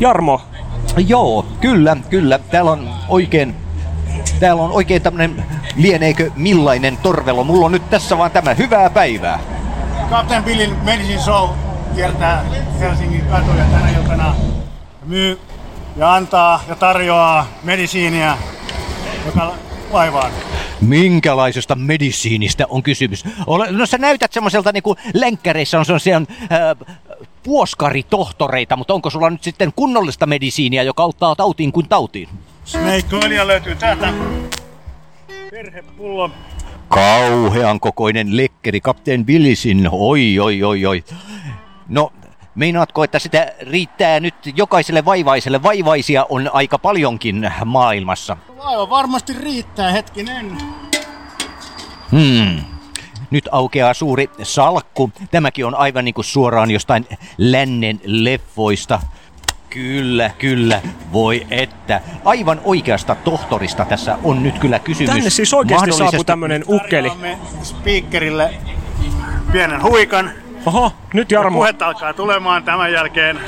Jarmo. 0.00 0.40
Joo, 1.08 1.46
kyllä, 1.60 1.96
kyllä. 2.10 2.38
Täällä 2.38 2.70
on 2.70 2.88
oikein, 3.08 3.54
täällä 4.40 4.62
on 4.62 4.70
oikein 4.72 5.02
tämmönen, 5.02 5.44
lieneekö 5.76 6.30
millainen 6.36 6.96
torvelo. 6.96 7.44
Mulla 7.44 7.66
on 7.66 7.72
nyt 7.72 7.90
tässä 7.90 8.18
vaan 8.18 8.30
tämä 8.30 8.54
hyvää 8.54 8.90
päivää. 8.90 9.38
Captain 10.10 10.44
Billin 10.44 10.76
Medicine 10.84 11.20
Show 11.20 11.48
kiertää 11.94 12.44
Helsingin 12.80 13.26
katuja 13.26 13.64
tänä 13.64 13.90
iltana. 13.90 14.34
Myy 15.06 15.38
ja 15.96 16.14
antaa 16.14 16.64
ja 16.68 16.74
tarjoaa 16.74 17.46
medisiiniä 17.62 18.38
joka 19.26 19.54
laivaan. 19.90 20.32
Minkälaisesta 20.80 21.74
medisiinistä 21.74 22.66
on 22.68 22.82
kysymys? 22.82 23.24
Ole, 23.46 23.72
no 23.72 23.86
sä 23.86 23.98
näytät 23.98 24.32
semmoiselta 24.32 24.72
niinku 24.72 24.96
lenkkäreissä 25.14 25.78
on 25.78 25.84
semmoisia 25.84 26.16
äh, 26.16 26.96
puoskaritohtoreita, 27.42 28.76
mutta 28.76 28.94
onko 28.94 29.10
sulla 29.10 29.30
nyt 29.30 29.42
sitten 29.42 29.72
kunnollista 29.76 30.26
medisiiniä, 30.26 30.82
joka 30.82 31.02
auttaa 31.02 31.36
tautiin 31.36 31.72
kuin 31.72 31.88
tautiin? 31.88 32.28
Snake 32.64 33.16
Oilia 33.22 33.46
löytyy 33.46 33.74
täältä. 33.74 34.12
Perhepullo. 35.50 36.30
Kauhean 36.88 37.80
kokoinen 37.80 38.36
lekkeri, 38.36 38.80
Kapteen 38.80 39.24
Billisin, 39.24 39.88
oi 39.92 40.38
oi 40.38 40.62
oi 40.62 40.86
oi. 40.86 41.04
No, 41.88 42.12
meinaatko, 42.54 43.04
että 43.04 43.18
sitä 43.18 43.52
riittää 43.60 44.20
nyt 44.20 44.34
jokaiselle 44.56 45.04
vaivaiselle? 45.04 45.62
Vaivaisia 45.62 46.26
on 46.28 46.50
aika 46.52 46.78
paljonkin 46.78 47.52
maailmassa. 47.64 48.36
Aivan 48.58 48.90
varmasti 48.90 49.32
riittää, 49.32 49.92
hetkinen. 49.92 50.58
Hmm. 52.10 52.60
Nyt 53.30 53.48
aukeaa 53.52 53.94
suuri 53.94 54.30
salkku. 54.42 55.10
Tämäkin 55.30 55.66
on 55.66 55.74
aivan 55.74 56.04
niin 56.04 56.14
kuin 56.14 56.24
suoraan 56.24 56.70
jostain 56.70 57.06
lännen 57.38 58.00
leffoista. 58.04 59.00
Kyllä, 59.70 60.30
kyllä. 60.38 60.80
Voi 61.12 61.46
että. 61.50 62.00
Aivan 62.24 62.60
oikeasta 62.64 63.14
tohtorista 63.14 63.84
tässä 63.84 64.18
on 64.22 64.42
nyt 64.42 64.58
kyllä 64.58 64.78
kysymys. 64.78 65.10
Tänne 65.10 65.30
siis 65.30 65.54
oikeasti 65.54 65.80
Mahdollisesti- 65.80 66.10
saapuu 66.10 66.24
tämmönen 66.24 66.64
ukkeli. 66.68 67.08
Tarjoamme 67.08 67.38
speakerille 67.62 68.54
pienen 69.52 69.82
huikan. 69.82 70.30
Oho, 70.66 70.92
nyt 71.14 71.30
Jarmo. 71.32 71.58
Puhet 71.58 71.82
alkaa 71.82 72.12
tulemaan 72.12 72.62
tämän 72.62 72.92
jälkeen 72.92 73.40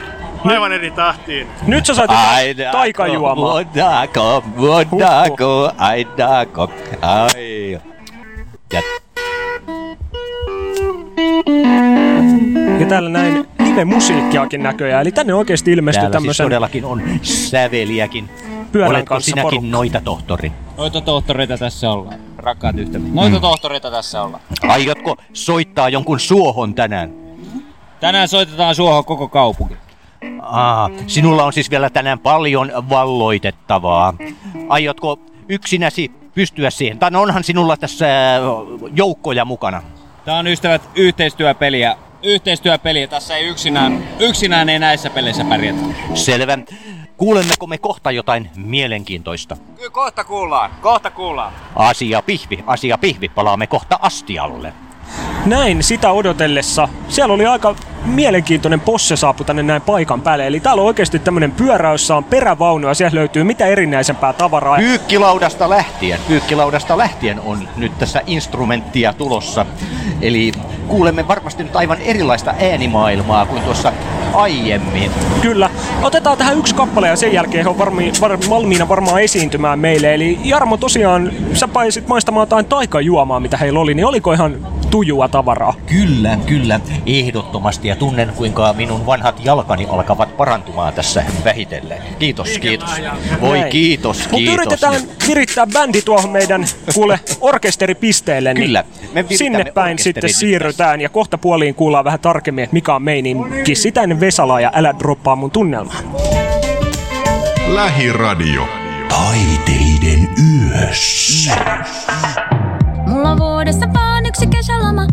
aivan 0.44 0.72
eri 0.72 0.90
tahtiin. 0.90 1.46
Nyt 1.66 1.86
sä 1.86 1.94
sait 1.94 2.10
Aidako, 2.10 2.72
taikajuomaa. 2.72 3.54
Vodako, 3.54 4.44
vodako, 4.60 5.72
aidako, 5.78 6.70
ai. 7.02 7.80
Ja 8.72 8.80
Ja 12.80 12.86
täällä 12.86 13.10
näin 13.10 13.46
live-musiikkiakin 13.58 14.62
näköjään. 14.62 15.02
Eli 15.02 15.12
tänne 15.12 15.34
oikeasti 15.34 15.72
ilmestyi 15.72 16.00
täällä 16.00 16.12
siis 16.12 16.22
tämmöisen... 16.22 16.44
todellakin 16.44 16.84
on 16.84 17.02
säveliäkin. 17.22 18.28
Pyörän 18.72 18.90
Oletko 18.90 19.14
kanssa 19.14 19.30
sinäkin 19.30 19.50
porukka. 19.50 19.70
noita 19.76 20.00
tohtori? 20.00 20.52
Noita 20.76 21.00
tohtoreita 21.00 21.58
tässä 21.58 21.90
ollaan, 21.90 22.18
rakkaat 22.38 22.78
ystävät. 22.78 23.12
Noita 23.12 23.36
Mm. 23.36 23.40
tohtoreita 23.40 23.90
tässä 23.90 24.22
ollaan. 24.22 24.42
Aiotko 24.68 25.16
soittaa 25.32 25.88
jonkun 25.88 26.20
suohon 26.20 26.74
tänään? 26.74 27.10
Tänään 28.00 28.28
soitetaan 28.28 28.74
suohon 28.74 29.04
koko 29.04 29.28
kaupunki. 29.28 29.74
Aa, 30.42 30.90
sinulla 31.06 31.44
on 31.44 31.52
siis 31.52 31.70
vielä 31.70 31.90
tänään 31.90 32.18
paljon 32.18 32.72
valloitettavaa. 32.90 34.14
Aiotko 34.68 35.18
yksinäsi 35.48 36.10
pystyä 36.34 36.70
siihen? 36.70 36.98
Tai 36.98 37.10
onhan 37.14 37.44
sinulla 37.44 37.76
tässä 37.76 38.06
äh, 38.36 38.42
joukkoja 38.94 39.44
mukana. 39.44 39.82
Tää 40.24 40.38
on 40.38 40.46
ystävät 40.46 40.82
yhteistyöpeliä. 40.94 41.96
Yhteistyöpeliä. 42.22 43.06
Tässä 43.06 43.36
ei 43.36 43.46
yksinään, 43.48 44.02
yksinään 44.18 44.68
ei 44.68 44.78
näissä 44.78 45.10
peleissä 45.10 45.44
pärjätä. 45.44 45.78
Selvä. 46.14 46.58
Kuulemmeko 47.16 47.66
me 47.66 47.78
kohta 47.78 48.10
jotain 48.10 48.50
mielenkiintoista? 48.56 49.56
Kyllä 49.76 49.90
kohta 49.90 50.24
kuullaan, 50.24 50.70
kohta 50.82 51.10
kuullaan. 51.10 51.52
Asia 51.74 52.22
pihvi, 52.22 52.64
asia 52.66 52.98
pihvi, 52.98 53.28
palaamme 53.28 53.66
kohta 53.66 53.98
astialle. 54.02 54.72
Näin 55.46 55.82
sitä 55.82 56.10
odotellessa. 56.10 56.88
Siellä 57.08 57.34
oli 57.34 57.46
aika 57.46 57.74
mielenkiintoinen 58.04 58.80
posse 58.80 59.16
saapu 59.16 59.44
tänne 59.44 59.62
näin 59.62 59.82
paikan 59.82 60.20
päälle. 60.20 60.46
Eli 60.46 60.60
täällä 60.60 60.80
on 60.80 60.86
oikeasti 60.86 61.18
tämmönen 61.18 61.52
pyörä, 61.52 61.92
jossa 61.92 62.16
on 62.16 62.24
perävaunu 62.24 62.88
ja 62.88 62.94
siellä 62.94 63.18
löytyy 63.18 63.44
mitä 63.44 63.66
erinäisempää 63.66 64.32
tavaraa. 64.32 64.76
Pyykkilaudasta 64.76 65.70
lähtien, 65.70 66.20
pyykkilaudasta 66.28 66.98
lähtien 66.98 67.40
on 67.40 67.68
nyt 67.76 67.98
tässä 67.98 68.22
instrumenttia 68.26 69.12
tulossa. 69.12 69.66
Eli 70.20 70.52
kuulemme 70.88 71.28
varmasti 71.28 71.62
nyt 71.62 71.76
aivan 71.76 71.98
erilaista 72.00 72.54
äänimaailmaa 72.60 73.46
kuin 73.46 73.62
tuossa 73.62 73.92
aiemmin. 74.34 75.10
Kyllä. 75.42 75.70
Otetaan 76.02 76.38
tähän 76.38 76.58
yksi 76.58 76.74
kappale 76.74 77.08
ja 77.08 77.16
sen 77.16 77.32
jälkeen 77.32 77.64
he 77.64 77.70
on 77.70 77.78
varmi, 77.78 78.12
var, 78.20 78.38
valmiina 78.50 78.88
varmaan 78.88 79.22
esiintymään 79.22 79.78
meille. 79.78 80.14
Eli 80.14 80.38
Jarmo 80.44 80.76
tosiaan, 80.76 81.32
sä 81.52 81.68
paisit 81.68 82.08
maistamaan 82.08 82.42
jotain 82.42 82.66
taikajuomaa, 82.66 83.40
mitä 83.40 83.56
heillä 83.56 83.80
oli, 83.80 83.94
niin 83.94 84.06
oliko 84.06 84.32
ihan 84.32 84.56
tujua 84.96 85.28
tavaraa? 85.28 85.74
Kyllä, 85.86 86.38
kyllä, 86.46 86.80
ehdottomasti. 87.06 87.88
Ja 87.88 87.96
tunnen, 87.96 88.32
kuinka 88.36 88.72
minun 88.72 89.06
vanhat 89.06 89.44
jalkani 89.44 89.86
alkavat 89.90 90.36
parantumaan 90.36 90.92
tässä 90.92 91.24
vähitellen. 91.44 91.98
Kiitos, 92.18 92.58
kiitos. 92.58 92.90
Voi 93.40 93.58
Näin. 93.58 93.72
kiitos, 93.72 94.18
Mutta 94.18 94.36
kiitos. 94.36 94.54
yritetään 94.54 95.00
virittää 95.28 95.66
bändi 95.66 96.02
tuohon 96.02 96.30
meidän 96.30 96.66
kuule 96.94 97.20
orkesteripisteelle. 97.40 98.54
Niin 98.54 98.64
Kyllä, 98.66 98.84
me 99.12 99.24
sinne 99.34 99.64
päin 99.64 99.98
sitten 99.98 100.32
siirrytään 100.32 101.00
ja 101.00 101.08
kohta 101.08 101.38
puoliin 101.38 101.74
kuullaan 101.74 102.04
vähän 102.04 102.20
tarkemmin, 102.20 102.64
että 102.64 102.74
mikä 102.74 102.94
on 102.94 103.02
meininki. 103.02 103.74
Sitä 103.74 104.02
ennen 104.02 104.20
Vesala 104.20 104.60
ja 104.60 104.70
älä 104.74 104.94
droppaa 104.98 105.36
mun 105.36 105.50
tunnelmaa. 105.50 106.00
Lähiradio. 107.66 108.68
Taiteiden 109.08 110.28
yössä. 110.70 111.56
Mulla 113.06 113.30
on 113.30 113.38
vuodessa 113.38 113.86
yksi 114.36 114.46
kesäloma. 114.46 115.06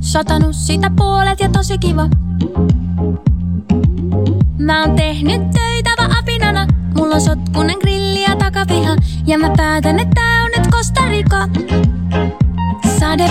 Satanut 0.00 0.54
sitä 0.54 0.90
puolet 0.96 1.40
ja 1.40 1.48
tosi 1.48 1.78
kiva. 1.78 2.08
Mä 4.58 4.80
oon 4.80 4.96
tehnyt 4.96 5.50
töitä 5.50 5.90
vaan 5.98 6.18
apinana. 6.18 6.66
Mulla 6.96 7.14
on 7.14 7.20
sotkunen 7.20 7.76
grilli 7.80 8.22
ja 8.22 8.36
takapiha. 8.36 8.96
Ja 9.26 9.38
mä 9.38 9.50
päätän, 9.56 9.98
että 9.98 10.14
tää 10.14 10.44
on 10.44 10.50
nyt 10.56 10.72
Costa 10.72 11.08
Rica. 11.08 11.48
Sade 12.98 13.28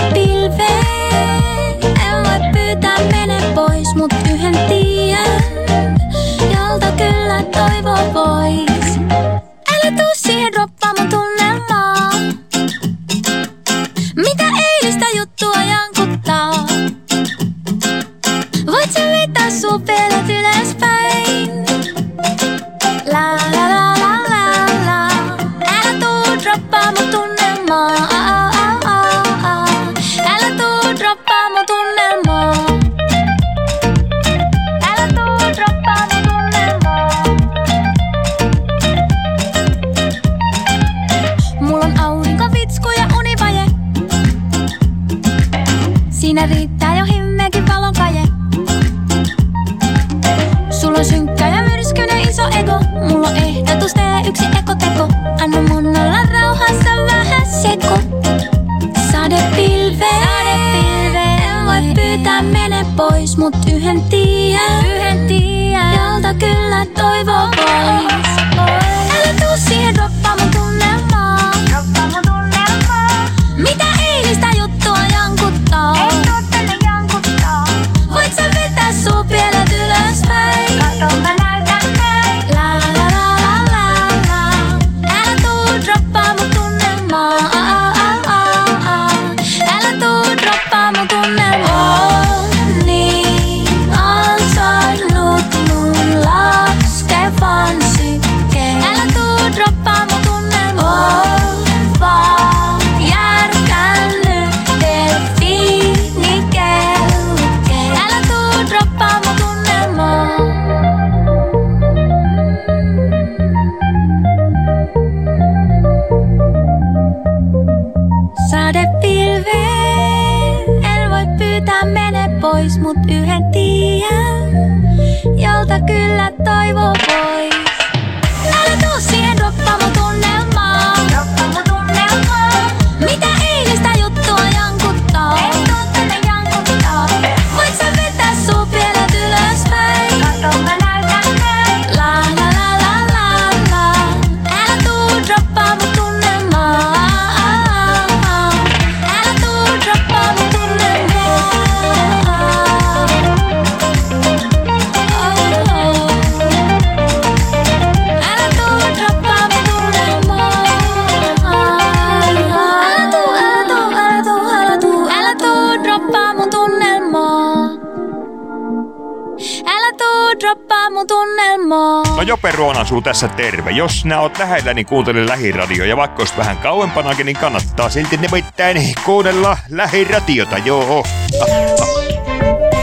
Jope 172.92 173.00
Ruonan 173.00 173.02
suu 173.02 173.02
tässä 173.02 173.28
terve. 173.28 173.70
Jos 173.70 174.04
nää 174.04 174.20
oot 174.20 174.38
lähellä, 174.38 174.74
niin 174.74 174.86
kuuntele 174.86 175.26
lähiradio. 175.26 175.84
Ja 175.84 175.96
vaikka 175.96 176.22
ois 176.22 176.36
vähän 176.36 176.58
kauempanakin, 176.58 177.26
niin 177.26 177.36
kannattaa 177.36 177.90
silti 177.90 178.16
nimittäin 178.16 178.94
kuunnella 179.04 179.56
lähiradiota, 179.70 180.58
joo. 180.58 181.04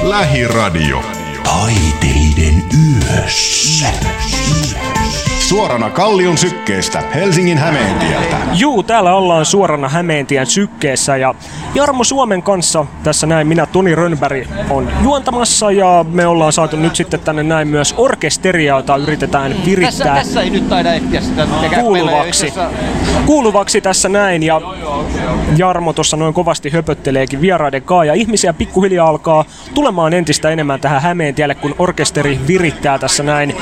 Lähiradio. 0.02 1.04
Taiteiden 1.44 2.64
yössä. 3.12 3.88
Suorana 5.40 5.90
Kallion 5.90 6.38
sykkeestä 6.38 7.04
Helsingin 7.16 7.58
Hämeentieltä. 7.58 8.38
Juu, 8.54 8.84
täällä 8.84 9.16
ollaan 9.16 9.46
suorana 9.46 9.90
Hämeentien 9.90 10.46
sykkeessä 10.46 11.18
ja 11.18 11.36
Jarmo 11.76 12.04
Suomen 12.04 12.44
kanssa 12.44 12.86
tässä 13.04 13.28
näin 13.28 13.48
minä 13.48 13.66
Toni 13.66 13.96
Rönnberg 13.96 14.48
on 14.70 14.92
juontamassa 15.04 15.72
ja 15.72 16.06
me 16.12 16.28
ollaan 16.28 16.54
saatu 16.54 16.78
nyt 16.78 16.96
sitten 16.96 17.20
tänne 17.20 17.44
näin 17.44 17.68
myös 17.68 17.94
orkesteria, 17.98 18.76
jota 18.76 18.96
yritetään 18.96 19.52
Tässä, 19.52 19.66
virittää 19.66 20.16
tässä 20.16 20.42
ei 20.42 20.50
nyt 20.50 20.70
taida 20.70 20.94
ehtiä 20.94 21.22
sitä 21.22 21.48
kuuluvaksi. 21.80 22.54
kuuluvaksi 23.26 23.82
tässä 23.82 24.10
näin 24.10 24.44
ja 24.44 24.62
Jarmo 25.58 25.94
tuossa 25.94 26.18
noin 26.18 26.34
kovasti 26.34 26.70
höpötteleekin 26.70 27.42
vieraiden 27.42 27.82
kaa 27.82 28.06
ja 28.06 28.14
ihmisiä 28.14 28.54
pikkuhiljaa 28.54 29.08
alkaa 29.08 29.46
tulemaan 29.80 30.14
entistä 30.14 30.50
enemmän 30.50 30.80
tähän 30.80 31.02
Hämeentielle, 31.02 31.56
kun 31.56 31.76
orkesteri 31.80 32.40
virittää 32.48 33.00
tässä 33.00 33.24
näin 33.24 33.56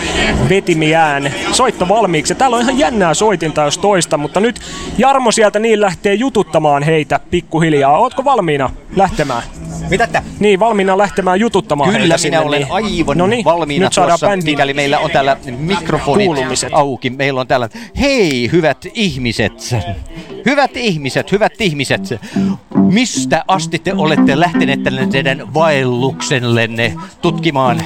vetimiään 0.50 1.34
soitto 1.52 1.88
valmiiksi. 1.88 2.36
Täällä 2.36 2.58
on 2.58 2.62
ihan 2.62 2.78
jännää 2.78 3.14
soitinta 3.14 3.62
jos 3.62 3.78
toista, 3.78 4.18
mutta 4.18 4.40
nyt 4.40 4.60
Jarmo 4.98 5.32
sieltä 5.32 5.60
niin 5.60 5.82
lähtee 5.82 6.14
jututtamaan 6.14 6.84
heitä 6.84 7.20
pikkuhiljaa. 7.32 7.98
Ootko 7.98 8.24
valmiina 8.24 8.70
lähtemään? 8.96 9.44
Mitä 9.90 10.08
tä? 10.08 10.24
Niin, 10.40 10.60
valmiina 10.60 10.98
lähtemään 10.98 11.40
jututtamaan 11.40 11.90
Kyllä 11.90 12.00
heitä 12.00 12.14
minä 12.14 12.18
sinne, 12.18 12.40
olen 12.40 12.62
niin. 12.62 12.72
aivan 12.72 13.18
Noniin, 13.18 13.46
valmiina 13.46 13.86
nyt 13.86 13.94
saadaan 13.94 14.20
tuossa, 14.20 14.28
bändin 14.28 14.46
mikäli 14.46 14.74
meillä 14.74 15.00
on 15.00 15.12
täällä 15.12 15.38
mikrofonit 15.58 16.26
Kuulumiset. 16.26 16.74
auki. 16.74 17.10
Meillä 17.10 17.42
on 17.42 17.48
täällä, 17.48 17.70
hei 18.00 18.50
hyvät 18.52 18.78
ihmiset, 18.94 19.54
hyvät 20.46 20.78
ihmiset, 20.78 21.32
hyvät 21.32 21.62
ihmiset, 21.62 22.02
mistä 22.92 23.44
asti 23.48 23.80
te 23.80 23.94
olette 23.94 24.40
lähteneet 24.40 24.84
tälle 24.84 25.08
teidän 25.08 25.54
vaelluksellenne 25.54 26.96
tutkimaan 27.22 27.82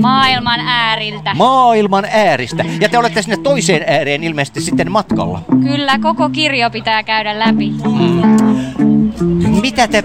Maailman 0.00 0.60
ääriltä. 0.60 1.34
maailman 1.34 2.04
ääristä? 2.10 2.64
Ja 2.80 2.88
te 2.88 2.98
olette 2.98 3.22
sinne 3.22 3.36
toiseen 3.36 3.84
ääreen 3.86 4.24
ilmeisesti 4.24 4.60
sitten 4.60 4.92
matkalla. 4.92 5.42
Kyllä, 5.62 5.98
koko 5.98 6.28
kirjo 6.28 6.70
pitää 6.70 7.02
käydä 7.02 7.38
läpi. 7.38 7.72
Mitä 9.60 9.88
te 9.88 10.04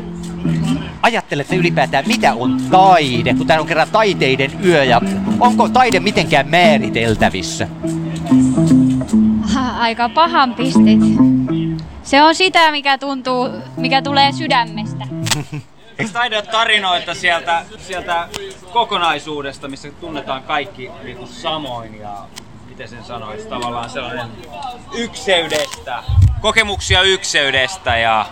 ajattelette 1.02 1.56
ylipäätään, 1.56 2.04
mitä 2.08 2.34
on 2.34 2.58
taide, 2.72 3.34
kun 3.34 3.48
täällä 3.48 3.62
on 3.62 3.68
kerran 3.68 3.88
taiteiden 3.92 4.52
yö 4.66 4.84
ja 4.84 5.02
onko 5.40 5.70
taide 5.70 6.00
mitenkään 6.00 6.50
määriteltävissä? 6.50 7.68
Aika 9.80 10.10
pahan 10.10 10.54
pistit. 10.54 11.33
Se 12.04 12.22
on 12.22 12.36
sitä, 12.36 12.72
mikä 12.72 12.98
tuntuu, 12.98 13.50
mikä 13.78 14.02
tulee 14.02 14.32
sydämestä. 14.32 15.08
Eikö 16.00 16.12
taide 16.14 16.36
ole 16.36 16.46
tarinoita 16.46 17.14
sieltä, 17.14 17.66
sieltä 17.78 18.28
kokonaisuudesta, 18.74 19.68
missä 19.68 19.92
tunnetaan 19.92 20.44
kaikki 20.44 20.92
niin 21.04 21.18
kuin 21.18 21.30
samoin 21.30 22.00
ja 22.00 22.18
miten 22.70 22.88
sen 22.88 23.04
sanoisi, 23.04 23.48
tavallaan 23.48 23.90
sellainen 23.90 24.28
ykseydestä, 24.94 26.04
kokemuksia 26.42 27.02
ykseydestä 27.02 27.98
ja 27.98 28.26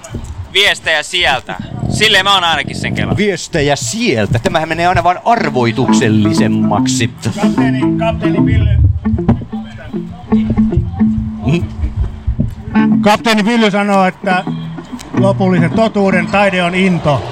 viestejä 0.54 1.04
sieltä. 1.04 1.56
Silleen 1.90 2.26
mä 2.26 2.34
oon 2.34 2.44
ainakin 2.44 2.76
sen 2.76 2.96
kello. 2.96 3.18
Viestejä 3.18 3.76
sieltä. 3.76 4.40
Tämähän 4.40 4.70
menee 4.70 4.88
aina 4.88 5.04
vain 5.04 5.20
arvoituksellisemmaksi. 5.26 7.10
Kapteeni, 7.42 7.82
kapteeni 8.00 8.46
Ville. 8.46 8.91
Kapteeni 13.02 13.46
Villy 13.46 13.72
sanoo, 13.72 14.06
että 14.06 14.44
lopullisen 15.20 15.72
totuuden 15.72 16.28
taide 16.28 16.64
on 16.64 16.76
into. 16.76 17.24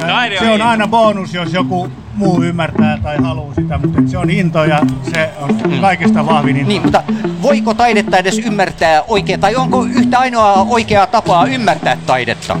Ja 0.00 0.06
Taide 0.06 0.38
on 0.38 0.44
se 0.44 0.48
on 0.50 0.54
into. 0.54 0.66
aina 0.68 0.88
bonus, 0.88 1.34
jos 1.34 1.52
joku 1.52 1.88
muu 2.14 2.42
ymmärtää 2.42 2.98
tai 3.02 3.16
haluaa 3.22 3.54
sitä, 3.54 3.78
mutta 3.78 4.02
se 4.06 4.18
on 4.18 4.30
into 4.30 4.64
ja 4.64 4.80
se 5.12 5.30
on 5.40 5.80
kaikista 5.80 6.26
vahvin 6.26 6.56
into. 6.56 6.68
Niin, 6.68 6.82
mutta 6.82 7.02
voiko 7.42 7.74
taidetta 7.74 8.16
edes 8.18 8.38
ymmärtää 8.38 9.02
oikein, 9.08 9.40
tai 9.40 9.56
onko 9.56 9.84
yhtä 9.84 10.18
ainoa 10.18 10.52
oikeaa 10.52 11.06
tapaa 11.06 11.46
ymmärtää 11.46 11.96
taidetta? 12.06 12.56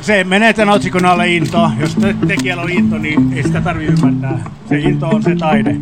Se 0.00 0.24
menee 0.24 0.52
tämän 0.52 0.74
otsikon 0.74 1.04
alle 1.04 1.28
into. 1.28 1.70
Jos 1.78 1.94
te- 1.94 2.16
tekijällä 2.28 2.62
on 2.62 2.70
into, 2.70 2.98
niin 2.98 3.32
ei 3.32 3.42
sitä 3.42 3.60
tarvi 3.60 3.84
ymmärtää. 3.84 4.38
Se 4.68 4.78
into 4.78 5.08
on 5.08 5.22
se 5.22 5.36
taide. 5.36 5.76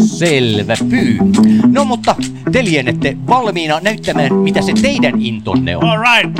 Selvä 0.00 0.74
pyy. 0.90 1.18
No 1.66 1.84
mutta 1.84 2.14
te 2.52 2.64
lienette 2.64 3.16
valmiina 3.26 3.80
näyttämään, 3.80 4.34
mitä 4.34 4.62
se 4.62 4.72
teidän 4.82 5.22
intonne 5.22 5.76
on. 5.76 5.84
All 5.84 5.98
right. 5.98 6.36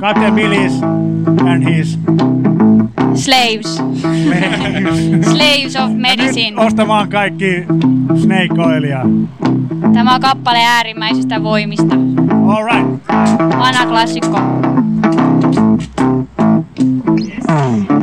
Captain 0.00 0.34
Billy's 0.34 0.84
and 1.46 1.76
his 1.76 1.98
Slaves. 3.14 3.76
Slaves 5.22 5.76
of 5.76 5.92
Medicine. 5.92 6.60
ostamaan 6.60 7.08
kaikki 7.08 7.64
Snake 8.22 8.62
Oilia. 8.66 9.00
Tämä 9.92 10.14
on 10.14 10.20
kappale 10.20 10.58
äärimmäisistä 10.58 11.42
voimista. 11.42 11.94
All 12.46 12.64
right. 12.64 12.88
Vanha 13.58 13.86
klassikko. 13.86 14.40
Thank 17.46 17.99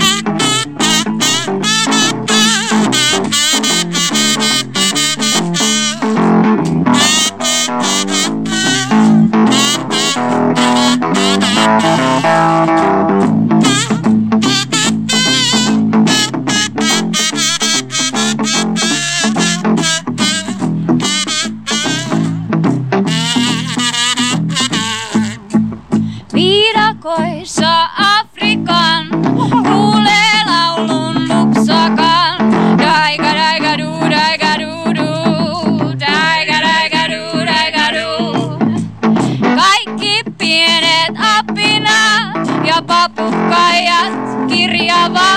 rajat 43.57 44.13
kirjava. 44.49 45.29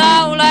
Laula 0.00 0.48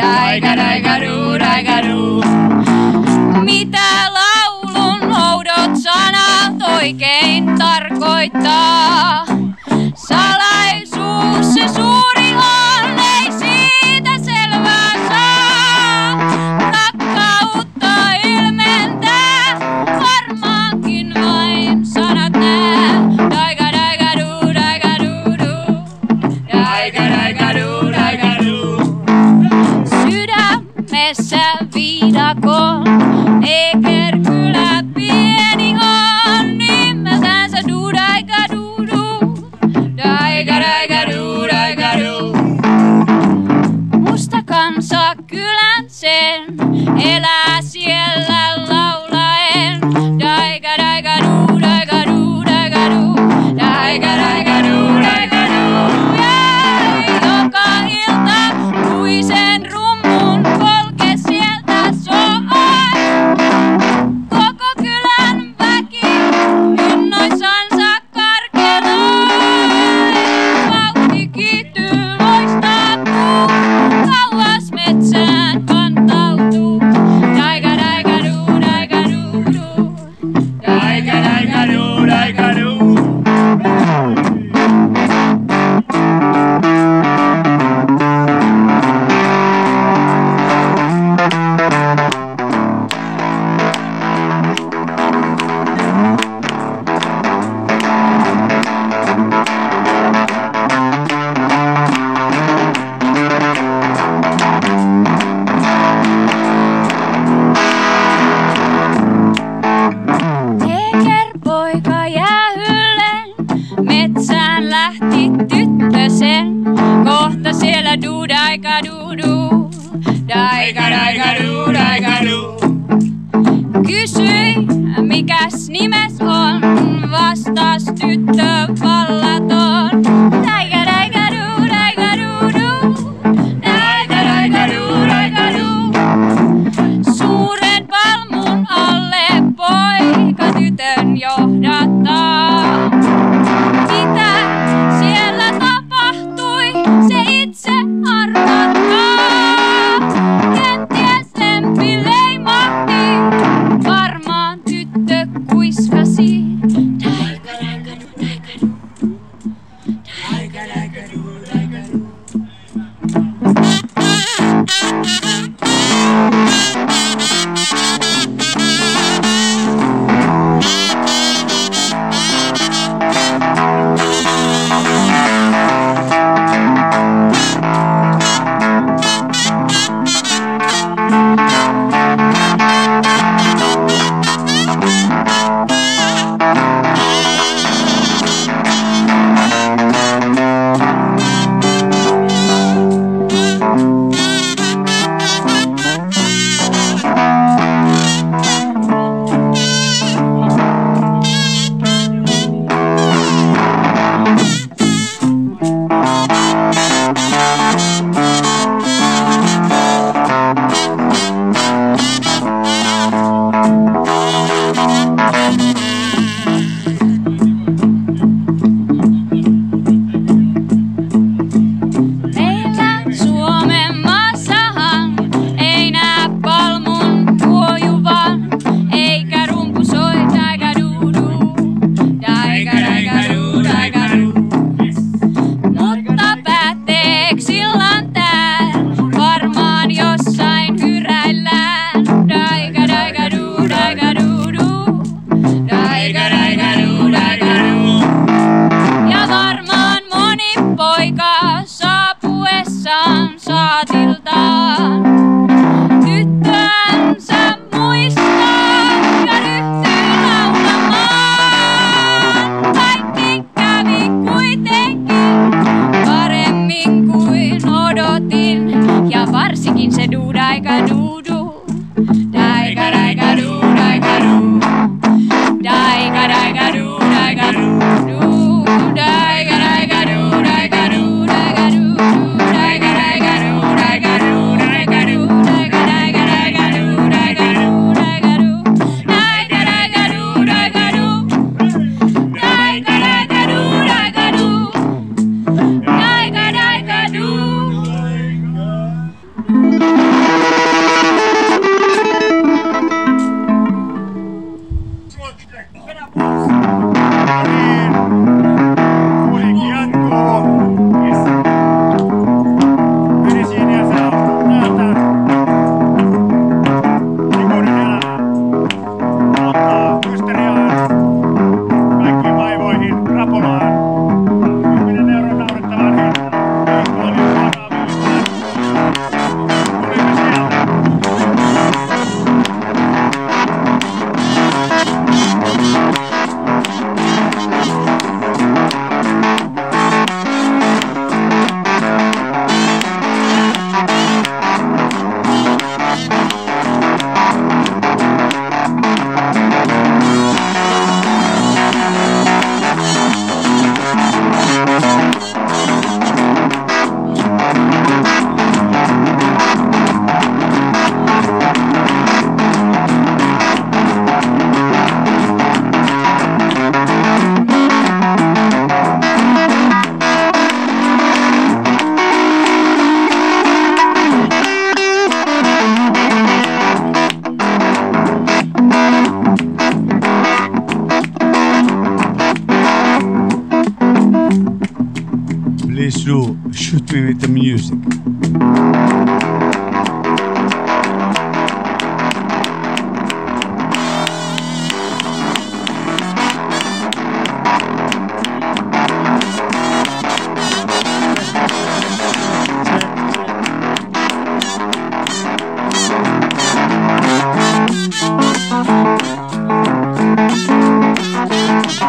daiga, 0.00 0.54
daigaudu, 0.56 1.38
daigaudu. 1.42 2.02
Mitä 3.44 3.88
laulun 4.18 5.02
oudot 5.22 5.74
sanat 5.82 6.62
oikein 6.76 7.44
tarkoittaa? 7.58 9.24
Sal- 10.08 10.39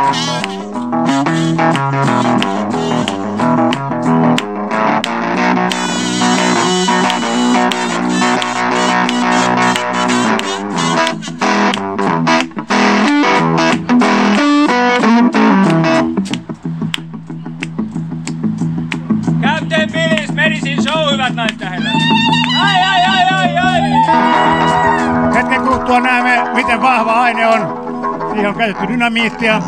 Captain 0.02 0.42
käytetty 28.62 28.88
dynamiittia. 28.88 29.62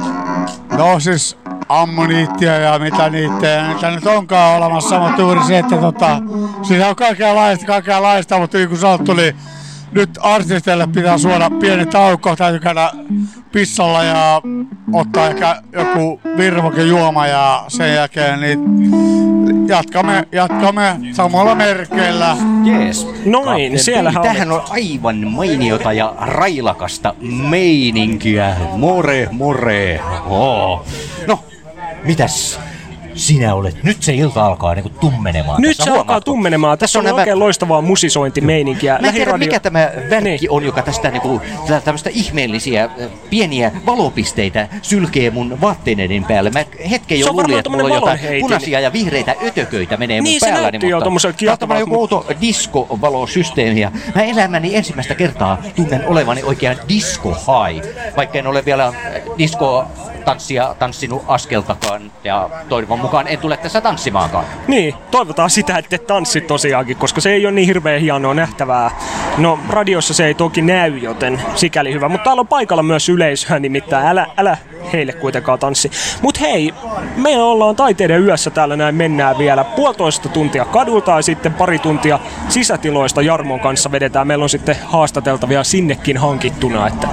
No 0.78 1.00
siis 1.00 1.38
ammoniittia 1.70 2.58
ja 2.58 2.80
mitä 2.80 3.10
niitä, 3.10 3.68
niitä 3.68 3.92
nyt 3.92 4.08
onkaan 4.08 4.58
olemassa, 4.58 5.00
mutta 5.00 5.22
juuri 5.22 5.44
se, 5.44 5.60
että 5.60 5.78
tota, 5.78 6.22
siinä 6.62 6.88
on 6.88 6.96
kaikenlaista, 6.96 7.66
kaikenlaista, 7.66 8.40
mutta 8.40 8.58
niin 8.58 8.70
kuin 8.70 8.80
sanottu, 8.80 9.14
niin 9.14 9.36
nyt 9.92 10.10
artisteille 10.22 10.88
pitää 10.88 11.18
suoda 11.18 11.50
pieni 11.50 11.86
tauko, 11.86 12.36
täytyy 12.36 12.60
käydä 12.60 12.92
pissalla 13.52 14.04
ja 14.04 14.42
ottaa 14.94 15.28
ehkä 15.28 15.62
joku 15.72 16.22
virvoke 16.38 16.84
juoma 16.84 17.28
ja 17.28 17.66
sen 17.68 17.94
jälkeen 17.94 18.42
niin 18.42 18.60
jatkamme, 19.68 20.28
jatkamme 20.32 21.00
samalla 21.12 21.56
merkeillä. 21.56 22.38
Jees. 22.64 23.08
Noin, 23.26 23.72
Billy, 23.72 24.00
oli. 24.00 24.14
Tämähän 24.14 24.52
on 24.52 24.64
aivan 24.70 25.28
mainiota 25.28 25.94
ja 25.94 26.14
railakasta 26.20 27.16
meininkiä. 27.50 28.56
More, 28.78 29.28
more. 29.32 30.00
Oh. 30.30 30.86
No, 31.28 31.40
mitäs 32.04 32.60
sinä 33.16 33.56
olet? 33.56 33.84
Nyt 33.84 34.04
se 34.04 34.14
ilta 34.14 34.46
alkaa 34.46 34.76
niinku 34.76 34.90
tummenemaan. 34.90 35.62
Nyt 35.62 35.70
tässä, 35.78 35.84
se 35.84 35.90
alkaa 35.90 36.04
huomaatko? 36.04 36.32
tummenemaan. 36.32 36.78
Tässä 36.78 37.00
on 37.00 37.06
nämä- 37.06 37.16
oikein 37.22 37.40
loistavaa 37.40 37.82
musisointimeininkiä. 37.82 38.98
Mä 39.02 39.08
en 39.08 39.14
tiedä, 39.14 39.38
mikä 39.38 39.60
tämä 39.60 39.90
värkki 40.10 40.50
on, 40.50 40.64
joka 40.66 40.82
tästä 40.82 41.12
niinku, 41.12 41.42
tä- 41.68 41.82
tämmöistä 41.82 42.10
ihmeellisiä 42.14 42.90
pieniä 43.30 43.72
valopisteitä 43.86 44.68
sylkee 44.82 45.30
mun 45.30 45.62
vaatteiden 45.62 46.24
päälle. 46.24 46.50
Mä 46.50 46.66
hetken 46.90 47.20
jo 47.20 47.24
Se 47.26 47.30
on 47.30 47.36
luulin, 47.38 47.58
että 47.58 47.70
mulla 47.70 47.84
on 47.84 47.92
jotain 47.94 48.20
punaisia 48.42 48.80
ja 48.80 48.94
vihreitä 48.94 49.36
ötököitä 49.46 49.98
menee 49.98 50.22
Niin, 50.22 50.34
mun 50.34 50.40
se 50.40 50.46
päälläni. 50.46 50.72
näytti 50.72 50.90
jo 50.90 51.02
tommoselta 51.02 51.38
Tää 51.58 51.68
on 51.70 51.80
joku 51.80 52.00
outo 52.02 52.26
diskovalosysteemi. 52.42 53.80
ja 53.82 53.92
Mä 54.16 54.22
elämäni 54.24 54.76
ensimmäistä 54.76 55.16
kertaa 55.16 55.58
tunnen 55.76 56.08
olevani 56.08 56.44
oikein 56.44 56.78
disco 56.90 57.30
high, 57.34 57.88
vaikka 58.18 58.38
en 58.40 58.48
ole 58.48 58.66
vielä 58.66 58.94
disco 59.38 59.86
tanssia 60.26 60.76
tanssinut 60.80 61.24
askeltakaan 61.28 62.12
ja 62.24 62.50
toivon 62.70 63.00
mukaan 63.04 63.28
en 63.28 63.40
tule 63.40 63.58
tässä 63.58 63.82
tanssimaankaan. 63.82 64.46
Niin, 64.68 64.94
toivotaan 65.12 65.50
sitä, 65.50 65.78
että 65.78 65.96
et 65.96 66.08
tanssit 66.08 66.48
tosiaankin, 66.48 66.98
koska 66.98 67.22
se 67.22 67.34
ei 67.34 67.46
ole 67.46 67.52
niin 67.52 67.68
hirveän 67.68 68.02
hienoa 68.02 68.34
nähtävää. 68.34 68.92
No, 69.38 69.60
radiossa 69.70 70.14
se 70.14 70.26
ei 70.26 70.34
toki 70.34 70.62
näy, 70.62 70.98
joten 70.98 71.42
sikäli 71.56 71.94
hyvä. 71.94 72.10
Mutta 72.10 72.24
täällä 72.24 72.40
on 72.40 72.48
paikalla 72.48 72.84
myös 72.84 73.10
yleisöä, 73.10 73.60
nimittäin 73.60 74.08
älä, 74.08 74.28
älä 74.38 74.58
heille 74.94 75.14
kuitenkaan 75.14 75.60
tanssi. 75.60 75.92
Mut 76.22 76.42
hei, 76.42 76.74
me 77.16 77.38
ollaan 77.38 77.76
taiteiden 77.76 78.24
yössä 78.24 78.50
täällä 78.50 78.76
näin 78.76 78.96
mennään 78.96 79.38
vielä 79.38 79.64
puolitoista 79.64 80.30
tuntia 80.30 80.66
kadulta 80.66 81.12
ja 81.12 81.22
sitten 81.22 81.54
pari 81.54 81.80
tuntia 81.80 82.20
sisätiloista 82.50 83.22
Jarmon 83.22 83.60
kanssa 83.60 83.92
vedetään. 83.92 84.28
Meillä 84.28 84.44
on 84.44 84.50
sitten 84.50 84.76
haastateltavia 84.86 85.64
sinnekin 85.64 86.18
hankittuna, 86.18 86.88
että 86.88 87.08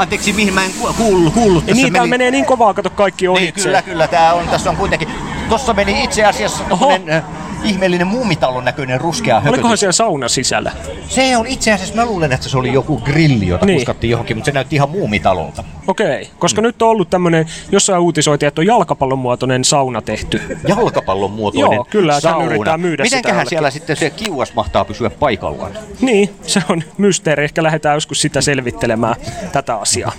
Anteeksi, 0.00 0.32
mihin 0.32 0.54
mä 0.54 0.64
en 0.64 0.70
ku- 0.72 0.94
kuullut, 1.34 1.34
tässä 1.66 1.82
niin, 1.82 1.92
täällä 1.92 2.10
menee 2.10 2.30
niin 2.30 2.44
kovaa, 2.44 2.74
kato 2.74 2.90
kaikki 2.90 3.24
Niin, 3.24 3.30
ohitse. 3.30 3.62
kyllä, 3.64 3.82
kyllä. 3.82 4.08
Tää 4.08 4.34
on, 4.34 4.48
tässä 4.48 4.70
on 4.70 4.76
kuitenkin... 4.76 5.08
Tossa 5.50 5.72
meni 5.74 6.04
itse 6.04 6.24
asiassa 6.24 6.64
tommonen 6.64 7.10
äh, 7.10 7.22
ihmeellinen 7.64 8.06
muumitalon 8.06 8.64
näköinen 8.64 9.00
ruskea 9.00 9.34
höpötys. 9.34 9.52
Olikohan 9.54 9.78
siellä 9.78 9.92
sauna 9.92 10.28
sisällä? 10.28 10.72
Se 11.08 11.36
on 11.36 11.46
itse 11.46 11.72
asiassa, 11.72 11.94
mä 11.94 12.04
luulen, 12.06 12.32
että 12.32 12.48
se 12.48 12.58
oli 12.58 12.72
joku 12.72 12.98
grilli, 13.00 13.46
jota 13.48 13.66
Niin. 13.66 13.76
kuskattiin 13.78 14.10
johonkin, 14.10 14.36
mutta 14.36 14.46
se 14.46 14.52
näytti 14.52 14.76
ihan 14.76 14.90
muumitalolta. 14.90 15.64
Okei, 15.86 16.30
koska 16.38 16.62
nyt 16.62 16.82
on 16.82 16.88
ollut 16.88 17.10
tämmönen, 17.10 17.46
jossain 17.72 18.00
uutisoitiin, 18.00 18.48
että 18.48 18.60
on 18.60 18.66
jalkapallon 18.66 19.18
muotoinen 19.18 19.64
sauna 19.64 20.02
tehty. 20.02 20.58
Jalkapallon 20.68 21.30
muotoinen 21.30 21.76
Joo, 21.76 21.86
kyllä, 21.90 22.20
sauna. 22.20 22.38
tänne 22.38 22.50
yritetään 22.54 22.80
myydä 22.80 23.04
sitä 23.04 23.16
Mitenköhän 23.16 23.36
jollekin. 23.38 23.48
siellä 23.50 23.70
sitten 23.70 23.96
se 23.96 24.10
kiuas 24.10 24.54
mahtaa 24.54 24.84
pysyä 24.84 25.10
paikallaan? 25.10 25.72
Niin, 26.00 26.34
se 26.42 26.62
on 26.68 26.82
mysteeri. 26.98 27.44
Ehkä 27.44 27.62
lähdetään 27.62 27.94
joskus 27.96 28.20
sitä 28.20 28.40
selvittelemään 28.40 29.14
tätä 29.52 29.74
asiaa. 29.76 30.12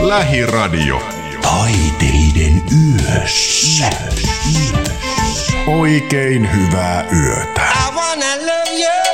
Lähiradio. 0.00 1.21
Taiteiden 1.42 2.62
yössä. 2.72 3.90
Oikein 5.66 6.48
hyvää 6.52 7.04
yötä. 7.12 7.62
I 7.62 7.94
wanna 7.94 8.36
love 8.36 8.70
you, 8.70 9.11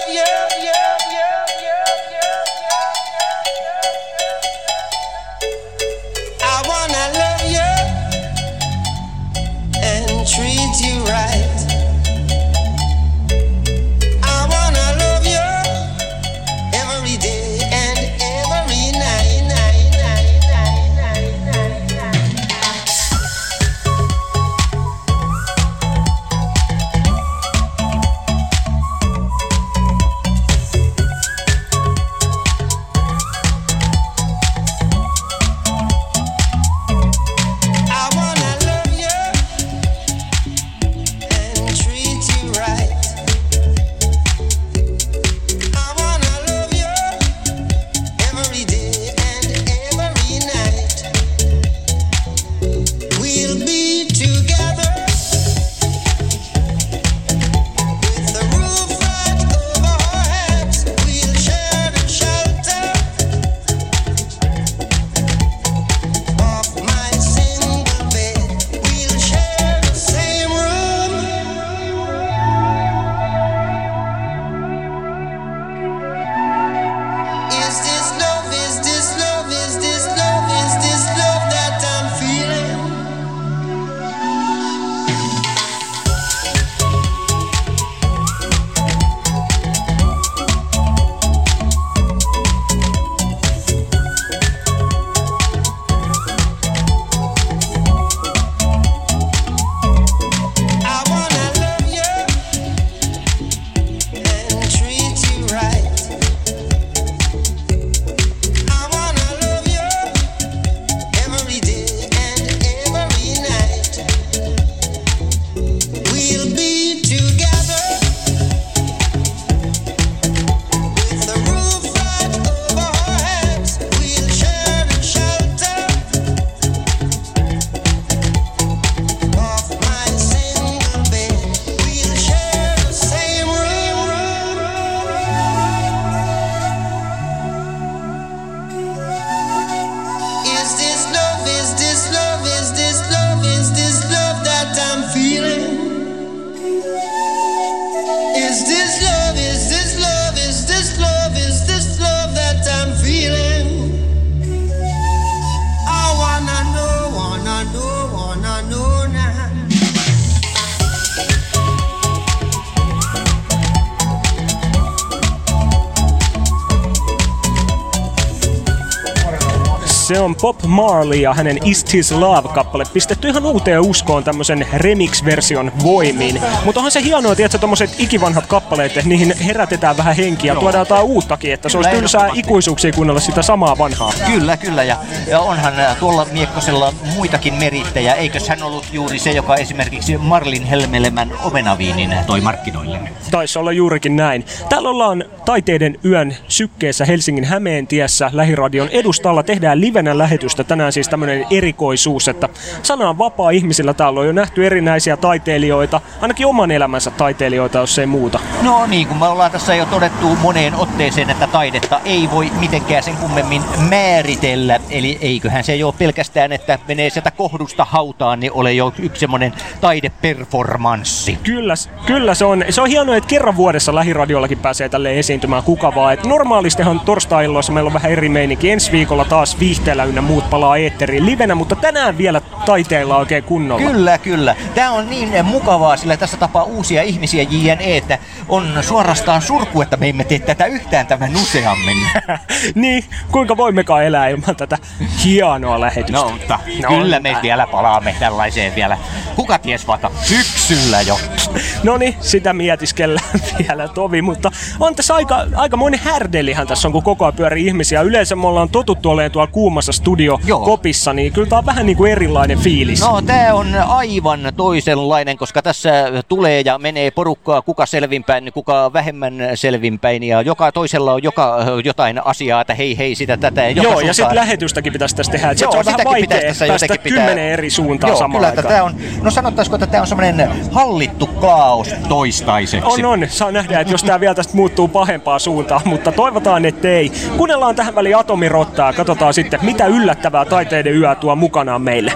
Marley 170.79 171.19
ja 171.19 171.35
hänen 171.35 171.59
Is 171.65 171.85
This 171.85 172.13
Love-kappale 172.13 172.85
pistetty 172.93 173.29
ihan 173.29 173.47
uuteen 173.47 173.81
uskoon 173.81 174.25
tämmöisen 174.25 174.67
remix-version 174.73 175.73
voimiin. 175.83 176.43
Mutta 176.65 176.81
onhan 176.81 176.91
se 176.91 177.03
hienoa, 177.03 177.35
että 177.39 177.59
tommoset 177.59 177.95
ikivanhat 177.99 178.47
kappaleet, 178.47 178.97
että 178.97 179.09
niihin 179.09 179.35
herätetään 179.39 179.97
vähän 179.97 180.17
henkiä 180.17 180.49
ja 180.49 180.55
Joo. 180.55 180.61
tuodaan 180.61 180.81
jotain 180.81 181.05
uuttakin, 181.05 181.53
että 181.53 181.69
se 181.69 181.79
olisi 181.79 181.91
tylsää 181.91 182.31
ikuisuuksia 182.35 182.93
kuunnella 182.93 183.21
sitä 183.21 183.43
samaa 183.43 183.79
vanhaa. 183.79 184.13
Kyllä, 184.27 184.57
kyllä. 184.57 184.83
Ja, 184.83 184.97
ja 185.27 185.41
onhan 185.41 185.81
ä, 185.81 185.97
tuolla 186.01 186.27
Miekkosella 186.33 186.93
muitakin 187.15 187.55
merittejä. 187.55 188.15
Eikös 188.15 188.49
hän 188.49 188.63
ollut 188.63 188.85
juuri 188.93 189.19
se, 189.19 189.31
joka 189.31 189.57
esimerkiksi 189.57 190.17
Marlin 190.19 190.65
helmelemän 190.65 191.33
omenaviinin 191.45 192.15
toi 192.27 192.41
markkinoille? 192.41 192.99
Taisi 193.31 193.59
olla 193.59 193.73
juurikin 193.73 194.17
näin. 194.17 194.45
Täällä 194.69 194.89
ollaan 194.89 195.25
Taiteiden 195.45 195.99
yön 196.05 196.37
sykkeessä 196.49 197.05
Helsingin 197.05 197.45
Hämeentiessä 197.45 198.31
lähiradion 198.33 198.89
edustalla. 198.89 199.43
Tehdään 199.43 199.81
livenä 199.81 200.19
lähetystä. 200.19 200.65
Tänään 200.69 200.93
siis 200.93 201.09
tämmöinen 201.09 201.47
erikoisuus, 201.51 202.29
että 202.29 202.49
sana 202.83 203.09
on 203.09 203.19
vapaa 203.19 203.51
ihmisillä. 203.51 203.95
Täällä 203.95 204.21
on 204.21 204.27
jo 204.27 204.33
nähty 204.33 204.67
erinäisiä 204.67 205.17
taiteilijoita, 205.17 206.01
ainakin 206.21 206.47
oman 206.47 206.71
elämänsä 206.71 207.11
taiteilijoita, 207.11 207.79
jos 207.79 207.99
ei 207.99 208.07
muuta. 208.07 208.41
No 208.63 208.87
niin, 208.87 209.07
kun 209.07 209.17
me 209.17 209.27
ollaan 209.27 209.51
tässä 209.51 209.75
jo 209.75 209.87
todettu 209.87 210.27
moneen 210.27 210.75
otteeseen, 210.75 211.31
että 211.31 211.47
taidetta 211.47 212.01
ei 212.05 212.29
voi 212.31 212.51
mitenkään 212.61 213.03
sen 213.03 213.17
kummemmin 213.17 213.63
määritellä. 213.89 214.81
Eli 214.91 215.19
eiköhän 215.21 215.65
se 215.65 215.77
jo 215.77 215.93
pelkästään, 215.93 216.53
että 216.53 216.79
menee 216.89 217.11
sieltä 217.11 217.31
kohdusta 217.31 217.85
hautaan, 217.85 218.41
niin 218.41 218.53
ole 218.53 218.73
jo 218.73 218.93
yksi 218.99 219.21
semmoinen 219.21 219.53
taideperformanssi. 219.81 221.39
Kyllä, 221.43 221.75
kyllä 222.07 222.35
se 222.35 222.45
on. 222.45 222.65
Se 222.71 222.81
on 222.81 222.89
hienoa, 222.89 223.17
että 223.17 223.29
kerran 223.29 223.57
vuodessa 223.57 223.95
lähiradiollakin 223.95 224.59
pääsee 224.59 224.89
tälle 224.89 225.19
esiintymään 225.19 225.63
kuka 225.63 225.95
vaan. 225.95 226.15
Et 226.15 226.27
normaalistihan 226.27 227.01
torstai-illoissa 227.01 227.73
meillä 227.73 227.89
on 227.89 227.95
vähän 227.95 228.13
eri 228.13 228.29
meininki. 228.29 228.71
Ensi 228.71 228.93
viikolla 228.93 229.25
taas 229.25 229.61
viihteellä 229.61 230.05
ynnä 230.05 230.21
muut 230.21 230.51
palaa 230.59 230.77
eetteriin 230.77 231.27
livenä, 231.27 231.55
mutta 231.55 231.77
tänään 231.77 232.19
vielä 232.19 232.41
taiteilla 232.41 233.17
oikein 233.17 233.45
kunnolla. 233.45 233.91
Kyllä, 233.91 234.19
kyllä. 234.19 234.57
Tämä 234.75 234.91
on 234.91 235.11
niin 235.11 235.45
mukavaa, 235.45 235.97
sillä 235.97 236.17
tässä 236.17 236.37
tapaa 236.37 236.63
uusia 236.63 237.03
ihmisiä 237.03 237.47
JNE, 237.51 237.97
että 237.97 238.19
on 238.49 238.79
suorastaan 238.81 239.43
surku, 239.43 239.83
että 239.83 239.97
me 239.97 240.09
emme 240.09 240.25
tee 240.25 240.39
tätä 240.39 240.67
yhtään 240.67 241.07
tämän 241.07 241.37
useammin. 241.37 241.97
niin, 242.75 243.05
kuinka 243.33 243.57
voimmekaan 243.57 244.05
elää 244.05 244.29
ilman 244.29 244.57
tätä 244.57 244.79
hienoa 245.25 245.81
lähetystä? 245.81 246.19
No, 246.19 246.31
mutta 246.31 246.59
kyllä 246.89 247.21
me 247.21 247.37
vielä 247.43 247.67
palaamme 247.67 248.17
tällaiseen 248.21 248.75
vielä. 248.75 248.99
Kuka 249.37 249.59
ties 249.59 249.87
vaikka 249.87 250.11
syksyllä 250.23 251.01
jo. 251.01 251.21
No 251.83 251.97
niin, 251.97 252.15
sitä 252.21 252.53
mietiskellään 252.53 253.41
vielä 253.59 253.89
tovi, 253.89 254.23
mutta 254.23 254.51
on 254.81 254.95
tässä 254.95 255.15
aika, 255.15 255.47
aika 255.57 255.77
monen 255.77 256.01
härdelihän 256.03 256.67
tässä 256.67 256.89
on, 256.89 256.93
kun 256.93 257.03
koko 257.03 257.25
ajan 257.25 257.35
pyörii 257.35 257.67
ihmisiä. 257.67 258.01
Yleensä 258.03 258.37
me 258.37 258.47
ollaan 258.47 258.69
totuttu 258.69 259.11
olemaan 259.11 259.31
tuolla 259.33 259.51
kuumassa 259.53 259.93
studiokopissa, 259.93 261.13
niin 261.13 261.33
kyllä 261.33 261.49
tää 261.49 261.59
on 261.59 261.67
vähän 261.67 261.87
niin 261.87 261.97
kuin 261.97 262.13
erilainen 262.13 262.59
fiilis. 262.59 263.01
No, 263.01 263.23
tämä 263.23 263.55
on 263.55 263.75
aivan 263.89 264.41
toisenlainen, 264.57 265.37
koska 265.39 265.63
tässä 265.63 265.91
tulee 266.29 266.61
ja 266.65 266.79
menee 266.79 267.11
porukkaa, 267.11 267.63
kuka 267.63 267.87
selvinpäin, 267.87 268.51
kuka 268.55 268.93
vähemmän 268.93 269.35
selvinpäin, 269.55 270.23
ja 270.23 270.43
joka 270.43 270.73
toisella 270.73 271.13
on 271.13 271.23
joka, 271.23 271.59
jotain 271.85 272.27
asiaa, 272.27 272.61
että 272.61 272.75
hei 272.75 272.99
hei 272.99 273.15
sitä 273.15 273.37
tätä. 273.37 273.61
Ja 273.63 273.69
joka 273.69 273.83
Joo, 273.83 273.93
ja 273.93 273.97
suuntaan- 273.99 274.15
sitten 274.15 274.37
lähetystäkin 274.37 274.93
pitäisi 274.93 275.17
tässä 275.17 275.33
tehdä. 275.33 275.51
Et 275.51 275.59
sit 275.59 275.65
Joo, 275.65 275.73
se 275.73 275.79
on 275.79 275.85
vähän 275.85 276.01
vaikea 276.05 276.21
pitäisi 276.21 276.47
tässä 276.47 276.67
päästä 276.67 276.85
jotenkin 276.85 277.03
pitää- 277.13 277.27
kymmenen 277.27 277.53
eri 277.53 277.71
suuntaan 277.71 278.11
Joo, 278.11 278.19
samaan 278.19 278.37
kyllä, 278.39 278.49
että 278.49 278.61
aikaan. 278.61 278.75
tämä 278.75 278.85
on, 279.19 279.23
no 279.25 279.31
sanottaisiko, 279.31 279.77
että 279.77 279.87
tämä 279.87 280.01
on 280.01 280.07
semmoinen 280.07 280.51
hallittu 280.73 281.27
kaos 281.69 281.95
toistaiseksi. 282.09 283.05
On, 283.05 283.23
on. 283.23 283.27
Saa 283.29 283.53
nähdä, 283.53 283.81
että 283.81 283.95
jos 283.95 284.05
tämä 284.05 284.21
vielä 284.21 284.35
tästä 284.35 284.57
muuttuu 284.57 284.89
pahempaa 284.89 285.39
suuntaan, 285.39 285.81
mutta 285.85 286.13
toivotaan, 286.13 286.65
ettei. 286.65 287.13
Kuunnellaan 287.37 287.77
tähän 287.77 287.95
väliin 287.95 288.17
Atomirottaa 288.17 288.89
ja 288.89 288.93
katsotaan 288.93 289.35
sitten, 289.35 289.61
mitä 289.63 289.87
yllättävää 289.87 290.45
taiteiden 290.45 290.97
yö 290.97 291.15
tuo 291.15 291.37
mukanaan 291.37 291.83
meille. 291.83 292.13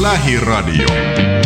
Lähiradio. 0.00 1.37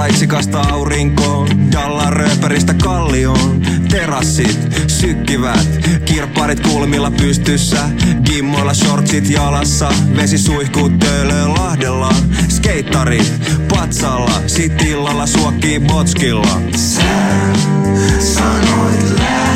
Raitsikasta 0.00 0.60
aurinkoon, 0.60 1.72
Dallan 1.72 2.12
rööpäristä 2.12 2.74
kallioon. 2.74 3.62
Terassit 3.90 4.58
sykkivät, 4.86 5.68
kirpparit 6.04 6.60
kulmilla 6.60 7.10
pystyssä. 7.10 7.88
Gimmoilla 8.24 8.74
shortsit 8.74 9.30
jalassa, 9.30 9.92
vesi 10.16 10.38
suihkuu 10.38 10.88
töölöö 10.88 11.48
lahdella. 11.48 12.14
Skeittarit 12.48 13.32
patsalla, 13.68 14.42
sit 14.46 14.82
illalla 14.82 15.26
suokkii 15.26 15.80
botskilla. 15.80 16.60
Sä 16.76 17.02
sanoit 18.18 19.18
lähteväsi 19.18 19.49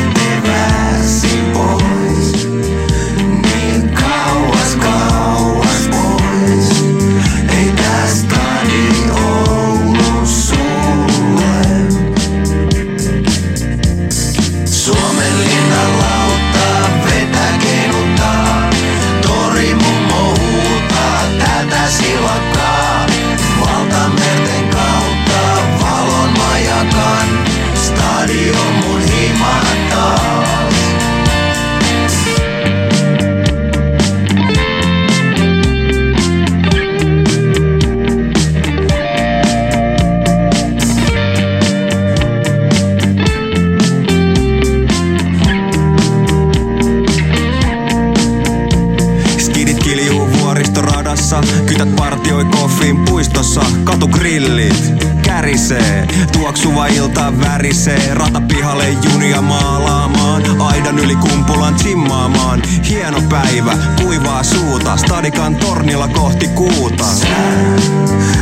katugrillit 54.04 54.94
kärisee, 55.22 56.06
tuoksuva 56.32 56.86
ilta 56.86 57.32
värisee, 57.40 58.14
ratapihalle 58.14 58.88
junia 58.88 59.42
maalaamaan, 59.42 60.60
aidan 60.60 60.98
yli 60.98 61.16
kumpulan 61.16 61.74
chimmaamaan, 61.74 62.62
hieno 62.88 63.22
päivä, 63.28 63.76
kuivaa 64.02 64.42
suuta, 64.42 64.96
stadikan 64.96 65.56
tornilla 65.56 66.08
kohti 66.08 66.48
kuuta. 66.48 67.04
Sä 67.04 67.26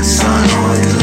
sanoit 0.03 1.02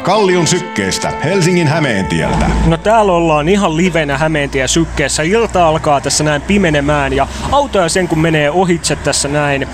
Kallion 0.00 0.46
sykkeestä 0.46 1.12
Helsingin 1.24 1.68
Hämeentieltä. 1.68 2.46
No 2.66 2.76
täällä 2.76 3.12
ollaan 3.12 3.48
ihan 3.48 3.76
livenä 3.76 4.18
Hämeentie 4.18 4.68
sykkeessä. 4.68 5.22
Ilta 5.22 5.68
alkaa 5.68 6.00
tässä 6.00 6.24
näin 6.24 6.42
pimenemään 6.42 7.12
ja 7.12 7.26
autoja 7.52 7.88
sen 7.88 8.08
kun 8.08 8.18
menee 8.18 8.50
ohitse 8.50 8.96
tässä 8.96 9.28
näin. 9.28 9.68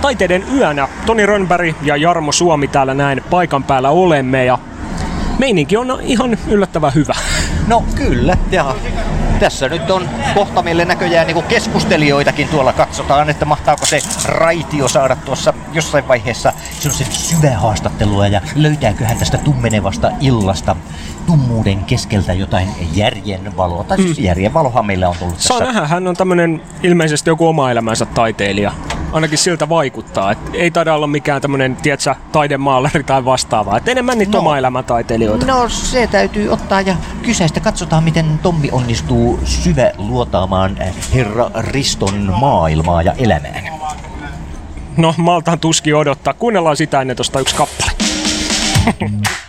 Taiteiden 0.00 0.44
yönä 0.56 0.88
Toni 1.06 1.26
Rönnberg 1.26 1.76
ja 1.82 1.96
Jarmo 1.96 2.32
Suomi 2.32 2.68
täällä 2.68 2.94
näin 2.94 3.22
paikan 3.30 3.64
päällä 3.64 3.90
olemme 3.90 4.44
ja 4.44 4.58
meininki 5.38 5.76
on 5.76 5.98
ihan 6.02 6.38
yllättävän 6.48 6.94
hyvä. 6.94 7.14
No 7.66 7.84
kyllä, 7.94 8.36
ja 8.50 8.74
tässä 9.38 9.68
nyt 9.68 9.90
on 9.90 10.08
kohta 10.34 10.62
meille 10.62 10.84
näköjään 10.84 11.26
niin 11.26 11.42
keskustelijoitakin 11.42 12.48
tuolla. 12.48 12.72
Katsotaan, 12.72 13.30
että 13.30 13.44
mahtaako 13.44 13.86
se 13.86 13.98
raitio 14.24 14.88
saada 14.88 15.16
tuossa 15.16 15.54
jossain 15.72 16.08
vaiheessa 16.08 16.52
sellaisen 16.80 17.06
syvää 17.12 17.58
haastattelua 17.58 18.26
ja 18.28 18.40
löytääkö 18.54 19.04
hän 19.04 19.18
tästä 19.18 19.38
tummenevasta 19.38 20.10
illasta 20.20 20.76
tummuuden 21.26 21.84
keskeltä 21.84 22.32
jotain 22.32 22.68
järjen 22.94 23.56
valoa. 23.56 23.84
Tai 23.84 23.96
siis 23.96 24.18
Mm. 24.18 24.24
järjen 24.24 24.54
valohan 24.54 24.86
meillä 24.86 25.08
on 25.08 25.16
tullut 25.18 25.38
Saa 25.38 25.58
tässä. 25.58 25.72
nähdä, 25.72 25.86
hän 25.88 26.08
on 26.08 26.16
tämmönen 26.16 26.62
ilmeisesti 26.82 27.30
joku 27.30 27.46
oma 27.48 27.70
elämänsä 27.70 28.06
taiteilija. 28.06 28.72
Ainakin 29.12 29.38
siltä 29.38 29.68
vaikuttaa. 29.68 30.32
Et 30.32 30.38
ei 30.52 30.70
taida 30.70 30.94
olla 30.94 31.06
mikään 31.06 31.42
tämmönen, 31.42 31.76
tiedätkö, 31.76 32.14
taidemaalari 32.32 33.04
tai 33.04 33.24
vastaava. 33.24 33.76
Et 33.76 33.88
enemmän 33.88 34.18
niitä 34.18 34.32
no. 34.32 34.38
oma 34.38 34.58
elämän 34.58 34.84
taiteilijoita. 34.84 35.46
No 35.46 35.68
se 35.68 36.06
täytyy 36.06 36.48
ottaa 36.48 36.80
ja 36.80 36.96
kyseistä. 37.22 37.60
Katsotaan, 37.60 38.04
miten 38.04 38.38
Tommi 38.42 38.68
onnistuu 38.72 39.40
syvä 39.44 39.92
luotaamaan 39.98 40.82
eh, 40.82 40.94
herra 41.14 41.50
Riston 41.58 42.32
maailmaa 42.40 43.02
ja 43.02 43.12
elämään. 43.18 43.64
No, 44.96 45.14
maltaan 45.16 45.60
tuskin 45.60 45.94
odottaa. 45.96 46.34
Kuunnellaan 46.34 46.76
sitä 46.76 47.00
ennen 47.00 47.16
tosta 47.16 47.40
yksi 47.40 47.54
kappale. 47.54 47.90
Watching 48.86 49.22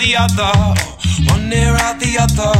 the 0.00 0.16
other, 0.16 0.52
one 1.30 1.52
ear 1.52 1.76
out 1.76 2.00
the 2.00 2.16
other. 2.18 2.56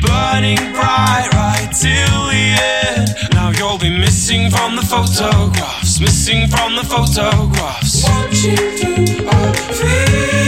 Burning 0.00 0.72
bright 0.72 1.28
right 1.34 1.68
till 1.74 2.26
the 2.30 2.54
end. 2.54 3.34
Now 3.34 3.50
you'll 3.50 3.78
be 3.78 3.90
missing 3.90 4.48
from 4.48 4.76
the 4.76 4.82
photographs, 4.82 6.00
missing 6.00 6.46
from 6.46 6.76
the 6.76 6.84
photographs. 6.84 8.04
Watching 8.04 8.56
through 8.78 9.26
our 9.26 9.54
fingers, 9.74 10.47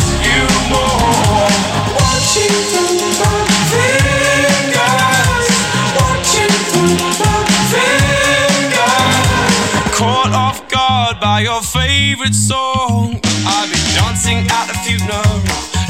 favorite 12.21 12.35
song. 12.35 13.19
I've 13.47 13.71
been 13.71 13.87
dancing 13.97 14.45
at 14.45 14.65
the 14.69 14.77
funeral, 14.85 15.41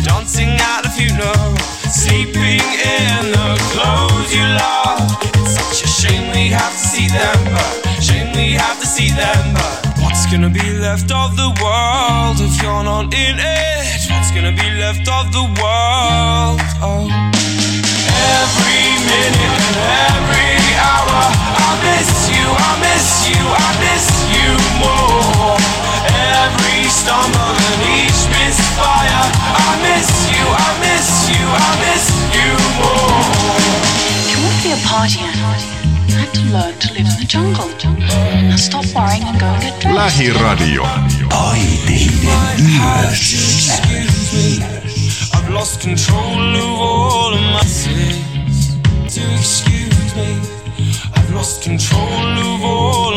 dancing 0.04 0.48
at 0.48 0.82
the 0.84 0.90
funeral, 0.90 1.58
sleeping 1.92 2.64
in 2.64 3.32
the 3.36 3.60
clothes 3.72 4.32
you 4.32 4.46
love. 4.56 5.12
It's 5.36 5.60
such 5.60 5.84
a 5.84 5.88
shame 5.88 6.32
we 6.32 6.48
have 6.48 6.72
to 6.72 6.80
see 6.80 7.08
them, 7.08 7.40
but 7.52 8.02
shame 8.02 8.32
we 8.36 8.54
have 8.54 8.80
to 8.80 8.86
see 8.86 9.10
them, 9.10 9.54
but 9.54 10.00
what's 10.00 10.26
gonna 10.32 10.50
be 10.50 10.72
left 10.80 11.12
of 11.12 11.36
the 11.36 11.52
world 11.60 12.40
if 12.40 12.62
you're 12.64 12.84
not 12.84 13.14
in 13.14 13.36
it? 13.36 14.12
What's 14.12 14.32
gonna 14.32 14.56
be 14.56 14.70
left 14.80 15.08
of 15.12 15.32
the 15.34 15.44
world? 15.60 16.62
Oh. 16.80 17.12
Every 18.40 18.88
minute 19.04 19.60
and 19.68 19.80
every 20.16 20.56
hour, 20.80 21.20
I 21.68 21.72
miss 21.84 22.12
you, 22.32 22.46
I 22.56 22.72
miss 22.80 23.01
learn 36.52 36.74
to 36.80 36.88
live 36.94 37.08
in 37.08 37.18
the 37.20 37.26
jungle. 37.28 37.70
Now 38.50 38.58
stop 38.58 38.86
worrying 38.96 39.24
and 39.24 39.40
go 39.40 39.46
and 39.46 39.62
get 39.64 39.80
dressed. 39.82 39.98
Lähiradio. 39.98 40.88
Taiteiden 41.30 42.70
yössä. 42.76 43.74
I've 45.34 45.50
lost 45.54 45.82
control 45.82 46.56
of 46.56 46.80
all 46.80 47.34
of 47.34 47.42
my 47.42 47.66
sins. 47.66 48.78
To 49.16 49.22
excuse 49.40 50.16
me, 50.16 50.36
I've 51.16 51.34
lost 51.36 51.64
control 51.64 52.38
of 52.40 52.64
all 52.64 53.11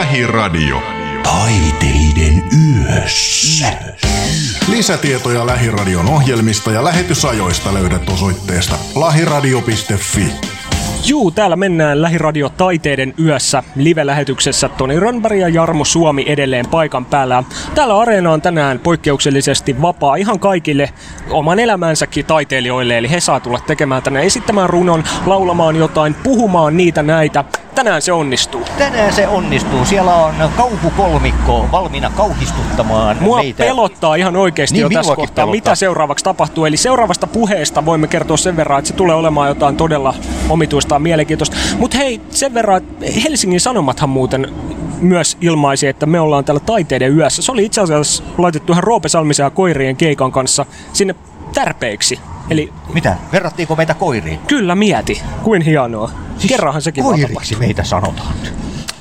Lähiradio. 0.00 0.82
Taiteiden 1.22 2.42
yössä. 2.52 3.72
Lisätietoja 4.68 5.46
Lähiradion 5.46 6.08
ohjelmista 6.08 6.70
ja 6.72 6.84
lähetysajoista 6.84 7.74
löydät 7.74 8.08
osoitteesta 8.08 8.78
lahiradio.fi. 8.94 10.59
Juu, 11.06 11.30
täällä 11.30 11.56
mennään 11.56 12.02
Lähiradio 12.02 12.48
Taiteiden 12.48 13.14
yössä 13.24 13.62
live-lähetyksessä 13.76 14.68
Toni 14.68 15.00
Rönnberg 15.00 15.38
ja 15.38 15.48
Jarmo 15.48 15.84
Suomi 15.84 16.24
edelleen 16.28 16.66
paikan 16.66 17.04
päällä. 17.04 17.44
Täällä 17.74 17.98
areena 17.98 18.32
on 18.32 18.42
tänään 18.42 18.78
poikkeuksellisesti 18.78 19.82
vapaa 19.82 20.16
ihan 20.16 20.38
kaikille 20.40 20.90
oman 21.30 21.58
elämänsäkin 21.58 22.24
taiteilijoille, 22.26 22.98
eli 22.98 23.10
he 23.10 23.20
saa 23.20 23.40
tulla 23.40 23.58
tekemään 23.66 24.02
tänne 24.02 24.22
esittämään 24.26 24.70
runon, 24.70 25.04
laulamaan 25.26 25.76
jotain, 25.76 26.14
puhumaan 26.14 26.76
niitä 26.76 27.02
näitä. 27.02 27.44
Tänään 27.74 28.02
se 28.02 28.12
onnistuu. 28.12 28.60
Tänään 28.78 29.12
se 29.12 29.28
onnistuu. 29.28 29.84
Siellä 29.84 30.14
on 30.14 30.34
kauhukolmikko 30.56 31.68
valmiina 31.72 32.10
kauhistuttamaan 32.16 33.16
Mua 33.20 33.36
meitä. 33.36 33.64
pelottaa 33.64 34.14
ihan 34.14 34.36
oikeasti 34.36 34.74
Niin, 34.74 34.82
jo 34.82 34.88
tässä 34.88 35.14
kohtaa, 35.16 35.34
pelottaa. 35.34 35.46
mitä 35.52 35.74
seuraavaksi 35.74 36.24
tapahtuu. 36.24 36.64
Eli 36.64 36.76
seuraavasta 36.76 37.26
puheesta 37.26 37.84
voimme 37.84 38.06
kertoa 38.06 38.36
sen 38.36 38.56
verran, 38.56 38.78
että 38.78 38.88
se 38.88 38.94
tulee 38.94 39.14
olemaan 39.16 39.48
jotain 39.48 39.76
todella 39.76 40.14
omituista 40.48 40.89
ja 40.94 40.98
mielenkiintoista. 40.98 41.56
Mutta 41.78 41.96
hei, 41.98 42.20
sen 42.30 42.54
verran, 42.54 42.76
että 42.76 43.06
Helsingin 43.24 43.60
Sanomathan 43.60 44.08
muuten 44.08 44.52
myös 45.00 45.36
ilmaisi, 45.40 45.86
että 45.86 46.06
me 46.06 46.20
ollaan 46.20 46.44
täällä 46.44 46.60
taiteiden 46.60 47.16
yössä. 47.16 47.42
Se 47.42 47.52
oli 47.52 47.64
itse 47.64 47.80
asiassa 47.80 48.22
laitettu 48.38 48.72
ihan 48.72 48.84
Roope 48.84 49.08
Salmisen 49.08 49.44
ja 49.44 49.50
koirien 49.50 49.96
keikan 49.96 50.32
kanssa 50.32 50.66
sinne 50.92 51.14
tärpeiksi. 51.54 52.20
Eli 52.50 52.72
Mitä? 52.94 53.16
Verrattiinko 53.32 53.76
meitä 53.76 53.94
koiriin? 53.94 54.38
kyllä 54.38 54.74
mieti, 54.74 55.22
kuin 55.42 55.62
hienoa. 55.62 56.10
Kerranhan 56.48 56.82
sekin 56.82 57.04
Koiriksi 57.04 57.56
meitä 57.56 57.84
sanotaan. 57.84 58.34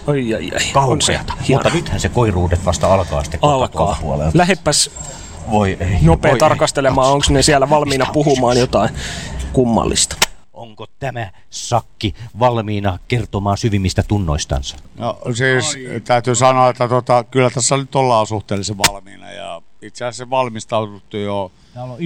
Ai 0.08 0.34
ai 0.34 0.52
ai. 0.54 0.66
Kauheata. 0.74 1.34
Mutta 1.50 1.70
nythän 1.74 2.00
se 2.00 2.10
koiruudet 2.10 2.66
vasta 2.66 2.94
alkaa 2.94 3.24
sitten 3.24 3.40
Alkaa. 3.42 3.98
puolelta. 4.02 4.38
Lähepäs 4.38 4.92
Voi 5.52 5.78
ei. 5.80 5.98
nopea 6.02 6.32
voi 6.32 6.40
tarkastelemaan, 6.40 7.12
onko 7.12 7.26
ne 7.30 7.42
siellä 7.42 7.70
valmiina 7.70 8.06
puhumaan 8.14 8.58
jotain 8.58 8.90
kummallista. 9.54 10.16
Onko 10.60 10.86
tämä 11.00 11.32
sakki 11.50 12.16
valmiina 12.40 13.00
kertomaan 13.08 13.58
syvimmistä 13.58 14.04
tunnoistansa? 14.04 14.78
No 14.98 15.18
siis 15.34 15.78
täytyy 16.04 16.36
sanoa, 16.36 16.70
että 16.70 16.88
tota, 16.88 17.24
kyllä 17.24 17.50
tässä 17.50 17.78
nyt 17.78 17.96
ollaan 17.96 18.28
suhteellisen 18.28 18.78
valmiina 18.78 19.32
ja 19.32 19.62
itse 19.82 20.06
asiassa 20.06 20.30
valmistauduttu 20.30 21.18
jo 21.18 21.52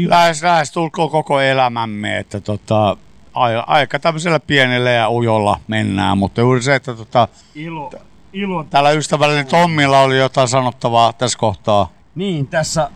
lähes, 0.07 0.43
lähes 0.43 0.71
tulkoon 0.71 1.09
koko 1.09 1.39
elämämme, 1.39 2.17
että 2.19 2.41
tota, 2.41 2.97
aika, 3.33 3.63
aika 3.67 3.99
tämmöisellä 3.99 4.39
pienellä 4.39 4.89
ja 4.89 5.09
ujolla 5.09 5.59
mennään, 5.67 6.17
mutta 6.17 6.41
juuri 6.41 6.61
se, 6.61 6.75
että 6.75 6.93
tota, 6.93 7.27
Ilo, 7.55 7.91
ilo. 8.33 8.63
täällä 8.63 8.91
ystävällinen 8.91 9.47
Tommilla 9.47 9.99
oli 9.99 10.17
jotain 10.17 10.47
sanottavaa 10.47 11.13
tässä 11.13 11.39
kohtaa. 11.39 11.89
Niin, 12.15 12.47
tässä, 12.47 12.89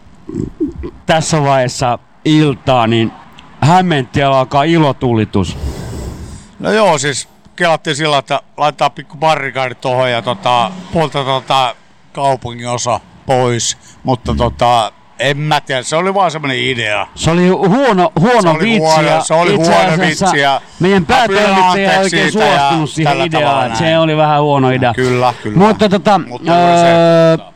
tässä 1.05 1.43
vaiheessa 1.43 1.99
iltaa, 2.25 2.87
niin 2.87 3.11
Hämeentiellä 3.67 4.39
alkaa 4.39 4.63
ilotulitus. 4.63 5.57
No 6.59 6.71
joo, 6.71 6.97
siis 6.97 7.29
kelattiin 7.55 7.95
sillä, 7.95 8.17
että 8.17 8.41
laitetaan 8.57 8.91
pikku 8.91 9.17
barrikaadit 9.17 9.81
tuohon 9.81 10.11
ja 10.11 10.21
tota, 10.21 10.71
puolta 10.93 11.23
tota 11.23 11.75
kaupungin 12.13 12.67
osa 12.69 12.99
pois, 13.25 13.77
mutta 14.03 14.35
tota, 14.35 14.91
en 15.19 15.37
mä 15.37 15.61
tiedä, 15.61 15.83
se 15.83 15.95
oli 15.95 16.13
vaan 16.13 16.31
semmoinen 16.31 16.57
idea. 16.59 17.07
Se 17.15 17.31
oli 17.31 17.47
huono, 17.49 18.11
huono 18.19 18.41
Se 18.41 18.49
oli 18.49 18.59
vitsi. 18.63 18.79
huono- 18.79 19.23
se 19.23 19.33
oli 19.33 19.55
huono 19.55 19.97
vitsi 20.07 20.39
ja 20.39 20.61
Meidän 20.79 21.05
päätoimittaja 21.05 21.93
ei 21.93 22.03
oikein 22.03 22.31
suostunut 22.31 22.89
siihen 22.89 23.21
ideaan. 23.21 23.75
Se 23.75 23.97
oli 23.97 24.17
vähän 24.17 24.41
huono 24.41 24.69
idea. 24.69 24.93
Kyllä, 24.93 25.33
kyllä. 25.43 25.57
Mutta 25.57 25.89
tota, 25.89 26.17
Mutta 26.19 26.51
juuri 26.51 26.77
se, 26.77 26.93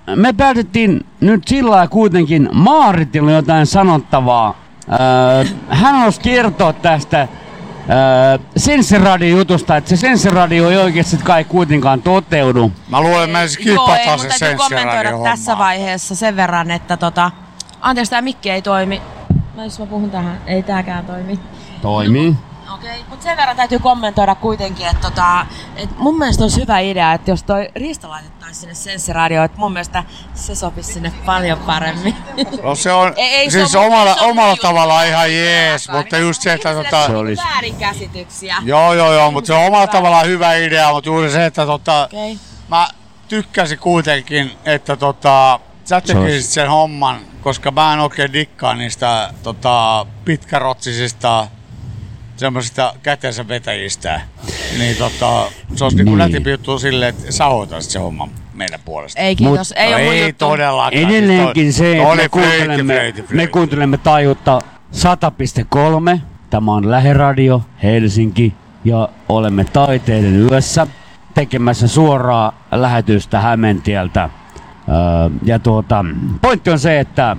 öö, 0.08 0.16
me 0.16 0.34
päätettiin 0.34 1.06
nyt 1.20 1.48
sillä 1.48 1.88
kuitenkin 1.88 2.50
Maaritilla 2.54 3.32
jotain 3.32 3.66
sanottavaa. 3.66 4.62
Öö, 4.92 5.46
hän 5.70 5.96
halusi 5.96 6.22
kertoa 6.22 6.74
tästä 6.74 7.20
öö, 7.20 8.38
Sensiradio-jutusta, 8.58 9.78
että 9.78 9.90
se 9.90 9.98
Sensiradio 9.98 10.70
ei 10.70 10.78
oikeasti 10.78 11.18
kai 11.18 11.44
kuitenkaan 11.44 12.02
toteudu. 12.02 12.72
Mä 12.90 13.02
luulen, 13.02 13.24
että 13.24 13.34
me 13.34 13.42
ensin 13.42 13.66
Joo, 13.68 13.88
ei, 13.88 13.98
kipataan 13.98 14.20
mun 14.20 14.32
se 14.32 14.40
täytyy 14.40 14.58
kommentoida 14.58 15.04
senssiradio 15.04 15.24
tässä 15.32 15.58
vaiheessa 15.58 16.16
sen 16.16 16.36
verran, 16.36 16.72
että 16.72 16.98
tota... 16.98 17.32
Anteeksi, 17.82 18.10
tää 18.10 18.22
mikki 18.22 18.50
ei 18.50 18.62
toimi. 18.62 19.02
No 19.56 19.64
jos 19.64 19.80
mä 19.80 19.86
puhun 19.86 20.12
tähän, 20.12 20.42
ei 20.48 20.64
tääkään 20.64 21.06
toimi. 21.06 21.40
Toimii. 21.82 22.36
Okei, 22.74 23.06
mutta 23.10 23.24
sen 23.24 23.38
verran 23.38 23.56
täytyy 23.56 23.80
kommentoida 23.80 24.36
kuitenkin, 24.36 24.88
että 24.88 25.02
tota, 25.02 25.46
et 25.76 25.98
mun 25.98 26.18
mielestä 26.18 26.44
olisi 26.44 26.62
hyvä 26.62 26.80
idea, 26.80 27.14
että 27.14 27.32
jos 27.32 27.44
toi 27.44 27.70
Risto 27.76 28.10
laitettaisiin 28.52 28.76
sinne 28.76 28.76
Senssiradioon, 28.92 29.46
että 29.46 29.58
mun 29.58 29.74
mielestä 29.74 30.04
se 30.36 30.56
sopisi 30.56 30.94
sinne 30.94 31.12
paljon 31.26 31.58
paremmin. 31.60 32.16
No 32.64 32.76
se 32.76 32.92
on 32.92 33.14
Ei- 33.18 33.30
ei 33.36 33.52
se 33.52 33.60
siis 33.60 33.76
on- 33.76 33.86
omalla, 33.86 34.14
se 34.16 34.22
on 34.22 34.30
omalla 34.30 34.56
tavallaan 34.56 35.08
ihan 35.08 35.34
jees, 35.34 35.90
mutta 35.90 36.18
just 36.18 36.42
se, 36.42 36.54
että 36.54 36.74
tota, 36.74 37.08
Se 37.08 37.16
olisi- 37.16 37.44
Väärinkäsityksiä. 37.44 38.56
Joo, 38.66 38.94
joo, 38.94 39.14
joo, 39.14 39.32
mutta 39.32 39.48
se 39.48 39.54
on 39.54 39.66
omalla 39.66 39.88
tavallaan 39.88 40.26
hyvä 40.26 40.56
idea, 40.56 40.94
mutta 40.94 41.10
juuri 41.10 41.32
se, 41.32 41.46
että 41.46 41.66
tota, 41.66 42.04
Okei. 42.06 42.38
mä 42.68 42.88
tykkäsin 43.28 43.80
kuitenkin, 43.80 44.52
että 44.66 44.96
tota, 44.98 45.60
sä 45.86 46.02
tekisit 46.02 46.52
sen 46.52 46.70
homman, 46.70 47.20
koska 47.42 47.72
mä 47.72 47.94
en 47.94 48.00
oikein 48.00 48.34
dikkaa 48.34 48.74
niistä 48.76 49.34
tota, 49.44 50.06
pitkärotsisista 50.26 51.48
semmoisista 52.38 52.94
kätensä 53.04 53.48
vetäjistä. 53.48 54.22
Niin 54.78 54.96
tota, 54.98 55.52
se 55.76 55.84
olisi 55.84 55.98
niinku 55.98 56.16
Niin. 56.16 56.18
nätimpi 56.18 56.50
juttu 56.52 56.80
silleen, 56.80 57.16
että 57.16 57.32
sä 57.32 57.46
hoitaisit 57.46 57.92
sen 57.92 58.02
homman 58.02 58.30
meidän 58.62 58.80
puolesta. 58.86 59.22
Ei 59.22 59.36
kiitos, 59.36 59.72
ei 59.72 59.92
no 59.92 59.96
ole 59.96 60.04
ei 60.06 60.28
juttu. 60.28 60.46
todellakaan. 60.46 60.94
Edelleenkin 60.94 61.64
Siis 61.64 61.78
se, 61.78 61.92
että 61.92 62.04
me 62.04 62.10
oli 62.10 62.18
flöyti, 62.18 62.30
kuuntelemme, 62.30 62.94
flöyti, 62.94 63.26
me 63.34 63.48
kuuntelemme 63.48 63.98
taajuutta 63.98 64.60
100.3. 66.14 66.20
Tämä 66.50 66.72
on 66.72 66.92
Lähiradio 66.92 67.62
Helsinki 67.84 68.54
ja 68.86 69.10
olemme 69.30 69.64
taiteiden 69.64 70.36
yössä 70.52 70.88
tekemässä 71.34 71.88
suoraa 71.88 72.54
lähetystä 72.72 73.40
Hämeentieltä. 73.40 74.30
Öö, 74.90 75.30
ja 75.44 75.60
tuota, 75.60 76.06
pointti 76.42 76.70
on 76.70 76.80
se, 76.80 77.00
että 77.00 77.38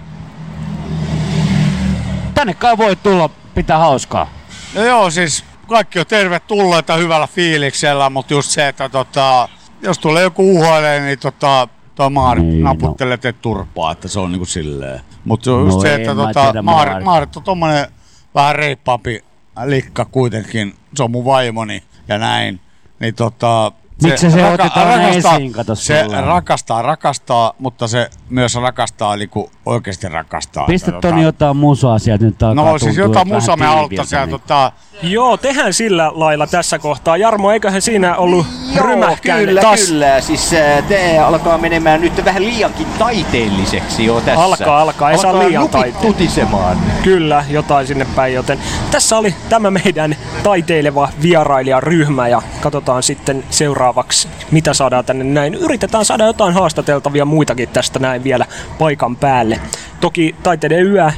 tänne 2.34 2.54
kai 2.54 2.78
voi 2.78 2.96
tulla 2.96 3.30
pitää 3.54 3.78
hauskaa. 3.78 4.30
No 4.74 4.84
joo, 4.84 5.10
siis 5.10 5.44
kaikki 5.68 5.98
on 5.98 6.06
tervetulleita 6.06 6.96
hyvällä 6.96 7.26
fiiliksellä, 7.26 8.10
mutta 8.10 8.34
just 8.34 8.50
se, 8.50 8.68
että 8.68 8.88
tota, 8.88 9.48
jos 9.82 9.98
tulee 9.98 10.22
joku 10.22 10.56
uhoilee, 10.56 11.00
niin 11.00 11.18
tota, 11.18 11.68
toi 11.94 12.10
Maarit 12.10 12.44
Niin, 12.44 12.62
no. 12.64 12.72
naputtelee 12.72 13.16
teet 13.16 13.40
turpaa, 13.42 13.92
että 13.92 14.08
se 14.08 14.20
on 14.20 14.32
niinku 14.32 14.44
silleen. 14.46 15.00
Mutta 15.24 15.50
just 15.50 15.76
No 15.76 15.80
se, 15.82 15.94
en 15.94 16.00
että 16.00 16.14
tota, 16.14 16.42
tiedä, 16.44 16.62
Maarit. 16.62 17.04
Maarit 17.04 17.36
on 17.36 17.42
tommonen 17.42 17.86
vähän 18.34 18.54
reippaampi 18.56 19.24
likka 19.64 20.04
kuitenkin. 20.04 20.74
Se 20.94 21.02
on 21.02 21.10
mun 21.10 21.24
vaimoni 21.24 21.82
ja 22.08 22.18
näin. 22.18 22.60
Niin 23.00 23.14
tota, 23.14 23.72
Miksi 24.02 24.30
se 24.30 24.46
otetaan 24.46 24.88
aina 24.88 25.08
esiin, 25.08 25.52
kato 25.52 25.74
se 25.74 26.02
sulla? 26.04 26.20
rakastaa, 26.20 26.82
rakastaa, 26.82 27.52
mutta 27.58 27.88
se 27.88 28.10
myös 28.28 28.54
rakastaa, 28.54 29.16
niinku 29.16 29.50
oikeasti 29.66 30.08
rakastaa. 30.08 30.66
Pistä 30.66 30.90
Että 30.90 31.08
Toni 31.08 31.22
jotain 31.22 31.56
musaa 31.56 31.98
sieltä 31.98 32.24
nyt 32.24 32.42
alkaa 32.42 32.72
No 32.72 32.78
siis 32.78 32.96
jotain 32.96 33.28
vähän 33.30 33.42
musa 33.42 33.56
me 33.56 33.66
tiiviiltä, 33.66 34.08
siellä 34.08 34.26
niin. 34.26 34.40
tota, 34.40 34.72
Joo, 35.02 35.36
tehdään 35.36 35.72
sillä 35.72 36.12
lailla 36.14 36.46
tässä 36.46 36.78
kohtaa. 36.78 37.16
Jarmo, 37.16 37.52
eiköhän 37.52 37.82
siinä 37.82 38.16
ollut 38.16 38.46
rymähkään 38.76 39.44
kyllä, 39.44 39.60
taas? 39.60 39.80
kyllä. 39.80 40.20
Siis 40.20 40.50
te 40.88 41.18
alkaa 41.18 41.58
menemään 41.58 42.00
nyt 42.00 42.24
vähän 42.24 42.42
liiankin 42.44 42.86
taiteelliseksi 42.98 44.04
jo 44.04 44.20
tässä. 44.20 44.44
Alkaa, 44.44 44.80
alkaa. 44.80 45.10
Ei 45.10 45.18
saa 45.18 45.30
Alkaa 45.30 45.48
liian 45.48 45.60
nupit 45.60 45.72
taiteellista. 45.72 46.06
tutisemaan. 46.06 46.76
Kyllä, 47.02 47.44
jotain 47.48 47.86
sinne 47.86 48.06
päin, 48.16 48.34
joten 48.34 48.58
tässä 48.90 49.18
oli 49.18 49.34
tämä 49.48 49.70
meidän 49.70 50.16
taiteileva 50.42 51.08
vierailijaryhmä 51.22 52.28
ja 52.28 52.42
katsotaan 52.60 53.02
sitten 53.02 53.44
seuraavaksi, 53.92 54.28
mitä 54.50 54.74
saadaan 54.74 55.04
tänne 55.04 55.24
näin. 55.24 55.54
Yritetään 55.54 56.04
saada 56.04 56.26
jotain 56.26 56.54
haastateltavia 56.54 57.24
muitakin 57.24 57.68
tästä 57.68 57.98
näin 57.98 58.24
vielä 58.24 58.46
paikan 58.78 59.16
päälle. 59.16 59.60
Toki 60.00 60.34
taiteiden 60.42 60.86
yö 60.86 61.10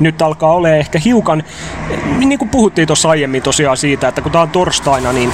nyt 0.00 0.22
alkaa 0.22 0.54
olla 0.54 0.68
ehkä 0.68 0.98
hiukan, 0.98 1.42
niin 2.18 2.38
kuin 2.38 2.48
puhuttiin 2.48 2.86
tuossa 2.86 3.10
aiemmin 3.10 3.42
tosiaan 3.42 3.76
siitä, 3.76 4.08
että 4.08 4.20
kun 4.20 4.32
tää 4.32 4.42
on 4.42 4.50
torstaina, 4.50 5.12
niin 5.12 5.32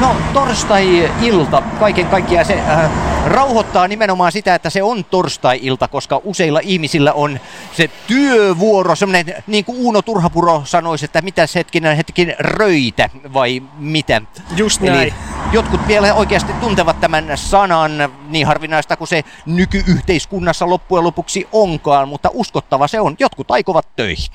No 0.00 0.16
torstai-ilta, 0.32 1.62
kaiken 1.80 2.06
kaikkiaan 2.06 2.46
se 2.46 2.54
äh, 2.54 2.90
rauhoittaa 3.26 3.88
nimenomaan 3.88 4.32
sitä, 4.32 4.54
että 4.54 4.70
se 4.70 4.82
on 4.82 5.04
torstai-ilta, 5.04 5.88
koska 5.88 6.20
useilla 6.24 6.60
ihmisillä 6.62 7.12
on 7.12 7.40
se 7.72 7.90
työvuoro, 8.06 8.94
semmoinen 8.96 9.34
niin 9.46 9.64
kuin 9.64 9.78
Uuno 9.78 10.02
Turhapuro 10.02 10.62
sanoisi, 10.64 11.04
että 11.04 11.22
mitä 11.22 11.42
hetkinen 11.54 11.96
hetkin 11.96 12.34
röitä 12.38 13.10
vai 13.34 13.62
mitä. 13.78 14.22
Just 14.56 14.82
Eli 14.82 14.90
näin. 14.90 15.14
jotkut 15.52 15.88
vielä 15.88 16.14
oikeasti 16.14 16.52
tuntevat 16.52 17.00
tämän 17.00 17.30
sanan, 17.34 18.12
niin 18.28 18.46
harvinaista 18.46 18.96
kuin 18.96 19.08
se 19.08 19.24
nykyyhteiskunnassa 19.46 20.70
loppujen 20.70 21.04
lopuksi 21.04 21.48
onkaan, 21.52 22.08
mutta 22.08 22.30
uskottava 22.32 22.88
se 22.88 23.00
on. 23.00 23.16
Jotkut 23.18 23.50
aikovat 23.50 23.96
töihin. 23.96 24.32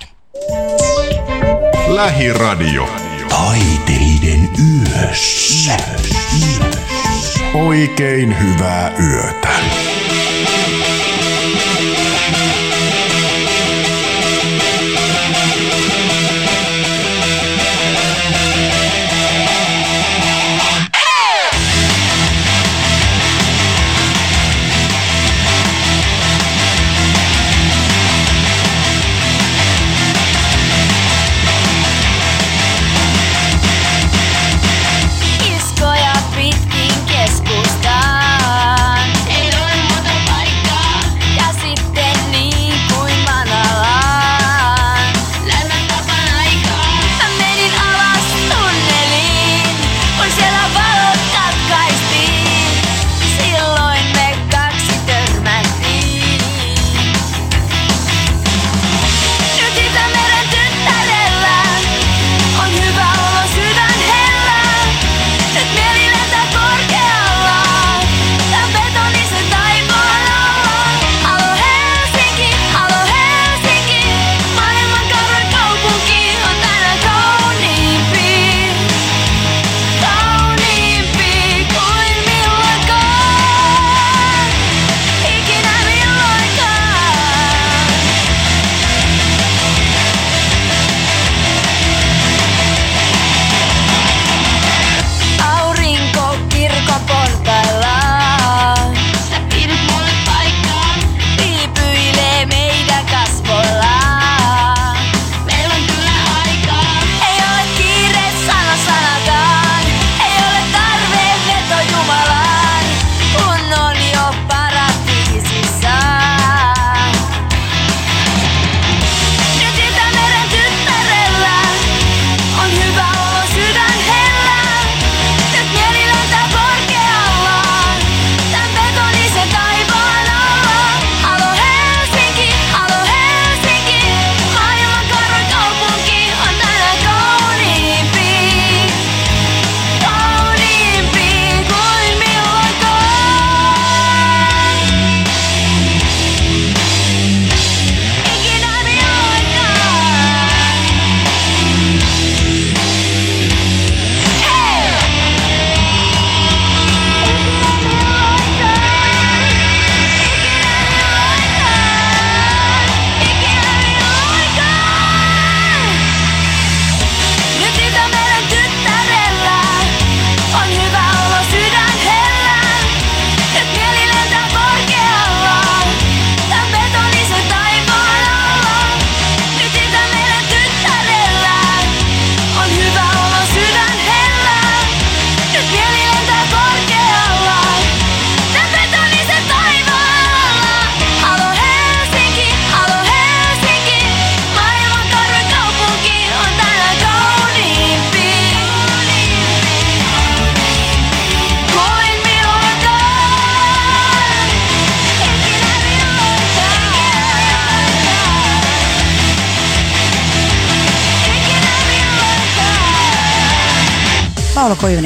Lähiradio. 1.88 3.13
Taiteiden 3.34 4.50
yössä. 4.60 5.78
Oikein 7.54 8.36
hyvää 8.40 8.92
yötä. 9.00 9.50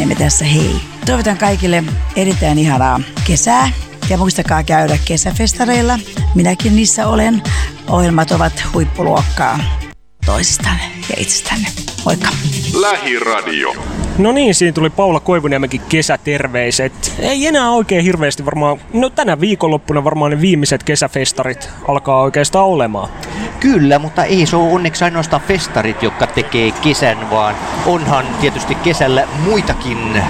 Koivuniemi 0.07 0.25
tässä, 0.25 0.45
hei. 0.45 0.75
Toivotan 1.05 1.37
kaikille 1.37 1.83
erittäin 2.15 2.59
ihanaa 2.59 2.99
kesää 3.27 3.69
ja 4.09 4.17
muistakaa 4.17 4.63
käydä 4.63 4.97
kesäfestareilla. 5.05 5.99
Minäkin 6.35 6.75
niissä 6.75 7.07
olen. 7.07 7.41
Ohjelmat 7.89 8.31
ovat 8.31 8.53
huippuluokkaa 8.73 9.59
toisistanne 10.25 10.83
ja 11.09 11.15
itsestänne. 11.17 11.67
Moikka! 12.05 12.27
Lähiradio. 12.81 13.73
No 14.17 14.31
niin, 14.31 14.55
siinä 14.55 14.73
tuli 14.73 14.89
Paula 14.89 15.19
Koivuniemenkin 15.19 15.81
kesäterveiset. 15.89 17.15
Ei 17.19 17.47
enää 17.47 17.71
oikein 17.71 18.03
hirveästi 18.03 18.45
varmaan, 18.45 18.79
no 18.93 19.09
tänä 19.09 19.39
viikonloppuna 19.39 20.03
varmaan 20.03 20.31
ne 20.31 20.41
viimeiset 20.41 20.83
kesäfestarit 20.83 21.69
alkaa 21.87 22.21
oikeastaan 22.21 22.65
olemaan. 22.65 23.09
Kyllä, 23.59 23.99
mutta 23.99 24.23
ei 24.23 24.45
se 24.45 24.55
ole 24.55 24.71
onneksi 24.71 25.03
ainoastaan 25.03 25.41
festarit, 25.47 26.03
jotka 26.03 26.27
tekee 26.27 26.71
kesän, 26.71 27.29
vaan 27.29 27.55
onhan 27.87 28.25
tietysti 28.41 28.75
kesällä 28.75 29.27
muitakin 29.43 30.23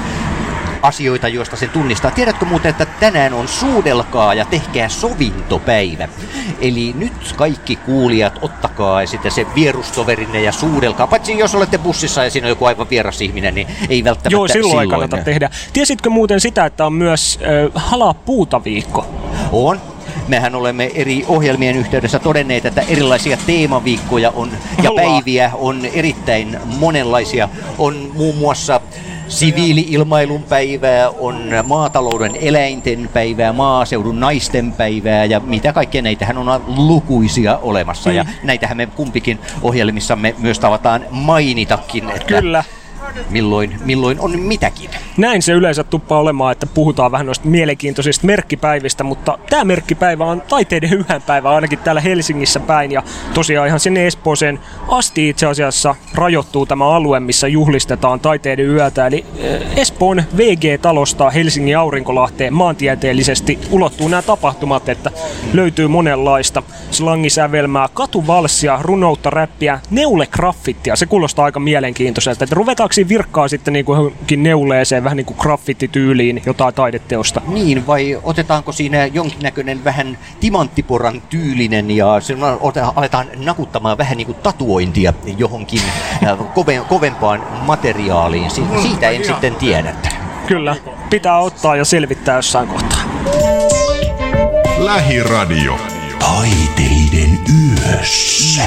asioita, 0.82 1.28
joista 1.28 1.56
sen 1.56 1.70
tunnistaa. 1.70 2.12
Tiedätkö 2.12 2.46
muuten, 2.46 2.70
että 2.70 2.86
tänään 2.86 3.34
on 3.34 3.48
suudelkaa 3.48 4.34
ja 4.34 4.46
tehkää 4.46 4.90
sovintopäivä. 4.90 6.08
Eli 6.62 6.94
nyt 6.98 7.34
kaikki 7.36 7.76
kuulijat, 7.76 8.40
ottakaa 8.42 9.06
sitten 9.06 9.32
se 9.32 9.46
vierustoverinne 9.56 10.42
ja 10.42 10.52
suudelkaa. 10.52 11.08
Paitsi 11.08 11.38
jos 11.38 11.56
olette 11.56 11.78
bussissa 11.78 12.24
ja 12.24 12.32
siinä 12.32 12.46
on 12.46 12.50
joku 12.50 12.66
aivan 12.66 12.90
vieras 12.90 13.22
ihminen, 13.22 13.56
niin 13.56 13.68
ei 13.90 14.04
välttämättä 14.04 14.36
Joo, 14.36 14.48
silloin, 14.48 14.82
ei 14.82 14.88
kannata 14.88 15.18
tehdä. 15.18 15.50
Tiesitkö 15.74 16.10
muuten 16.10 16.40
sitä, 16.40 16.66
että 16.66 16.86
on 16.86 16.94
myös 16.94 17.40
äh, 17.42 17.84
halaa 17.84 18.14
puuta 18.14 18.64
viikko? 18.64 19.06
On. 19.52 19.82
Mehän 20.28 20.56
olemme 20.56 20.92
eri 20.96 21.26
ohjelmien 21.28 21.76
yhteydessä 21.76 22.20
todenneet, 22.20 22.66
että 22.66 22.82
erilaisia 22.82 23.38
teemaviikkoja 23.46 24.30
on 24.30 24.50
ja 24.84 24.92
päiviä 24.96 25.52
on 25.54 25.86
erittäin 25.86 26.60
monenlaisia. 26.80 27.50
On 27.78 28.12
muun 28.14 28.38
muassa 28.38 28.82
siviili-ilmailun 29.28 30.44
päivää, 30.44 31.10
on 31.10 31.44
maatalouden 31.64 32.36
eläinten 32.42 33.10
päivää, 33.14 33.54
maaseudun 33.54 34.20
naisten 34.20 34.72
päivää 34.72 35.26
ja 35.26 35.40
mitä 35.40 35.74
kaikkea 35.74 36.02
näitähän 36.02 36.38
on 36.38 36.64
lukuisia 36.78 37.58
olemassa. 37.62 38.12
Ja 38.12 38.26
näitähän 38.44 38.78
me 38.78 38.86
kumpikin 38.86 39.40
ohjelmissamme 39.62 40.36
myös 40.38 40.60
tavataan 40.60 41.06
mainitakin, 41.12 42.10
että 42.10 42.42
Kyllä. 42.42 42.64
Milloin, 43.30 43.80
milloin 43.86 44.20
on 44.20 44.40
mitäkin. 44.40 44.90
Näin 45.18 45.42
se 45.42 45.54
yleensä 45.54 45.84
tuppaa 45.84 46.20
olemaan, 46.20 46.52
että 46.52 46.66
puhutaan 46.66 47.12
vähän 47.12 47.26
noista 47.26 47.48
mielenkiintoisista 47.48 48.26
merkkipäivistä, 48.28 49.04
mutta 49.04 49.38
tämä 49.50 49.64
merkkipäivä 49.64 50.26
on 50.26 50.42
taiteiden 50.42 50.94
yhänpäivä 50.94 51.50
ainakin 51.50 51.80
täällä 51.80 52.02
Helsingissä 52.02 52.60
päin 52.60 52.92
ja 52.92 53.04
tosiaan 53.34 53.68
ihan 53.68 53.80
sinne 53.80 54.08
Espooseen 54.08 54.60
asti 54.88 55.30
itse 55.30 55.46
asiassa 55.46 55.96
rajoittuu 56.16 56.66
tämä 56.66 56.90
alue, 56.90 57.20
missä 57.20 57.48
juhlistetaan 57.48 58.20
taiteiden 58.20 58.66
yötä. 58.66 59.08
Eli 59.08 59.26
eh, 59.38 59.62
Espoon 59.76 60.24
VG-talosta 60.38 61.30
Helsingin 61.30 61.78
Aurinkolahteen 61.78 62.54
maantieteellisesti 62.54 63.60
ulottuu 63.72 64.08
nämä 64.08 64.22
tapahtumat, 64.22 64.90
että 64.90 65.12
löytyy 65.54 65.88
monenlaista 65.88 66.64
slangisävelmää, 66.92 67.90
katuvalssia, 67.94 68.80
runoutta, 68.82 69.30
räppiä, 69.30 69.80
neulegraffittia. 69.92 70.96
Se 70.96 71.06
kuulostaa 71.06 71.46
aika 71.46 71.60
mielenkiintoiselta, 71.60 72.44
että 72.44 72.56
ruvetaanko 72.56 72.94
virkkaa 73.10 73.48
sitten 73.48 73.74
niin 73.74 73.86
kuin 73.86 73.98
johonkin 73.98 74.44
neuleeseen, 74.44 75.04
vähän 75.04 75.18
niin 75.18 75.26
kuin 75.26 75.38
graffitityyliin 75.40 76.42
jotain 76.46 76.74
taideteosta. 76.74 77.42
Niin, 77.48 77.88
vai 77.88 78.20
otetaanko 78.24 78.72
siinä 78.72 79.06
jonkinnäköinen 79.06 79.84
vähän 79.84 80.18
timanttiporan 80.40 81.22
tyylinen 81.22 81.92
ja 81.92 82.08
aletaan 82.96 83.28
nakuttamaan 83.36 83.98
vähän 83.98 84.18
niin 84.18 84.26
kuin 84.26 84.38
tatuointia 84.44 85.14
johonkin 85.38 85.82
äh, 86.24 86.38
kove, 86.54 86.82
kovempaan 86.90 87.44
materiaaliin. 87.66 88.52
Si- 88.52 88.64
siitä 88.82 89.10
en 89.10 89.26
sitten 89.26 89.56
tiedä. 89.56 89.96
Kyllä, 90.48 90.76
pitää 91.10 91.40
ottaa 91.40 91.76
ja 91.76 91.86
selvittää 91.86 92.36
jossain 92.36 92.68
kohtaa. 92.68 93.00
Lähiradio. 94.78 95.78
Taiteiden 96.20 97.40
yössä. 97.50 98.64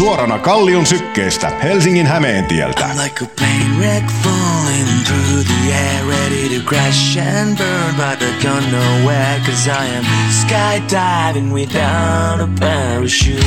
Suorana 0.00 0.38
Kallion 0.38 0.86
sykkeestä 0.86 1.48
Helsingin 1.62 2.06
Hämeentieltä. 2.06 2.84
I'm 2.84 3.02
like 3.02 3.24
a 3.24 3.28
plane 3.36 3.78
wreck 3.78 4.06
falling 4.22 5.04
through 5.04 5.44
the 5.44 5.72
air, 5.74 6.06
ready 6.08 6.58
to 6.58 6.64
crash 6.64 7.18
and 7.18 7.58
burn, 7.58 7.94
but 7.96 8.22
I 8.22 8.32
don't 8.42 8.70
know 8.72 9.10
cause 9.46 9.70
I 9.70 9.96
am 9.96 10.04
skydiving 10.30 11.52
without 11.52 12.40
a 12.40 12.48
parachute. 12.60 13.44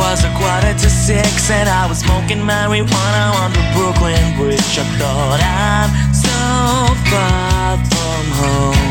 Was 0.00 0.24
a 0.24 0.30
quarter 0.38 0.74
to 0.74 0.90
six, 0.90 1.50
and 1.50 1.68
I 1.68 1.86
was 1.86 1.98
smoking 1.98 2.40
marijuana 2.40 3.34
on 3.44 3.52
the 3.52 3.62
Brooklyn 3.74 4.36
Bridge. 4.36 4.78
I 4.78 4.84
thought 4.98 5.40
I'm 5.42 5.90
so 6.14 6.94
far 7.10 7.76
from 7.76 8.24
home. 8.32 8.89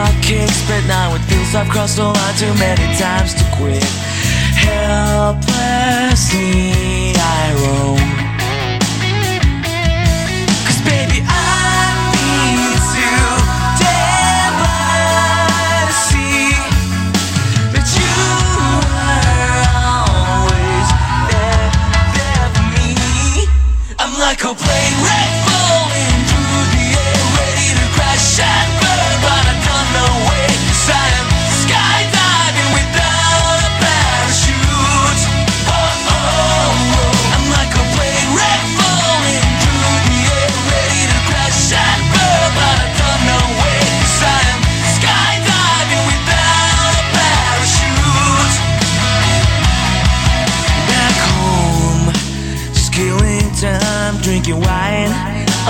Our 0.00 0.12
kicks, 0.22 0.66
but 0.66 0.82
now 0.86 1.14
it 1.14 1.20
feels 1.28 1.54
I've 1.54 1.68
crossed 1.68 1.96
the 1.96 2.04
line 2.04 2.34
too 2.36 2.54
many 2.54 2.86
times 2.96 3.34
to 3.34 3.44
quit. 3.56 3.84
Helplessly 4.64 5.52
I 7.16 7.52
roam. 7.60 8.19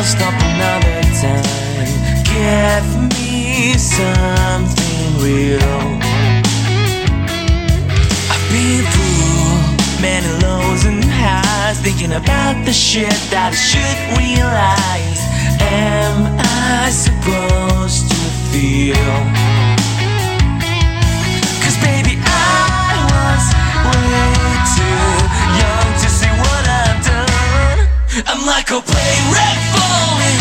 I'll 0.00 0.06
stop 0.06 0.32
another 0.32 1.02
time. 1.20 2.24
Give 2.24 2.86
me 3.12 3.74
something 3.76 5.18
real. 5.20 5.60
I've 8.32 8.46
been 8.48 8.82
through 8.92 10.00
many 10.00 10.42
lows 10.42 10.86
and 10.86 11.04
highs, 11.04 11.80
thinking 11.80 12.12
about 12.12 12.64
the 12.64 12.72
shit 12.72 13.12
that 13.28 13.52
I 13.52 13.56
should 13.68 14.00
realize. 14.16 15.20
Am 15.60 16.34
I 16.38 16.88
supposed 16.88 18.08
to 18.08 18.16
feel? 18.48 19.59
I'm 28.26 28.44
like 28.46 28.70
a 28.70 28.80
plane 28.80 29.26
wreck 29.32 29.58
falling 29.72 30.39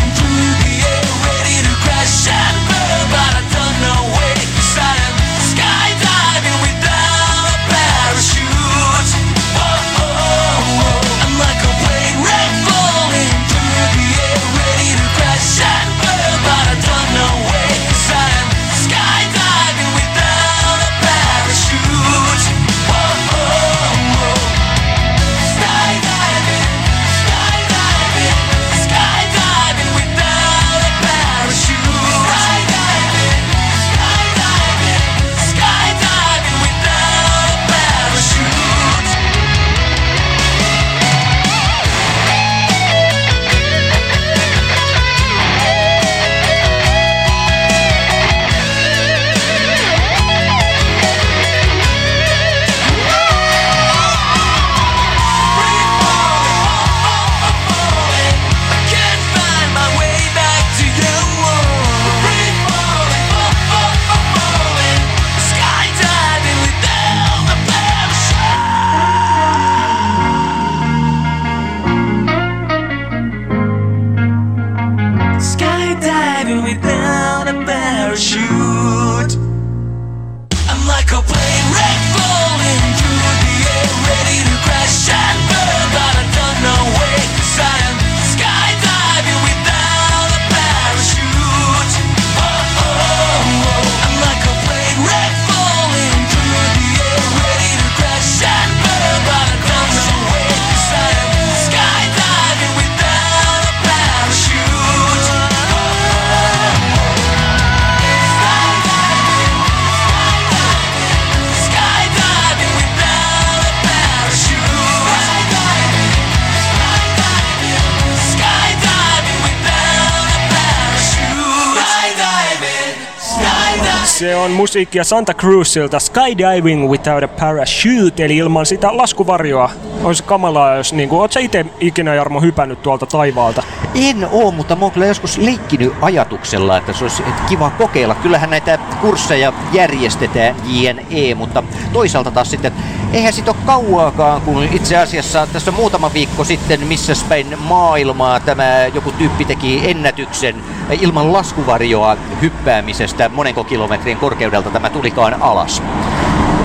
on 124.39 124.51
musiikkia 124.51 125.03
Santa 125.03 125.33
Cruzilta 125.33 125.99
Skydiving 125.99 126.89
Without 126.89 127.23
a 127.23 127.27
Parachute, 127.27 128.25
eli 128.25 128.37
ilman 128.37 128.65
sitä 128.65 128.97
laskuvarjoa. 128.97 129.71
Olisi 130.03 130.23
kamalaa, 130.23 130.75
jos 130.75 130.93
niinku, 130.93 131.19
oot 131.19 131.31
sä 131.31 131.39
itse 131.39 131.65
ikinä 131.79 132.15
Jarmo 132.15 132.41
hypännyt 132.41 132.81
tuolta 132.81 133.05
taivaalta? 133.05 133.63
En 133.95 134.27
oo, 134.31 134.51
mutta 134.51 134.75
mä 134.75 134.85
oon 134.85 134.91
kyllä 134.91 135.05
joskus 135.05 135.37
leikkinyt 135.37 135.93
ajatuksella, 136.01 136.77
että 136.77 136.93
se 136.93 137.03
olisi 137.03 137.23
kiva 137.49 137.69
kokeilla. 137.69 138.15
Kyllähän 138.15 138.49
näitä 138.49 138.79
kursseja 139.01 139.53
järjestetään 139.73 140.55
JNE, 140.65 141.35
mutta 141.35 141.63
toisaalta 141.93 142.31
taas 142.31 142.51
sitten, 142.51 142.73
eihän 143.13 143.33
sit 143.33 143.47
ole 143.47 143.55
kauaakaan, 143.65 144.41
kun 144.41 144.63
itse 144.63 144.97
asiassa 144.97 145.47
tässä 145.53 145.71
muutama 145.71 146.13
viikko 146.13 146.43
sitten, 146.43 146.87
missä 146.87 147.13
päin 147.29 147.57
maailmaa 147.59 148.39
tämä 148.39 148.85
joku 148.93 149.11
tyyppi 149.11 149.45
teki 149.45 149.81
ennätyksen 149.89 150.55
ilman 151.01 151.33
laskuvarjoa 151.33 152.17
hyppäämisestä 152.41 153.29
monenko 153.29 153.63
kilometrin 153.63 154.17
korkeudelta 154.17 154.69
tämä 154.69 154.89
tulikaan 154.89 155.41
alas. 155.41 155.81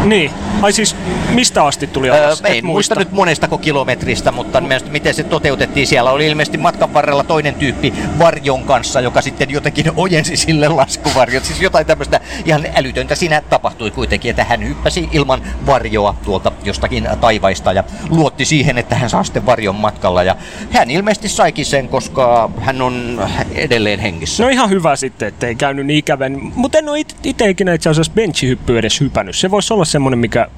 Niin. 0.04 0.30
Ai 0.62 0.72
siis 0.72 0.96
mistä 1.34 1.64
asti 1.64 1.86
tuli 1.86 2.10
alas? 2.10 2.42
Öö, 2.44 2.50
en 2.54 2.66
muista 2.66 2.94
nyt 2.94 3.12
monestako 3.12 3.58
kilometristä, 3.58 4.32
mutta 4.32 4.60
mielestäni 4.60 4.92
miten 4.92 5.14
se 5.14 5.22
toteutettiin. 5.22 5.86
Siellä 5.86 6.10
oli 6.10 6.26
ilmeisesti 6.26 6.58
matkan 6.58 6.94
varrella 6.94 7.24
toinen 7.24 7.54
tyyppi 7.54 7.94
varjon 8.18 8.64
kanssa, 8.64 9.00
joka 9.00 9.20
sitten 9.20 9.50
jotenkin 9.50 9.92
ojensi 9.96 10.36
sille 10.36 10.68
laskuvarjot. 10.68 11.44
Siis 11.44 11.60
jotain 11.60 11.86
tämmöistä 11.86 12.20
ihan 12.44 12.64
älytöntä 12.74 13.14
siinä 13.14 13.40
tapahtui 13.40 13.90
kuitenkin, 13.90 14.30
että 14.30 14.44
hän 14.44 14.68
hyppäsi 14.68 15.08
ilman 15.12 15.42
varjoa 15.66 16.14
tuolta 16.24 16.52
jostakin 16.64 17.08
taivaista 17.20 17.72
ja 17.72 17.84
luotti 18.10 18.44
siihen, 18.44 18.78
että 18.78 18.94
hän 18.94 19.10
saa 19.10 19.24
sitten 19.24 19.46
varjon 19.46 19.74
matkalla. 19.74 20.22
Ja 20.22 20.36
hän 20.70 20.90
ilmeisesti 20.90 21.28
saikin 21.28 21.66
sen, 21.66 21.88
koska 21.88 22.50
hän 22.60 22.82
on 22.82 23.22
edelleen 23.54 24.00
hengissä. 24.00 24.44
No 24.44 24.48
ihan 24.48 24.70
hyvä 24.70 24.96
sitten, 24.96 25.28
ettei 25.28 25.54
käynyt 25.54 25.86
niin 25.86 25.98
ikävän. 25.98 26.52
Mutta 26.54 26.78
en 26.78 26.88
ole 26.88 27.00
itse 27.24 27.50
ikinä 27.50 27.74
itse 27.74 27.90
asiassa 27.90 28.12
benchihyppyä 28.12 28.78
edes 28.78 29.00
hypännyt. 29.00 29.36
Se 29.36 29.50
voisi 29.50 29.74
olla 29.74 29.84
semmonen, 29.94 30.18
mikä 30.18 30.48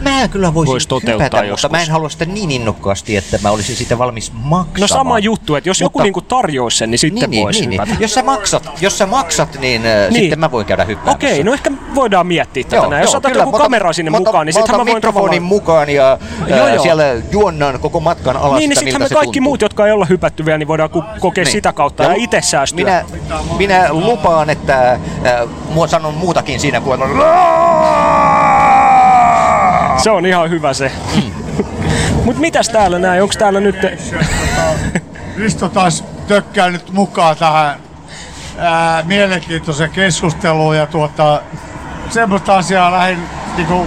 Mä 0.00 0.28
kyllä 0.28 0.54
voisin 0.54 0.70
Vois 0.72 0.86
toteuttaa 0.86 1.24
hypätä, 1.26 1.44
joskus. 1.44 1.62
mutta 1.64 1.76
mä 1.78 1.82
en 1.82 1.90
halua 1.90 2.08
sitä 2.08 2.24
niin 2.24 2.50
innokkaasti, 2.50 3.16
että 3.16 3.38
mä 3.42 3.50
olisin 3.50 3.76
siitä 3.76 3.98
valmis 3.98 4.32
maksamaan. 4.32 4.80
No 4.80 4.86
sama 4.86 5.18
juttu, 5.18 5.54
että 5.54 5.68
jos 5.70 5.80
joku 5.80 5.98
Mutta- 5.98 6.02
niinku 6.04 6.20
tarjoaisi 6.20 6.76
sen, 6.78 6.90
niin 6.90 6.98
sitten 6.98 7.30
niin, 7.30 7.44
voisi 7.44 7.60
niin, 7.60 7.70
niin, 7.70 7.80
hypätä. 7.80 7.92
niin. 7.92 8.02
Jos 8.02 8.14
sä 8.14 8.22
maksat, 8.22 8.70
jos 8.80 8.98
sä 8.98 9.06
maksat 9.06 9.58
niin, 9.60 9.82
niin. 9.82 9.94
Niin. 10.10 10.22
sitten 10.22 10.38
mä 10.40 10.50
voin 10.50 10.66
käydä 10.66 10.84
hyppäämässä. 10.84 11.16
Okei, 11.16 11.44
no 11.44 11.52
ehkä 11.52 11.70
voidaan 11.94 12.26
miettiä 12.26 12.64
tätä 12.64 12.86
näin. 12.88 13.02
Jos 13.02 13.14
otat 13.14 13.34
joku 13.34 13.52
kamera 13.52 13.92
sinne 13.92 14.10
mä 14.10 14.16
otan- 14.16 14.28
mukaan, 14.28 14.46
niin 14.46 14.58
otan 14.58 14.74
mä 14.76 14.84
voin 14.86 14.94
mikrofonin 14.96 15.42
mukaan 15.42 15.88
ja 15.90 16.18
Joo, 16.46 16.58
ää, 16.60 16.74
joo. 16.74 16.82
siellä 16.82 17.04
juonnan 17.32 17.80
koko 17.80 18.00
matkan 18.00 18.36
alas 18.36 18.58
Niin, 18.58 18.68
niin 18.68 18.78
sitä, 18.78 18.84
miltä 18.84 18.98
me 18.98 19.08
kaikki 19.08 19.24
tuntuu. 19.26 19.42
muut, 19.42 19.62
jotka 19.62 19.86
ei 19.86 19.92
olla 19.92 20.04
hypätty 20.04 20.44
vielä, 20.44 20.58
niin 20.58 20.68
voidaan 20.68 20.90
kokea 21.20 21.44
Niin. 21.44 21.52
sitä 21.52 21.72
kautta 21.72 22.02
ja, 22.04 22.12
itse 22.16 22.40
säästyä. 22.42 22.76
Minä, 22.76 23.04
minä 23.58 23.86
lupaan, 23.90 24.50
että 24.50 24.92
äh, 24.92 24.98
mua 25.74 25.86
sanon 25.86 26.14
muutakin 26.14 26.60
siinä 26.60 26.80
kuin 26.80 27.00
Se 29.98 30.10
on 30.10 30.26
ihan 30.26 30.50
hyvä 30.50 30.72
se. 30.74 30.92
Mm. 31.16 31.32
Mut 32.24 32.38
mitäs 32.38 32.68
täällä 32.68 32.98
näin? 32.98 33.22
Onks 33.22 33.36
täällä 33.36 33.60
nyt... 33.60 33.76
Risto 35.38 35.68
taas 35.68 36.04
tökkää 36.28 36.70
nyt 36.70 36.92
mukaan 36.92 37.36
tähän 37.36 37.76
ää, 38.58 39.02
mielenkiintoiseen 39.02 39.90
keskusteluun 39.90 40.76
ja 40.76 40.86
tuota, 40.86 41.40
semmoista 42.10 42.56
asiaa 42.56 42.92
lähdin 42.92 43.18
niinku 43.56 43.86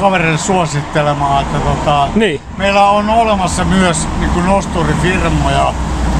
kavereille 0.00 0.38
suosittelemaan, 0.38 1.42
että 1.42 1.58
tota, 1.58 2.08
niin. 2.14 2.40
meillä 2.56 2.90
on 2.90 3.10
olemassa 3.10 3.64
myös 3.64 4.08
niinku 4.20 4.40
nosturifirmoja 4.40 5.74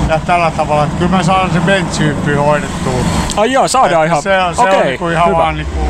ja 0.08 0.20
tällä 0.26 0.50
tavalla, 0.50 0.84
että 0.84 0.98
kyllä 0.98 1.16
me 1.16 1.22
saadaan 1.24 1.52
se 1.52 1.60
benchihyppy 1.60 2.34
hoidettua. 2.34 2.92
Ai 3.36 3.52
joo, 3.52 3.68
saadaan 3.68 4.04
Että 4.06 4.06
ihan... 4.06 4.22
Se, 4.22 4.38
on- 4.42 4.54
se 4.54 4.62
Okei, 4.62 4.76
on 4.78 4.86
niinku 4.86 5.08
ihan 5.08 5.26
hyvä. 5.28 5.38
vaan 5.38 5.54
niinku, 5.56 5.80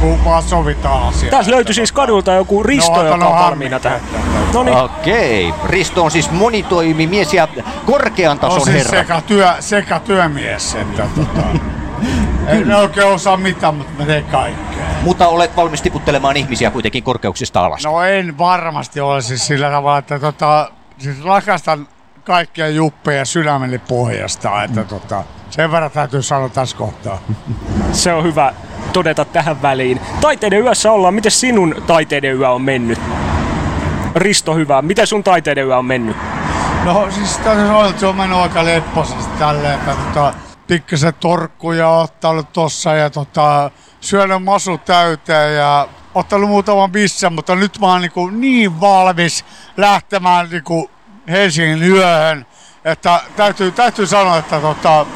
kun 0.00 0.24
vaan 0.24 0.42
sovitaan 0.42 1.08
asiaa. 1.08 1.30
Tässä 1.30 1.52
löytyi 1.52 1.74
siis 1.74 1.92
kadulta 1.92 2.32
joku 2.32 2.62
Risto, 2.62 2.96
No, 2.96 3.04
joka 3.04 3.16
no, 3.16 3.30
on 3.30 3.38
valmiina 3.38 3.80
tähän. 3.80 4.00
No 4.54 4.62
niin. 4.62 4.76
Okei, 4.76 5.54
Risto 5.64 6.04
on 6.04 6.10
siis 6.10 6.30
monitoimimies 6.30 7.34
ja 7.34 7.48
korkean 7.86 8.38
tason 8.38 8.58
on 8.60 8.64
siis 8.64 8.76
herra. 8.76 8.90
sekä, 8.98 9.20
työ, 9.26 9.54
sekä 9.60 10.00
työmies 10.00 10.74
että 10.74 11.06
tota, 11.16 11.46
en 12.46 12.74
oikein 12.74 13.06
osaa 13.06 13.36
mitään, 13.36 13.74
mutta 13.74 13.92
mä 13.98 14.06
teen 14.06 14.24
kaikkea. 14.24 14.84
Mutta 15.02 15.28
olet 15.28 15.56
valmis 15.56 15.82
tiputtelemaan 15.82 16.36
ihmisiä 16.36 16.70
kuitenkin 16.70 17.02
korkeuksista 17.02 17.64
alas. 17.64 17.84
No 17.84 18.02
en 18.02 18.38
varmasti 18.38 19.00
ole 19.00 19.22
siis 19.22 19.46
sillä 19.46 19.70
tavalla, 19.70 19.98
että 19.98 20.18
tota, 20.18 20.70
siis 20.98 21.24
rakastan 21.24 21.88
kaikkia 22.28 22.68
juppeja 22.68 23.24
sydämeni 23.24 23.78
pohjasta, 23.78 24.62
että 24.62 24.84
tota, 24.84 25.24
sen 25.50 25.72
verran 25.72 25.90
täytyy 25.90 26.22
sanoa 26.22 26.48
tässä 26.48 26.76
kohtaa. 26.76 27.18
Se 27.92 28.12
on 28.12 28.24
hyvä 28.24 28.52
todeta 28.92 29.24
tähän 29.24 29.62
väliin. 29.62 30.00
Taiteiden 30.20 30.62
yössä 30.62 30.92
ollaan. 30.92 31.14
Miten 31.14 31.32
sinun 31.32 31.82
taiteiden 31.86 32.36
yö 32.36 32.50
on 32.50 32.62
mennyt? 32.62 32.98
Risto, 34.14 34.54
hyvä. 34.54 34.82
Miten 34.82 35.06
sun 35.06 35.24
taiteiden 35.24 35.66
yö 35.66 35.76
on 35.76 35.84
mennyt? 35.84 36.16
No 36.84 37.10
siis 37.10 37.36
että 37.36 37.92
se 37.96 38.06
on 38.06 38.16
mennyt 38.16 38.38
aika 38.38 38.64
lepposasti 38.64 39.38
tälleen, 39.38 39.74
että 39.74 39.90
tota, 39.90 40.34
pikkasen 40.66 41.14
torkkuja 41.20 41.88
ottanut 41.88 42.52
tossa 42.52 42.94
ja 42.94 43.10
tota, 43.10 43.70
syönyt 44.00 44.44
masu 44.44 44.78
täyteen 44.78 45.56
ja 45.56 45.88
ottanut 46.14 46.48
muutaman 46.48 46.92
bissen, 46.92 47.32
mutta 47.32 47.54
nyt 47.54 47.78
mä 47.80 47.86
oon 47.86 48.00
niinku 48.00 48.28
niin 48.28 48.80
valmis 48.80 49.44
lähtemään 49.76 50.48
niinku 50.50 50.90
Helsingin 51.28 51.82
yöhön, 51.82 52.46
että 52.84 53.20
täytyy, 53.36 53.70
täytyy 53.70 54.06
sanoa, 54.06 54.38
että 54.38 54.60
tota, 54.60 55.06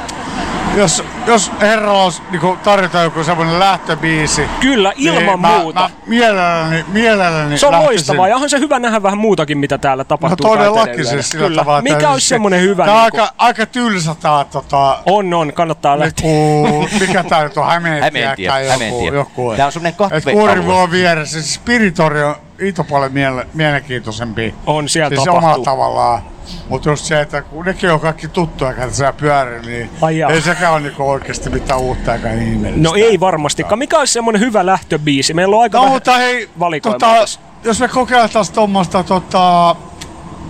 jos, 0.77 1.05
jos 1.27 1.53
herralla 1.61 2.03
olisi 2.05 2.23
niinku 2.31 2.59
tarjota 2.65 3.03
joku 3.03 3.25
semmoinen 3.25 3.59
lähtöbiisi. 3.59 4.43
Kyllä, 4.61 4.93
ilman 4.97 5.23
niin 5.27 5.41
mä, 5.41 5.59
muuta. 5.59 5.81
Mä 5.81 5.91
mielelläni, 6.07 6.85
mielelläni 6.93 7.59
Se 7.59 7.67
on 7.67 7.73
lähtisin. 7.73 7.87
loistavaa 7.93 8.29
ja 8.29 8.35
onhan 8.35 8.51
se 8.51 8.59
hyvä 8.59 8.79
nähdä 8.79 9.03
vähän 9.03 9.19
muutakin, 9.19 9.59
mitä 9.59 9.79
täällä 9.79 10.01
No 10.01 10.05
tapahtuu. 10.05 10.49
todellakin 10.51 10.75
taiteiden 10.85 11.07
siis 11.07 11.29
sillä 11.29 11.47
Kyllä. 11.47 11.61
tavalla. 11.63 11.79
että 11.79 11.95
Mikä 11.95 12.11
olisi 12.11 12.27
se- 12.27 12.29
semmonen 12.29 12.61
hyvä? 12.61 12.85
Tää 12.85 12.95
on 12.95 13.03
niinku- 13.03 13.21
aika, 13.21 13.35
aika 13.39 13.67
tylsä 13.67 14.15
tää 14.21 14.45
tota... 14.45 14.99
On, 15.07 15.35
on. 15.35 15.53
Kannattaa 15.53 15.99
lähteä. 15.99 16.27
Niinku, 16.27 16.89
mikä 17.01 17.25
tää 17.25 17.43
nyt 17.45 17.57
on? 17.57 17.67
Hämeentie, 17.67 18.03
Hämeentie, 18.05 18.49
tai 18.49 18.63
joku, 18.67 18.73
Hämeentie. 18.73 19.09
joku. 19.15 19.55
Tää 19.57 19.67
on 19.67 19.73
semmonen 19.73 19.95
katve- 19.99 20.17
Et 20.17 20.25
Kuorivuon 20.33 20.91
vieressä. 20.91 21.33
Siis 21.43 21.55
Spiritori 21.55 22.23
on 22.23 22.35
ito 22.59 22.85
paljon 22.85 23.13
miele- 23.13 23.47
mielenkiintoisempi. 23.55 24.55
On, 24.67 24.89
siellä 24.89 25.09
siis 25.09 25.21
tapahtuu. 25.25 25.39
omalla 25.49 25.65
tavallaan. 25.65 26.23
Mutta 26.69 26.89
just 26.89 27.05
se, 27.05 27.21
että 27.21 27.43
kun 27.43 27.65
nekin 27.65 27.91
on 27.93 28.01
kaikki 28.01 28.29
tuttuja, 28.29 28.73
kun 28.75 28.91
siellä 28.91 29.13
pyörii, 29.13 29.61
niin 29.67 29.91
Ai 30.03 30.19
jaa. 30.19 30.31
ei 30.31 30.41
sekään 30.43 30.73
ole 30.73 30.81
niinku 30.81 31.03
oikeasti 31.13 31.51
mitään 31.51 31.81
uutta 31.81 32.15
eikä 32.15 32.33
ihmeellistä. 32.33 32.89
No 32.89 32.95
ei 32.95 33.21
varmastikaan. 33.21 33.79
Mikä 33.79 33.99
olisi 33.99 34.13
semmonen 34.13 34.41
hyvä 34.41 34.67
lähtöbiisi? 34.67 35.35
Meillä 35.35 35.57
on 35.57 35.63
aika 35.63 35.79
No 35.79 35.87
mutta 35.87 36.17
hei, 36.17 36.51
valikoimaa 36.59 36.99
tota, 36.99 37.21
tässä. 37.21 37.41
jos 37.65 37.81
me 37.81 37.89
kokeiltais 37.89 38.51
tuommoista 38.51 39.05
tota, 39.05 39.77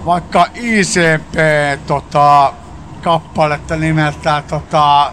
vaikka 0.06 0.46
ICP 0.54 1.34
tota, 1.86 2.52
kappaletta 3.02 3.76
nimeltään 3.76 4.42
tota, 4.42 5.12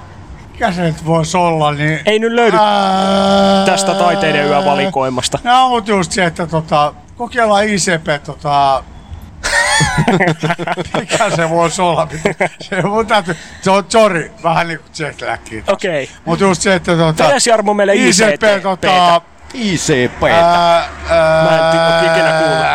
mikä 0.52 0.72
se 0.72 0.82
nyt 0.82 1.06
voisi 1.06 1.38
olla, 1.38 1.72
niin... 1.72 2.00
Ei 2.06 2.20
nyt 2.20 2.32
löydy 2.32 2.58
Ää... 2.58 3.66
tästä 3.66 3.94
taiteiden 3.94 4.46
yö 4.46 4.66
valikoimasta. 4.66 5.40
No, 5.44 5.70
mutta 5.70 5.92
just 5.92 6.12
se, 6.12 6.26
että 6.26 6.48
tota, 6.48 6.94
kokeillaan 7.18 7.64
ICP 7.68 8.24
tota... 8.26 8.84
mikä 11.00 11.30
se 11.36 11.50
voisi 11.50 11.82
olla? 11.82 12.08
Se, 12.62 12.82
mun 12.82 13.08
täytyy, 13.08 13.36
se 13.62 13.72
on 13.72 13.84
Jori, 13.94 14.32
vähän 14.44 14.68
niinku 14.68 14.86
jetlagkiin. 15.00 15.64
Okei. 15.68 16.04
Okay. 16.04 16.16
Mutta 16.26 16.46
just 16.46 16.62
se, 16.62 16.76
että 16.76 16.96
tota... 16.96 17.28
Vedes 17.28 17.48
Jarmo 17.48 17.74
meille 17.74 17.96
ICP, 17.96 18.34
ICP, 18.34 18.64
tota... 18.64 19.22
ICP. 19.54 20.24
Ää, 20.24 20.76
ää, 21.10 21.44
Mä 21.44 21.56
en 21.56 21.72
ti- 21.72 21.78
ikinä 22.06 22.32
kuullut. 22.32 22.66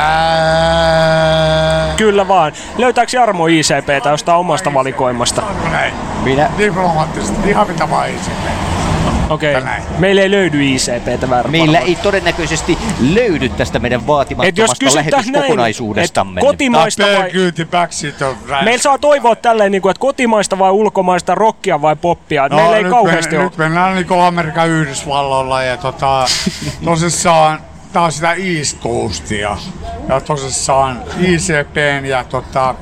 Kyllä 1.96 2.28
vaan. 2.28 2.52
Löytääks 2.78 3.14
Jarmo 3.14 3.46
ICPtä 3.46 4.08
jostain 4.10 4.38
omasta 4.38 4.74
valikoimasta? 4.74 5.42
Näin. 5.70 5.94
Minä... 6.22 6.50
Diplomaattisesti, 6.58 7.50
ihan 7.50 7.68
mitä 7.68 7.90
vaan 7.90 8.10
ICP. 8.10 8.73
Okei. 9.30 9.56
Okay. 9.56 9.72
Meillä 9.98 10.22
ei 10.22 10.30
löydy 10.30 10.64
ICPtä 10.64 11.30
väärä. 11.30 11.50
Meillä 11.50 11.78
ei 11.78 11.96
todennäköisesti 11.96 12.78
löydy 13.00 13.48
tästä 13.48 13.78
meidän 13.78 14.00
Et 14.00 14.06
jos 14.06 14.08
vaatimattomasta 14.08 14.80
näin, 14.82 14.94
lähetyskokonaisuudestamme. 14.94 16.40
et 16.40 16.46
kotimaista 16.46 17.02
vai... 17.02 18.64
Meillä 18.64 18.82
saa 18.82 18.98
toivoa 18.98 19.36
tälleen, 19.36 19.72
niin 19.72 19.82
kuin, 19.82 19.90
että 19.90 20.00
kotimaista 20.00 20.58
vai 20.58 20.70
ulkomaista 20.70 21.34
rockia 21.34 21.82
vai 21.82 21.96
poppia. 21.96 22.48
No, 22.48 22.56
Meillä 22.56 22.76
ei 22.76 22.82
nyt, 22.82 22.92
kauheasti 22.92 23.32
me, 23.32 23.38
ole. 23.38 23.44
nyt 23.44 23.58
mennään 23.58 23.94
niinku 23.94 24.14
Amerikan 24.14 24.68
Yhdysvalloilla 24.68 25.62
ja 25.62 25.76
tota, 25.76 26.24
tosissaan 26.84 27.60
tää 27.92 28.02
on 28.02 28.12
sitä 28.12 28.32
East 28.32 28.80
Coastia. 28.80 29.56
Ja 30.08 30.20
tosissaan 30.20 31.02
ICPn 31.18 32.06
ja 32.06 32.24
tota, 32.24 32.74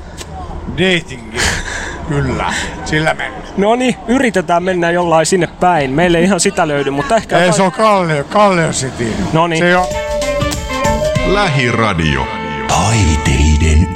datingin. 0.71 1.41
Kyllä, 2.21 2.53
sillä 2.85 3.13
mennään. 3.13 3.43
No 3.57 3.75
niin, 3.75 3.95
yritetään 4.07 4.63
mennä 4.63 4.91
jollain 4.91 5.25
sinne 5.25 5.47
päin. 5.59 5.91
Meille 5.91 6.17
ei 6.17 6.23
ihan 6.23 6.39
sitä 6.39 6.67
löydy, 6.67 6.89
mutta 6.89 7.15
ehkä... 7.15 7.37
Ei, 7.37 7.53
se 7.53 7.61
on 7.61 7.71
Kallio, 7.71 8.23
Kallio 8.23 8.71
City. 8.71 9.13
No 9.33 9.47
niin. 9.47 9.63
Se 9.63 9.77
on, 9.77 9.85
Lähiradio. 11.25 12.27
Taiteiden 12.67 13.87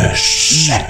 yössä. 0.00 0.80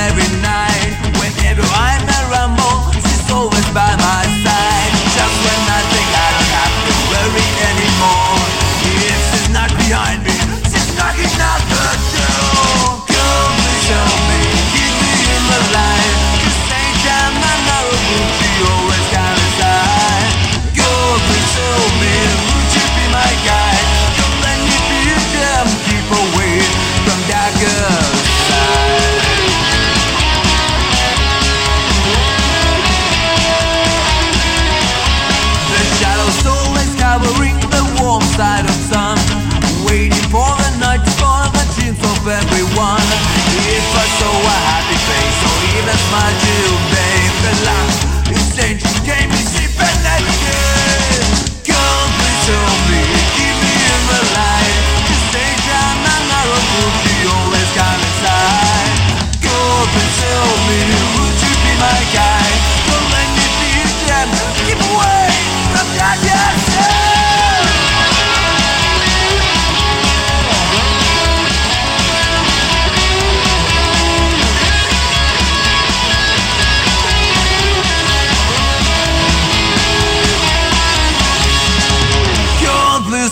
everything 0.00 0.39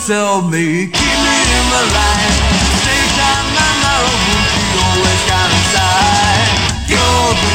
tell 0.09 0.41
me, 0.41 0.89
keep 0.89 1.17
me 1.21 1.37
in 1.57 1.65
the 1.69 1.83
line. 1.93 2.33
Stay 2.81 3.03
down, 3.13 3.45
I 3.45 3.71
know 3.85 4.03
you 4.73 4.81
always 4.89 5.21
got 5.29 5.47
inside. 5.53 6.49
You're 6.89 7.33
the 7.37 7.53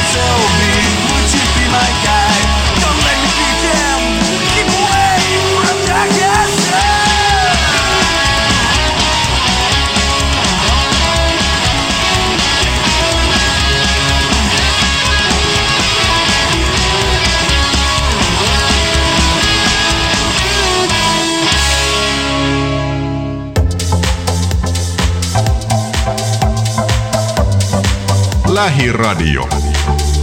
Lähiradio. 28.65 29.49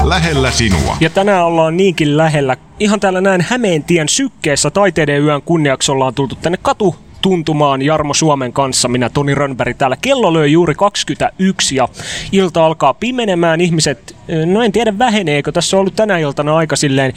Lähellä 0.05 0.51
sinua. 0.51 0.97
Ja 1.01 1.11
tänään 1.11 1.45
ollaan 1.45 1.77
niinkin 1.77 2.17
lähellä. 2.17 2.57
Ihan 2.81 3.01
täällä 3.01 3.21
näin 3.21 3.41
Hämeentien 3.49 4.09
sykkeessä 4.09 4.71
taiteiden 4.71 5.23
yön 5.23 5.43
kunniaksi 5.43 5.93
ollaan 5.93 6.15
tultu 6.15 6.35
tänne 6.35 6.59
katu 6.63 6.97
tuntumaan 7.21 7.83
Jarmo 7.83 8.15
Suomen 8.15 8.53
kanssa. 8.53 8.89
Minä 8.89 9.11
Toni 9.11 9.35
Rönnberg 9.35 9.77
täällä. 9.79 9.97
Kello 10.03 10.35
löi 10.35 10.53
juuri 10.53 10.75
21 10.75 11.77
ja 11.77 11.89
ilta 12.33 12.67
alkaa 12.67 12.95
pimenemään. 12.95 13.61
Ihmiset, 13.61 14.17
no 14.47 14.63
en 14.63 14.73
tiedä 14.73 14.99
väheneekö. 14.99 15.53
Tässä 15.53 15.77
on 15.77 15.81
ollut 15.81 15.97
tänä 15.97 16.19
iltana 16.19 16.57
aika 16.57 16.77
silleen 16.77 17.13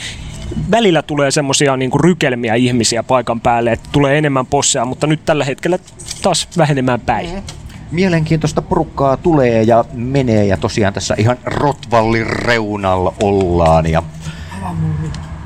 välillä 0.72 1.02
tulee 1.02 1.32
semmosia 1.32 1.78
niinku 1.78 1.98
rykelmiä 1.98 2.56
ihmisiä 2.56 3.04
paikan 3.04 3.42
päälle, 3.42 3.72
että 3.72 3.90
tulee 3.92 4.18
enemmän 4.18 4.46
posseja, 4.46 4.86
mutta 4.86 5.08
nyt 5.08 5.26
tällä 5.26 5.46
hetkellä 5.46 5.80
taas 6.22 6.48
vähenemään 6.58 7.02
päin. 7.02 7.44
Mielenkiintoista 7.92 8.62
porukkaa 8.62 9.18
tulee 9.18 9.64
ja 9.64 9.86
menee 9.94 10.46
ja 10.46 10.58
tosiaan 10.58 10.94
tässä 10.94 11.16
ihan 11.18 11.38
Rotvallin 11.46 12.28
reunalla 12.28 13.14
ollaan 13.24 13.86
ja, 13.92 14.04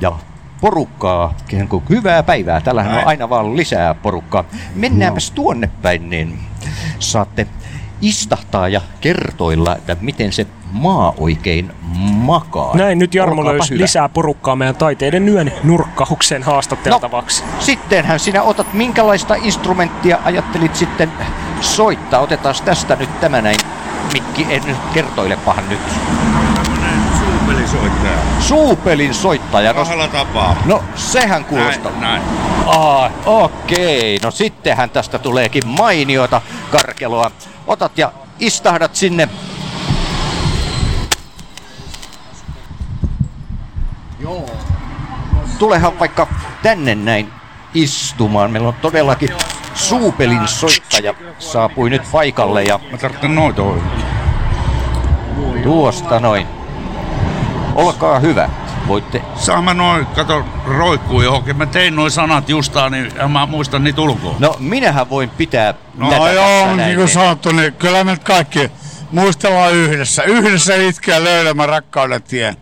ja 0.00 0.12
porukkaa, 0.60 1.34
hyvää 1.90 2.22
päivää. 2.22 2.60
Tällähän 2.60 2.98
on 2.98 3.06
aina 3.06 3.28
vaan 3.30 3.56
lisää 3.56 3.94
porukkaa. 3.94 4.44
Mennäänpäs 4.74 5.30
tuonne 5.30 5.70
päin, 5.82 6.10
niin 6.10 6.38
saatte 6.98 7.46
istahtaa 8.00 8.68
ja 8.68 8.80
kertoilla, 9.00 9.76
että 9.76 9.96
miten 10.00 10.32
se 10.32 10.46
maa 10.72 11.14
oikein 11.18 11.72
makaa. 12.14 12.76
Näin 12.76 12.98
nyt 12.98 13.14
Jarmo 13.14 13.44
löysi 13.44 13.78
lisää 13.78 14.08
porukkaa 14.08 14.56
meidän 14.56 14.76
taiteiden 14.76 15.28
yön 15.28 15.52
nurkkaukseen 15.64 16.42
haastateltavaksi. 16.42 17.44
Sittenhän 17.58 18.20
sinä 18.20 18.42
otat, 18.42 18.74
minkälaista 18.74 19.34
instrumenttia 19.34 20.18
ajattelit 20.24 20.76
sitten 20.76 21.12
soittaa? 21.60 22.20
Otetaan 22.20 22.54
tästä 22.64 22.96
nyt 22.96 23.20
tämä 23.20 23.42
näin. 23.42 23.56
Mikki, 24.12 24.46
en 24.50 24.62
nyt 24.66 24.76
kertoilepahan 24.94 25.68
nyt. 25.68 25.80
Suupelin 27.18 27.68
soittaja. 27.68 28.16
Suupelin 28.40 29.14
soittaja. 29.14 29.72
No, 29.72 30.08
tapaa. 30.12 30.56
no 30.64 30.84
sehän 30.94 31.44
kuulostaa. 31.44 31.92
Näin, 31.92 32.02
näin. 32.02 32.22
Aa, 32.66 33.10
okei. 33.26 34.18
No 34.22 34.30
sittenhän 34.30 34.90
tästä 34.90 35.18
tuleekin 35.18 35.62
mainiota 35.66 36.40
karkeloa. 36.70 37.30
Otat 37.66 37.98
ja 37.98 38.12
istahdat 38.38 38.96
sinne. 38.96 39.28
Joo. 44.20 44.46
Tulehan 45.58 45.98
vaikka 45.98 46.26
tänne 46.62 46.94
näin 46.94 47.32
istumaan. 47.74 48.50
Meillä 48.50 48.68
on 48.68 48.74
todellakin 48.74 49.30
suupelin 49.88 50.48
soittaja 50.48 51.14
saapui 51.38 51.90
nyt 51.90 52.02
paikalle 52.12 52.62
ja... 52.62 52.80
Mä 52.90 52.98
tarvitsen 52.98 53.34
noita 53.34 53.62
Tuosta 55.62 56.20
noin. 56.20 56.46
Olkaa 57.74 58.18
hyvä. 58.18 58.50
Voitte... 58.88 59.22
Saan 59.34 59.64
mä 59.64 59.74
noin, 59.74 60.06
kato, 60.06 60.44
roikkuu 60.66 61.22
johonkin. 61.22 61.56
Mä 61.56 61.66
tein 61.66 61.96
noin 61.96 62.10
sanat 62.10 62.48
justaan, 62.48 62.92
niin 62.92 63.12
en 63.24 63.30
mä 63.30 63.46
muista 63.46 63.78
niitä 63.78 64.00
ulkoa. 64.00 64.34
No 64.38 64.56
minähän 64.58 65.10
voin 65.10 65.30
pitää 65.30 65.74
No 65.94 66.10
tätä 66.10 66.30
joo, 66.30 66.44
tässä 66.44 66.76
niin 66.76 66.96
kuin 66.96 67.08
sanottu, 67.08 67.52
niin 67.52 67.72
kyllä 67.72 68.04
me 68.04 68.16
kaikki 68.16 68.70
muistellaan 69.10 69.72
yhdessä. 69.72 70.22
Yhdessä 70.22 70.74
itkeä 70.74 71.24
löydämä 71.24 71.66
rakkauden 71.66 72.22
tien. 72.22 72.56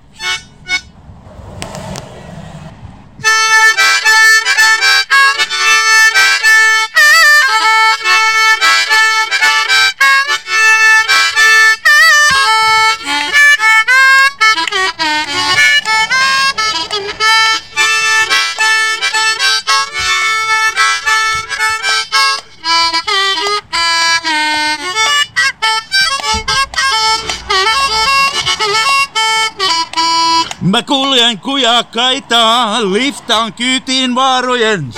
Kujakaita, 31.78 32.92
liftaan 32.92 33.52
kyytiin 33.52 34.14
vaarojen. 34.14 34.94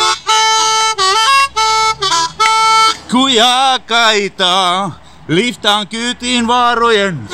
Kujakaita, 3.11 4.91
liftaan 5.29 5.89
kyytiin 5.89 6.47
vaarojen. 6.47 7.29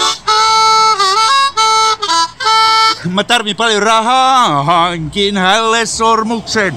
Mä 3.05 3.25
tarvin 3.25 3.57
paljon 3.57 3.83
rahaa, 3.83 4.65
hankin 4.65 5.36
hälle 5.36 5.86
sormuksen. 5.86 6.75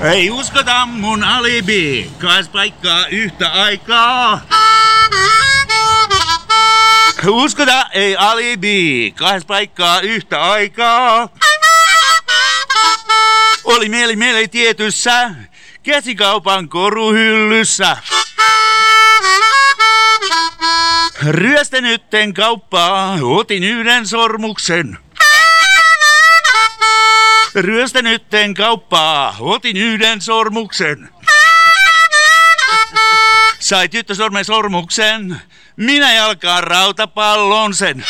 Ei 0.00 0.30
uskota 0.30 0.86
mun 0.86 1.24
alibi, 1.24 2.10
kaas 2.18 2.48
paikkaa 2.48 3.06
yhtä 3.06 3.52
aikaa. 3.52 4.40
Uskota 7.28 7.86
ei 7.92 8.16
alibi, 8.16 9.14
kahdessa 9.16 9.46
paikkaa 9.46 10.00
yhtä 10.00 10.42
aikaa. 10.42 11.28
Oli 13.64 13.88
mieli 13.88 14.16
mieli 14.16 14.48
tietyssä, 14.48 15.30
käsikaupan 15.82 16.68
koruhyllyssä. 16.68 17.96
Ryöstänytten 21.26 22.34
kauppaa, 22.34 23.18
otin 23.22 23.64
yhden 23.64 24.06
sormuksen. 24.06 24.98
Ryöstänytten 27.54 28.54
kauppaa, 28.54 29.36
otin 29.40 29.76
yhden 29.76 30.20
sormuksen. 30.20 31.08
Sai 33.58 33.88
tyttö 33.88 34.14
sormen 34.14 34.44
sormuksen, 34.44 35.42
minä 35.76 36.12
jalkaan 36.12 36.64
rautapallon 36.64 37.74
sen. 37.74 38.04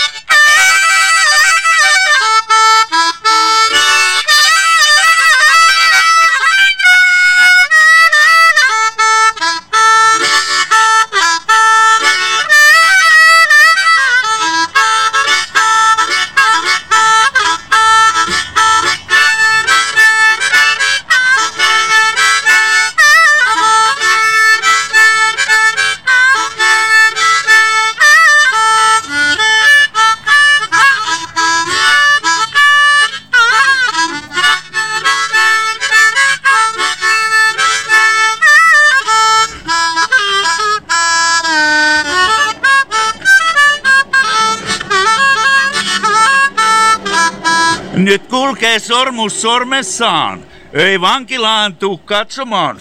kulkee 48.62 48.78
sormus 48.78 49.42
sormessaan, 49.42 50.44
ei 50.72 51.00
vankilaan 51.00 51.76
tuu 51.76 51.98
katsomaan. 51.98 52.80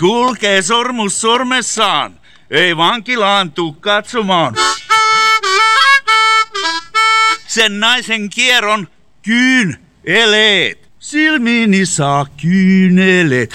Kulkee 0.00 0.62
sormus 0.62 1.20
sormessaan, 1.20 2.20
ei 2.50 2.76
vankilaan 2.76 3.52
tuu 3.52 3.72
katsomaan. 3.72 4.54
Sen 7.46 7.80
naisen 7.80 8.30
kierron 8.30 8.88
kyyn 9.22 9.78
eleet, 10.04 10.88
silmiini 10.98 11.86
saa 11.86 12.26
kyynelet. 12.42 13.54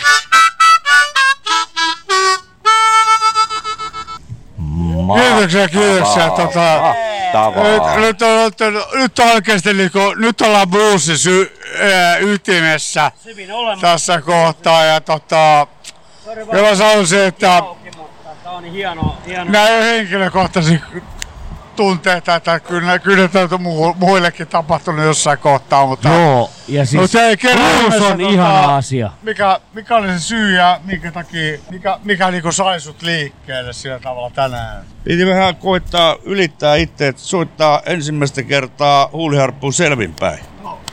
Kiitoksia, 5.15 5.67
kiitoksia. 5.67 6.29
Tota, 6.29 7.08
nyt, 7.63 8.01
nyt, 8.01 8.21
on, 8.21 8.43
nyt, 8.43 8.59
nyt 8.93 9.19
on 9.19 9.27
oikeasti 9.27 9.73
niinku, 9.73 9.99
nyt 10.15 10.41
ollaan 10.41 10.69
bluesin 10.69 11.17
sy, 11.17 11.59
ää, 11.93 12.17
ytimessä 12.17 13.11
tässä 13.81 14.21
kohtaa. 14.21 14.83
Ja 14.85 15.01
tota, 15.01 15.67
kyllä 16.51 16.69
mä 16.69 16.75
sanoisin, 16.75 17.19
että 17.19 17.63
Tämä 18.43 18.55
on 18.55 18.63
niin 18.63 18.73
hieno, 18.73 19.17
hieno. 19.25 19.51
näin 19.51 19.73
on 19.73 20.31
tunteita, 21.79 22.35
että 22.35 22.59
kyllä, 22.59 22.99
kyllä 22.99 23.27
tätä 23.27 23.57
mu, 23.57 23.93
muillekin 23.93 24.47
tapahtunut 24.47 25.05
jossain 25.05 25.39
kohtaa, 25.39 25.85
mutta... 25.85 26.09
Joo, 26.09 26.51
ja 26.67 26.85
siis 26.85 27.01
Mutta 27.01 27.21
ei 27.21 27.37
kerro 27.37 27.65
on 27.65 27.91
tota, 27.91 28.29
ihana 28.29 28.75
asia. 28.75 29.11
Mikä, 29.21 29.59
mikä 29.73 29.95
oli 29.95 30.07
se 30.07 30.19
syy 30.19 30.55
ja 30.55 30.79
minkä 30.83 31.11
takia, 31.11 31.59
mikä, 31.71 31.99
mikä 32.03 32.31
niinku 32.31 32.51
sai 32.51 32.79
sut 32.79 33.01
liikkeelle 33.01 33.73
sillä 33.73 33.99
tavalla 33.99 34.29
tänään? 34.29 34.83
Piti 35.03 35.25
vähän 35.25 35.55
koittaa 35.55 36.15
ylittää 36.23 36.75
itse, 36.75 37.07
että 37.07 37.21
soittaa 37.21 37.81
ensimmäistä 37.85 38.43
kertaa 38.43 39.09
huuliharppuun 39.11 39.73
selvinpäin. 39.73 40.39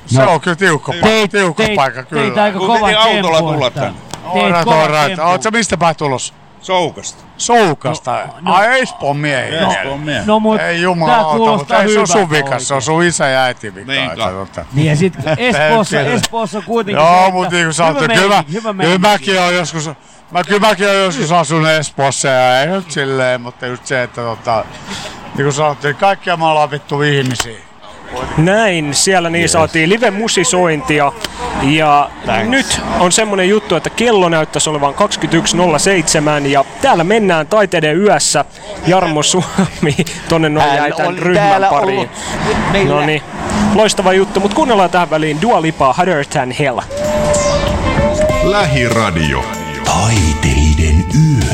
Se 0.07 0.23
on 0.23 0.41
kyllä 0.41 0.57
tiukka, 0.57 0.93
paikka, 1.01 1.29
tiukka 1.29 1.65
paikka 1.77 2.03
kyllä. 2.03 2.23
teit 2.23 2.39
aika 2.39 2.59
Kun 2.59 2.67
kova 2.67 2.87
piti 2.87 2.99
autolla 2.99 3.39
tulla 3.39 3.71
tänne. 3.71 3.99
Teit 4.33 5.43
sä 5.43 5.51
mistä 5.51 5.77
päin 5.77 5.97
tulos? 5.97 6.35
Soukasta. 6.67 7.25
Soukasta? 7.37 8.29
No, 8.41 8.55
Ai 8.55 8.81
Espoon 8.81 9.17
miehiä. 9.17 9.61
No, 9.61 9.71
Espoon 9.73 10.01
miehiä. 10.01 10.23
no 10.27 10.41
mut 10.41 10.55
ei 10.61 10.67
tää 10.67 10.71
jumalauta, 10.73 11.57
mutta 11.57 11.83
ei 11.83 11.89
se 11.93 11.99
ole 11.99 12.07
sun 12.07 12.31
vika, 12.31 12.59
se 12.59 12.75
on 12.75 12.83
sun 12.83 13.03
isä 13.03 13.29
ja 13.29 13.43
äiti 13.43 13.75
vika. 13.75 13.93
Niin 13.93 14.11
tota- 14.11 14.65
Niin 14.73 14.87
ja 14.87 14.97
sit 14.97 15.15
Espoossa. 15.39 16.01
Espoossa 16.01 16.59
on 16.59 16.65
kuitenkin 16.65 17.05
se, 17.05 17.09
Joo, 17.11 17.19
että 17.21 17.33
mutta 17.33 17.55
niin 17.55 17.67
kuin 17.67 17.75
sanottu, 17.75 18.03
hyvä 18.05 18.15
kyllä, 18.15 18.45
kyllä 18.81 18.99
mäkin 18.99 19.41
olen 19.41 19.57
joskus, 19.57 19.91
mä, 20.31 20.45
kyllä 20.45 20.61
mäkin 20.69 20.89
olen 20.89 21.05
joskus 21.05 21.33
asunut 21.33 21.69
Espoossa 21.69 22.29
ja 22.29 22.61
ei 22.61 22.67
nyt 22.67 22.91
silleen, 22.91 23.41
mutta 23.41 23.67
just 23.67 23.87
se, 23.87 24.03
että 24.03 24.21
tota, 24.21 24.65
niin 25.37 25.45
kuin 25.45 25.53
sanottu, 25.53 25.87
niin 25.87 25.97
kaikkia 25.97 26.37
me 26.37 26.45
ollaan 26.45 26.71
vittu 26.71 27.03
ihmisiä. 27.03 27.59
Näin, 28.37 28.95
siellä 28.95 29.31
niin 29.31 29.49
saatiin 29.49 29.89
live-musisointia. 29.89 31.13
Ja 31.63 32.11
Thanks. 32.25 32.49
nyt 32.49 32.81
on 33.01 33.13
semmonen 33.13 33.49
juttu, 33.49 33.77
että 33.77 33.91
kello 33.91 34.29
näyttäisi 34.29 34.71
olevan 34.71 34.95
21.07 34.95 36.47
ja 36.47 36.65
täällä 36.83 37.05
mennään 37.05 37.47
taiteiden 37.47 38.03
yössä. 38.03 38.45
Jarmo 38.87 39.23
Suomi 39.23 39.97
tonne 40.29 40.49
noin 40.49 40.75
jäi 40.75 40.91
tämän 40.91 41.07
on 41.07 41.19
ryhmän 41.19 41.67
pariin. 41.71 42.11
No 42.89 43.01
niin, 43.01 43.23
loistava 43.75 44.13
juttu, 44.13 44.41
mutta 44.41 44.55
kuunnellaan 44.55 44.91
tähän 44.91 45.11
väliin 45.11 45.43
Dua 45.43 45.63
Lipaa 45.63 45.93
Harder 45.93 46.25
Than 46.27 46.51
Hell. 46.51 46.81
Lähiradio. 48.43 49.45
Taiteiden 49.85 51.05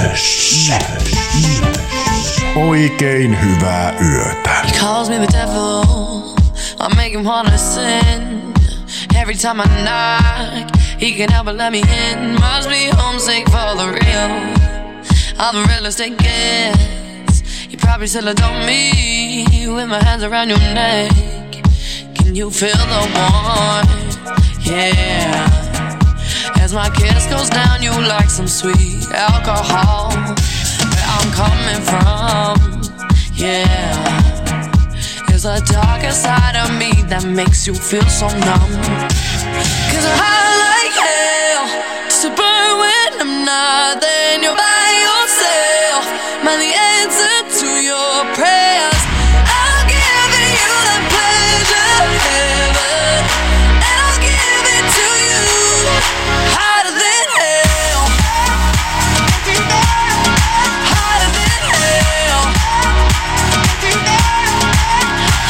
yössä. 0.03 0.79
Oikein 2.57 3.39
hyvää 3.43 3.93
yötä. 4.01 4.51
He 4.51 4.81
calls 4.81 5.09
me 5.09 5.17
the 5.19 5.27
devil. 5.33 6.02
I 6.83 6.93
make 6.97 7.12
him 7.12 7.23
wanna 7.23 7.57
sin. 7.57 8.52
Every 9.15 9.36
time 9.36 9.61
I 9.61 9.67
knock, 9.86 10.75
he 10.99 11.15
can 11.15 11.31
help 11.31 11.47
but 11.47 11.55
let 11.55 11.70
me 11.70 11.78
in. 11.81 12.35
Must 12.35 12.69
be 12.69 12.91
homesick 12.91 13.44
for 13.47 13.77
the 13.78 13.86
real. 13.86 14.31
I'm 15.39 15.55
the 15.55 15.65
realest 15.69 16.01
it 16.01 16.19
gets. 16.19 17.70
You 17.70 17.78
probably 17.78 18.09
still 18.09 18.27
adore 18.27 18.67
me 18.67 19.47
with 19.69 19.89
my 19.89 20.02
hands 20.02 20.25
around 20.25 20.49
your 20.49 20.59
neck. 20.59 21.12
Can 22.17 22.35
you 22.35 22.51
feel 22.51 22.73
the 22.73 23.02
warmth? 23.15 24.67
Yeah. 24.67 25.47
As 26.59 26.75
my 26.75 26.91
kiss 26.91 27.27
goes 27.28 27.49
down, 27.49 27.81
you 27.81 27.93
like 27.93 28.28
some 28.28 28.49
sweet 28.49 29.09
alcohol. 29.12 30.11
Where 30.11 31.07
I'm 31.15 31.31
coming 31.31 31.81
from, 31.86 32.83
yeah. 33.36 34.32
There's 35.43 35.61
a 35.61 35.73
darker 35.73 36.12
side 36.12 36.55
of 36.55 36.71
me 36.79 37.03
that 37.09 37.25
makes 37.27 37.67
you 37.67 37.75
feel 37.75 38.07
so 38.07 38.29
numb. 38.29 38.71
Cause 39.91 40.07
I 40.07 40.39
like 40.62 40.95
hell 41.03 41.67
to 42.23 42.29
burn 42.31 42.71
when 42.79 43.11
I'm 43.27 43.45
not 43.45 44.01
there. 44.01 44.35
and 44.35 44.43
You're 44.45 44.55
by 44.55 44.72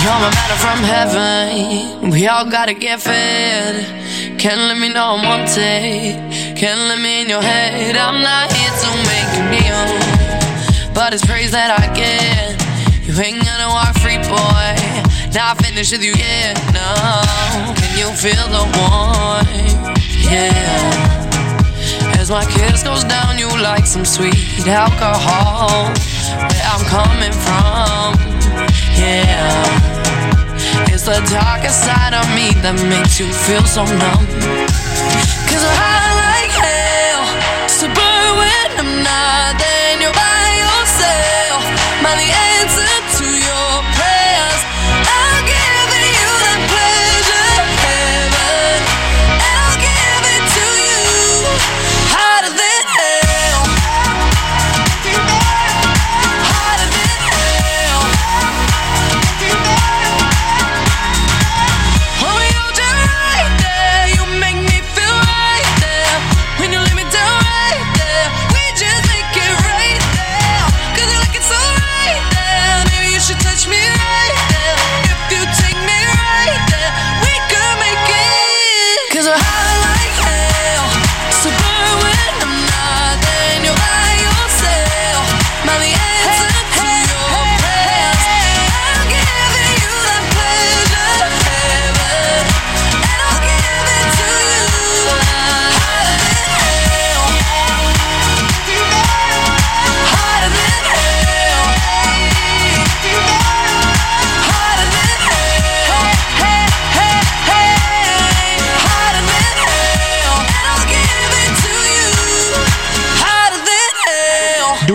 You're 0.03 0.19
my 0.19 0.35
matter 0.35 0.59
from 0.59 0.83
heaven. 0.83 2.11
We 2.11 2.27
all 2.27 2.51
gotta 2.51 2.75
get 2.75 3.01
fed. 3.01 3.87
Can't 4.37 4.63
let 4.63 4.77
me 4.77 4.89
know 4.89 5.15
I'm 5.15 5.23
wanted. 5.23 6.19
Can't 6.59 6.81
let 6.91 6.99
me 6.99 7.23
in 7.23 7.29
your 7.29 7.41
head. 7.41 7.97
I'm 7.97 8.21
not 8.21 8.51
here 8.53 8.73
to 8.83 8.89
make 9.11 9.29
you 9.37 9.45
kneel. 9.53 9.87
But 10.93 11.15
it's 11.15 11.25
praise 11.25 11.53
that 11.53 11.71
I 11.79 11.87
get. 11.95 12.59
You 13.07 13.15
ain't 13.23 13.47
gonna 13.47 13.69
walk 13.69 13.95
free, 14.03 14.19
boy. 14.27 14.75
Not 15.33 15.63
finished 15.65 15.93
with 15.93 16.03
you 16.03 16.15
yet, 16.19 16.59
no. 16.75 17.23
Can 17.79 17.97
you 17.97 18.11
feel 18.19 18.49
the 18.51 18.65
warmth? 18.75 19.87
Yeah. 20.27 22.19
As 22.19 22.29
my 22.29 22.45
kiss 22.47 22.83
goes 22.83 23.05
down, 23.05 23.39
you 23.39 23.47
like 23.63 23.87
some 23.87 24.05
sweet 24.05 24.67
alcohol. 24.67 25.93
Where 26.51 26.67
I'm 26.75 26.85
coming 26.91 27.31
from, 27.47 28.19
yeah. 28.99 29.92
It's 31.05 31.19
the 31.19 31.35
darker 31.35 31.69
side 31.69 32.15
of 32.15 32.23
me 32.31 32.55
that 32.63 32.79
makes 32.87 33.19
you 33.19 33.27
feel 33.27 33.67
so 33.67 33.83
numb. 33.83 34.23
Cause 35.51 35.67
I 35.67 36.15
like 36.23 36.55
hell 36.55 37.27
to 37.67 37.87
burn 37.91 38.31
when 38.39 38.71
I'm 38.79 39.03
not 39.03 39.42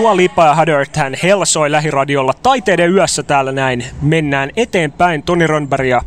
Dua 0.08 0.18
Lipa 0.18 0.46
ja 0.46 0.56
Harder 0.56 0.86
Than 0.94 1.16
Hell 1.24 1.46
soi 1.46 1.72
lähiradiolla 1.72 2.34
taiteiden 2.44 2.92
yössä 2.92 3.24
täällä 3.24 3.52
näin. 3.52 3.86
Mennään 4.02 4.50
eteenpäin. 4.56 5.24
Toni 5.24 5.48
Rönnberg 5.48 5.88
ja 5.88 6.02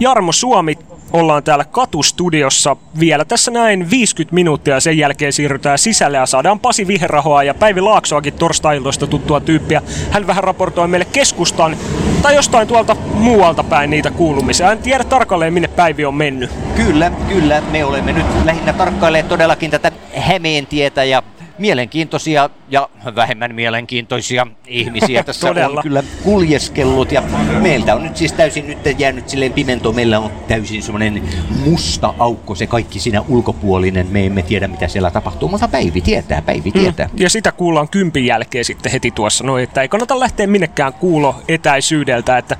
Jarmo 0.00 0.32
Suomi 0.32 0.78
ollaan 1.12 1.42
täällä 1.42 1.64
katustudiossa 1.64 2.76
vielä 3.00 3.24
tässä 3.24 3.50
näin 3.50 3.90
50 3.90 4.34
minuuttia 4.34 4.74
ja 4.74 4.80
sen 4.80 4.98
jälkeen 4.98 5.32
siirrytään 5.32 5.78
sisälle 5.78 6.16
ja 6.16 6.26
saadaan 6.26 6.60
Pasi 6.60 6.86
Viherahoa 6.86 7.42
ja 7.42 7.54
Päivi 7.54 7.80
Laaksoakin 7.80 8.32
torstai-iltoista 8.32 9.06
tuttua 9.06 9.40
tyyppiä. 9.40 9.82
Hän 10.10 10.26
vähän 10.26 10.44
raportoi 10.44 10.88
meille 10.88 11.06
keskustan 11.12 11.76
tai 12.22 12.34
jostain 12.34 12.68
tuolta 12.68 12.96
muualta 13.14 13.64
päin 13.64 13.90
niitä 13.90 14.10
kuulumisia. 14.10 14.72
En 14.72 14.78
tiedä 14.78 15.04
tarkalleen 15.04 15.52
minne 15.52 15.68
Päivi 15.68 16.04
on 16.04 16.14
mennyt. 16.14 16.50
Kyllä, 16.76 17.12
kyllä. 17.28 17.60
Me 17.60 17.84
olemme 17.84 18.12
nyt 18.12 18.26
lähinnä 18.44 18.72
tarkkailleet 18.72 19.28
todellakin 19.28 19.70
tätä 19.70 19.92
Hämeentietä 20.16 21.04
ja 21.04 21.22
mielenkiintoisia 21.58 22.50
ja 22.70 22.88
vähemmän 23.14 23.54
mielenkiintoisia 23.54 24.46
ihmisiä 24.66 25.22
tässä 25.24 25.48
on 25.48 25.56
kyllä 25.82 26.02
kuljeskellut. 26.24 27.12
Ja 27.12 27.22
meiltä 27.60 27.94
on 27.94 28.02
nyt 28.02 28.16
siis 28.16 28.32
täysin 28.32 28.66
nyt 28.66 28.98
jäänyt 29.00 29.28
silleen 29.28 29.52
pimento, 29.52 29.92
meillä 29.92 30.18
on 30.18 30.30
täysin 30.48 30.82
semmoinen 30.82 31.22
musta 31.64 32.14
aukko, 32.18 32.54
se 32.54 32.66
kaikki 32.66 33.00
siinä 33.00 33.22
ulkopuolinen, 33.28 34.06
me 34.10 34.26
emme 34.26 34.42
tiedä 34.42 34.68
mitä 34.68 34.88
siellä 34.88 35.10
tapahtuu, 35.10 35.48
mutta 35.48 35.68
Päivi 35.68 36.00
tietää, 36.00 36.42
Päivi 36.42 36.72
tietää. 36.72 37.06
Mm. 37.06 37.18
Ja 37.18 37.30
sitä 37.30 37.52
kuullaan 37.52 37.88
kympin 37.88 38.26
jälkeen 38.26 38.64
sitten 38.64 38.92
heti 38.92 39.10
tuossa, 39.10 39.44
no 39.44 39.58
että 39.58 39.82
ei 39.82 39.88
kannata 39.88 40.20
lähteä 40.20 40.46
minnekään 40.46 40.92
kuulo 40.92 41.34
etäisyydeltä, 41.48 42.38
että 42.38 42.56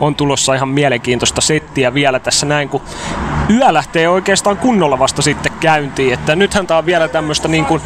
on 0.00 0.14
tulossa 0.14 0.54
ihan 0.54 0.68
mielenkiintoista 0.68 1.40
settiä 1.40 1.94
vielä 1.94 2.18
tässä 2.18 2.46
näin, 2.46 2.68
kun 2.68 2.82
yö 3.50 3.72
lähtee 3.72 4.08
oikeastaan 4.08 4.56
kunnolla 4.56 4.98
vasta 4.98 5.22
sitten 5.22 5.52
käyntiin, 5.60 6.14
että 6.14 6.36
nythän 6.36 6.66
tää 6.66 6.78
on 6.78 6.86
vielä 6.86 7.08
tämmöistä 7.08 7.48
niin 7.48 7.64
kuin 7.64 7.80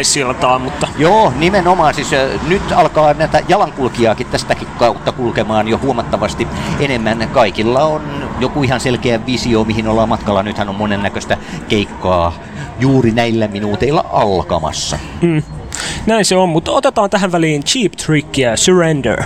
myöhäissiltaa, 0.00 0.58
mutta 0.58 0.88
Joo, 0.98 1.32
nimenomaan. 1.38 1.94
Siis 1.94 2.10
nyt 2.48 2.72
alkaa 2.72 3.14
näitä 3.14 3.40
jalankulkijaakin 3.48 4.26
tästäkin 4.26 4.68
kautta 4.78 5.12
kulkemaan 5.12 5.68
jo 5.68 5.78
huomattavasti 5.78 6.48
enemmän. 6.80 7.28
Kaikilla 7.32 7.84
on 7.84 8.02
joku 8.38 8.62
ihan 8.62 8.80
selkeä 8.80 9.26
visio, 9.26 9.64
mihin 9.64 9.88
ollaan 9.88 10.08
matkalla. 10.08 10.42
Nythän 10.42 10.68
on 10.68 10.74
monennäköistä 10.74 11.36
keikkaa 11.68 12.32
juuri 12.78 13.10
näillä 13.10 13.48
minuuteilla 13.48 14.04
alkamassa. 14.12 14.98
mm, 15.22 15.42
näin 16.06 16.24
se 16.24 16.36
on, 16.36 16.48
mutta 16.48 16.72
otetaan 16.72 17.10
tähän 17.10 17.32
väliin 17.32 17.64
Cheap 17.64 17.92
Trick 17.92 18.38
ja 18.38 18.56
Surrender. 18.56 19.22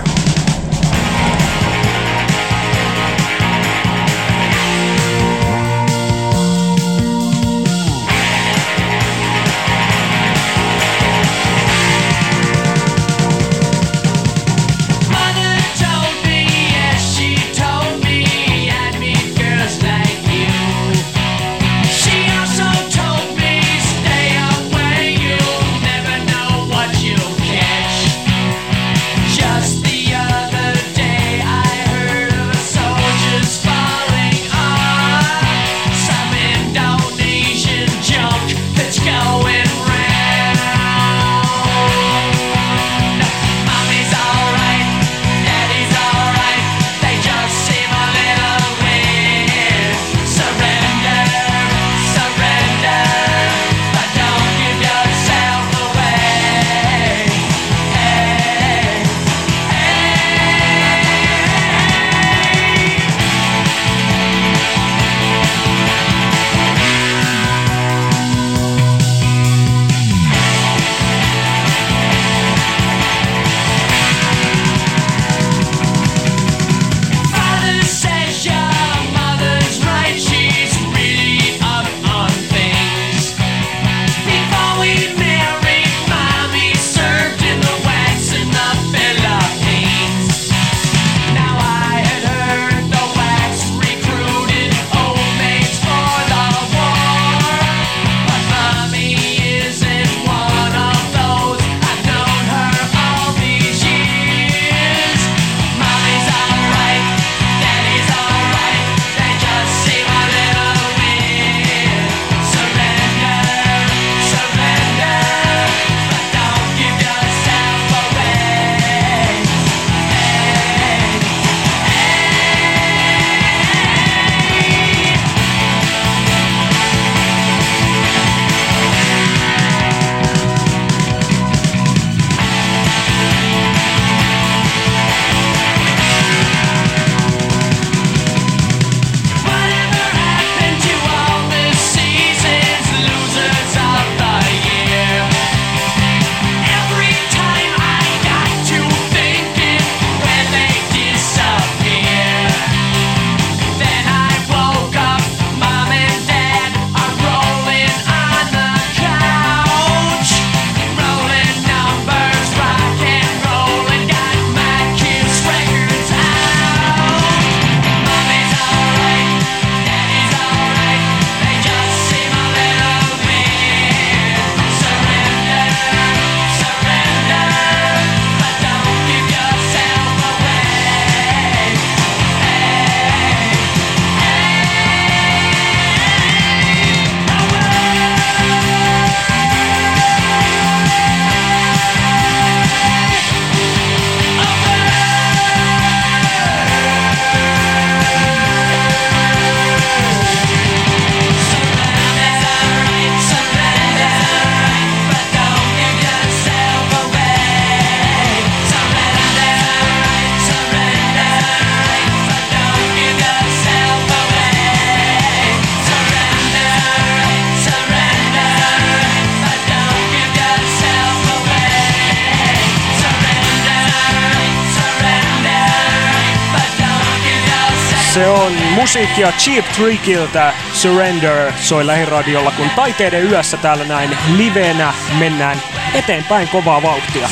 Musiikkia 229.15 229.39
Cheap 229.39 229.65
Trickiltä 229.75 230.53
Surrender 230.73 231.51
soi 231.61 231.87
lähiradiolla, 231.87 232.51
kun 232.51 232.69
taiteiden 232.75 233.31
yössä 233.31 233.57
täällä 233.57 233.85
näin 233.85 234.17
livenä 234.37 234.93
mennään 235.19 235.61
eteenpäin 235.93 236.47
kovaa 236.47 236.81
vauhtia. 236.81 237.29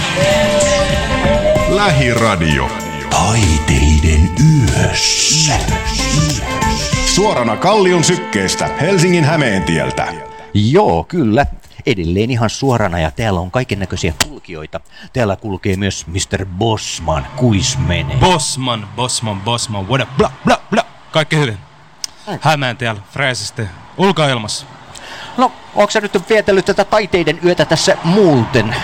Lähiradio. 1.70 2.70
Taiteiden 3.10 4.30
yössä. 4.80 5.53
Suorana 7.06 7.58
Kallion 7.58 8.03
sykkeestä 8.03 8.68
Helsingin 8.82 9.24
Hämeentieltä. 9.24 10.14
Joo, 10.53 11.03
kyllä. 11.03 11.45
Edelleen 11.86 12.32
ihan 12.32 12.50
suorana 12.50 13.00
ja 13.00 13.12
täällä 13.12 13.40
on 13.40 13.52
kaiken 13.52 13.80
näköisiä 13.80 14.14
kulkijoita. 14.28 14.80
Täällä 15.14 15.36
kulkee 15.36 15.76
myös 15.76 16.08
Mr. 16.08 16.45
Bossman, 16.45 17.28
kuis 17.36 17.78
menee. 17.78 18.18
Bossman, 18.18 18.88
Bossman, 18.95 19.42
Bossman, 19.42 19.88
what 19.90 20.02
up, 20.02 20.10
bla, 20.18 20.32
bla, 20.45 20.60
bla. 20.70 20.86
Kaikki 21.12 21.38
hyvin. 21.38 21.58
Hämeen 22.42 22.77
tiellä, 22.77 23.02
freesisti. 23.11 23.61
Ulkoilmassa. 23.98 24.66
No, 25.38 25.52
onko 25.76 25.92
sä 25.92 26.02
nyt 26.02 26.30
vietellyt 26.30 26.66
tätä 26.66 26.85
taiteiden 26.85 27.40
yötä 27.45 27.66
tässä 27.66 27.98
muuten? 28.03 28.76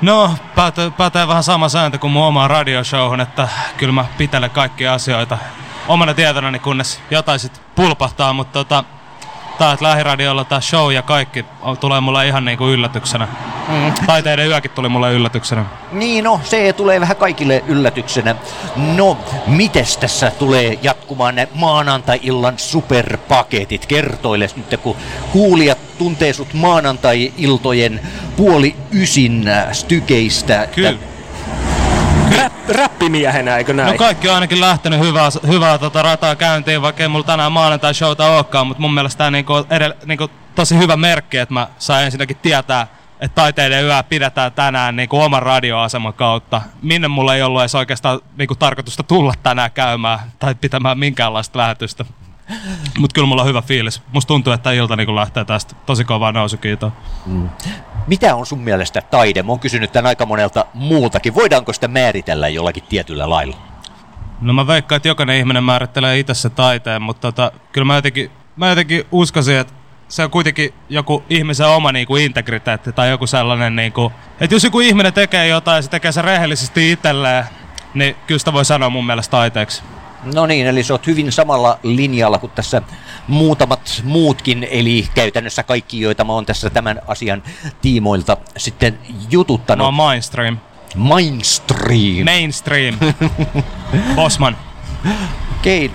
No, 0.00 0.34
pätee, 0.54 0.90
pätee 0.90 1.28
vähän 1.28 1.42
sama 1.42 1.68
sääntö 1.68 1.98
kuin 1.98 2.12
mun 2.12 2.26
omaan 2.26 2.50
radioshowhun, 2.50 3.20
että 3.20 3.48
kyllä 3.76 3.92
mä 3.92 4.04
pitelen 4.18 4.50
kaikkia 4.50 4.94
asioita 4.94 5.38
omana 5.88 6.14
tietonani, 6.14 6.58
kunnes 6.58 7.00
jotain 7.10 7.38
sit 7.38 7.62
pulpahtaa, 7.74 8.32
mutta 8.32 8.52
tota, 8.52 8.84
tää, 9.58 9.72
että 9.72 9.84
lähiradiolla 9.84 10.44
tää 10.44 10.60
show 10.60 10.92
ja 10.92 11.02
kaikki 11.02 11.44
tulee 11.80 12.00
mulle 12.00 12.26
ihan 12.26 12.44
niinku 12.44 12.68
yllätyksenä. 12.68 13.28
Mm. 13.68 13.92
Taiteiden 14.06 14.48
yökin 14.48 14.70
tuli 14.70 14.88
mulle 14.88 15.12
yllätyksenä. 15.12 15.64
Niin 15.92 16.24
no, 16.24 16.40
se 16.44 16.72
tulee 16.72 17.00
vähän 17.00 17.16
kaikille 17.16 17.64
yllätyksenä. 17.66 18.34
No, 18.76 19.18
mites 19.46 19.96
tässä 19.96 20.32
tulee 20.38 20.78
jatkumaan 20.82 21.34
ne 21.34 21.48
maanantai-illan 21.54 22.58
superpaketit? 22.58 23.86
Kertoile 23.86 24.48
nyt, 24.56 24.80
kun 24.82 24.96
kuulijat 25.32 25.78
tuntee 25.98 26.32
sut 26.32 26.54
maanantai-iltojen 26.54 28.00
puoli 28.36 28.76
ysin 28.92 29.48
äh, 29.48 29.72
stykeistä. 29.72 30.68
Kyllä. 30.74 30.94
Rap, 32.38 32.52
räppimiehenä, 32.68 33.56
eikö 33.56 33.72
näin? 33.72 33.92
No 33.92 33.98
kaikki 33.98 34.28
on 34.28 34.34
ainakin 34.34 34.60
lähtenyt 34.60 35.00
hyvää, 35.00 35.28
hyvää 35.46 35.78
tota 35.78 36.02
rataa 36.02 36.36
käyntiin, 36.36 36.82
vaikka 36.82 37.02
ei 37.02 37.08
mulla 37.08 37.24
tänään 37.24 37.52
maanantai 37.52 37.94
showta 37.94 38.26
olekaan, 38.26 38.66
mutta 38.66 38.80
mun 38.80 38.94
mielestä 38.94 39.18
tämä 39.18 39.30
niinku, 39.30 39.66
edell, 39.70 39.92
niinku, 40.06 40.30
tosi 40.54 40.78
hyvä 40.78 40.96
merkki, 40.96 41.38
että 41.38 41.54
mä 41.54 41.68
sain 41.78 42.04
ensinnäkin 42.04 42.36
tietää, 42.36 42.86
että 43.20 43.34
taiteiden 43.34 43.84
yö 43.84 44.02
pidetään 44.02 44.52
tänään 44.52 44.96
niinku 44.96 45.20
oman 45.20 45.42
radioaseman 45.42 46.14
kautta. 46.14 46.62
Minne 46.82 47.08
mulla 47.08 47.34
ei 47.34 47.42
ollut 47.42 47.60
edes 47.60 47.74
oikeastaan 47.74 48.20
niinku, 48.36 48.54
tarkoitusta 48.54 49.02
tulla 49.02 49.34
tänään 49.42 49.70
käymään 49.70 50.18
tai 50.38 50.54
pitämään 50.54 50.98
minkäänlaista 50.98 51.58
lähetystä. 51.58 52.04
Mutta 52.98 53.14
kyllä 53.14 53.26
mulla 53.26 53.42
on 53.42 53.48
hyvä 53.48 53.62
fiilis. 53.62 54.02
Musta 54.12 54.28
tuntuu, 54.28 54.52
että 54.52 54.72
ilta 54.72 54.96
niinku 54.96 55.16
lähtee 55.16 55.44
tästä 55.44 55.74
tosi 55.86 56.04
kovaa 56.04 56.32
nousukiitoa. 56.32 56.92
Mm. 57.26 57.48
Mitä 58.06 58.34
on 58.34 58.46
sun 58.46 58.58
mielestä 58.58 59.00
taide? 59.00 59.42
Mä 59.42 59.52
oon 59.52 59.60
kysynyt 59.60 59.92
tämän 59.92 60.08
aika 60.08 60.26
monelta 60.26 60.64
muultakin. 60.74 61.34
Voidaanko 61.34 61.72
sitä 61.72 61.88
määritellä 61.88 62.48
jollakin 62.48 62.82
tietyllä 62.88 63.30
lailla? 63.30 63.56
No 64.40 64.52
mä 64.52 64.66
veikkaan, 64.66 64.96
että 64.96 65.08
jokainen 65.08 65.36
ihminen 65.36 65.64
määrittelee 65.64 66.18
itse 66.18 66.34
se 66.34 66.50
taiteen, 66.50 67.02
mutta 67.02 67.32
tota, 67.32 67.52
kyllä 67.72 67.84
mä 67.84 67.94
jotenkin, 67.94 68.30
mä 68.56 68.68
jotenkin 68.68 69.04
uskoisin, 69.12 69.56
että 69.56 69.72
se 70.10 70.24
on 70.24 70.30
kuitenkin 70.30 70.74
joku 70.88 71.22
ihmisen 71.30 71.66
oma 71.66 71.92
niinku 71.92 72.16
integriteetti 72.16 72.92
tai 72.92 73.10
joku 73.10 73.26
sellainen, 73.26 73.76
niinku, 73.76 74.12
että 74.40 74.54
jos 74.54 74.64
joku 74.64 74.80
ihminen 74.80 75.12
tekee 75.12 75.48
jotain 75.48 75.76
ja 75.76 75.82
se 75.82 75.90
tekee 75.90 76.12
se 76.12 76.22
rehellisesti 76.22 76.92
itselleen, 76.92 77.44
niin 77.94 78.16
kyllä 78.26 78.38
sitä 78.38 78.52
voi 78.52 78.64
sanoa 78.64 78.90
mun 78.90 79.06
mielestä 79.06 79.30
taiteeksi. 79.30 79.82
No 80.34 80.46
niin, 80.46 80.66
eli 80.66 80.82
sä 80.82 80.94
oot 80.94 81.06
hyvin 81.06 81.32
samalla 81.32 81.78
linjalla 81.82 82.38
kuin 82.38 82.52
tässä 82.54 82.82
muutamat 83.28 84.00
muutkin, 84.04 84.66
eli 84.70 85.08
käytännössä 85.14 85.62
kaikki, 85.62 86.00
joita 86.00 86.24
mä 86.24 86.32
oon 86.32 86.46
tässä 86.46 86.70
tämän 86.70 87.00
asian 87.06 87.42
tiimoilta 87.82 88.36
sitten 88.56 88.98
jututtanut. 89.30 89.86
No 89.86 89.92
mainstream. 89.92 90.58
Mainstream. 90.94 92.24
Mainstream. 92.24 92.98
Bosman. 94.16 94.56
Okei. 95.58 95.90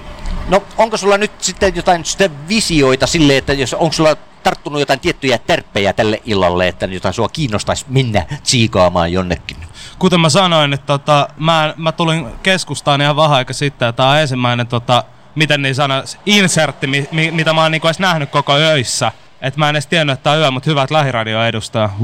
No 0.47 0.63
onko 0.77 0.97
sulla 0.97 1.17
nyt 1.17 1.31
sitten 1.37 1.75
jotain 1.75 2.05
sitä 2.05 2.29
visioita 2.47 3.07
sille, 3.07 3.37
että 3.37 3.53
jos 3.53 3.73
onko 3.73 3.93
sulla 3.93 4.15
tarttunut 4.43 4.79
jotain 4.79 4.99
tiettyjä 4.99 5.37
tärppejä 5.37 5.93
tälle 5.93 6.21
illalle, 6.25 6.67
että 6.67 6.85
jotain 6.85 7.13
sua 7.13 7.29
kiinnostaisi 7.29 7.85
mennä 7.89 8.25
tsiikaamaan 8.43 9.11
jonnekin? 9.11 9.57
Kuten 9.99 10.19
mä 10.19 10.29
sanoin, 10.29 10.73
että 10.73 10.85
tota, 10.85 11.27
mä, 11.37 11.73
mä 11.77 11.91
tulin 11.91 12.27
keskustaan 12.43 13.01
ihan 13.01 13.15
vähän 13.15 13.37
aika 13.37 13.53
sitten, 13.53 13.85
ja 13.85 13.93
tää 13.93 14.09
on 14.09 14.17
ensimmäinen, 14.17 14.67
tota, 14.67 15.03
miten 15.35 15.61
niin 15.61 15.75
sanois, 15.75 16.17
insertti, 16.25 16.87
mi, 16.87 17.07
mi, 17.11 17.31
mitä 17.31 17.53
mä 17.53 17.61
oon 17.61 17.71
niinku 17.71 17.87
edes 17.87 17.99
nähnyt 17.99 18.29
koko 18.29 18.53
öissä. 18.53 19.11
Et 19.41 19.57
mä 19.57 19.69
en 19.69 19.75
edes 19.75 19.87
tiennyt, 19.87 20.13
että 20.13 20.23
tää 20.23 20.33
on 20.33 20.39
yö, 20.39 20.51
mutta 20.51 20.69
hyvät 20.69 20.91
lähiradio 20.91 21.45
edustaa. 21.45 21.97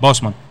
Bosman. 0.00 0.45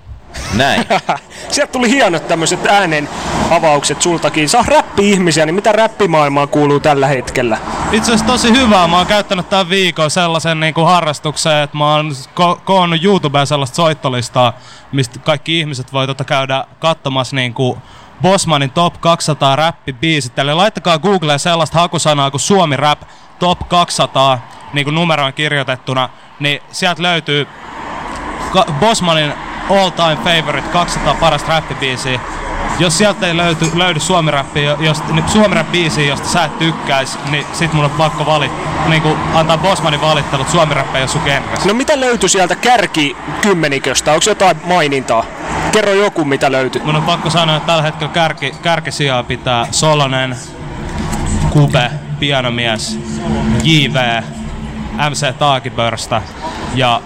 Näin. 0.53 0.85
Sieltä 1.51 1.71
tuli 1.71 1.89
hienot 1.89 2.27
tämmöiset 2.27 2.65
äänen 2.65 3.09
avaukset 3.49 4.01
sultakin. 4.01 4.49
Oot 4.57 4.67
räppi-ihmisiä, 4.67 5.45
niin 5.45 5.55
mitä 5.55 5.71
räppimaailmaan 5.71 6.47
kuuluu 6.47 6.79
tällä 6.79 7.07
hetkellä? 7.07 7.57
Itse 7.91 8.11
asiassa 8.11 8.25
tosi 8.25 8.51
hyvää. 8.51 8.87
Mä 8.87 8.97
oon 8.97 9.07
käyttänyt 9.07 9.49
tämän 9.49 9.69
viikon 9.69 10.11
sellaisen 10.11 10.59
niin 10.59 10.73
kuin 10.73 10.87
harrastukseen, 10.87 11.63
että 11.63 11.77
mä 11.77 11.95
oon 11.95 12.11
ko- 12.11 12.59
koonnut 12.65 13.03
YouTubeen 13.03 13.47
sellaista 13.47 13.75
soittolistaa, 13.75 14.53
mistä 14.91 15.19
kaikki 15.19 15.59
ihmiset 15.59 15.93
voi 15.93 16.07
tota 16.07 16.23
käydä 16.23 16.65
katsomassa 16.79 17.35
niin 17.35 17.53
kuin 17.53 17.77
Bosmanin 18.21 18.71
Top 18.71 19.01
200 19.01 19.55
räppibiisit. 19.55 20.39
Eli 20.39 20.53
laittakaa 20.53 20.99
Googleen 20.99 21.39
sellaista 21.39 21.79
hakusanaa 21.79 22.31
kuin 22.31 22.41
Suomi 22.41 22.77
Rap 22.77 23.01
Top 23.39 23.59
200 23.69 24.39
niin 24.73 24.85
kuin 24.85 24.95
numeroon 24.95 25.33
kirjoitettuna, 25.33 26.09
niin 26.39 26.59
sieltä 26.71 27.03
löytyy 27.03 27.47
Bosmanin 28.79 29.33
all 29.69 29.89
time 29.89 30.17
favorite 30.23 30.67
200 30.67 31.13
parasta 31.13 31.49
räppibiisiä. 31.49 32.19
Jos 32.79 32.97
sieltä 32.97 33.27
ei 33.27 33.37
löyty, 33.37 33.71
löydy 33.73 33.99
suomi 33.99 34.31
jos, 34.79 35.03
suomi 35.27 35.63
biisiä, 35.71 36.05
josta 36.05 36.27
sä 36.27 36.43
et 36.43 36.59
tykkäis, 36.59 37.17
niin 37.31 37.45
sit 37.53 37.73
mun 37.73 37.85
on 37.85 37.91
pakko 37.91 38.25
valit, 38.25 38.51
niin 38.89 39.01
kuin 39.01 39.17
antaa 39.33 39.57
Bosmanin 39.57 40.01
valittelut 40.01 40.49
suomi 40.49 40.73
ei 40.93 41.01
ole 41.01 41.07
sun 41.07 41.21
genres. 41.25 41.65
No 41.65 41.73
mitä 41.73 41.99
löytyi 41.99 42.29
sieltä 42.29 42.55
kärki 42.55 43.17
kymmeniköstä? 43.41 44.13
Onko 44.13 44.25
jotain 44.27 44.57
mainintaa? 44.65 45.25
Kerro 45.71 45.93
joku, 45.93 46.25
mitä 46.25 46.51
löytyi. 46.51 46.81
Mun 46.85 46.95
on 46.95 47.03
pakko 47.03 47.29
sanoa, 47.29 47.55
että 47.55 47.67
tällä 47.67 47.83
hetkellä 47.83 48.13
kärki, 48.13 48.51
kärkisijaa 48.61 49.23
pitää 49.23 49.67
Solonen, 49.71 50.35
Kube, 51.49 51.91
pianomies, 52.19 52.99
JV, 53.63 54.21
MC 55.09 55.37
Taakipörstä 55.37 56.21
ja 56.75 57.01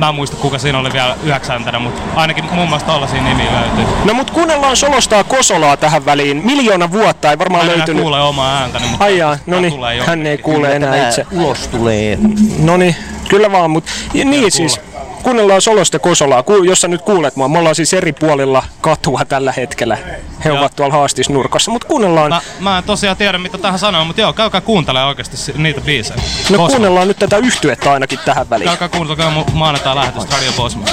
Mä 0.00 0.08
en 0.08 0.14
muista 0.14 0.36
kuka 0.36 0.58
siinä 0.58 0.78
oli 0.78 0.92
vielä 0.92 1.16
yhdeksäntänä, 1.24 1.78
mutta 1.78 2.02
ainakin 2.16 2.44
muun 2.52 2.68
muassa 2.68 2.86
tollasia 2.86 3.22
nimiä 3.22 3.50
löytyy. 3.52 3.94
No 4.04 4.14
mut 4.14 4.30
kuunnellaan 4.30 4.76
Solostaa 4.76 5.24
Kosolaa 5.24 5.76
tähän 5.76 6.04
väliin. 6.04 6.42
Miljoona 6.44 6.92
vuotta 6.92 7.30
ei 7.30 7.38
varmaan 7.38 7.64
Mä 7.64 7.72
enää 7.72 7.78
löytynyt. 7.78 8.02
kuule 8.02 8.20
omaa 8.20 8.58
ääntäni, 8.60 8.86
mutta 8.86 9.04
Ai 9.04 9.18
jaa, 9.18 9.38
no 9.46 9.60
niin, 9.60 9.72
hän 10.06 10.26
ei 10.26 10.38
kuule 10.38 10.76
enää 10.76 11.08
itse. 11.08 11.26
Ulos 11.32 11.68
tulee. 11.68 12.18
No 12.58 12.76
niin, 12.76 12.96
kyllä 13.28 13.52
vaan, 13.52 13.70
mutta 13.70 13.90
niin 14.24 14.52
siis 14.52 14.80
kuunnellaan 15.22 15.62
Solosta 15.62 15.98
Kosolaa, 15.98 16.42
ku, 16.42 16.62
jos 16.62 16.80
sä 16.80 16.88
nyt 16.88 17.02
kuulet 17.02 17.36
mua. 17.36 17.48
Me 17.48 17.58
ollaan 17.58 17.74
siis 17.74 17.94
eri 17.94 18.12
puolilla 18.12 18.62
katua 18.80 19.24
tällä 19.28 19.52
hetkellä. 19.52 19.98
He 20.44 20.52
ovat 20.52 20.76
tuolla 20.76 20.94
haastisnurkassa, 20.94 21.70
mutta 21.70 21.88
kuunnellaan, 21.88 22.30
Mä, 22.30 22.40
mä 22.60 22.78
en 22.78 22.84
tosiaan 22.84 23.16
tiedä 23.16 23.38
mitä 23.38 23.58
tähän 23.58 23.78
sanoo, 23.78 24.04
mutta 24.04 24.20
joo, 24.22 24.32
käykää 24.32 24.60
kuuntelemaan 24.60 25.08
oikeasti 25.08 25.52
niitä 25.56 25.80
biisejä. 25.80 26.16
no 26.16 26.22
Bosman. 26.48 26.66
kuunnellaan 26.66 27.08
nyt 27.08 27.18
tätä 27.18 27.36
yhtyettä 27.36 27.92
ainakin 27.92 28.18
tähän 28.24 28.50
väliin. 28.50 28.68
Käykää 28.68 28.88
kuuntelemaan 28.88 29.46
mu- 29.46 29.50
maanantai 29.52 29.96
lähetystä 29.96 30.36
Radio 30.36 30.52
Bosman. 30.52 30.88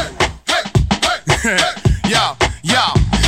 Ja, 2.10 2.36
ja. 2.64 2.84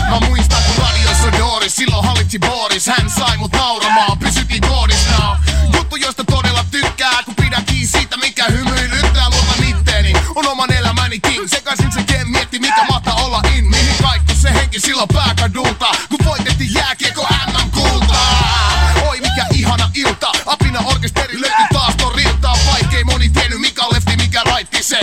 Mä 0.10 0.20
muistan 0.28 0.62
kun 0.64 0.84
radiossa 0.86 1.38
Doris 1.40 1.76
silloin 1.76 2.06
hallitsi 2.06 2.40
Boris 2.40 2.88
Hän 2.88 3.10
sai 3.10 3.38
mut 3.38 3.52
nauramaan, 3.52 4.18
pysytin 4.20 4.62
koodissa 4.62 5.38
Juttu 5.76 5.96
josta 5.96 6.24
todella 6.24 6.66
tykkää 6.72 7.24
Kun 7.26 7.36
pidän 7.36 7.66
kiinni 7.66 7.88
siitä 7.88 8.18
mikä 8.18 8.46
hymyilyttää 8.46 9.30
Luotan 9.30 9.64
itteeni, 9.70 10.14
on 10.36 10.48
oman 10.48 10.74
elämäni 11.10 11.20
king 11.20 11.48
Sekaisin 11.48 11.92
se 11.92 12.04
game 12.04 12.26
mietti 12.26 12.60
mikä 12.60 12.86
mahtaa 12.90 13.16
olla 13.16 13.42
in. 13.56 13.70
Mihin 13.70 13.96
kaikki 14.02 14.36
se 14.36 14.54
henki 14.54 14.80
silloin 14.80 15.08
pääkadulta 15.14 15.92
Kun 16.10 16.26
voitettiin 16.26 16.74
jääkiekko 16.74 17.28
MM 17.48 17.72
kultaa. 17.72 18.72
Oi 19.10 19.20
mikä 19.22 19.46
ihana 19.54 19.92
ilta. 19.94 20.32
Apina 20.46 20.80
orkesteri 20.86 21.42
löytyi 21.42 21.66
taas 21.74 21.96
torilta 21.96 22.52
Vaikkei 22.72 23.04
moni 23.04 23.30
tiennyt 23.30 23.62
mikä 23.62 23.82
lefti 23.92 24.16
mikä 24.18 24.42
raitti 24.44 24.84
se 24.84 25.00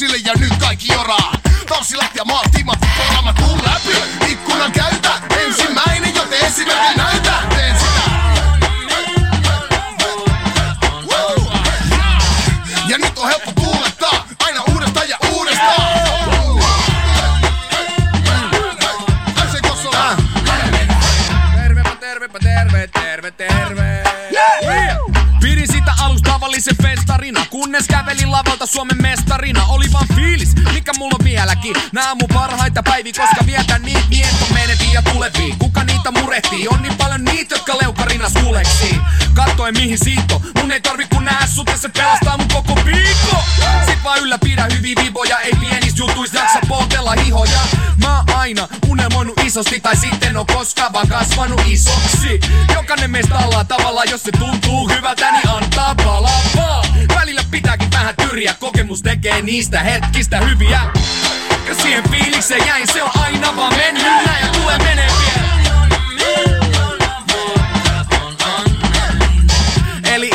skolataan 0.00 0.08
sille 0.08 0.16
ja 0.24 0.34
nyt 0.40 0.58
kaikki 0.58 0.92
joraa 0.92 1.32
Tanssilattia 1.68 2.24
maa 2.24 2.42
timat, 2.56 2.69
poraamat 2.69 2.69
Kunnes 27.70 27.88
kävelin 27.88 28.32
lavalta 28.32 28.66
Suomen 28.66 29.02
mestarina. 29.02 29.66
Oli 29.66 29.84
vaan 29.92 30.06
fiilis, 30.14 30.54
mikä 30.72 30.92
mulla 30.98 31.16
on 31.20 31.24
vieläkin. 31.24 31.74
Nää 31.92 32.10
on 32.10 32.16
mun 32.20 32.28
parhaita 32.34 32.82
päiviä, 32.82 33.12
koska 33.16 33.46
vietän 33.46 33.82
niitä 33.82 34.00
niitä 34.10 34.54
meneviä 34.54 34.92
ja 34.94 35.02
tulevia. 35.02 35.54
Kuka 35.58 35.84
niitä 35.84 36.10
murehtii? 36.10 36.68
On 36.68 36.82
niin 36.82 36.96
paljon 36.96 37.24
niitä, 37.24 37.54
jotka 37.54 37.78
leukarina 37.82 38.28
suleksii. 38.28 39.00
Kattoen 39.34 39.74
mihin 39.78 39.98
siitto, 39.98 40.42
mun 40.60 40.72
ei 40.72 40.80
tarvi 40.80 41.06
kun 41.14 41.24
nää 41.24 41.46
sut 41.46 41.68
ja 41.68 41.76
se 41.76 41.88
pelastaa 41.88 42.36
mun 42.36 42.48
koko 42.48 42.80
viikko. 42.84 43.44
Sit 43.86 44.04
vaan 44.04 44.18
ylläpidä 44.18 44.66
hyviä 44.72 44.94
viboja, 45.04 45.38
ei 45.38 45.52
pienis 45.60 45.98
jutuis 45.98 46.32
jaksa 46.32 46.58
poltella 46.68 47.12
hihoja. 47.24 47.60
Mä 47.96 48.24
aina 48.34 48.68
unelmoinut 48.88 49.40
isosti 49.44 49.80
tai 49.80 49.96
sitten 49.96 50.36
on 50.36 50.46
koskaan 50.46 50.92
vaan 50.92 51.08
kasvanut 51.08 51.60
isoksi. 51.66 52.40
Jokainen 52.74 53.10
meistä 53.10 53.38
ollaan 53.38 53.66
tavalla, 53.66 54.04
jos 54.04 54.22
se 54.22 54.32
tuntuu 54.32 54.88
hyvältä, 54.88 55.32
niin 55.32 55.48
antaa 55.48 55.94
palaa 55.94 56.42
vaan. 56.56 56.86
Välillä 57.14 57.44
pitääkin 57.50 57.90
vähän 57.90 58.14
tyriä, 58.16 58.54
kokemus 58.54 59.02
tekee 59.02 59.42
niistä 59.42 59.80
hetkistä 59.80 60.40
hyviä. 60.40 60.80
Ja 61.68 61.74
siihen 61.74 62.10
fiilikseen 62.10 62.66
jäin, 62.66 62.86
se 62.92 63.02
on 63.02 63.10
aina 63.14 63.56
vaan 63.56 63.74
mennyt 63.76 64.06
ja 64.40 64.48
tulee 64.52 64.78
menee 64.78 65.08
vielä. 65.08 65.59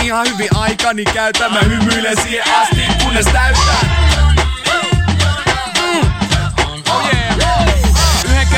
Ihan 0.06 0.28
hyvin 0.34 0.56
aikani 0.56 1.04
käytän, 1.04 1.52
mä 1.54 1.60
hymyilen 1.60 2.22
siihen 2.22 2.56
asti, 2.56 2.82
kunnes 3.04 3.26
täytää. 3.26 4.05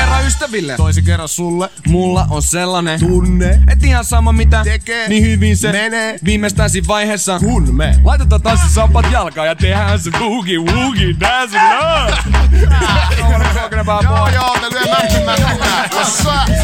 Kerran 0.08 0.26
ystäville, 0.26 0.76
toisen 0.76 1.04
kerran 1.04 1.28
sulle. 1.28 1.70
Mulla 1.86 2.26
on 2.30 2.42
sellainen 2.42 3.00
tunne, 3.00 3.60
et 3.72 3.84
ihan 3.84 4.04
sama 4.04 4.32
mitä 4.32 4.64
tekee, 4.64 5.08
niin 5.08 5.22
hyvin 5.24 5.56
se 5.56 5.72
menee. 5.72 6.18
Viimeistään 6.24 6.70
siinä 6.70 6.88
vaiheessa, 6.88 7.38
kun 7.38 7.74
me 7.76 7.94
laitetaan 8.04 8.42
taas 8.42 8.60
se 8.60 8.74
sampat 8.74 9.12
jalkaan 9.12 9.46
ja 9.46 9.54
tehdään 9.54 10.00
se 10.00 10.10
boogie 10.18 10.58
woogie 10.58 11.14
dance 11.20 11.58
love. 11.58 12.16
Joo, 14.02 14.28
joo, 14.28 14.56
me 14.60 14.70
lyömme 14.70 14.98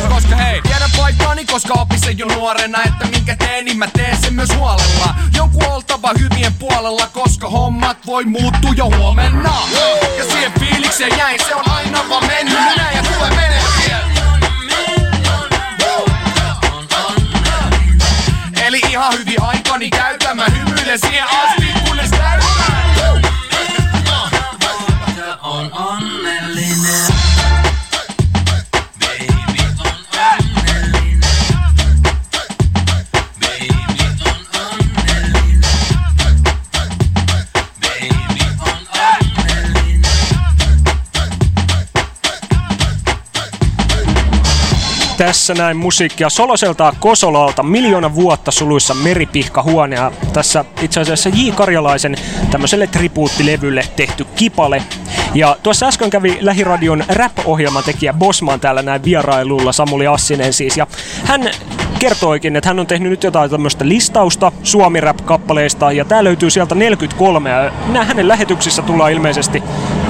Koska 0.08 0.36
hei, 0.36 0.62
tiedän 0.62 0.90
paikkaani, 0.97 1.44
koska 1.44 1.74
opin 1.74 2.00
sen 2.00 2.18
jo 2.18 2.26
nuorena, 2.26 2.82
että 2.82 3.06
minkä 3.06 3.36
teen, 3.36 3.64
niin 3.64 3.78
mä 3.78 3.86
teen 3.86 4.16
sen 4.16 4.34
myös 4.34 4.56
huolella. 4.56 5.14
Jonkun 5.36 5.64
oltava 5.64 6.10
hyvien 6.18 6.55
puolella, 6.55 7.08
koska 7.12 7.50
hommat 7.50 7.97
voi 8.06 8.24
muuttua 8.24 8.73
jo 8.76 8.90
huomenna. 8.97 9.55
Ja 10.18 10.24
siihen 10.24 10.52
fiilikseen 10.60 11.18
jäin, 11.18 11.40
se 11.48 11.55
on 11.55 11.70
aina 11.70 12.08
vaan 12.08 12.26
mennyt 12.26 12.58
näin 12.76 12.97
ja 12.97 13.02
tulee. 13.02 13.33
Eli 18.66 18.80
ihan 18.90 19.12
hyvin 19.12 19.42
aikani 19.42 19.90
käytän, 19.90 20.36
mä 20.36 20.44
hymyilen 20.44 20.98
siihen 20.98 21.24
asti, 21.24 21.64
Tässä 45.25 45.55
näin 45.55 45.77
musiikkia 45.77 46.28
Soloselta 46.28 46.94
Kosolalta 47.01 47.62
miljoona 47.62 48.15
vuotta 48.15 48.51
suluissa 48.51 48.94
meripihkahuone. 48.94 49.97
Ja 49.97 50.12
tässä 50.33 50.65
itse 50.83 51.01
asiassa 51.01 51.28
J. 51.28 51.51
Karjalaisen 51.55 52.17
tämmöiselle 52.51 52.86
tribuuttilevylle 52.86 53.85
tehty 53.97 54.27
kipale. 54.36 54.83
Ja 55.35 55.57
tuossa 55.62 55.86
äsken 55.86 56.11
kävi 56.11 56.39
Lähiradion 56.41 57.05
rap-ohjelman 57.09 57.85
tekijä 57.85 58.12
Bosman 58.12 58.61
täällä 58.61 58.83
näin 58.83 59.05
vierailulla, 59.05 59.73
Samuli 59.73 60.07
Assinen 60.07 60.53
siis. 60.53 60.77
Ja 60.77 60.86
hän 61.25 61.51
kertoikin, 61.98 62.56
että 62.56 62.70
hän 62.70 62.81
on 62.81 62.86
tehnyt 62.86 63.10
nyt 63.10 63.24
jotain 63.24 63.50
tämmöistä 63.50 63.89
listausta 63.89 64.52
suomi 64.62 65.00
rap-kappaleista 65.00 65.92
ja 65.92 66.05
tää 66.05 66.24
löytyy 66.24 66.50
sieltä 66.50 66.74
43 66.74 67.50
ja 67.50 67.73
nää 67.92 68.05
hänen 68.05 68.28
lähetyksissä 68.28 68.82
tullaan 68.82 69.12
ilmeisesti 69.12 69.62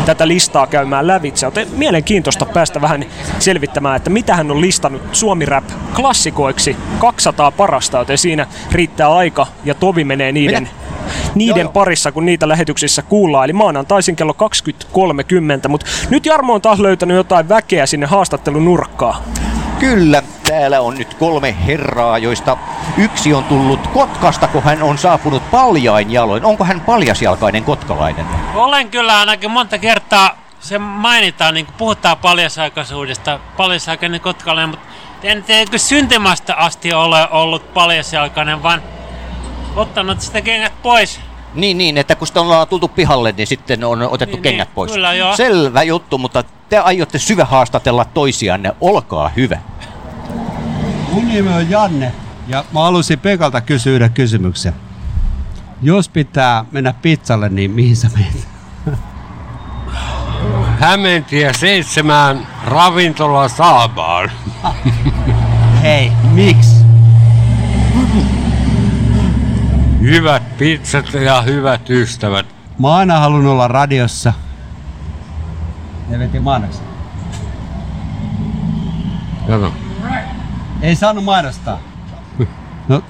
tätä 0.07 0.29
listaa 0.29 0.67
käymään 0.67 1.07
lävitse. 1.07 1.47
Joten 1.47 1.69
mielenkiintoista 1.77 2.47
päästä 2.47 2.81
vähän 2.81 3.05
selvittämään, 3.39 3.97
että 3.97 4.11
mitä 4.11 4.37
hän 4.37 4.51
on 4.51 4.61
listannut 4.61 5.03
suomi 5.13 5.47
rap 5.47 5.65
klassikoiksi 5.97 6.77
200 6.99 7.51
parasta, 7.51 7.99
joten 7.99 8.19
siinä 8.19 8.47
riittää 8.73 9.15
aika 9.15 9.47
ja 9.65 9.75
tovi 9.75 10.05
menee 10.05 10.33
niiden, 10.33 10.69
niiden 11.35 11.69
parissa, 11.69 12.13
kun 12.13 12.27
niitä 12.27 12.49
lähetyksissä 12.49 13.03
kuullaan. 13.03 13.45
Eli 13.45 13.53
maanantaisin 13.53 14.17
kello 14.17 14.37
20.30, 15.65 15.69
mutta 15.69 15.87
nyt 16.11 16.27
Jarmo 16.27 16.55
on 16.55 16.63
taas 16.63 16.81
löytänyt 16.81 17.17
jotain 17.17 17.49
väkeä 17.49 17.87
sinne 17.87 18.07
haastattelun 18.07 18.65
nurkkaan. 18.65 19.23
Kyllä, 19.85 20.23
täällä 20.49 20.81
on 20.81 20.95
nyt 20.95 21.15
kolme 21.15 21.57
herraa, 21.67 22.19
joista 22.19 22.57
yksi 22.97 23.35
on 23.35 23.45
tullut 23.45 23.87
Kotkasta, 23.87 24.49
kun 24.49 24.63
hän 24.63 24.83
on 24.83 24.99
saapunut 24.99 25.51
paljain 25.51 26.11
jaloin. 26.11 26.45
Onko 26.45 26.65
hän 26.65 26.81
paljasjalkainen 26.81 27.65
kotkalainen? 27.65 28.27
Olen 28.55 28.91
kyllä 28.91 29.19
ainakin 29.19 29.51
monta 29.51 29.79
kertaa, 29.79 30.39
se 30.61 30.79
mainitaan, 30.79 31.55
niin 31.55 31.67
kuin 31.67 31.75
puhutaan 31.79 32.17
paljasaikaisuudesta, 32.17 33.41
paljasjalkainen 33.57 34.21
kotkalainen, 34.21 34.71
mutta 34.71 34.87
en 35.23 35.43
tiedä, 35.43 35.79
syntymästä 35.79 36.55
asti 36.55 36.93
ole 36.93 37.29
ollut 37.31 37.75
paljasjalkainen, 37.75 38.63
vaan 38.63 38.83
ottanut 39.77 40.21
sitä 40.21 40.41
kengät 40.41 40.83
pois. 40.83 41.21
Niin, 41.55 41.79
niin, 41.79 41.99
että 41.99 42.15
kun 42.15 42.27
sitä 42.27 42.41
ollaan 42.41 42.69
tultu 42.69 42.89
pihalle, 42.89 43.35
niin 43.37 43.47
sitten 43.47 43.85
on 43.85 44.03
otettu 44.03 44.37
Niin, 44.37 44.43
kengät 44.43 44.69
niin, 44.69 44.75
pois. 44.75 44.93
kyllä, 44.93 45.15
joo. 45.15 45.37
Selvä 45.37 45.83
juttu, 45.83 46.19
mutta 46.19 46.45
te 46.69 46.79
aiotte 46.79 47.19
syvä 47.19 47.45
haastatella 47.45 48.05
toisianne. 48.05 48.73
Olkaa 48.81 49.29
hyvä. 49.29 49.59
Mun 51.15 51.29
nimi 51.29 51.53
on 51.53 51.71
Janne 51.71 52.13
ja 52.49 52.65
mä 52.73 52.81
halusin 52.81 53.19
Pekalta 53.19 53.61
kysyä 53.61 53.93
yhden 53.93 54.13
kysymyksen. 54.13 54.75
Jos 55.83 56.09
pitää 56.09 56.65
mennä 56.71 56.95
pizzalle, 57.03 57.49
niin 57.49 57.71
mihin 57.71 57.97
sä 57.97 58.11
menet? 58.15 58.49
Hämeentie 60.81 61.53
seitsemään 61.53 62.47
ravintola 62.67 63.49
Saabaan. 63.49 64.31
Hei, 65.83 66.13
miksi? 66.33 66.85
Hyvät 70.01 70.59
pizzat 70.59 71.13
ja 71.13 71.43
hyvät 71.43 71.91
ystävät. 71.91 72.47
Mä 72.79 72.89
oon 72.89 72.97
aina 72.97 73.19
halunnut 73.19 73.53
olla 73.53 73.69
radiossa. 73.69 74.33
Ne 76.09 76.19
veti 76.19 76.41
mainoksen. 76.41 76.85
Kato. 79.47 79.84
Ei 80.85 80.97
saanut 80.97 81.25
mainostaa. 81.25 81.79
No, 82.89 83.03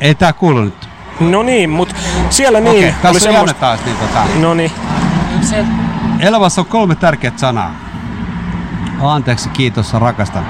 ei 0.00 0.14
tää 0.14 0.32
kuulu 0.32 0.60
nyt. 0.60 0.88
No 1.20 1.42
niin, 1.42 1.70
mutta 1.70 1.94
siellä 2.30 2.60
niin. 2.60 2.70
Okei, 2.70 2.84
oli 2.88 2.92
tässä 3.02 3.28
on 3.28 3.34
semmoista- 3.34 3.60
taas. 3.60 3.80
Niin 3.84 3.96
tota. 3.96 4.20
No 4.40 4.54
niin. 4.54 4.70
Elämässä 6.20 6.60
on 6.60 6.66
kolme 6.66 6.94
tärkeät 6.94 7.38
sanaa. 7.38 7.70
Anteeksi, 9.02 9.48
kiitos, 9.48 9.92
rakastan. 9.94 10.46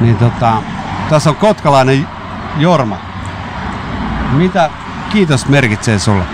Niin 0.00 0.16
tota, 0.16 0.52
tässä 1.10 1.30
on 1.30 1.36
kotkalainen 1.36 2.06
Jorma. 2.56 2.98
Mitä 4.32 4.70
kiitos 5.12 5.46
merkitsee 5.48 5.98
sulle? 5.98 6.24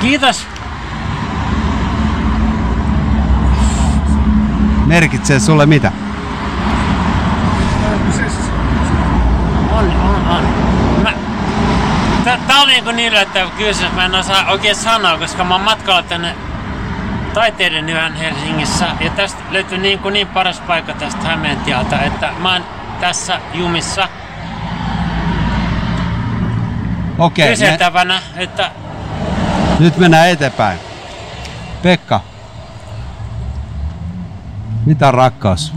Kiitos. 0.00 0.46
Merkitsee 4.86 5.40
sulle 5.40 5.66
mitä? 5.66 5.92
On, 9.72 9.84
on, 9.84 10.28
on. 10.28 10.42
Mä, 11.02 11.12
niinku 12.80 12.96
niin 12.96 13.12
yllättävä 13.12 13.50
kysymys, 13.50 13.92
mä 13.92 14.04
en 14.04 14.14
osaa 14.14 14.50
oikein 14.50 14.76
sanoa, 14.76 15.18
koska 15.18 15.44
mä 15.44 15.54
oon 15.54 15.64
matkalla 15.64 16.02
tänne 16.02 16.34
taiteiden 17.34 17.88
yhden 17.88 18.14
Helsingissä 18.14 18.86
ja 19.00 19.10
tästä 19.10 19.42
löytyy 19.50 19.78
niin, 19.78 19.98
kuin 19.98 20.12
niin 20.12 20.26
paras 20.26 20.60
paikka 20.60 20.92
tästä 20.92 21.22
Hämeentialta, 21.22 22.02
että 22.02 22.32
mä 22.38 22.52
oon 22.52 22.64
tässä 23.00 23.40
jumissa 23.54 24.08
Okei, 27.18 27.44
me, 27.44 27.50
kyseltävänä, 27.50 28.22
että 28.36 28.70
nyt 29.78 29.96
mennään 29.96 30.28
eteenpäin. 30.28 30.78
Pekka. 31.82 32.20
Mitä 34.86 35.08
on 35.08 35.14
rakkaus? 35.14 35.74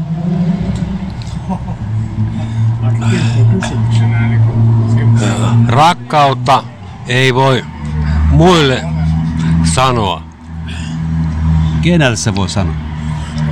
Rakkautta 5.67 6.63
ei 7.07 7.33
voi 7.33 7.65
muille 8.31 8.83
sanoa. 9.63 10.21
Kenelle 11.81 12.15
se 12.15 12.35
voi 12.35 12.49
sanoa? 12.49 12.75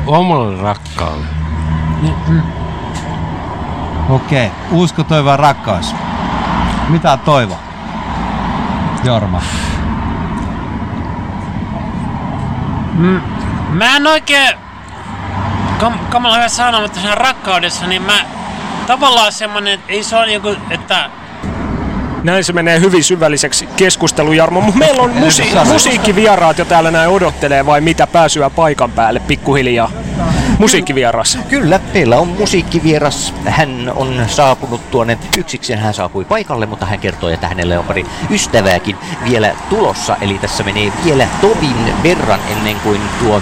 Omalle 0.07 0.61
rakkaalle. 0.61 1.25
Okei, 4.09 4.51
usko, 4.71 5.03
toivo 5.03 5.29
ja 5.29 5.37
rakkaus. 5.37 5.95
Mitä 6.89 7.17
toivo? 7.17 7.59
Jorma. 9.03 9.41
Mm, 12.93 13.21
mä 13.69 13.95
en 13.95 14.07
oikein... 14.07 14.57
Kam, 15.79 15.99
kamala 15.99 16.35
hyvä 16.35 16.49
sanoa, 16.49 16.81
mutta 16.81 16.99
siinä 16.99 17.15
rakkaudessa, 17.15 17.87
niin 17.87 18.01
mä... 18.01 18.25
Tavallaan 18.87 19.31
semmonen, 19.31 19.73
että 19.73 19.93
ei 19.93 20.03
se 20.03 20.17
ole 20.17 20.33
joku, 20.33 20.55
että... 20.69 21.09
Näin 22.23 22.43
se 22.43 22.53
menee 22.53 22.79
hyvin 22.79 23.03
syvälliseksi 23.03 23.67
keskustelu, 23.75 24.33
Jarmo. 24.33 24.61
Mutta 24.61 24.79
meillä 24.79 25.03
on 25.03 25.11
musi- 25.11 25.55
musiikkivieraat 25.65 26.57
jo 26.57 26.65
täällä 26.65 26.91
näin 26.91 27.09
odottelee 27.09 27.65
vai 27.65 27.81
mitä 27.81 28.07
pääsyä 28.07 28.49
paikan 28.49 28.91
päälle 28.91 29.19
pikkuhiljaa? 29.19 29.91
Musiikkivieras. 30.59 31.37
Kyllä, 31.49 31.79
meillä 31.93 32.17
on 32.17 32.27
musiikkivieras. 32.27 33.33
Hän 33.45 33.91
on 33.95 34.23
saapunut 34.27 34.91
tuonne 34.91 35.17
yksikseen. 35.37 35.79
Hän 35.79 35.93
saapui 35.93 36.25
paikalle, 36.25 36.65
mutta 36.65 36.85
hän 36.85 36.99
kertoi, 36.99 37.33
että 37.33 37.47
hänelle 37.47 37.77
on 37.77 37.85
pari 37.85 38.05
ystävääkin 38.29 38.95
vielä 39.29 39.55
tulossa. 39.69 40.17
Eli 40.21 40.39
tässä 40.39 40.63
menee 40.63 40.93
vielä 41.05 41.27
tovin 41.41 42.03
verran 42.03 42.39
ennen 42.51 42.75
kuin 42.75 43.01
tuo 43.19 43.41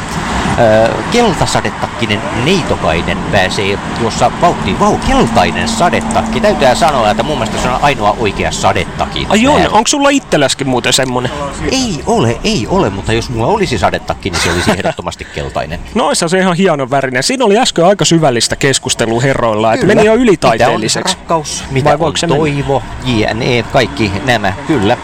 ö, 0.59 0.89
keltasadetakkinen 1.11 2.21
neitokainen 2.45 3.17
pääsee 3.31 3.79
tuossa 3.99 4.31
vauhtiin. 4.41 4.79
Vau, 4.79 4.97
keltainen 4.97 5.67
sadetakki. 5.67 6.41
Täytyy 6.41 6.75
sanoa, 6.75 7.11
että 7.11 7.23
mun 7.23 7.37
mielestä 7.37 7.61
se 7.61 7.69
on 7.69 7.79
ainoa 7.81 8.15
oikea 8.19 8.51
sadetakki. 8.51 9.27
Ai 9.29 9.47
on, 9.47 9.61
onko 9.61 9.87
sulla 9.87 10.09
itselläskin 10.09 10.69
muuten 10.69 10.93
semmonen? 10.93 11.31
Ei 11.71 12.03
ole, 12.07 12.39
ei 12.43 12.67
ole, 12.69 12.89
mutta 12.89 13.13
jos 13.13 13.29
mulla 13.29 13.47
olisi 13.47 13.77
sadetakki, 13.77 14.29
niin 14.29 14.41
se 14.41 14.51
olisi 14.51 14.71
ehdottomasti 14.77 15.25
keltainen. 15.25 15.79
Noissa 15.95 16.27
se 16.27 16.39
ihan 16.39 16.57
hienon 16.59 16.89
värinen. 16.89 17.23
Siinä 17.23 17.45
oli 17.45 17.57
äsken 17.57 17.85
aika 17.85 18.05
syvällistä 18.05 18.55
keskustelua 18.55 19.21
herroilla, 19.21 19.73
että 19.73 19.85
meni 19.85 20.05
jo 20.05 20.11
Mitä 20.11 20.23
ylitaiteelliseksi. 20.23 21.13
on 21.13 21.19
rakkaus, 21.19 21.63
mitä 21.71 21.99
Vai 21.99 22.07
on 22.07 22.29
toivo, 22.37 22.83
jne, 23.05 23.63
kaikki 23.71 24.11
nämä, 24.25 24.53
kyllä. 24.67 24.97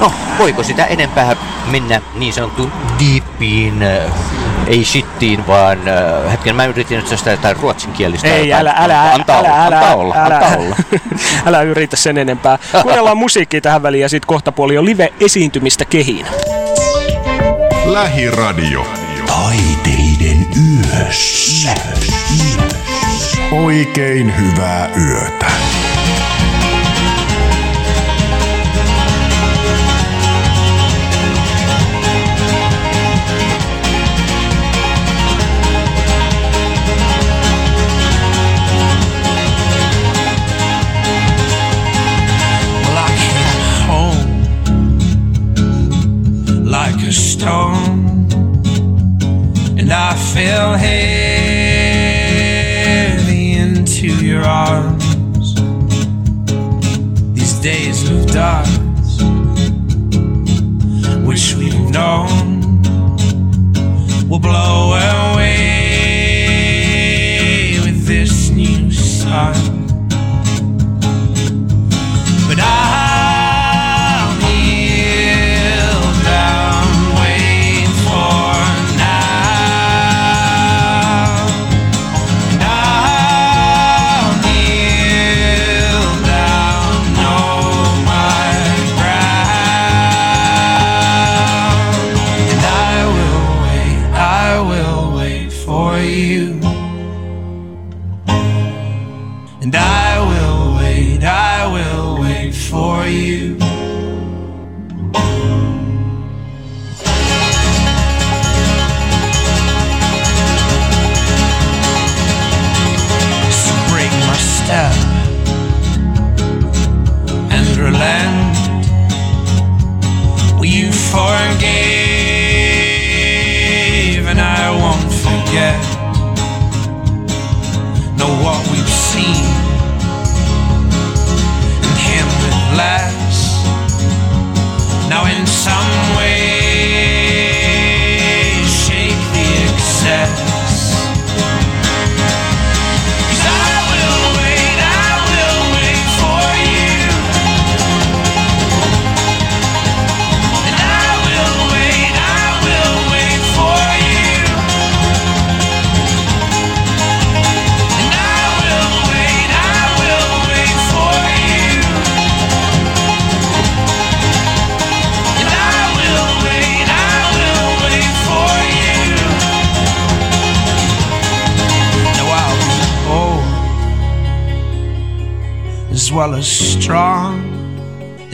No, 0.00 0.12
voiko 0.38 0.62
sitä 0.62 0.84
enempää 0.84 1.36
mennä 1.70 2.00
niin 2.14 2.32
sanottuun 2.32 2.72
deepiin, 3.00 3.82
äh, 3.82 4.12
ei 4.66 4.84
shittiin, 4.84 5.46
vaan 5.46 5.88
äh, 5.88 6.32
hetken 6.32 6.56
mä 6.56 6.64
yritin 6.64 6.96
nyt 6.96 7.18
sitä 7.18 7.30
jotain 7.30 7.56
ruotsinkielistä. 7.56 8.28
Ei, 8.28 8.48
jotain. 8.48 8.66
älä, 8.66 8.74
älä, 8.78 9.02
älä, 9.02 9.14
antaa, 9.14 9.38
älä, 9.38 9.54
olla, 9.54 9.66
älä, 9.66 9.76
antaa 9.76 9.94
olla, 9.94 10.14
älä, 10.14 10.36
antaa 10.36 10.56
olla. 10.56 10.76
älä 11.46 11.62
yritä 11.62 11.96
sen 11.96 12.18
enempää. 12.18 12.58
Kuunnellaan 12.82 13.16
musiikkia 13.16 13.60
tähän 13.60 13.82
väliin 13.82 14.02
ja 14.02 14.08
sitten 14.08 14.28
kohta 14.28 14.52
puoli 14.52 14.78
on 14.78 14.84
live-esiintymistä 14.84 15.84
kehiin. 15.84 16.26
Lähiradio. 17.84 19.03
Taiteiden 19.26 20.46
yössä. 20.56 21.74
Oikein 23.52 24.36
hyvää 24.36 24.90
yötä. 24.96 25.46
Stone, 47.10 48.03
and 49.84 49.92
I 49.92 50.14
fell 50.14 50.72
heavy 50.72 51.52
into 53.52 54.06
your 54.24 54.42
arms. 54.42 55.54
These 57.34 57.60
days 57.60 58.08
of 58.10 58.26
darkness, 58.28 59.20
which 61.26 61.54
we've 61.56 61.90
known, 61.90 62.80
will 64.26 64.38
blow 64.38 64.94
away 65.34 66.18
with 67.84 68.06
this 68.06 68.48
new 68.48 68.90
sun. 68.90 69.83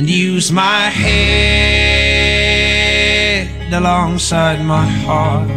And 0.00 0.08
use 0.08 0.50
my 0.50 0.88
head 0.88 1.10
alongside 3.70 4.64
my 4.64 4.86
heart. 5.04 5.50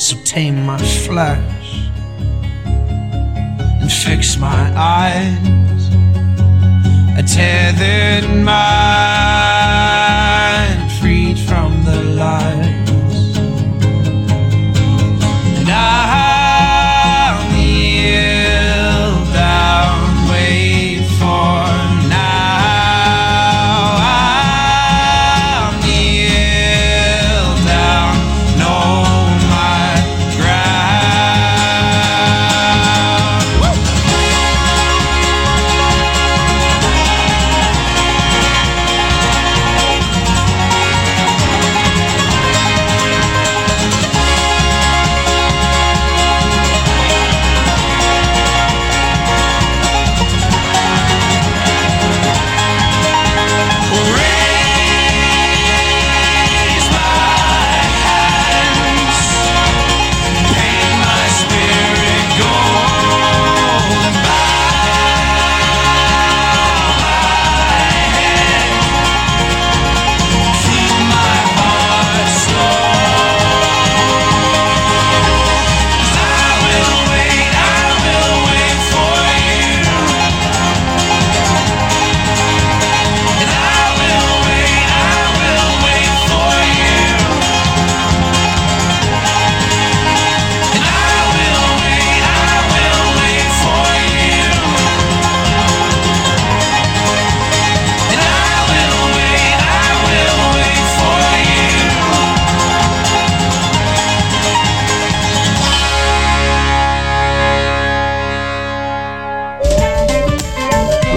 So 0.00 0.16
tame 0.24 0.64
my 0.64 0.78
flesh 0.78 1.90
and 2.64 3.92
fix 3.92 4.38
my 4.38 4.72
eyes. 4.74 5.88
A 7.18 7.22
tethered 7.22 8.30
mind 8.42 9.32
freed 10.98 11.38
from 11.38 11.84
the 11.84 12.02
lies. 12.16 12.81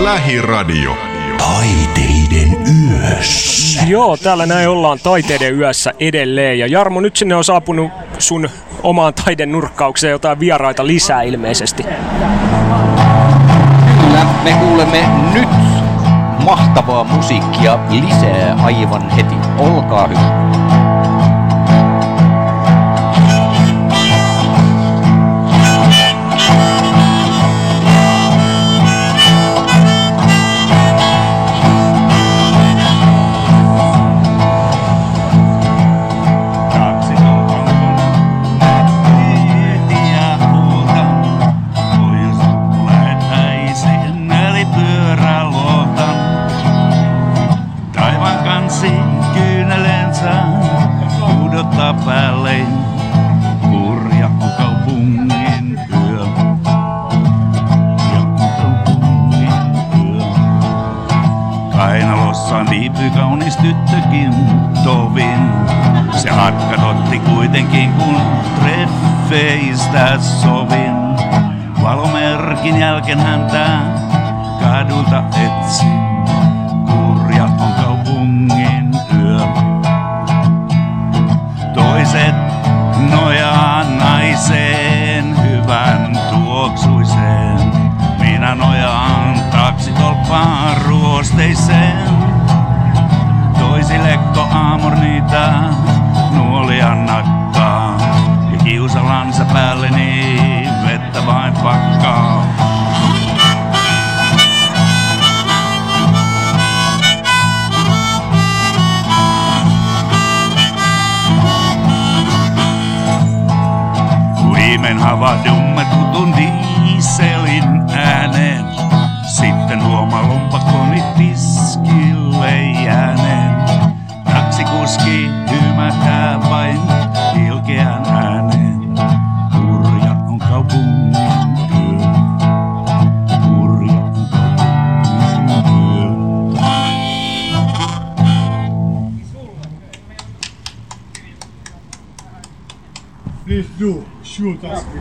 Lähiradio. 0.06 0.98
Taiteiden 1.38 2.58
yössä. 2.92 3.84
Joo, 3.88 4.17
täällä 4.17 4.45
näin 4.45 4.69
ollaan 4.69 5.00
taiteiden 5.03 5.59
yössä 5.59 5.92
edelleen. 6.00 6.59
Ja 6.59 6.67
Jarmo, 6.67 7.01
nyt 7.01 7.16
sinne 7.16 7.35
on 7.35 7.43
saapunut 7.43 7.92
sun 8.19 8.50
omaan 8.84 9.14
taiden 9.14 9.51
nurkkaukseen 9.51 10.11
jotain 10.11 10.40
vieraita 10.40 10.88
lisää 10.88 11.22
ilmeisesti. 11.22 11.84
Kyllä, 14.01 14.25
me 14.43 14.53
kuulemme 14.59 15.03
nyt 15.34 15.50
mahtavaa 16.45 17.03
musiikkia 17.03 17.80
lisää 17.90 18.56
aivan 18.64 19.09
heti. 19.09 19.35
Olkaa 19.58 20.08
hyvä. 20.08 20.65
Treffeistä 69.95 70.17
sovin. 70.41 70.95
Valomerkin 71.83 72.80
jälkeen 72.80 73.19
häntä 73.19 73.67
kadulta 74.59 75.24
etsin. 75.45 76.01
Kurja 76.85 77.43
on 77.43 77.74
kaupungin 77.83 78.91
yö. 79.19 79.40
Toiset 81.74 82.35
nojaa 83.11 83.83
naiseen 83.83 85.35
hyvän 85.43 86.19
tuoksuiseen. 86.30 87.59
Minä 88.19 88.56
nojaan 88.56 89.40
taksitolppaan 89.51 90.77
ruosteiseen. 90.82 92.09
Toisilekko 93.59 94.41
aamur 94.41 94.95
niitä 94.95 95.53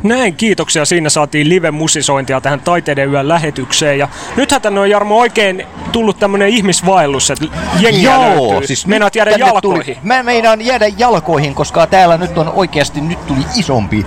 Näin, 0.04 0.34
kiitoksia. 0.34 0.84
Siinä 0.84 1.10
saatiin 1.10 1.48
live-musisointia 1.48 2.40
tähän 2.40 2.60
taiteiden 2.60 3.10
yön 3.10 3.28
lähetykseen. 3.28 3.98
Ja 3.98 4.08
nythän 4.36 4.62
tänne 4.62 4.80
on 4.80 4.90
Jarmo 4.90 5.18
oikein 5.18 5.66
tullut 5.92 6.18
tämmönen 6.18 6.48
ihmisvaellus, 6.48 7.30
että 7.30 7.44
jengiä 7.78 8.14
Joo, 8.14 8.50
löytyy. 8.50 8.66
siis 8.66 8.86
Meinaat 8.86 9.14
jäädä 9.14 9.30
jalkoihin. 9.30 9.94
Tuli, 9.94 9.98
mä 10.02 10.22
meinaan 10.22 10.60
jäädä 10.60 10.86
jalkoihin, 10.98 11.54
koska 11.54 11.86
täällä 11.86 12.16
nyt 12.18 12.38
on 12.38 12.52
oikeasti, 12.54 13.00
nyt 13.00 13.26
tuli 13.26 13.40
isompi 13.56 14.06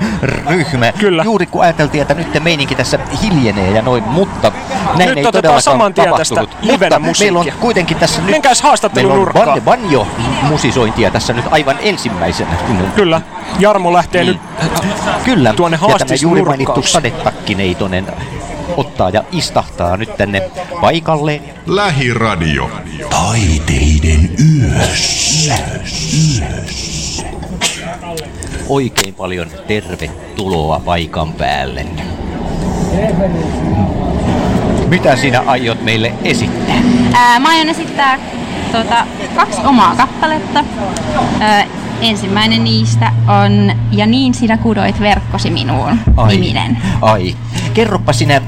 ryhmä. 0.49 0.91
Kyllä. 0.91 1.23
Juuri 1.23 1.45
kun 1.45 1.61
ajateltiin, 1.61 2.01
että 2.01 2.13
nyt 2.13 2.43
meininki 2.43 2.75
tässä 2.75 2.99
hiljenee 3.23 3.71
ja 3.71 3.81
noin, 3.81 4.03
mutta 4.03 4.51
näin 4.97 5.09
Nyt 5.09 5.17
ei 5.17 5.23
todellakaan 5.23 5.61
saman 5.61 5.93
tien 5.93 6.13
tästä 6.17 6.45
livenä 6.61 6.99
mutta 6.99 7.23
meillä 7.23 7.39
on 7.39 7.51
kuitenkin 7.59 7.97
tässä 7.97 8.21
nyt... 8.21 8.31
Menkääs 8.31 8.61
haastattelun 8.61 9.31
meillä 9.33 9.53
on. 9.53 9.61
Banjo, 9.61 10.07
musisointia 10.41 11.11
tässä 11.11 11.33
nyt 11.33 11.45
aivan 11.51 11.77
ensimmäisenä. 11.81 12.51
Kyllä. 12.95 13.21
Jarmo 13.59 13.93
lähtee 13.93 14.23
nyt 14.23 14.37
Kyllä. 15.25 15.53
tuonne 15.53 15.77
ja 15.89 15.99
tämä 15.99 16.15
juuri 16.21 16.41
mainittu 16.41 16.81
sadetakkineitonen 16.81 18.07
ottaa 18.77 19.09
ja 19.09 19.23
istahtaa 19.31 19.97
nyt 19.97 20.17
tänne 20.17 20.49
paikalle. 20.81 21.41
Lähiradio. 21.65 22.69
Taiteiden 23.09 24.29
yössä. 24.61 25.55
Oikein 28.69 29.13
paljon 29.13 29.47
tervetuloa 29.67 30.81
paikan 30.85 31.33
päälle. 31.33 31.85
Mitä 34.87 35.15
sinä 35.15 35.43
aiot 35.45 35.81
meille 35.81 36.13
esittää? 36.23 36.75
Ää, 37.13 37.39
mä 37.39 37.49
aion 37.49 37.69
esittää 37.69 38.19
tuota, 38.71 39.07
kaksi 39.35 39.61
omaa 39.65 39.95
kappaletta. 39.95 40.63
Ää, 41.39 41.65
ensimmäinen 42.01 42.63
niistä 42.63 43.11
on 43.27 43.71
Ja 43.91 44.05
niin 44.05 44.33
sinä 44.33 44.57
kudoit 44.57 44.99
verkkosi 44.99 45.49
minuun 45.49 45.99
niminen. 46.27 46.77
Ai, 47.01 47.35
kerropa 47.73 48.13
sinä 48.13 48.41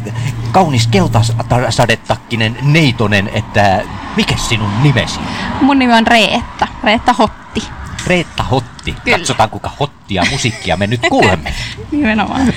kaunis 0.51 0.87
keltasadetakkinen 0.87 2.57
neitonen, 2.61 3.29
että 3.33 3.83
mikä 4.15 4.35
sinun 4.37 4.83
nimesi? 4.83 5.19
Mun 5.61 5.79
nimi 5.79 5.93
on 5.93 6.07
Reetta, 6.07 6.67
Reetta 6.83 7.13
Hotti. 7.13 7.63
Reetta 8.07 8.43
Hotti. 8.43 8.95
Kyllä. 9.03 9.17
Katsotaan 9.17 9.49
kuinka 9.49 9.71
hottia 9.79 10.23
musiikkia 10.31 10.77
me 10.77 10.87
nyt 10.87 11.01
kuulemme. 11.09 11.53
Nimenomaan. 11.91 12.53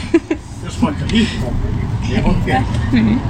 Jos 0.64 0.82
vaikka 0.82 1.04
hip-hop, 1.12 1.54
niin. 2.92 3.20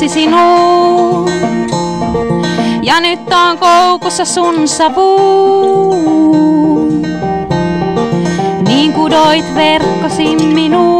siksi 0.00 0.20
sinuun. 0.20 1.30
Ja 2.82 3.00
nyt 3.00 3.20
on 3.32 3.58
koukussa 3.58 4.24
sun 4.24 4.68
savu. 4.68 5.94
Niin 8.68 8.92
kudoit 8.92 9.54
verkkosi 9.54 10.36
minuun. 10.36 10.99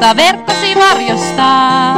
Jota 0.00 0.16
verkkosi 0.16 0.74
varjostaa. 0.74 1.94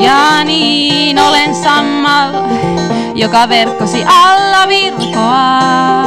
Ja 0.00 0.44
niin 0.44 1.18
olen 1.18 1.54
sammal, 1.54 2.32
joka 3.14 3.48
verkkosi 3.48 4.04
alla 4.06 4.68
virkoaa. 4.68 6.06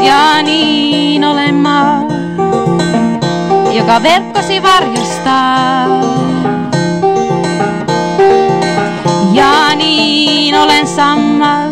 Ja 0.00 0.42
niin 0.42 1.24
olen 1.24 1.54
maa, 1.54 2.02
joka 3.72 4.02
verkkosi 4.02 4.62
varjostaa. 4.62 5.86
Ja 9.32 9.74
niin 9.76 10.58
olen 10.58 10.86
sammal, 10.86 11.70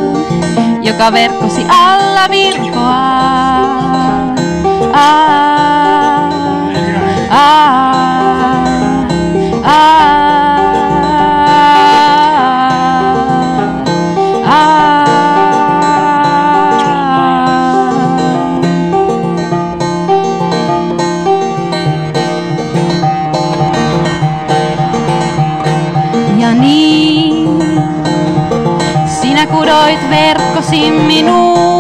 joka 0.83 1.13
verkkosi 1.13 1.67
alla 1.69 2.31
virkoaa. 2.31 3.40
Sinä 29.41 29.47
kudoit 29.47 30.11
verkkosi 30.11 30.91
minuun 30.91 31.80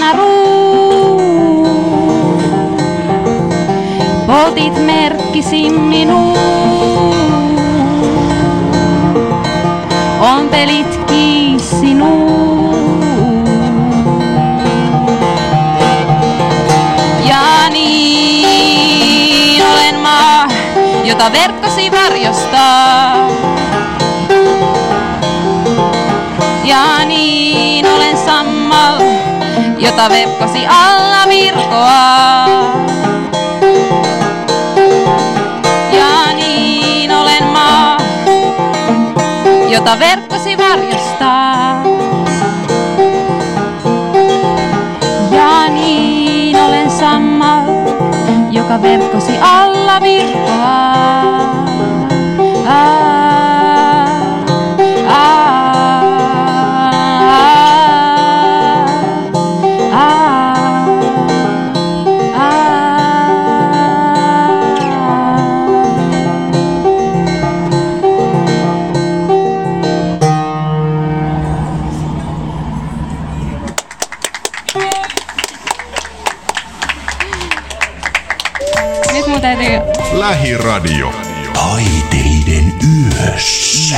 naruun. 0.00 1.24
Poltit 4.26 4.86
merkkisi 4.86 5.70
minuun, 5.70 6.38
ompelitkin 10.20 11.60
sinuun. 11.60 13.04
Ja 17.28 17.68
niin 17.70 19.62
olen 19.72 19.94
maa, 19.94 20.48
jota 21.04 21.32
verkkosi 21.32 21.92
varjostaa. 21.92 23.28
Ja 26.64 27.04
niin 27.04 27.86
olen 27.86 28.16
sammal, 28.16 29.00
jota 29.84 30.08
verkkosi 30.08 30.66
alla 30.66 31.28
virkoaa. 31.28 32.48
Ja 35.92 36.34
niin 36.34 37.12
olen 37.12 37.44
maa, 37.44 37.96
jota 39.68 39.98
verkkosi 39.98 40.58
varjostaa. 40.58 41.84
Ja 45.30 45.68
niin 45.68 46.56
olen 46.56 46.90
sammal, 46.90 47.64
joka 48.50 48.82
verkkosi 48.82 49.32
alla 49.40 50.00
virkoaa. 50.00 50.93
Lähiradio. 80.44 81.12
Taiteiden 81.52 82.74
yössä. 83.24 83.96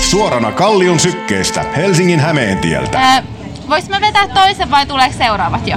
Suorana 0.00 0.52
Kallion 0.52 1.00
sykkeestä 1.00 1.64
Helsingin 1.76 2.20
Hämeentieltä. 2.20 2.98
Ää, 2.98 3.22
vois 3.68 3.88
mä 3.88 4.00
vetää 4.00 4.28
toisen 4.28 4.70
vai 4.70 4.86
tuleeko 4.86 5.14
seuraavat 5.18 5.68
jo? 5.68 5.76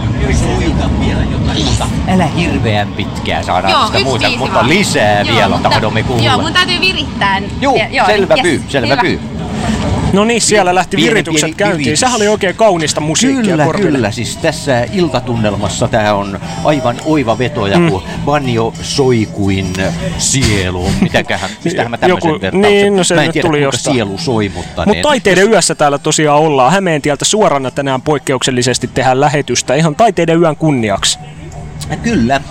Älä 2.07 2.25
hirveän 2.25 2.87
pitkää 2.87 3.43
saadaan 3.43 3.71
Joo, 3.71 3.85
sitä 3.87 3.99
muuta, 3.99 4.29
mutta 4.37 4.67
lisää 4.67 5.21
Joo, 5.21 5.35
vielä 5.35 5.49
mutta- 5.49 5.69
tahdomme 5.69 6.03
kuulla. 6.03 6.23
Joo, 6.23 6.41
mun 6.41 6.53
täytyy 6.53 6.81
virittää. 6.81 7.41
Juu, 7.61 7.79
Ja- 7.91 8.05
selvä 8.05 8.33
yes, 8.33 8.41
pyy, 8.41 8.63
selvä 8.67 8.87
hyvä. 8.87 9.01
pyy. 9.01 9.19
No 10.13 10.25
niin, 10.25 10.41
siellä 10.41 10.75
lähti 10.75 10.97
Pieni, 10.97 11.09
viritykset 11.09 11.41
pieni 11.47 11.55
käyntiin. 11.57 11.77
viritys. 11.79 11.99
Sehän 11.99 12.15
oli 12.15 12.27
oikein 12.27 12.55
kaunista 12.55 13.01
musiikkia 13.01 13.43
Kyllä, 13.51 13.65
korville. 13.65 13.91
kyllä. 13.91 14.11
Siis 14.11 14.37
tässä 14.37 14.85
iltatunnelmassa 14.93 15.87
tämä 15.87 16.13
on 16.13 16.39
aivan 16.63 16.95
oiva 17.05 17.37
veto 17.37 17.67
ja 17.67 17.79
Mm. 17.79 17.89
kun 17.89 18.03
banjo 18.25 18.73
soi 18.81 19.27
kuin 19.31 19.73
sielu. 20.17 20.91
Mitäköhän, 21.01 21.49
mistähän 21.65 21.91
mä 21.91 21.97
tämmöisen 21.97 22.31
Joku- 22.31 22.57
niin, 22.57 22.95
no 22.95 23.03
se 23.03 23.15
mä 23.15 23.23
en 23.23 23.31
tiedä, 23.31 23.47
tuli 23.47 23.61
jostain. 23.61 23.93
sielu 23.95 24.17
soi, 24.17 24.51
mutta... 24.55 24.85
Mutta 24.85 25.01
taiteiden 25.01 25.49
yössä 25.51 25.75
täällä 25.75 25.97
tosiaan 25.97 26.39
ollaan. 26.39 26.71
Hämeentieltä 26.71 27.25
suorana 27.25 27.71
tänään 27.71 28.01
poikkeuksellisesti 28.01 28.89
tehdään 28.93 29.19
lähetystä 29.19 29.75
ihan 29.75 29.95
taiteiden 29.95 30.41
yön 30.41 30.55
kunniaksi. 30.55 31.19
Kyllä. 32.03 32.41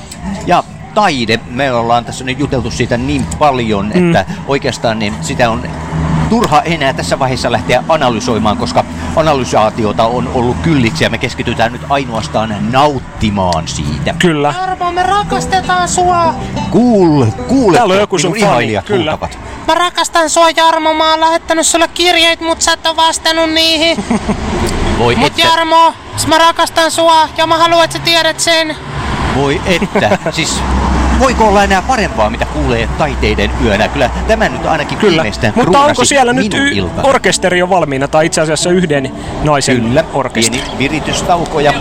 Ja 0.47 0.65
taide, 0.95 1.41
me 1.51 1.73
ollaan 1.73 2.05
tässä 2.05 2.25
nyt 2.25 2.39
juteltu 2.39 2.71
siitä 2.71 2.97
niin 2.97 3.27
paljon, 3.39 3.91
Mm. 3.95 4.15
että 4.15 4.33
oikeastaan 4.49 4.99
niin 4.99 5.15
sitä 5.21 5.51
on 5.51 5.63
turha 6.29 6.63
enää 6.63 6.93
tässä 6.93 7.19
vaiheessa 7.19 7.53
lähteä 7.53 7.85
analysoimaan, 7.89 8.57
koska 8.57 8.85
analysaatiota 9.17 10.07
on 10.07 10.31
ollut 10.35 10.57
kylliksi 10.63 11.05
ja 11.05 11.11
me 11.11 11.19
keskitytään 11.19 11.73
nyt 11.73 11.83
ainoastaan 11.89 12.57
nauttimaan 12.73 13.69
siitä. 13.69 14.15
Kyllä. 14.19 14.55
Arvo, 14.63 14.93
me 14.93 15.03
rakastetaan 15.03 15.89
sua. 15.89 16.35
Kuul, 16.71 17.27
kuule, 17.49 17.77
Täällä 17.77 17.95
on 17.95 18.01
joku 18.01 18.19
sun 18.19 18.37
ihailijat 18.37 18.85
kyllä. 18.85 19.11
huutavat. 19.13 19.39
Mä 19.67 19.75
rakastan 19.75 20.31
sua, 20.31 20.51
Jarmo. 20.51 20.95
Mä 20.95 21.11
oon 21.11 21.21
lähettänyt 21.21 21.67
sulle 21.67 21.89
kirjeet, 21.95 22.41
mut 22.41 22.61
sä 22.63 22.73
et 22.73 22.87
oo 22.87 22.97
vastannut 22.97 23.51
niihin. 23.51 24.05
Voi 24.99 25.17
Mut 25.17 25.27
että, 25.27 25.43
Jarmo, 25.43 25.93
mä 26.27 26.39
rakastan 26.39 26.91
sua 26.91 27.29
ja 27.37 27.47
mä 27.47 27.59
haluan, 27.59 27.85
että 27.85 27.99
sä 27.99 28.05
tiedät 28.05 28.41
sen. 28.41 28.77
voi 29.37 29.61
että. 29.67 30.19
siis 30.31 30.61
voiko 31.21 31.49
olla 31.49 31.65
enää 31.65 31.83
parempaa, 31.83 32.31
mitä 32.31 32.45
kuulee 32.45 32.89
taiteiden 32.99 33.51
yönä? 33.65 33.89
Kyllä 33.89 34.11
tämä 34.29 34.49
nyt 34.49 34.67
ainakin 34.67 34.99
Kyllä. 34.99 35.25
Mutta 35.55 35.81
onko 35.85 36.05
siellä 36.05 36.33
nyt 36.33 36.55
y- 36.55 36.69
ilta. 36.73 37.03
orkesteri 37.03 37.59
jo 37.59 37.69
valmiina, 37.69 38.09
tai 38.09 38.27
itse 38.27 38.41
asiassa 38.41 38.71
yhden 38.71 39.13
naisen 39.45 39.81
Kyllä, 39.81 40.05
orkesteri? 40.15 40.59
pieni 40.63 40.79
viritystauko 40.79 41.61
ja 41.61 41.73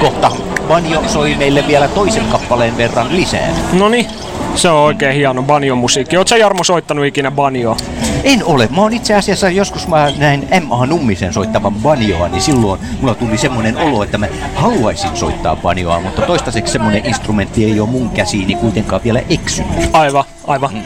kohta 0.00 0.30
Banjo 0.68 1.02
soi 1.08 1.34
meille 1.34 1.64
vielä 1.66 1.88
toisen 1.88 2.24
kappaleen 2.24 2.76
verran 2.76 3.16
lisää. 3.16 3.48
No 3.72 3.88
niin, 3.88 4.06
se 4.54 4.68
on 4.68 4.80
oikein 4.84 5.14
hieno 5.14 5.42
banjo-musiikki. 5.42 6.16
Oletko 6.16 6.28
sä 6.28 6.36
Jarmo 6.36 6.64
soittanut 6.64 7.04
ikinä 7.06 7.30
banjoa? 7.30 7.76
En 8.24 8.44
ole. 8.44 8.68
Mä 8.76 8.82
oon 8.82 8.92
itse 8.92 9.14
asiassa 9.14 9.50
joskus 9.50 9.88
mä 9.88 10.12
näin 10.18 10.40
M.A. 10.40 10.86
Nummisen 10.86 11.32
soittavan 11.32 11.74
banjoa, 11.74 12.28
niin 12.28 12.42
silloin 12.42 12.80
mulla 13.00 13.14
tuli 13.14 13.38
semmoinen 13.38 13.76
olo, 13.76 14.02
että 14.02 14.18
mä 14.18 14.26
haluaisin 14.54 15.16
soittaa 15.16 15.56
banjoa, 15.56 16.00
mutta 16.00 16.22
toistaiseksi 16.22 16.72
semmoinen 16.72 17.06
instrumentti 17.06 17.64
ei 17.64 17.80
ole 17.80 17.88
mun 17.88 18.10
käsiini 18.10 18.54
kuitenkaan 18.54 19.02
vielä 19.04 19.22
eksynyt. 19.30 19.90
Aivan, 19.92 20.24
aivan. 20.46 20.82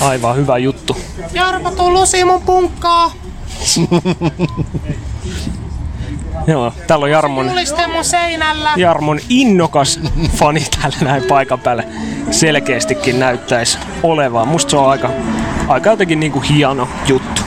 Aivan 0.00 0.36
hyvä 0.36 0.58
juttu. 0.58 0.96
Jarmo, 1.32 1.70
tuu 1.70 1.92
lusi 1.92 2.24
mun 2.24 2.42
punkkaa. 2.42 3.10
Joo, 6.46 6.72
täällä 6.86 7.04
on 7.04 7.10
Jarmon. 7.10 7.50
Jarmon 8.76 9.20
innokas 9.28 10.00
fani 10.36 10.66
täällä 10.80 10.96
näin 11.00 11.22
paikan 11.22 11.60
päällä 11.60 11.84
selkeästikin 12.30 13.20
näyttäisi 13.20 13.78
olevan. 14.02 14.48
Musta 14.48 14.70
se 14.70 14.76
on 14.76 14.90
aika, 14.90 15.10
aika 15.72 15.90
jotenkin 15.90 16.20
niinku 16.20 16.40
hieno 16.40 16.88
juttu. 17.08 17.42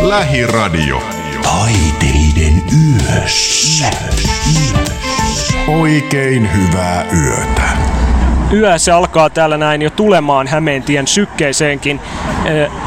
Lähiradio. 0.00 1.02
Taiteiden 1.42 2.62
yössä. 2.94 3.90
Oikein 5.68 6.48
hyvää 6.54 7.04
yötä. 7.12 7.62
Yö 8.52 8.78
se 8.78 8.92
alkaa 8.92 9.30
täällä 9.30 9.56
näin 9.56 9.82
jo 9.82 9.90
tulemaan 9.90 10.46
Hämeentien 10.46 11.06
sykkeeseenkin. 11.06 12.00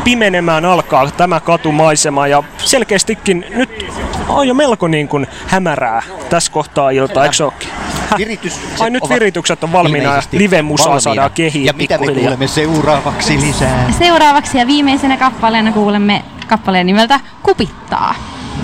Pimenemään 0.04 0.66
alkaa 0.66 1.12
tämä 1.12 1.40
katumaisema 1.40 2.28
ja 2.28 2.44
selkeästikin 2.58 3.46
nyt 3.50 3.86
on 4.28 4.48
jo 4.48 4.54
melko 4.54 4.88
niin 4.88 5.08
kuin 5.08 5.28
hämärää 5.48 6.04
tässä 6.30 6.52
kohtaa 6.52 6.90
iltaa, 6.90 7.26
eikö 7.26 7.46
ookin? 7.46 7.70
Viritykset 8.18 8.82
Ai 8.82 8.90
nyt 8.90 9.10
viritykset 9.10 9.64
on 9.64 9.72
valmiina 9.72 10.16
ja 10.16 10.22
live-musaa 10.32 11.00
saadaan 11.00 11.32
kehiin 11.32 11.66
Ja 11.66 11.74
mitä 11.74 11.98
me 11.98 12.06
kuulemme 12.06 12.48
seuraavaksi 12.48 13.40
lisää? 13.42 13.92
Seuraavaksi 14.00 14.58
ja 14.58 14.68
viimeisenä 14.68 15.18
kappaleena 15.18 15.72
kuulemme 15.72 16.24
kappaleen 16.48 16.86
nimeltä 16.86 17.20
Kupittaa, 17.44 18.16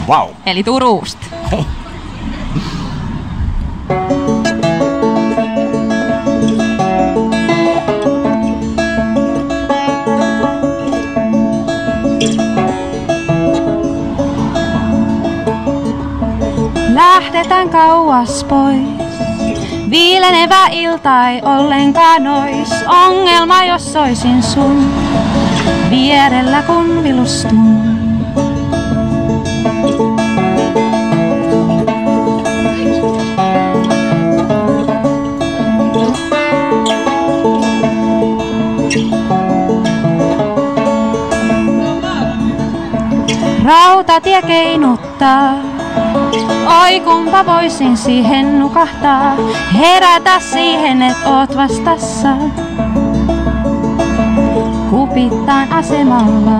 Wow. 0.08 0.28
eli 0.45 0.64
Turusta. 0.64 1.26
Lähdetään 16.94 17.69
kauas 17.69 18.44
pois. 18.44 19.08
Viilenevä 19.90 20.68
ilta 20.72 21.30
ei 21.30 21.42
ollenkaan 21.43 22.27
ois 22.27 22.69
ongelma, 22.88 23.64
jos 23.64 23.93
soisin 23.93 24.43
sun 24.43 24.93
vierellä 25.90 26.61
kun 26.61 27.03
vilustun. 27.03 27.80
Rautatie 43.64 44.42
keinuttaa, 44.42 45.53
oi 46.84 47.00
kumpa 47.00 47.45
voisin 47.45 47.98
siihen 47.98 48.59
nukahtaa. 48.59 49.35
Herätä 49.80 50.40
siihen, 50.40 51.01
et 51.01 51.18
oot 51.26 51.56
vastassa. 51.56 52.27
Kupittaan 54.90 55.74
asemalla. 55.74 56.59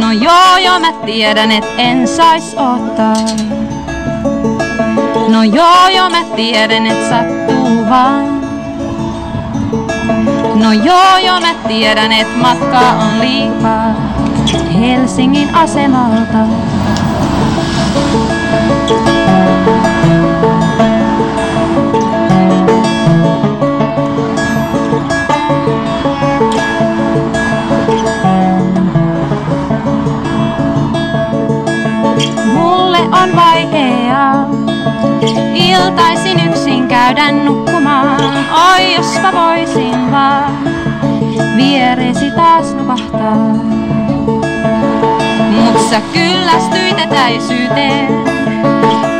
No 0.00 0.12
joo, 0.12 0.56
joo, 0.64 0.80
mä 0.80 0.92
tiedän, 0.92 1.52
et 1.52 1.64
en 1.78 2.08
sais 2.08 2.54
ottaa. 2.54 3.14
No 5.28 5.42
joo, 5.42 5.88
joo, 5.96 6.10
mä 6.10 6.24
tiedän, 6.36 6.86
et 6.86 7.08
sattuu 7.08 7.90
vaan. 7.90 8.40
No 10.54 10.72
joo, 10.72 11.16
joo, 11.26 11.40
mä 11.40 11.54
tiedän, 11.68 12.12
et 12.12 12.36
matka 12.36 12.80
on 12.80 13.20
liikaa 13.20 13.99
Helsingin 14.80 15.54
asemalta. 15.54 16.38
Mulle 32.54 32.98
on 32.98 33.36
vaikeaa 33.36 34.46
iltaisin 35.54 36.48
yksin 36.48 36.88
käydä 36.88 37.32
nukkumaan. 37.32 38.20
Oi, 38.74 38.94
jospa 38.94 39.32
voisin 39.32 40.12
vaan 40.12 40.52
vieresi 41.56 42.30
taas 42.30 42.74
nukahtaa. 42.74 43.99
Sä 45.90 46.00
kyllästyit 46.12 46.98
etäisyyteen, 46.98 48.08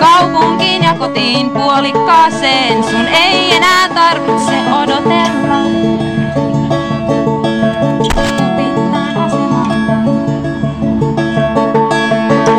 kaupunkiin 0.00 0.82
ja 0.82 0.94
kotiin 0.94 1.50
puolikkaaseen. 1.50 2.84
Sun 2.84 3.06
ei 3.06 3.54
enää 3.56 3.88
tarvitse 3.88 4.54
odotella. 4.72 5.60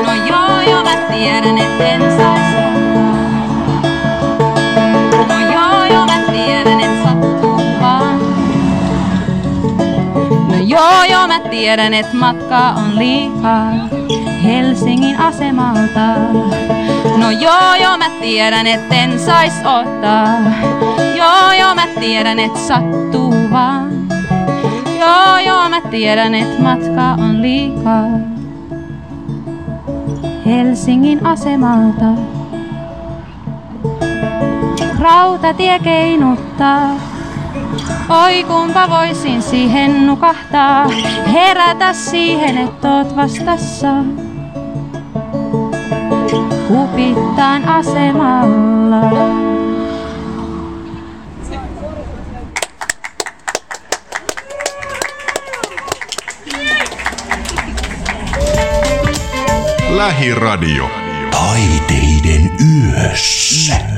No 0.06 0.14
joo, 0.28 0.62
joo, 0.62 0.84
mä 0.84 0.96
tiedän, 1.12 1.58
et 1.58 1.82
en 1.82 2.02
sais 2.02 2.56
No 5.28 5.40
joo, 5.54 5.86
joo, 5.86 6.06
mä 6.06 6.20
tiedän, 6.32 6.80
et 6.80 7.04
sattuu 7.04 7.62
vaan. 7.82 8.20
No 10.48 10.58
joo, 10.64 11.04
joo, 11.10 11.28
mä 11.28 11.40
tiedän, 11.40 11.94
et 11.94 12.14
matka 12.14 12.58
on 12.58 13.00
liikaa 13.00 14.01
Helsingin 14.44 15.20
asemalta. 15.20 16.16
No 17.18 17.32
joo, 17.32 17.76
joo, 17.82 17.98
mä 17.98 18.10
tiedän, 18.22 18.68
et 18.68 18.82
en 18.92 19.20
sais 19.20 19.54
ottaa. 19.58 20.28
Joo, 21.18 21.52
joo, 21.60 21.76
mä 21.76 21.88
tiedän, 22.00 22.40
et 22.40 22.58
sattuu 22.58 23.36
vaan. 23.52 23.92
Joo, 25.00 25.38
joo, 25.46 25.70
mä 25.70 25.82
tiedän, 25.82 26.36
et 26.36 26.60
matka 26.60 27.24
on 27.24 27.42
liikaa 27.42 28.08
Helsingin 30.46 31.26
asemalta. 31.26 32.06
Rautatie 35.00 35.80
keinuttaa. 35.80 36.90
Oi 38.26 38.44
kumpa 38.44 38.90
voisin 38.90 39.42
siihen 39.42 40.08
nukahtaa, 40.08 40.88
herätä 41.34 41.94
siihen, 41.94 42.58
et 42.58 42.86
oot 42.86 43.16
vastassa. 43.16 43.88
Kupittaan 46.72 47.66
asemalla. 47.66 49.02
Lähiradio. 59.90 60.90
Taiteiden 61.32 62.52
yössä. 62.60 63.91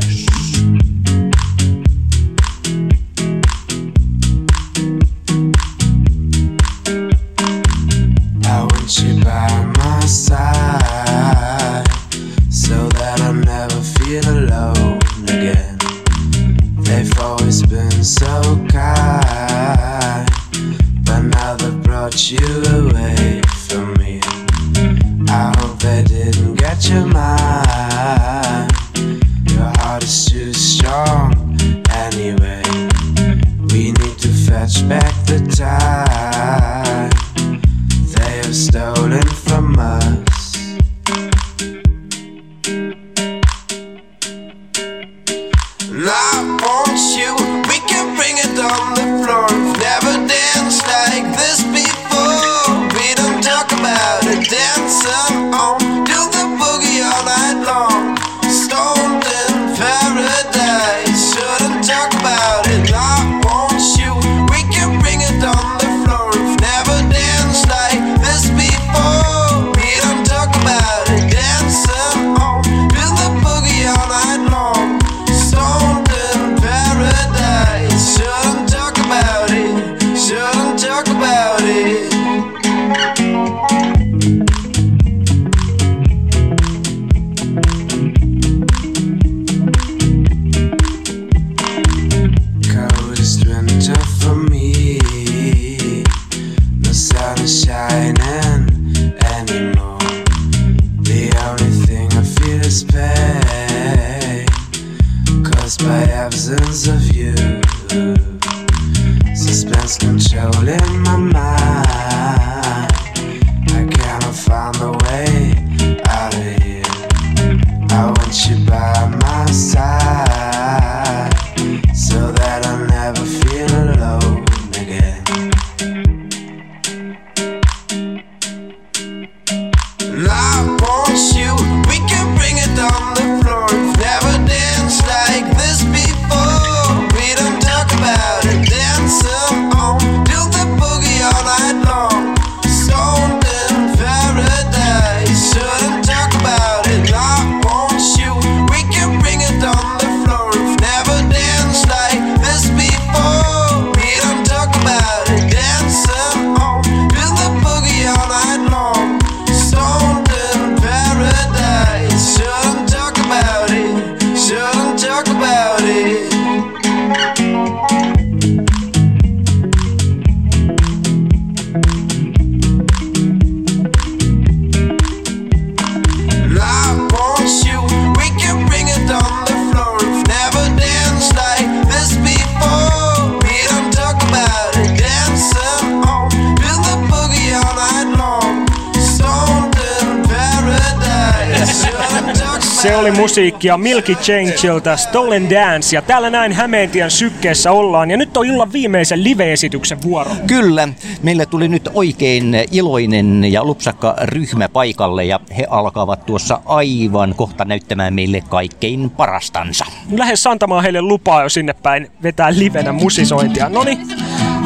Musiikkia 193.34 193.78
Milky 193.78 194.16
Changeilta 194.16 194.98
Stolen 194.98 195.50
Dance 195.50 195.96
ja 195.96 196.02
täällä 196.02 196.30
näin 196.30 196.54
Hämeentien 196.54 197.12
sykkeessä 197.12 197.72
ollaan 197.72 198.12
ja 198.12 198.18
nyt 198.18 198.38
on 198.38 198.46
illan 198.46 198.74
viimeisen 198.74 199.24
live-esityksen 199.24 200.02
vuoro. 200.02 200.32
Kyllä, 200.48 200.88
meille 201.24 201.46
tuli 201.46 201.68
nyt 201.68 201.90
oikein 201.94 202.56
iloinen 202.72 203.52
ja 203.52 203.64
lupsakka 203.64 204.16
ryhmä 204.22 204.70
paikalle 204.70 205.26
ja 205.26 205.40
he 205.58 205.68
alkavat 205.70 206.26
tuossa 206.26 206.62
aivan 206.66 207.36
kohta 207.36 207.66
näyttämään 207.66 208.14
meille 208.14 208.42
kaikkein 208.50 209.10
parastansa. 209.10 209.86
Lähes 210.12 210.48
antamaan 210.48 210.84
heille 210.84 211.02
lupaa 211.02 211.44
jo 211.44 211.50
sinne 211.50 211.74
päin 211.74 212.12
vetää 212.24 212.54
livenä 212.54 212.92
musisointia. 212.92 213.70
Noni, 213.70 214.00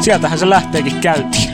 sieltähän 0.00 0.38
se 0.38 0.50
lähteekin 0.50 1.00
käyntiin. 1.00 1.50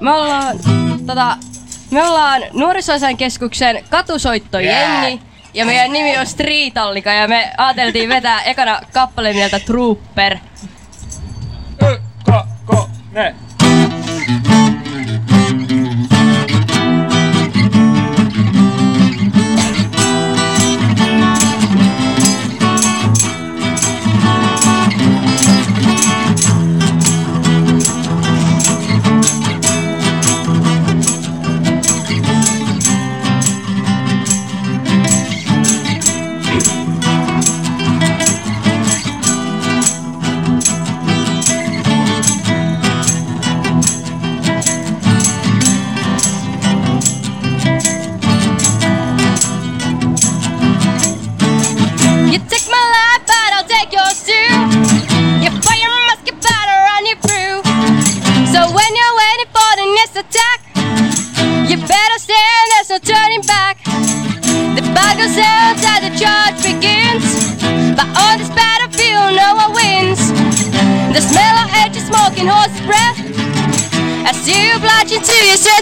Me 0.00 0.10
ollaan, 0.10 0.56
tota, 1.06 1.36
me 1.94 2.02
ollaan 2.02 2.42
nuorisoasian 2.52 3.16
keskuksen 3.16 3.84
katusoittojengi 3.90 5.20
ja 5.54 5.66
meidän 5.66 5.92
nimi 5.92 6.18
on 6.18 6.26
Streetallika 6.26 7.10
ja 7.10 7.28
me 7.28 7.52
ajateltiin 7.56 8.08
vetää 8.08 8.42
ekana 8.42 8.80
kappale 8.92 9.32
nimeltä 9.32 9.60
Trooper. 9.60 10.38
Ko, 12.24 12.46
ko, 12.64 12.88
ne. 13.12 13.34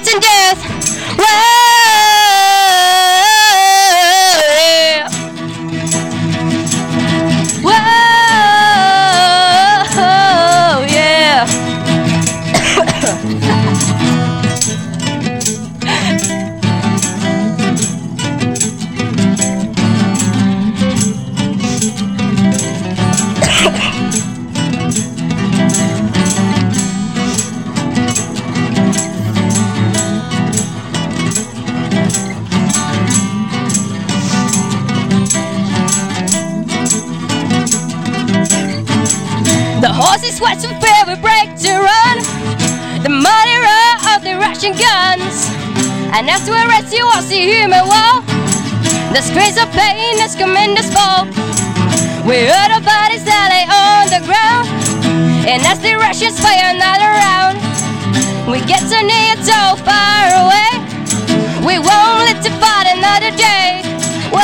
and 0.08 0.20
death. 0.20 1.18
Well, 1.18 1.51
And 46.14 46.28
as 46.28 46.44
we 46.44 46.60
rest, 46.68 46.92
you 46.92 47.04
will 47.06 47.22
see 47.22 47.48
human 47.48 47.88
wall. 47.88 48.20
The 49.16 49.22
screams 49.24 49.56
of 49.56 49.72
pain 49.72 50.20
is 50.20 50.36
tremendous 50.36 50.92
fall. 50.92 51.24
We 52.28 52.44
heard 52.44 52.70
our 52.70 52.84
bodies 52.84 53.24
that 53.24 53.48
lay 53.48 53.64
on 53.64 54.12
the 54.12 54.20
ground. 54.28 54.68
And 55.48 55.64
as 55.64 55.80
the 55.80 55.96
Russians 55.96 56.38
fire 56.38 56.76
another 56.76 57.08
round, 57.16 57.56
we 58.44 58.60
get 58.68 58.84
so 58.84 59.00
near, 59.00 59.40
so 59.40 59.76
far 59.88 60.28
away. 60.44 60.84
We 61.64 61.80
won't 61.80 62.28
live 62.28 62.44
to 62.44 62.52
fight 62.60 62.92
another 62.92 63.32
day. 63.32 63.80
Whoa, 64.28 64.42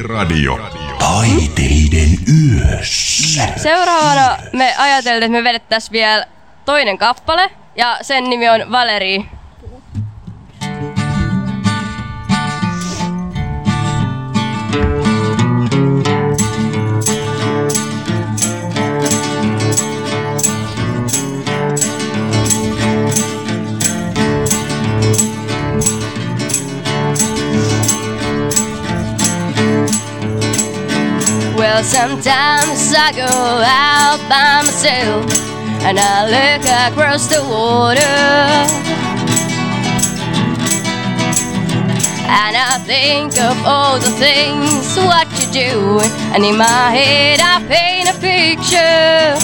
Lähiradio. 0.00 0.58
Taiteiden 0.98 2.08
yössä. 2.28 3.42
Seuraavana 3.56 4.36
me 4.52 4.74
ajateltiin, 4.78 5.22
että 5.22 5.38
me 5.38 5.44
vedettäisiin 5.44 5.92
vielä 5.92 6.26
toinen 6.64 6.98
kappale, 6.98 7.50
ja 7.76 7.98
sen 8.02 8.24
nimi 8.24 8.48
on 8.48 8.72
Valerie. 8.72 9.24
Sometimes 32.30 32.94
I 32.94 33.10
go 33.12 33.26
out 33.26 34.20
by 34.28 34.62
myself 34.62 35.26
and 35.82 35.98
I 35.98 36.30
look 36.30 36.62
across 36.86 37.26
the 37.26 37.42
water. 37.42 38.14
And 42.30 42.54
I 42.56 42.78
think 42.86 43.32
of 43.40 43.56
all 43.66 43.98
the 43.98 44.12
things 44.22 44.96
what 44.96 45.26
you 45.40 45.46
do, 45.52 46.00
and 46.32 46.44
in 46.44 46.56
my 46.56 46.94
head 46.94 47.40
I 47.42 47.58
paint 47.66 48.08
a 48.08 48.16
picture. 48.20 49.34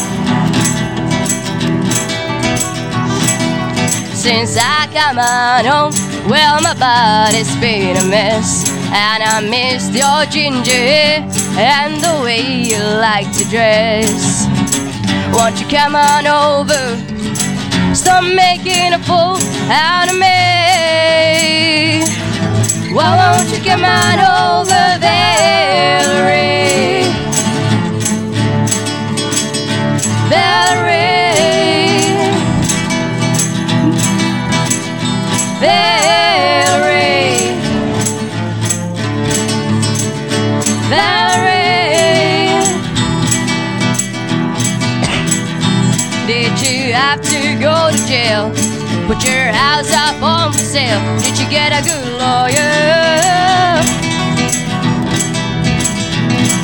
Since 4.14 4.56
I 4.60 4.86
come 4.94 5.18
on 5.18 5.64
home, 5.64 6.30
well, 6.30 6.60
my 6.62 6.74
body's 6.74 7.52
been 7.56 7.96
a 7.96 8.04
mess. 8.08 8.68
And 8.92 9.22
I 9.22 9.40
missed 9.40 9.92
your 9.92 10.24
ginger 10.26 11.45
and 11.58 11.96
the 12.02 12.20
way 12.22 12.42
you 12.42 12.78
like 12.78 13.32
to 13.32 13.44
dress. 13.48 14.46
Won't 15.32 15.58
you 15.60 15.66
come 15.68 15.96
on 15.96 16.26
over? 16.26 16.96
Stop 17.94 18.24
making 18.24 18.92
a 18.92 18.98
fool 18.98 19.38
out 19.70 20.08
of 20.10 20.18
me. 20.18 22.04
Why 22.94 23.16
won't 23.16 23.48
you 23.50 23.64
come 23.64 23.84
on 23.84 24.18
over, 24.20 24.98
Valerie? 25.00 26.75
Go 47.60 47.90
to 47.90 48.06
jail? 48.06 48.50
Put 49.06 49.24
your 49.24 49.52
house 49.52 49.92
up 49.92 50.22
on 50.22 50.52
sale. 50.52 51.00
Did 51.20 51.38
you 51.38 51.48
get 51.48 51.72
a 51.72 51.82
good 51.82 52.12
lawyer? 52.18 53.82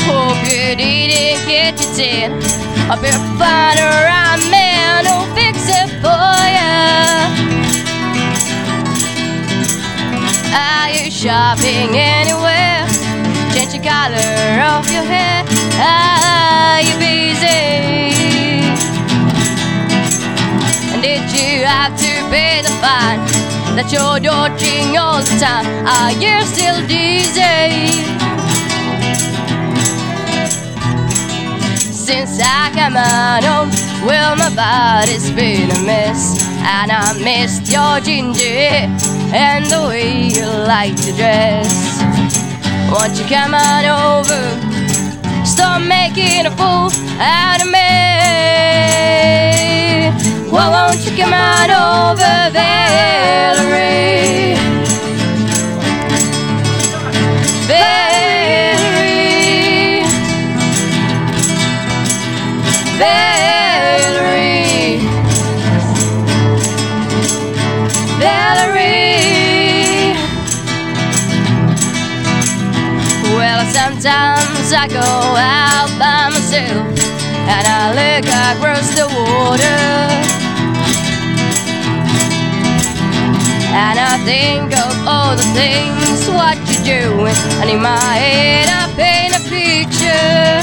Hope 0.07 0.43
you 0.51 0.77
didn't 0.77 1.47
get 1.47 1.81
your 1.81 1.95
tin. 1.95 2.33
I 2.91 2.97
better 3.01 3.23
find 3.39 3.79
a 3.79 3.91
right 4.09 4.43
man 4.51 5.07
who'll 5.07 5.33
fix 5.35 5.69
it 5.69 5.89
for 6.03 6.37
ya. 6.57 7.31
Are 10.55 10.91
you 10.91 11.11
shopping 11.11 11.97
anywhere? 11.97 12.87
Change 13.55 13.73
the 13.73 13.79
color 13.79 14.61
of 14.77 14.91
your 14.91 15.05
hair. 15.05 15.45
Are 15.79 16.81
you 16.83 16.95
busy? 16.99 18.22
You 21.63 21.69
have 21.69 21.97
to 21.97 22.13
pay 22.29 22.61
the 22.61 22.75
fine 22.83 23.23
that 23.79 23.87
you're 23.95 24.19
dodging 24.19 24.99
all 24.99 25.23
the 25.23 25.31
time? 25.39 25.63
Are 25.87 26.11
you 26.19 26.43
still 26.43 26.83
dizzy? 26.91 28.03
Since 31.79 32.43
I 32.43 32.67
came 32.75 32.99
on 32.99 33.47
home, 33.47 33.71
well, 34.05 34.35
my 34.35 34.51
body's 34.59 35.31
been 35.31 35.71
a 35.71 35.79
mess. 35.87 36.43
And 36.67 36.91
I 36.91 37.15
missed 37.23 37.71
your 37.71 38.01
ginger 38.01 38.91
and 39.31 39.65
the 39.67 39.87
way 39.87 40.35
you 40.35 40.47
like 40.67 40.97
to 41.07 41.13
dress. 41.15 42.03
Won't 42.91 43.15
you 43.15 43.25
come 43.31 43.55
on 43.55 43.85
over? 43.87 44.43
Stop 45.47 45.83
making 45.83 46.47
a 46.47 46.51
fool 46.59 46.91
out 47.21 47.63
of 47.63 47.71
me. 47.71 48.02
Why 50.53 50.69
won't 50.69 51.01
you 51.07 51.17
come 51.17 51.33
on 51.33 51.71
over, 51.71 52.51
Valerie? 52.53 54.13
Valerie. 57.67 58.93
Valerie. 63.01 64.61
Valerie. 68.21 70.13
Well, 73.33 73.65
sometimes 73.73 74.69
I 74.75 74.87
go 74.87 75.01
out 75.01 75.89
by 75.99 76.29
myself 76.29 76.93
and 77.49 77.67
I 77.67 77.93
look 77.97 78.27
across 78.29 78.89
the 78.95 79.07
water. 79.09 80.32
And 83.73 83.99
I 83.99 84.19
think 84.25 84.73
of 84.77 84.93
all 85.09 85.35
the 85.35 85.49
things 85.57 86.29
what 86.29 86.59
you're 86.69 86.85
doing, 86.85 87.37
and 87.61 87.71
in 87.71 87.81
my 87.81 88.15
head 88.21 88.69
I 88.69 88.85
paint 89.01 89.33
a 89.33 89.43
picture. 89.49 90.63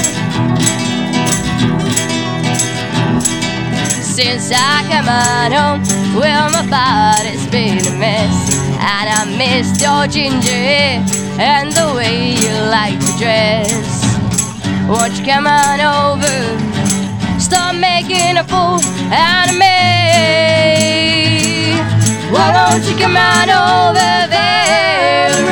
Since 4.00 4.52
I 4.54 4.86
come 4.86 5.08
on 5.08 5.50
home, 5.50 5.80
well, 6.18 6.50
my 6.50 6.64
body's 6.70 7.46
been 7.50 7.78
a 7.86 7.98
mess. 7.98 8.54
And 8.78 9.08
I 9.08 9.24
missed 9.36 9.80
your 9.80 10.06
ginger 10.06 10.50
hair 10.50 11.04
and 11.38 11.72
the 11.72 11.92
way 11.94 12.34
you 12.34 12.52
like 12.70 12.98
to 13.00 13.12
dress. 13.18 14.04
Won't 14.88 15.18
you 15.18 15.24
come 15.24 15.46
on 15.46 15.80
over? 15.80 17.40
Stop 17.40 17.74
making 17.74 18.36
a 18.36 18.44
fool 18.44 18.80
out 19.12 19.50
of 19.50 19.58
me. 19.58 20.49
Why 22.30 22.52
don't 22.52 22.84
you 22.88 22.96
come 22.96 23.16
out 23.16 23.48
over 23.48 24.28
there? 24.30 25.49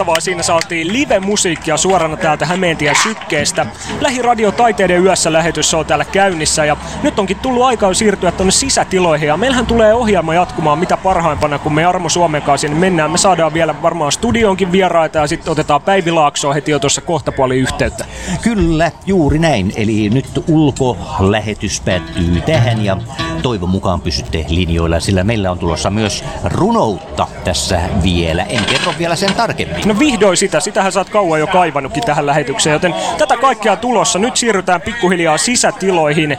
Mahtavaa. 0.00 0.20
Siinä 0.20 0.42
saatiin 0.42 0.92
live-musiikkia 0.92 1.76
suorana 1.76 2.16
täältä 2.16 2.46
Hämeentien 2.46 2.96
sykkeestä. 3.02 3.66
Lähiradio 4.00 4.52
Taiteiden 4.52 5.04
yössä 5.04 5.32
lähetys 5.32 5.74
on 5.74 5.86
täällä 5.86 6.04
käynnissä 6.04 6.64
ja 6.64 6.76
nyt 7.02 7.18
onkin 7.18 7.36
tullut 7.36 7.64
aika 7.64 7.94
siirtyä 7.94 8.32
tuonne 8.32 8.50
sisätiloihin 8.50 9.26
ja 9.26 9.36
meillähän 9.36 9.66
tulee 9.66 9.94
ohjelma 9.94 10.34
jatkumaan 10.34 10.78
mitä 10.78 10.96
parhaimpana, 10.96 11.58
kun 11.58 11.74
me 11.74 11.84
Armo 11.84 12.08
Suomen 12.08 12.42
kanssa 12.42 12.68
sinne 12.68 12.80
mennään. 12.80 13.10
Me 13.10 13.18
saadaan 13.18 13.54
vielä 13.54 13.82
varmaan 13.82 14.12
studioonkin 14.12 14.72
vieraita 14.72 15.18
ja 15.18 15.26
sitten 15.26 15.52
otetaan 15.52 15.82
Päivi 15.82 16.10
Laaksoa 16.10 16.54
heti 16.54 16.70
jo 16.70 16.78
tuossa 16.78 17.00
kohtapuoli 17.00 17.58
yhteyttä. 17.58 18.04
Kyllä, 18.42 18.90
juuri 19.06 19.38
näin. 19.38 19.72
Eli 19.76 20.10
nyt 20.10 20.44
ulkolähetys 20.48 21.80
päättyy 21.80 22.40
tähän 22.46 22.84
ja 22.84 22.96
toivon 23.42 23.68
mukaan 23.68 24.00
pysytte 24.00 24.44
linjoilla, 24.48 25.00
sillä 25.00 25.24
meillä 25.24 25.50
on 25.50 25.58
tulossa 25.58 25.90
myös 25.90 26.24
runoutta 26.44 27.26
tässä 27.44 27.80
vielä. 28.02 28.42
En 28.44 28.64
kerro 28.64 28.92
vielä 28.98 29.16
sen 29.16 29.34
tarkemmin. 29.34 29.88
No 29.88 29.98
vihdoin 29.98 30.36
sitä, 30.36 30.60
sitähän 30.60 30.92
sä 30.92 31.00
oot 31.00 31.10
kauan 31.10 31.40
jo 31.40 31.46
kaivannutkin 31.46 32.02
tähän 32.02 32.26
lähetykseen, 32.26 32.72
joten 32.72 32.94
tätä 33.18 33.36
kaikkea 33.36 33.76
tulossa. 33.76 34.18
Nyt 34.18 34.36
siirrytään 34.36 34.80
pikkuhiljaa 34.80 35.38
sisätiloihin 35.38 36.36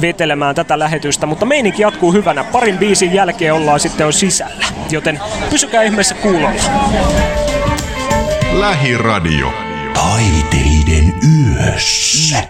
vetelemään 0.00 0.54
tätä 0.54 0.78
lähetystä, 0.78 1.26
mutta 1.26 1.46
meininki 1.46 1.82
jatkuu 1.82 2.12
hyvänä. 2.12 2.44
Parin 2.44 2.78
biisin 2.78 3.14
jälkeen 3.14 3.54
ollaan 3.54 3.80
sitten 3.80 4.04
jo 4.04 4.12
sisällä, 4.12 4.64
joten 4.90 5.20
pysykää 5.50 5.82
ihmeessä 5.82 6.14
kuulolla. 6.14 6.50
Lähiradio. 8.52 9.52
Taiteiden 9.94 11.14
yössä. 11.22 12.42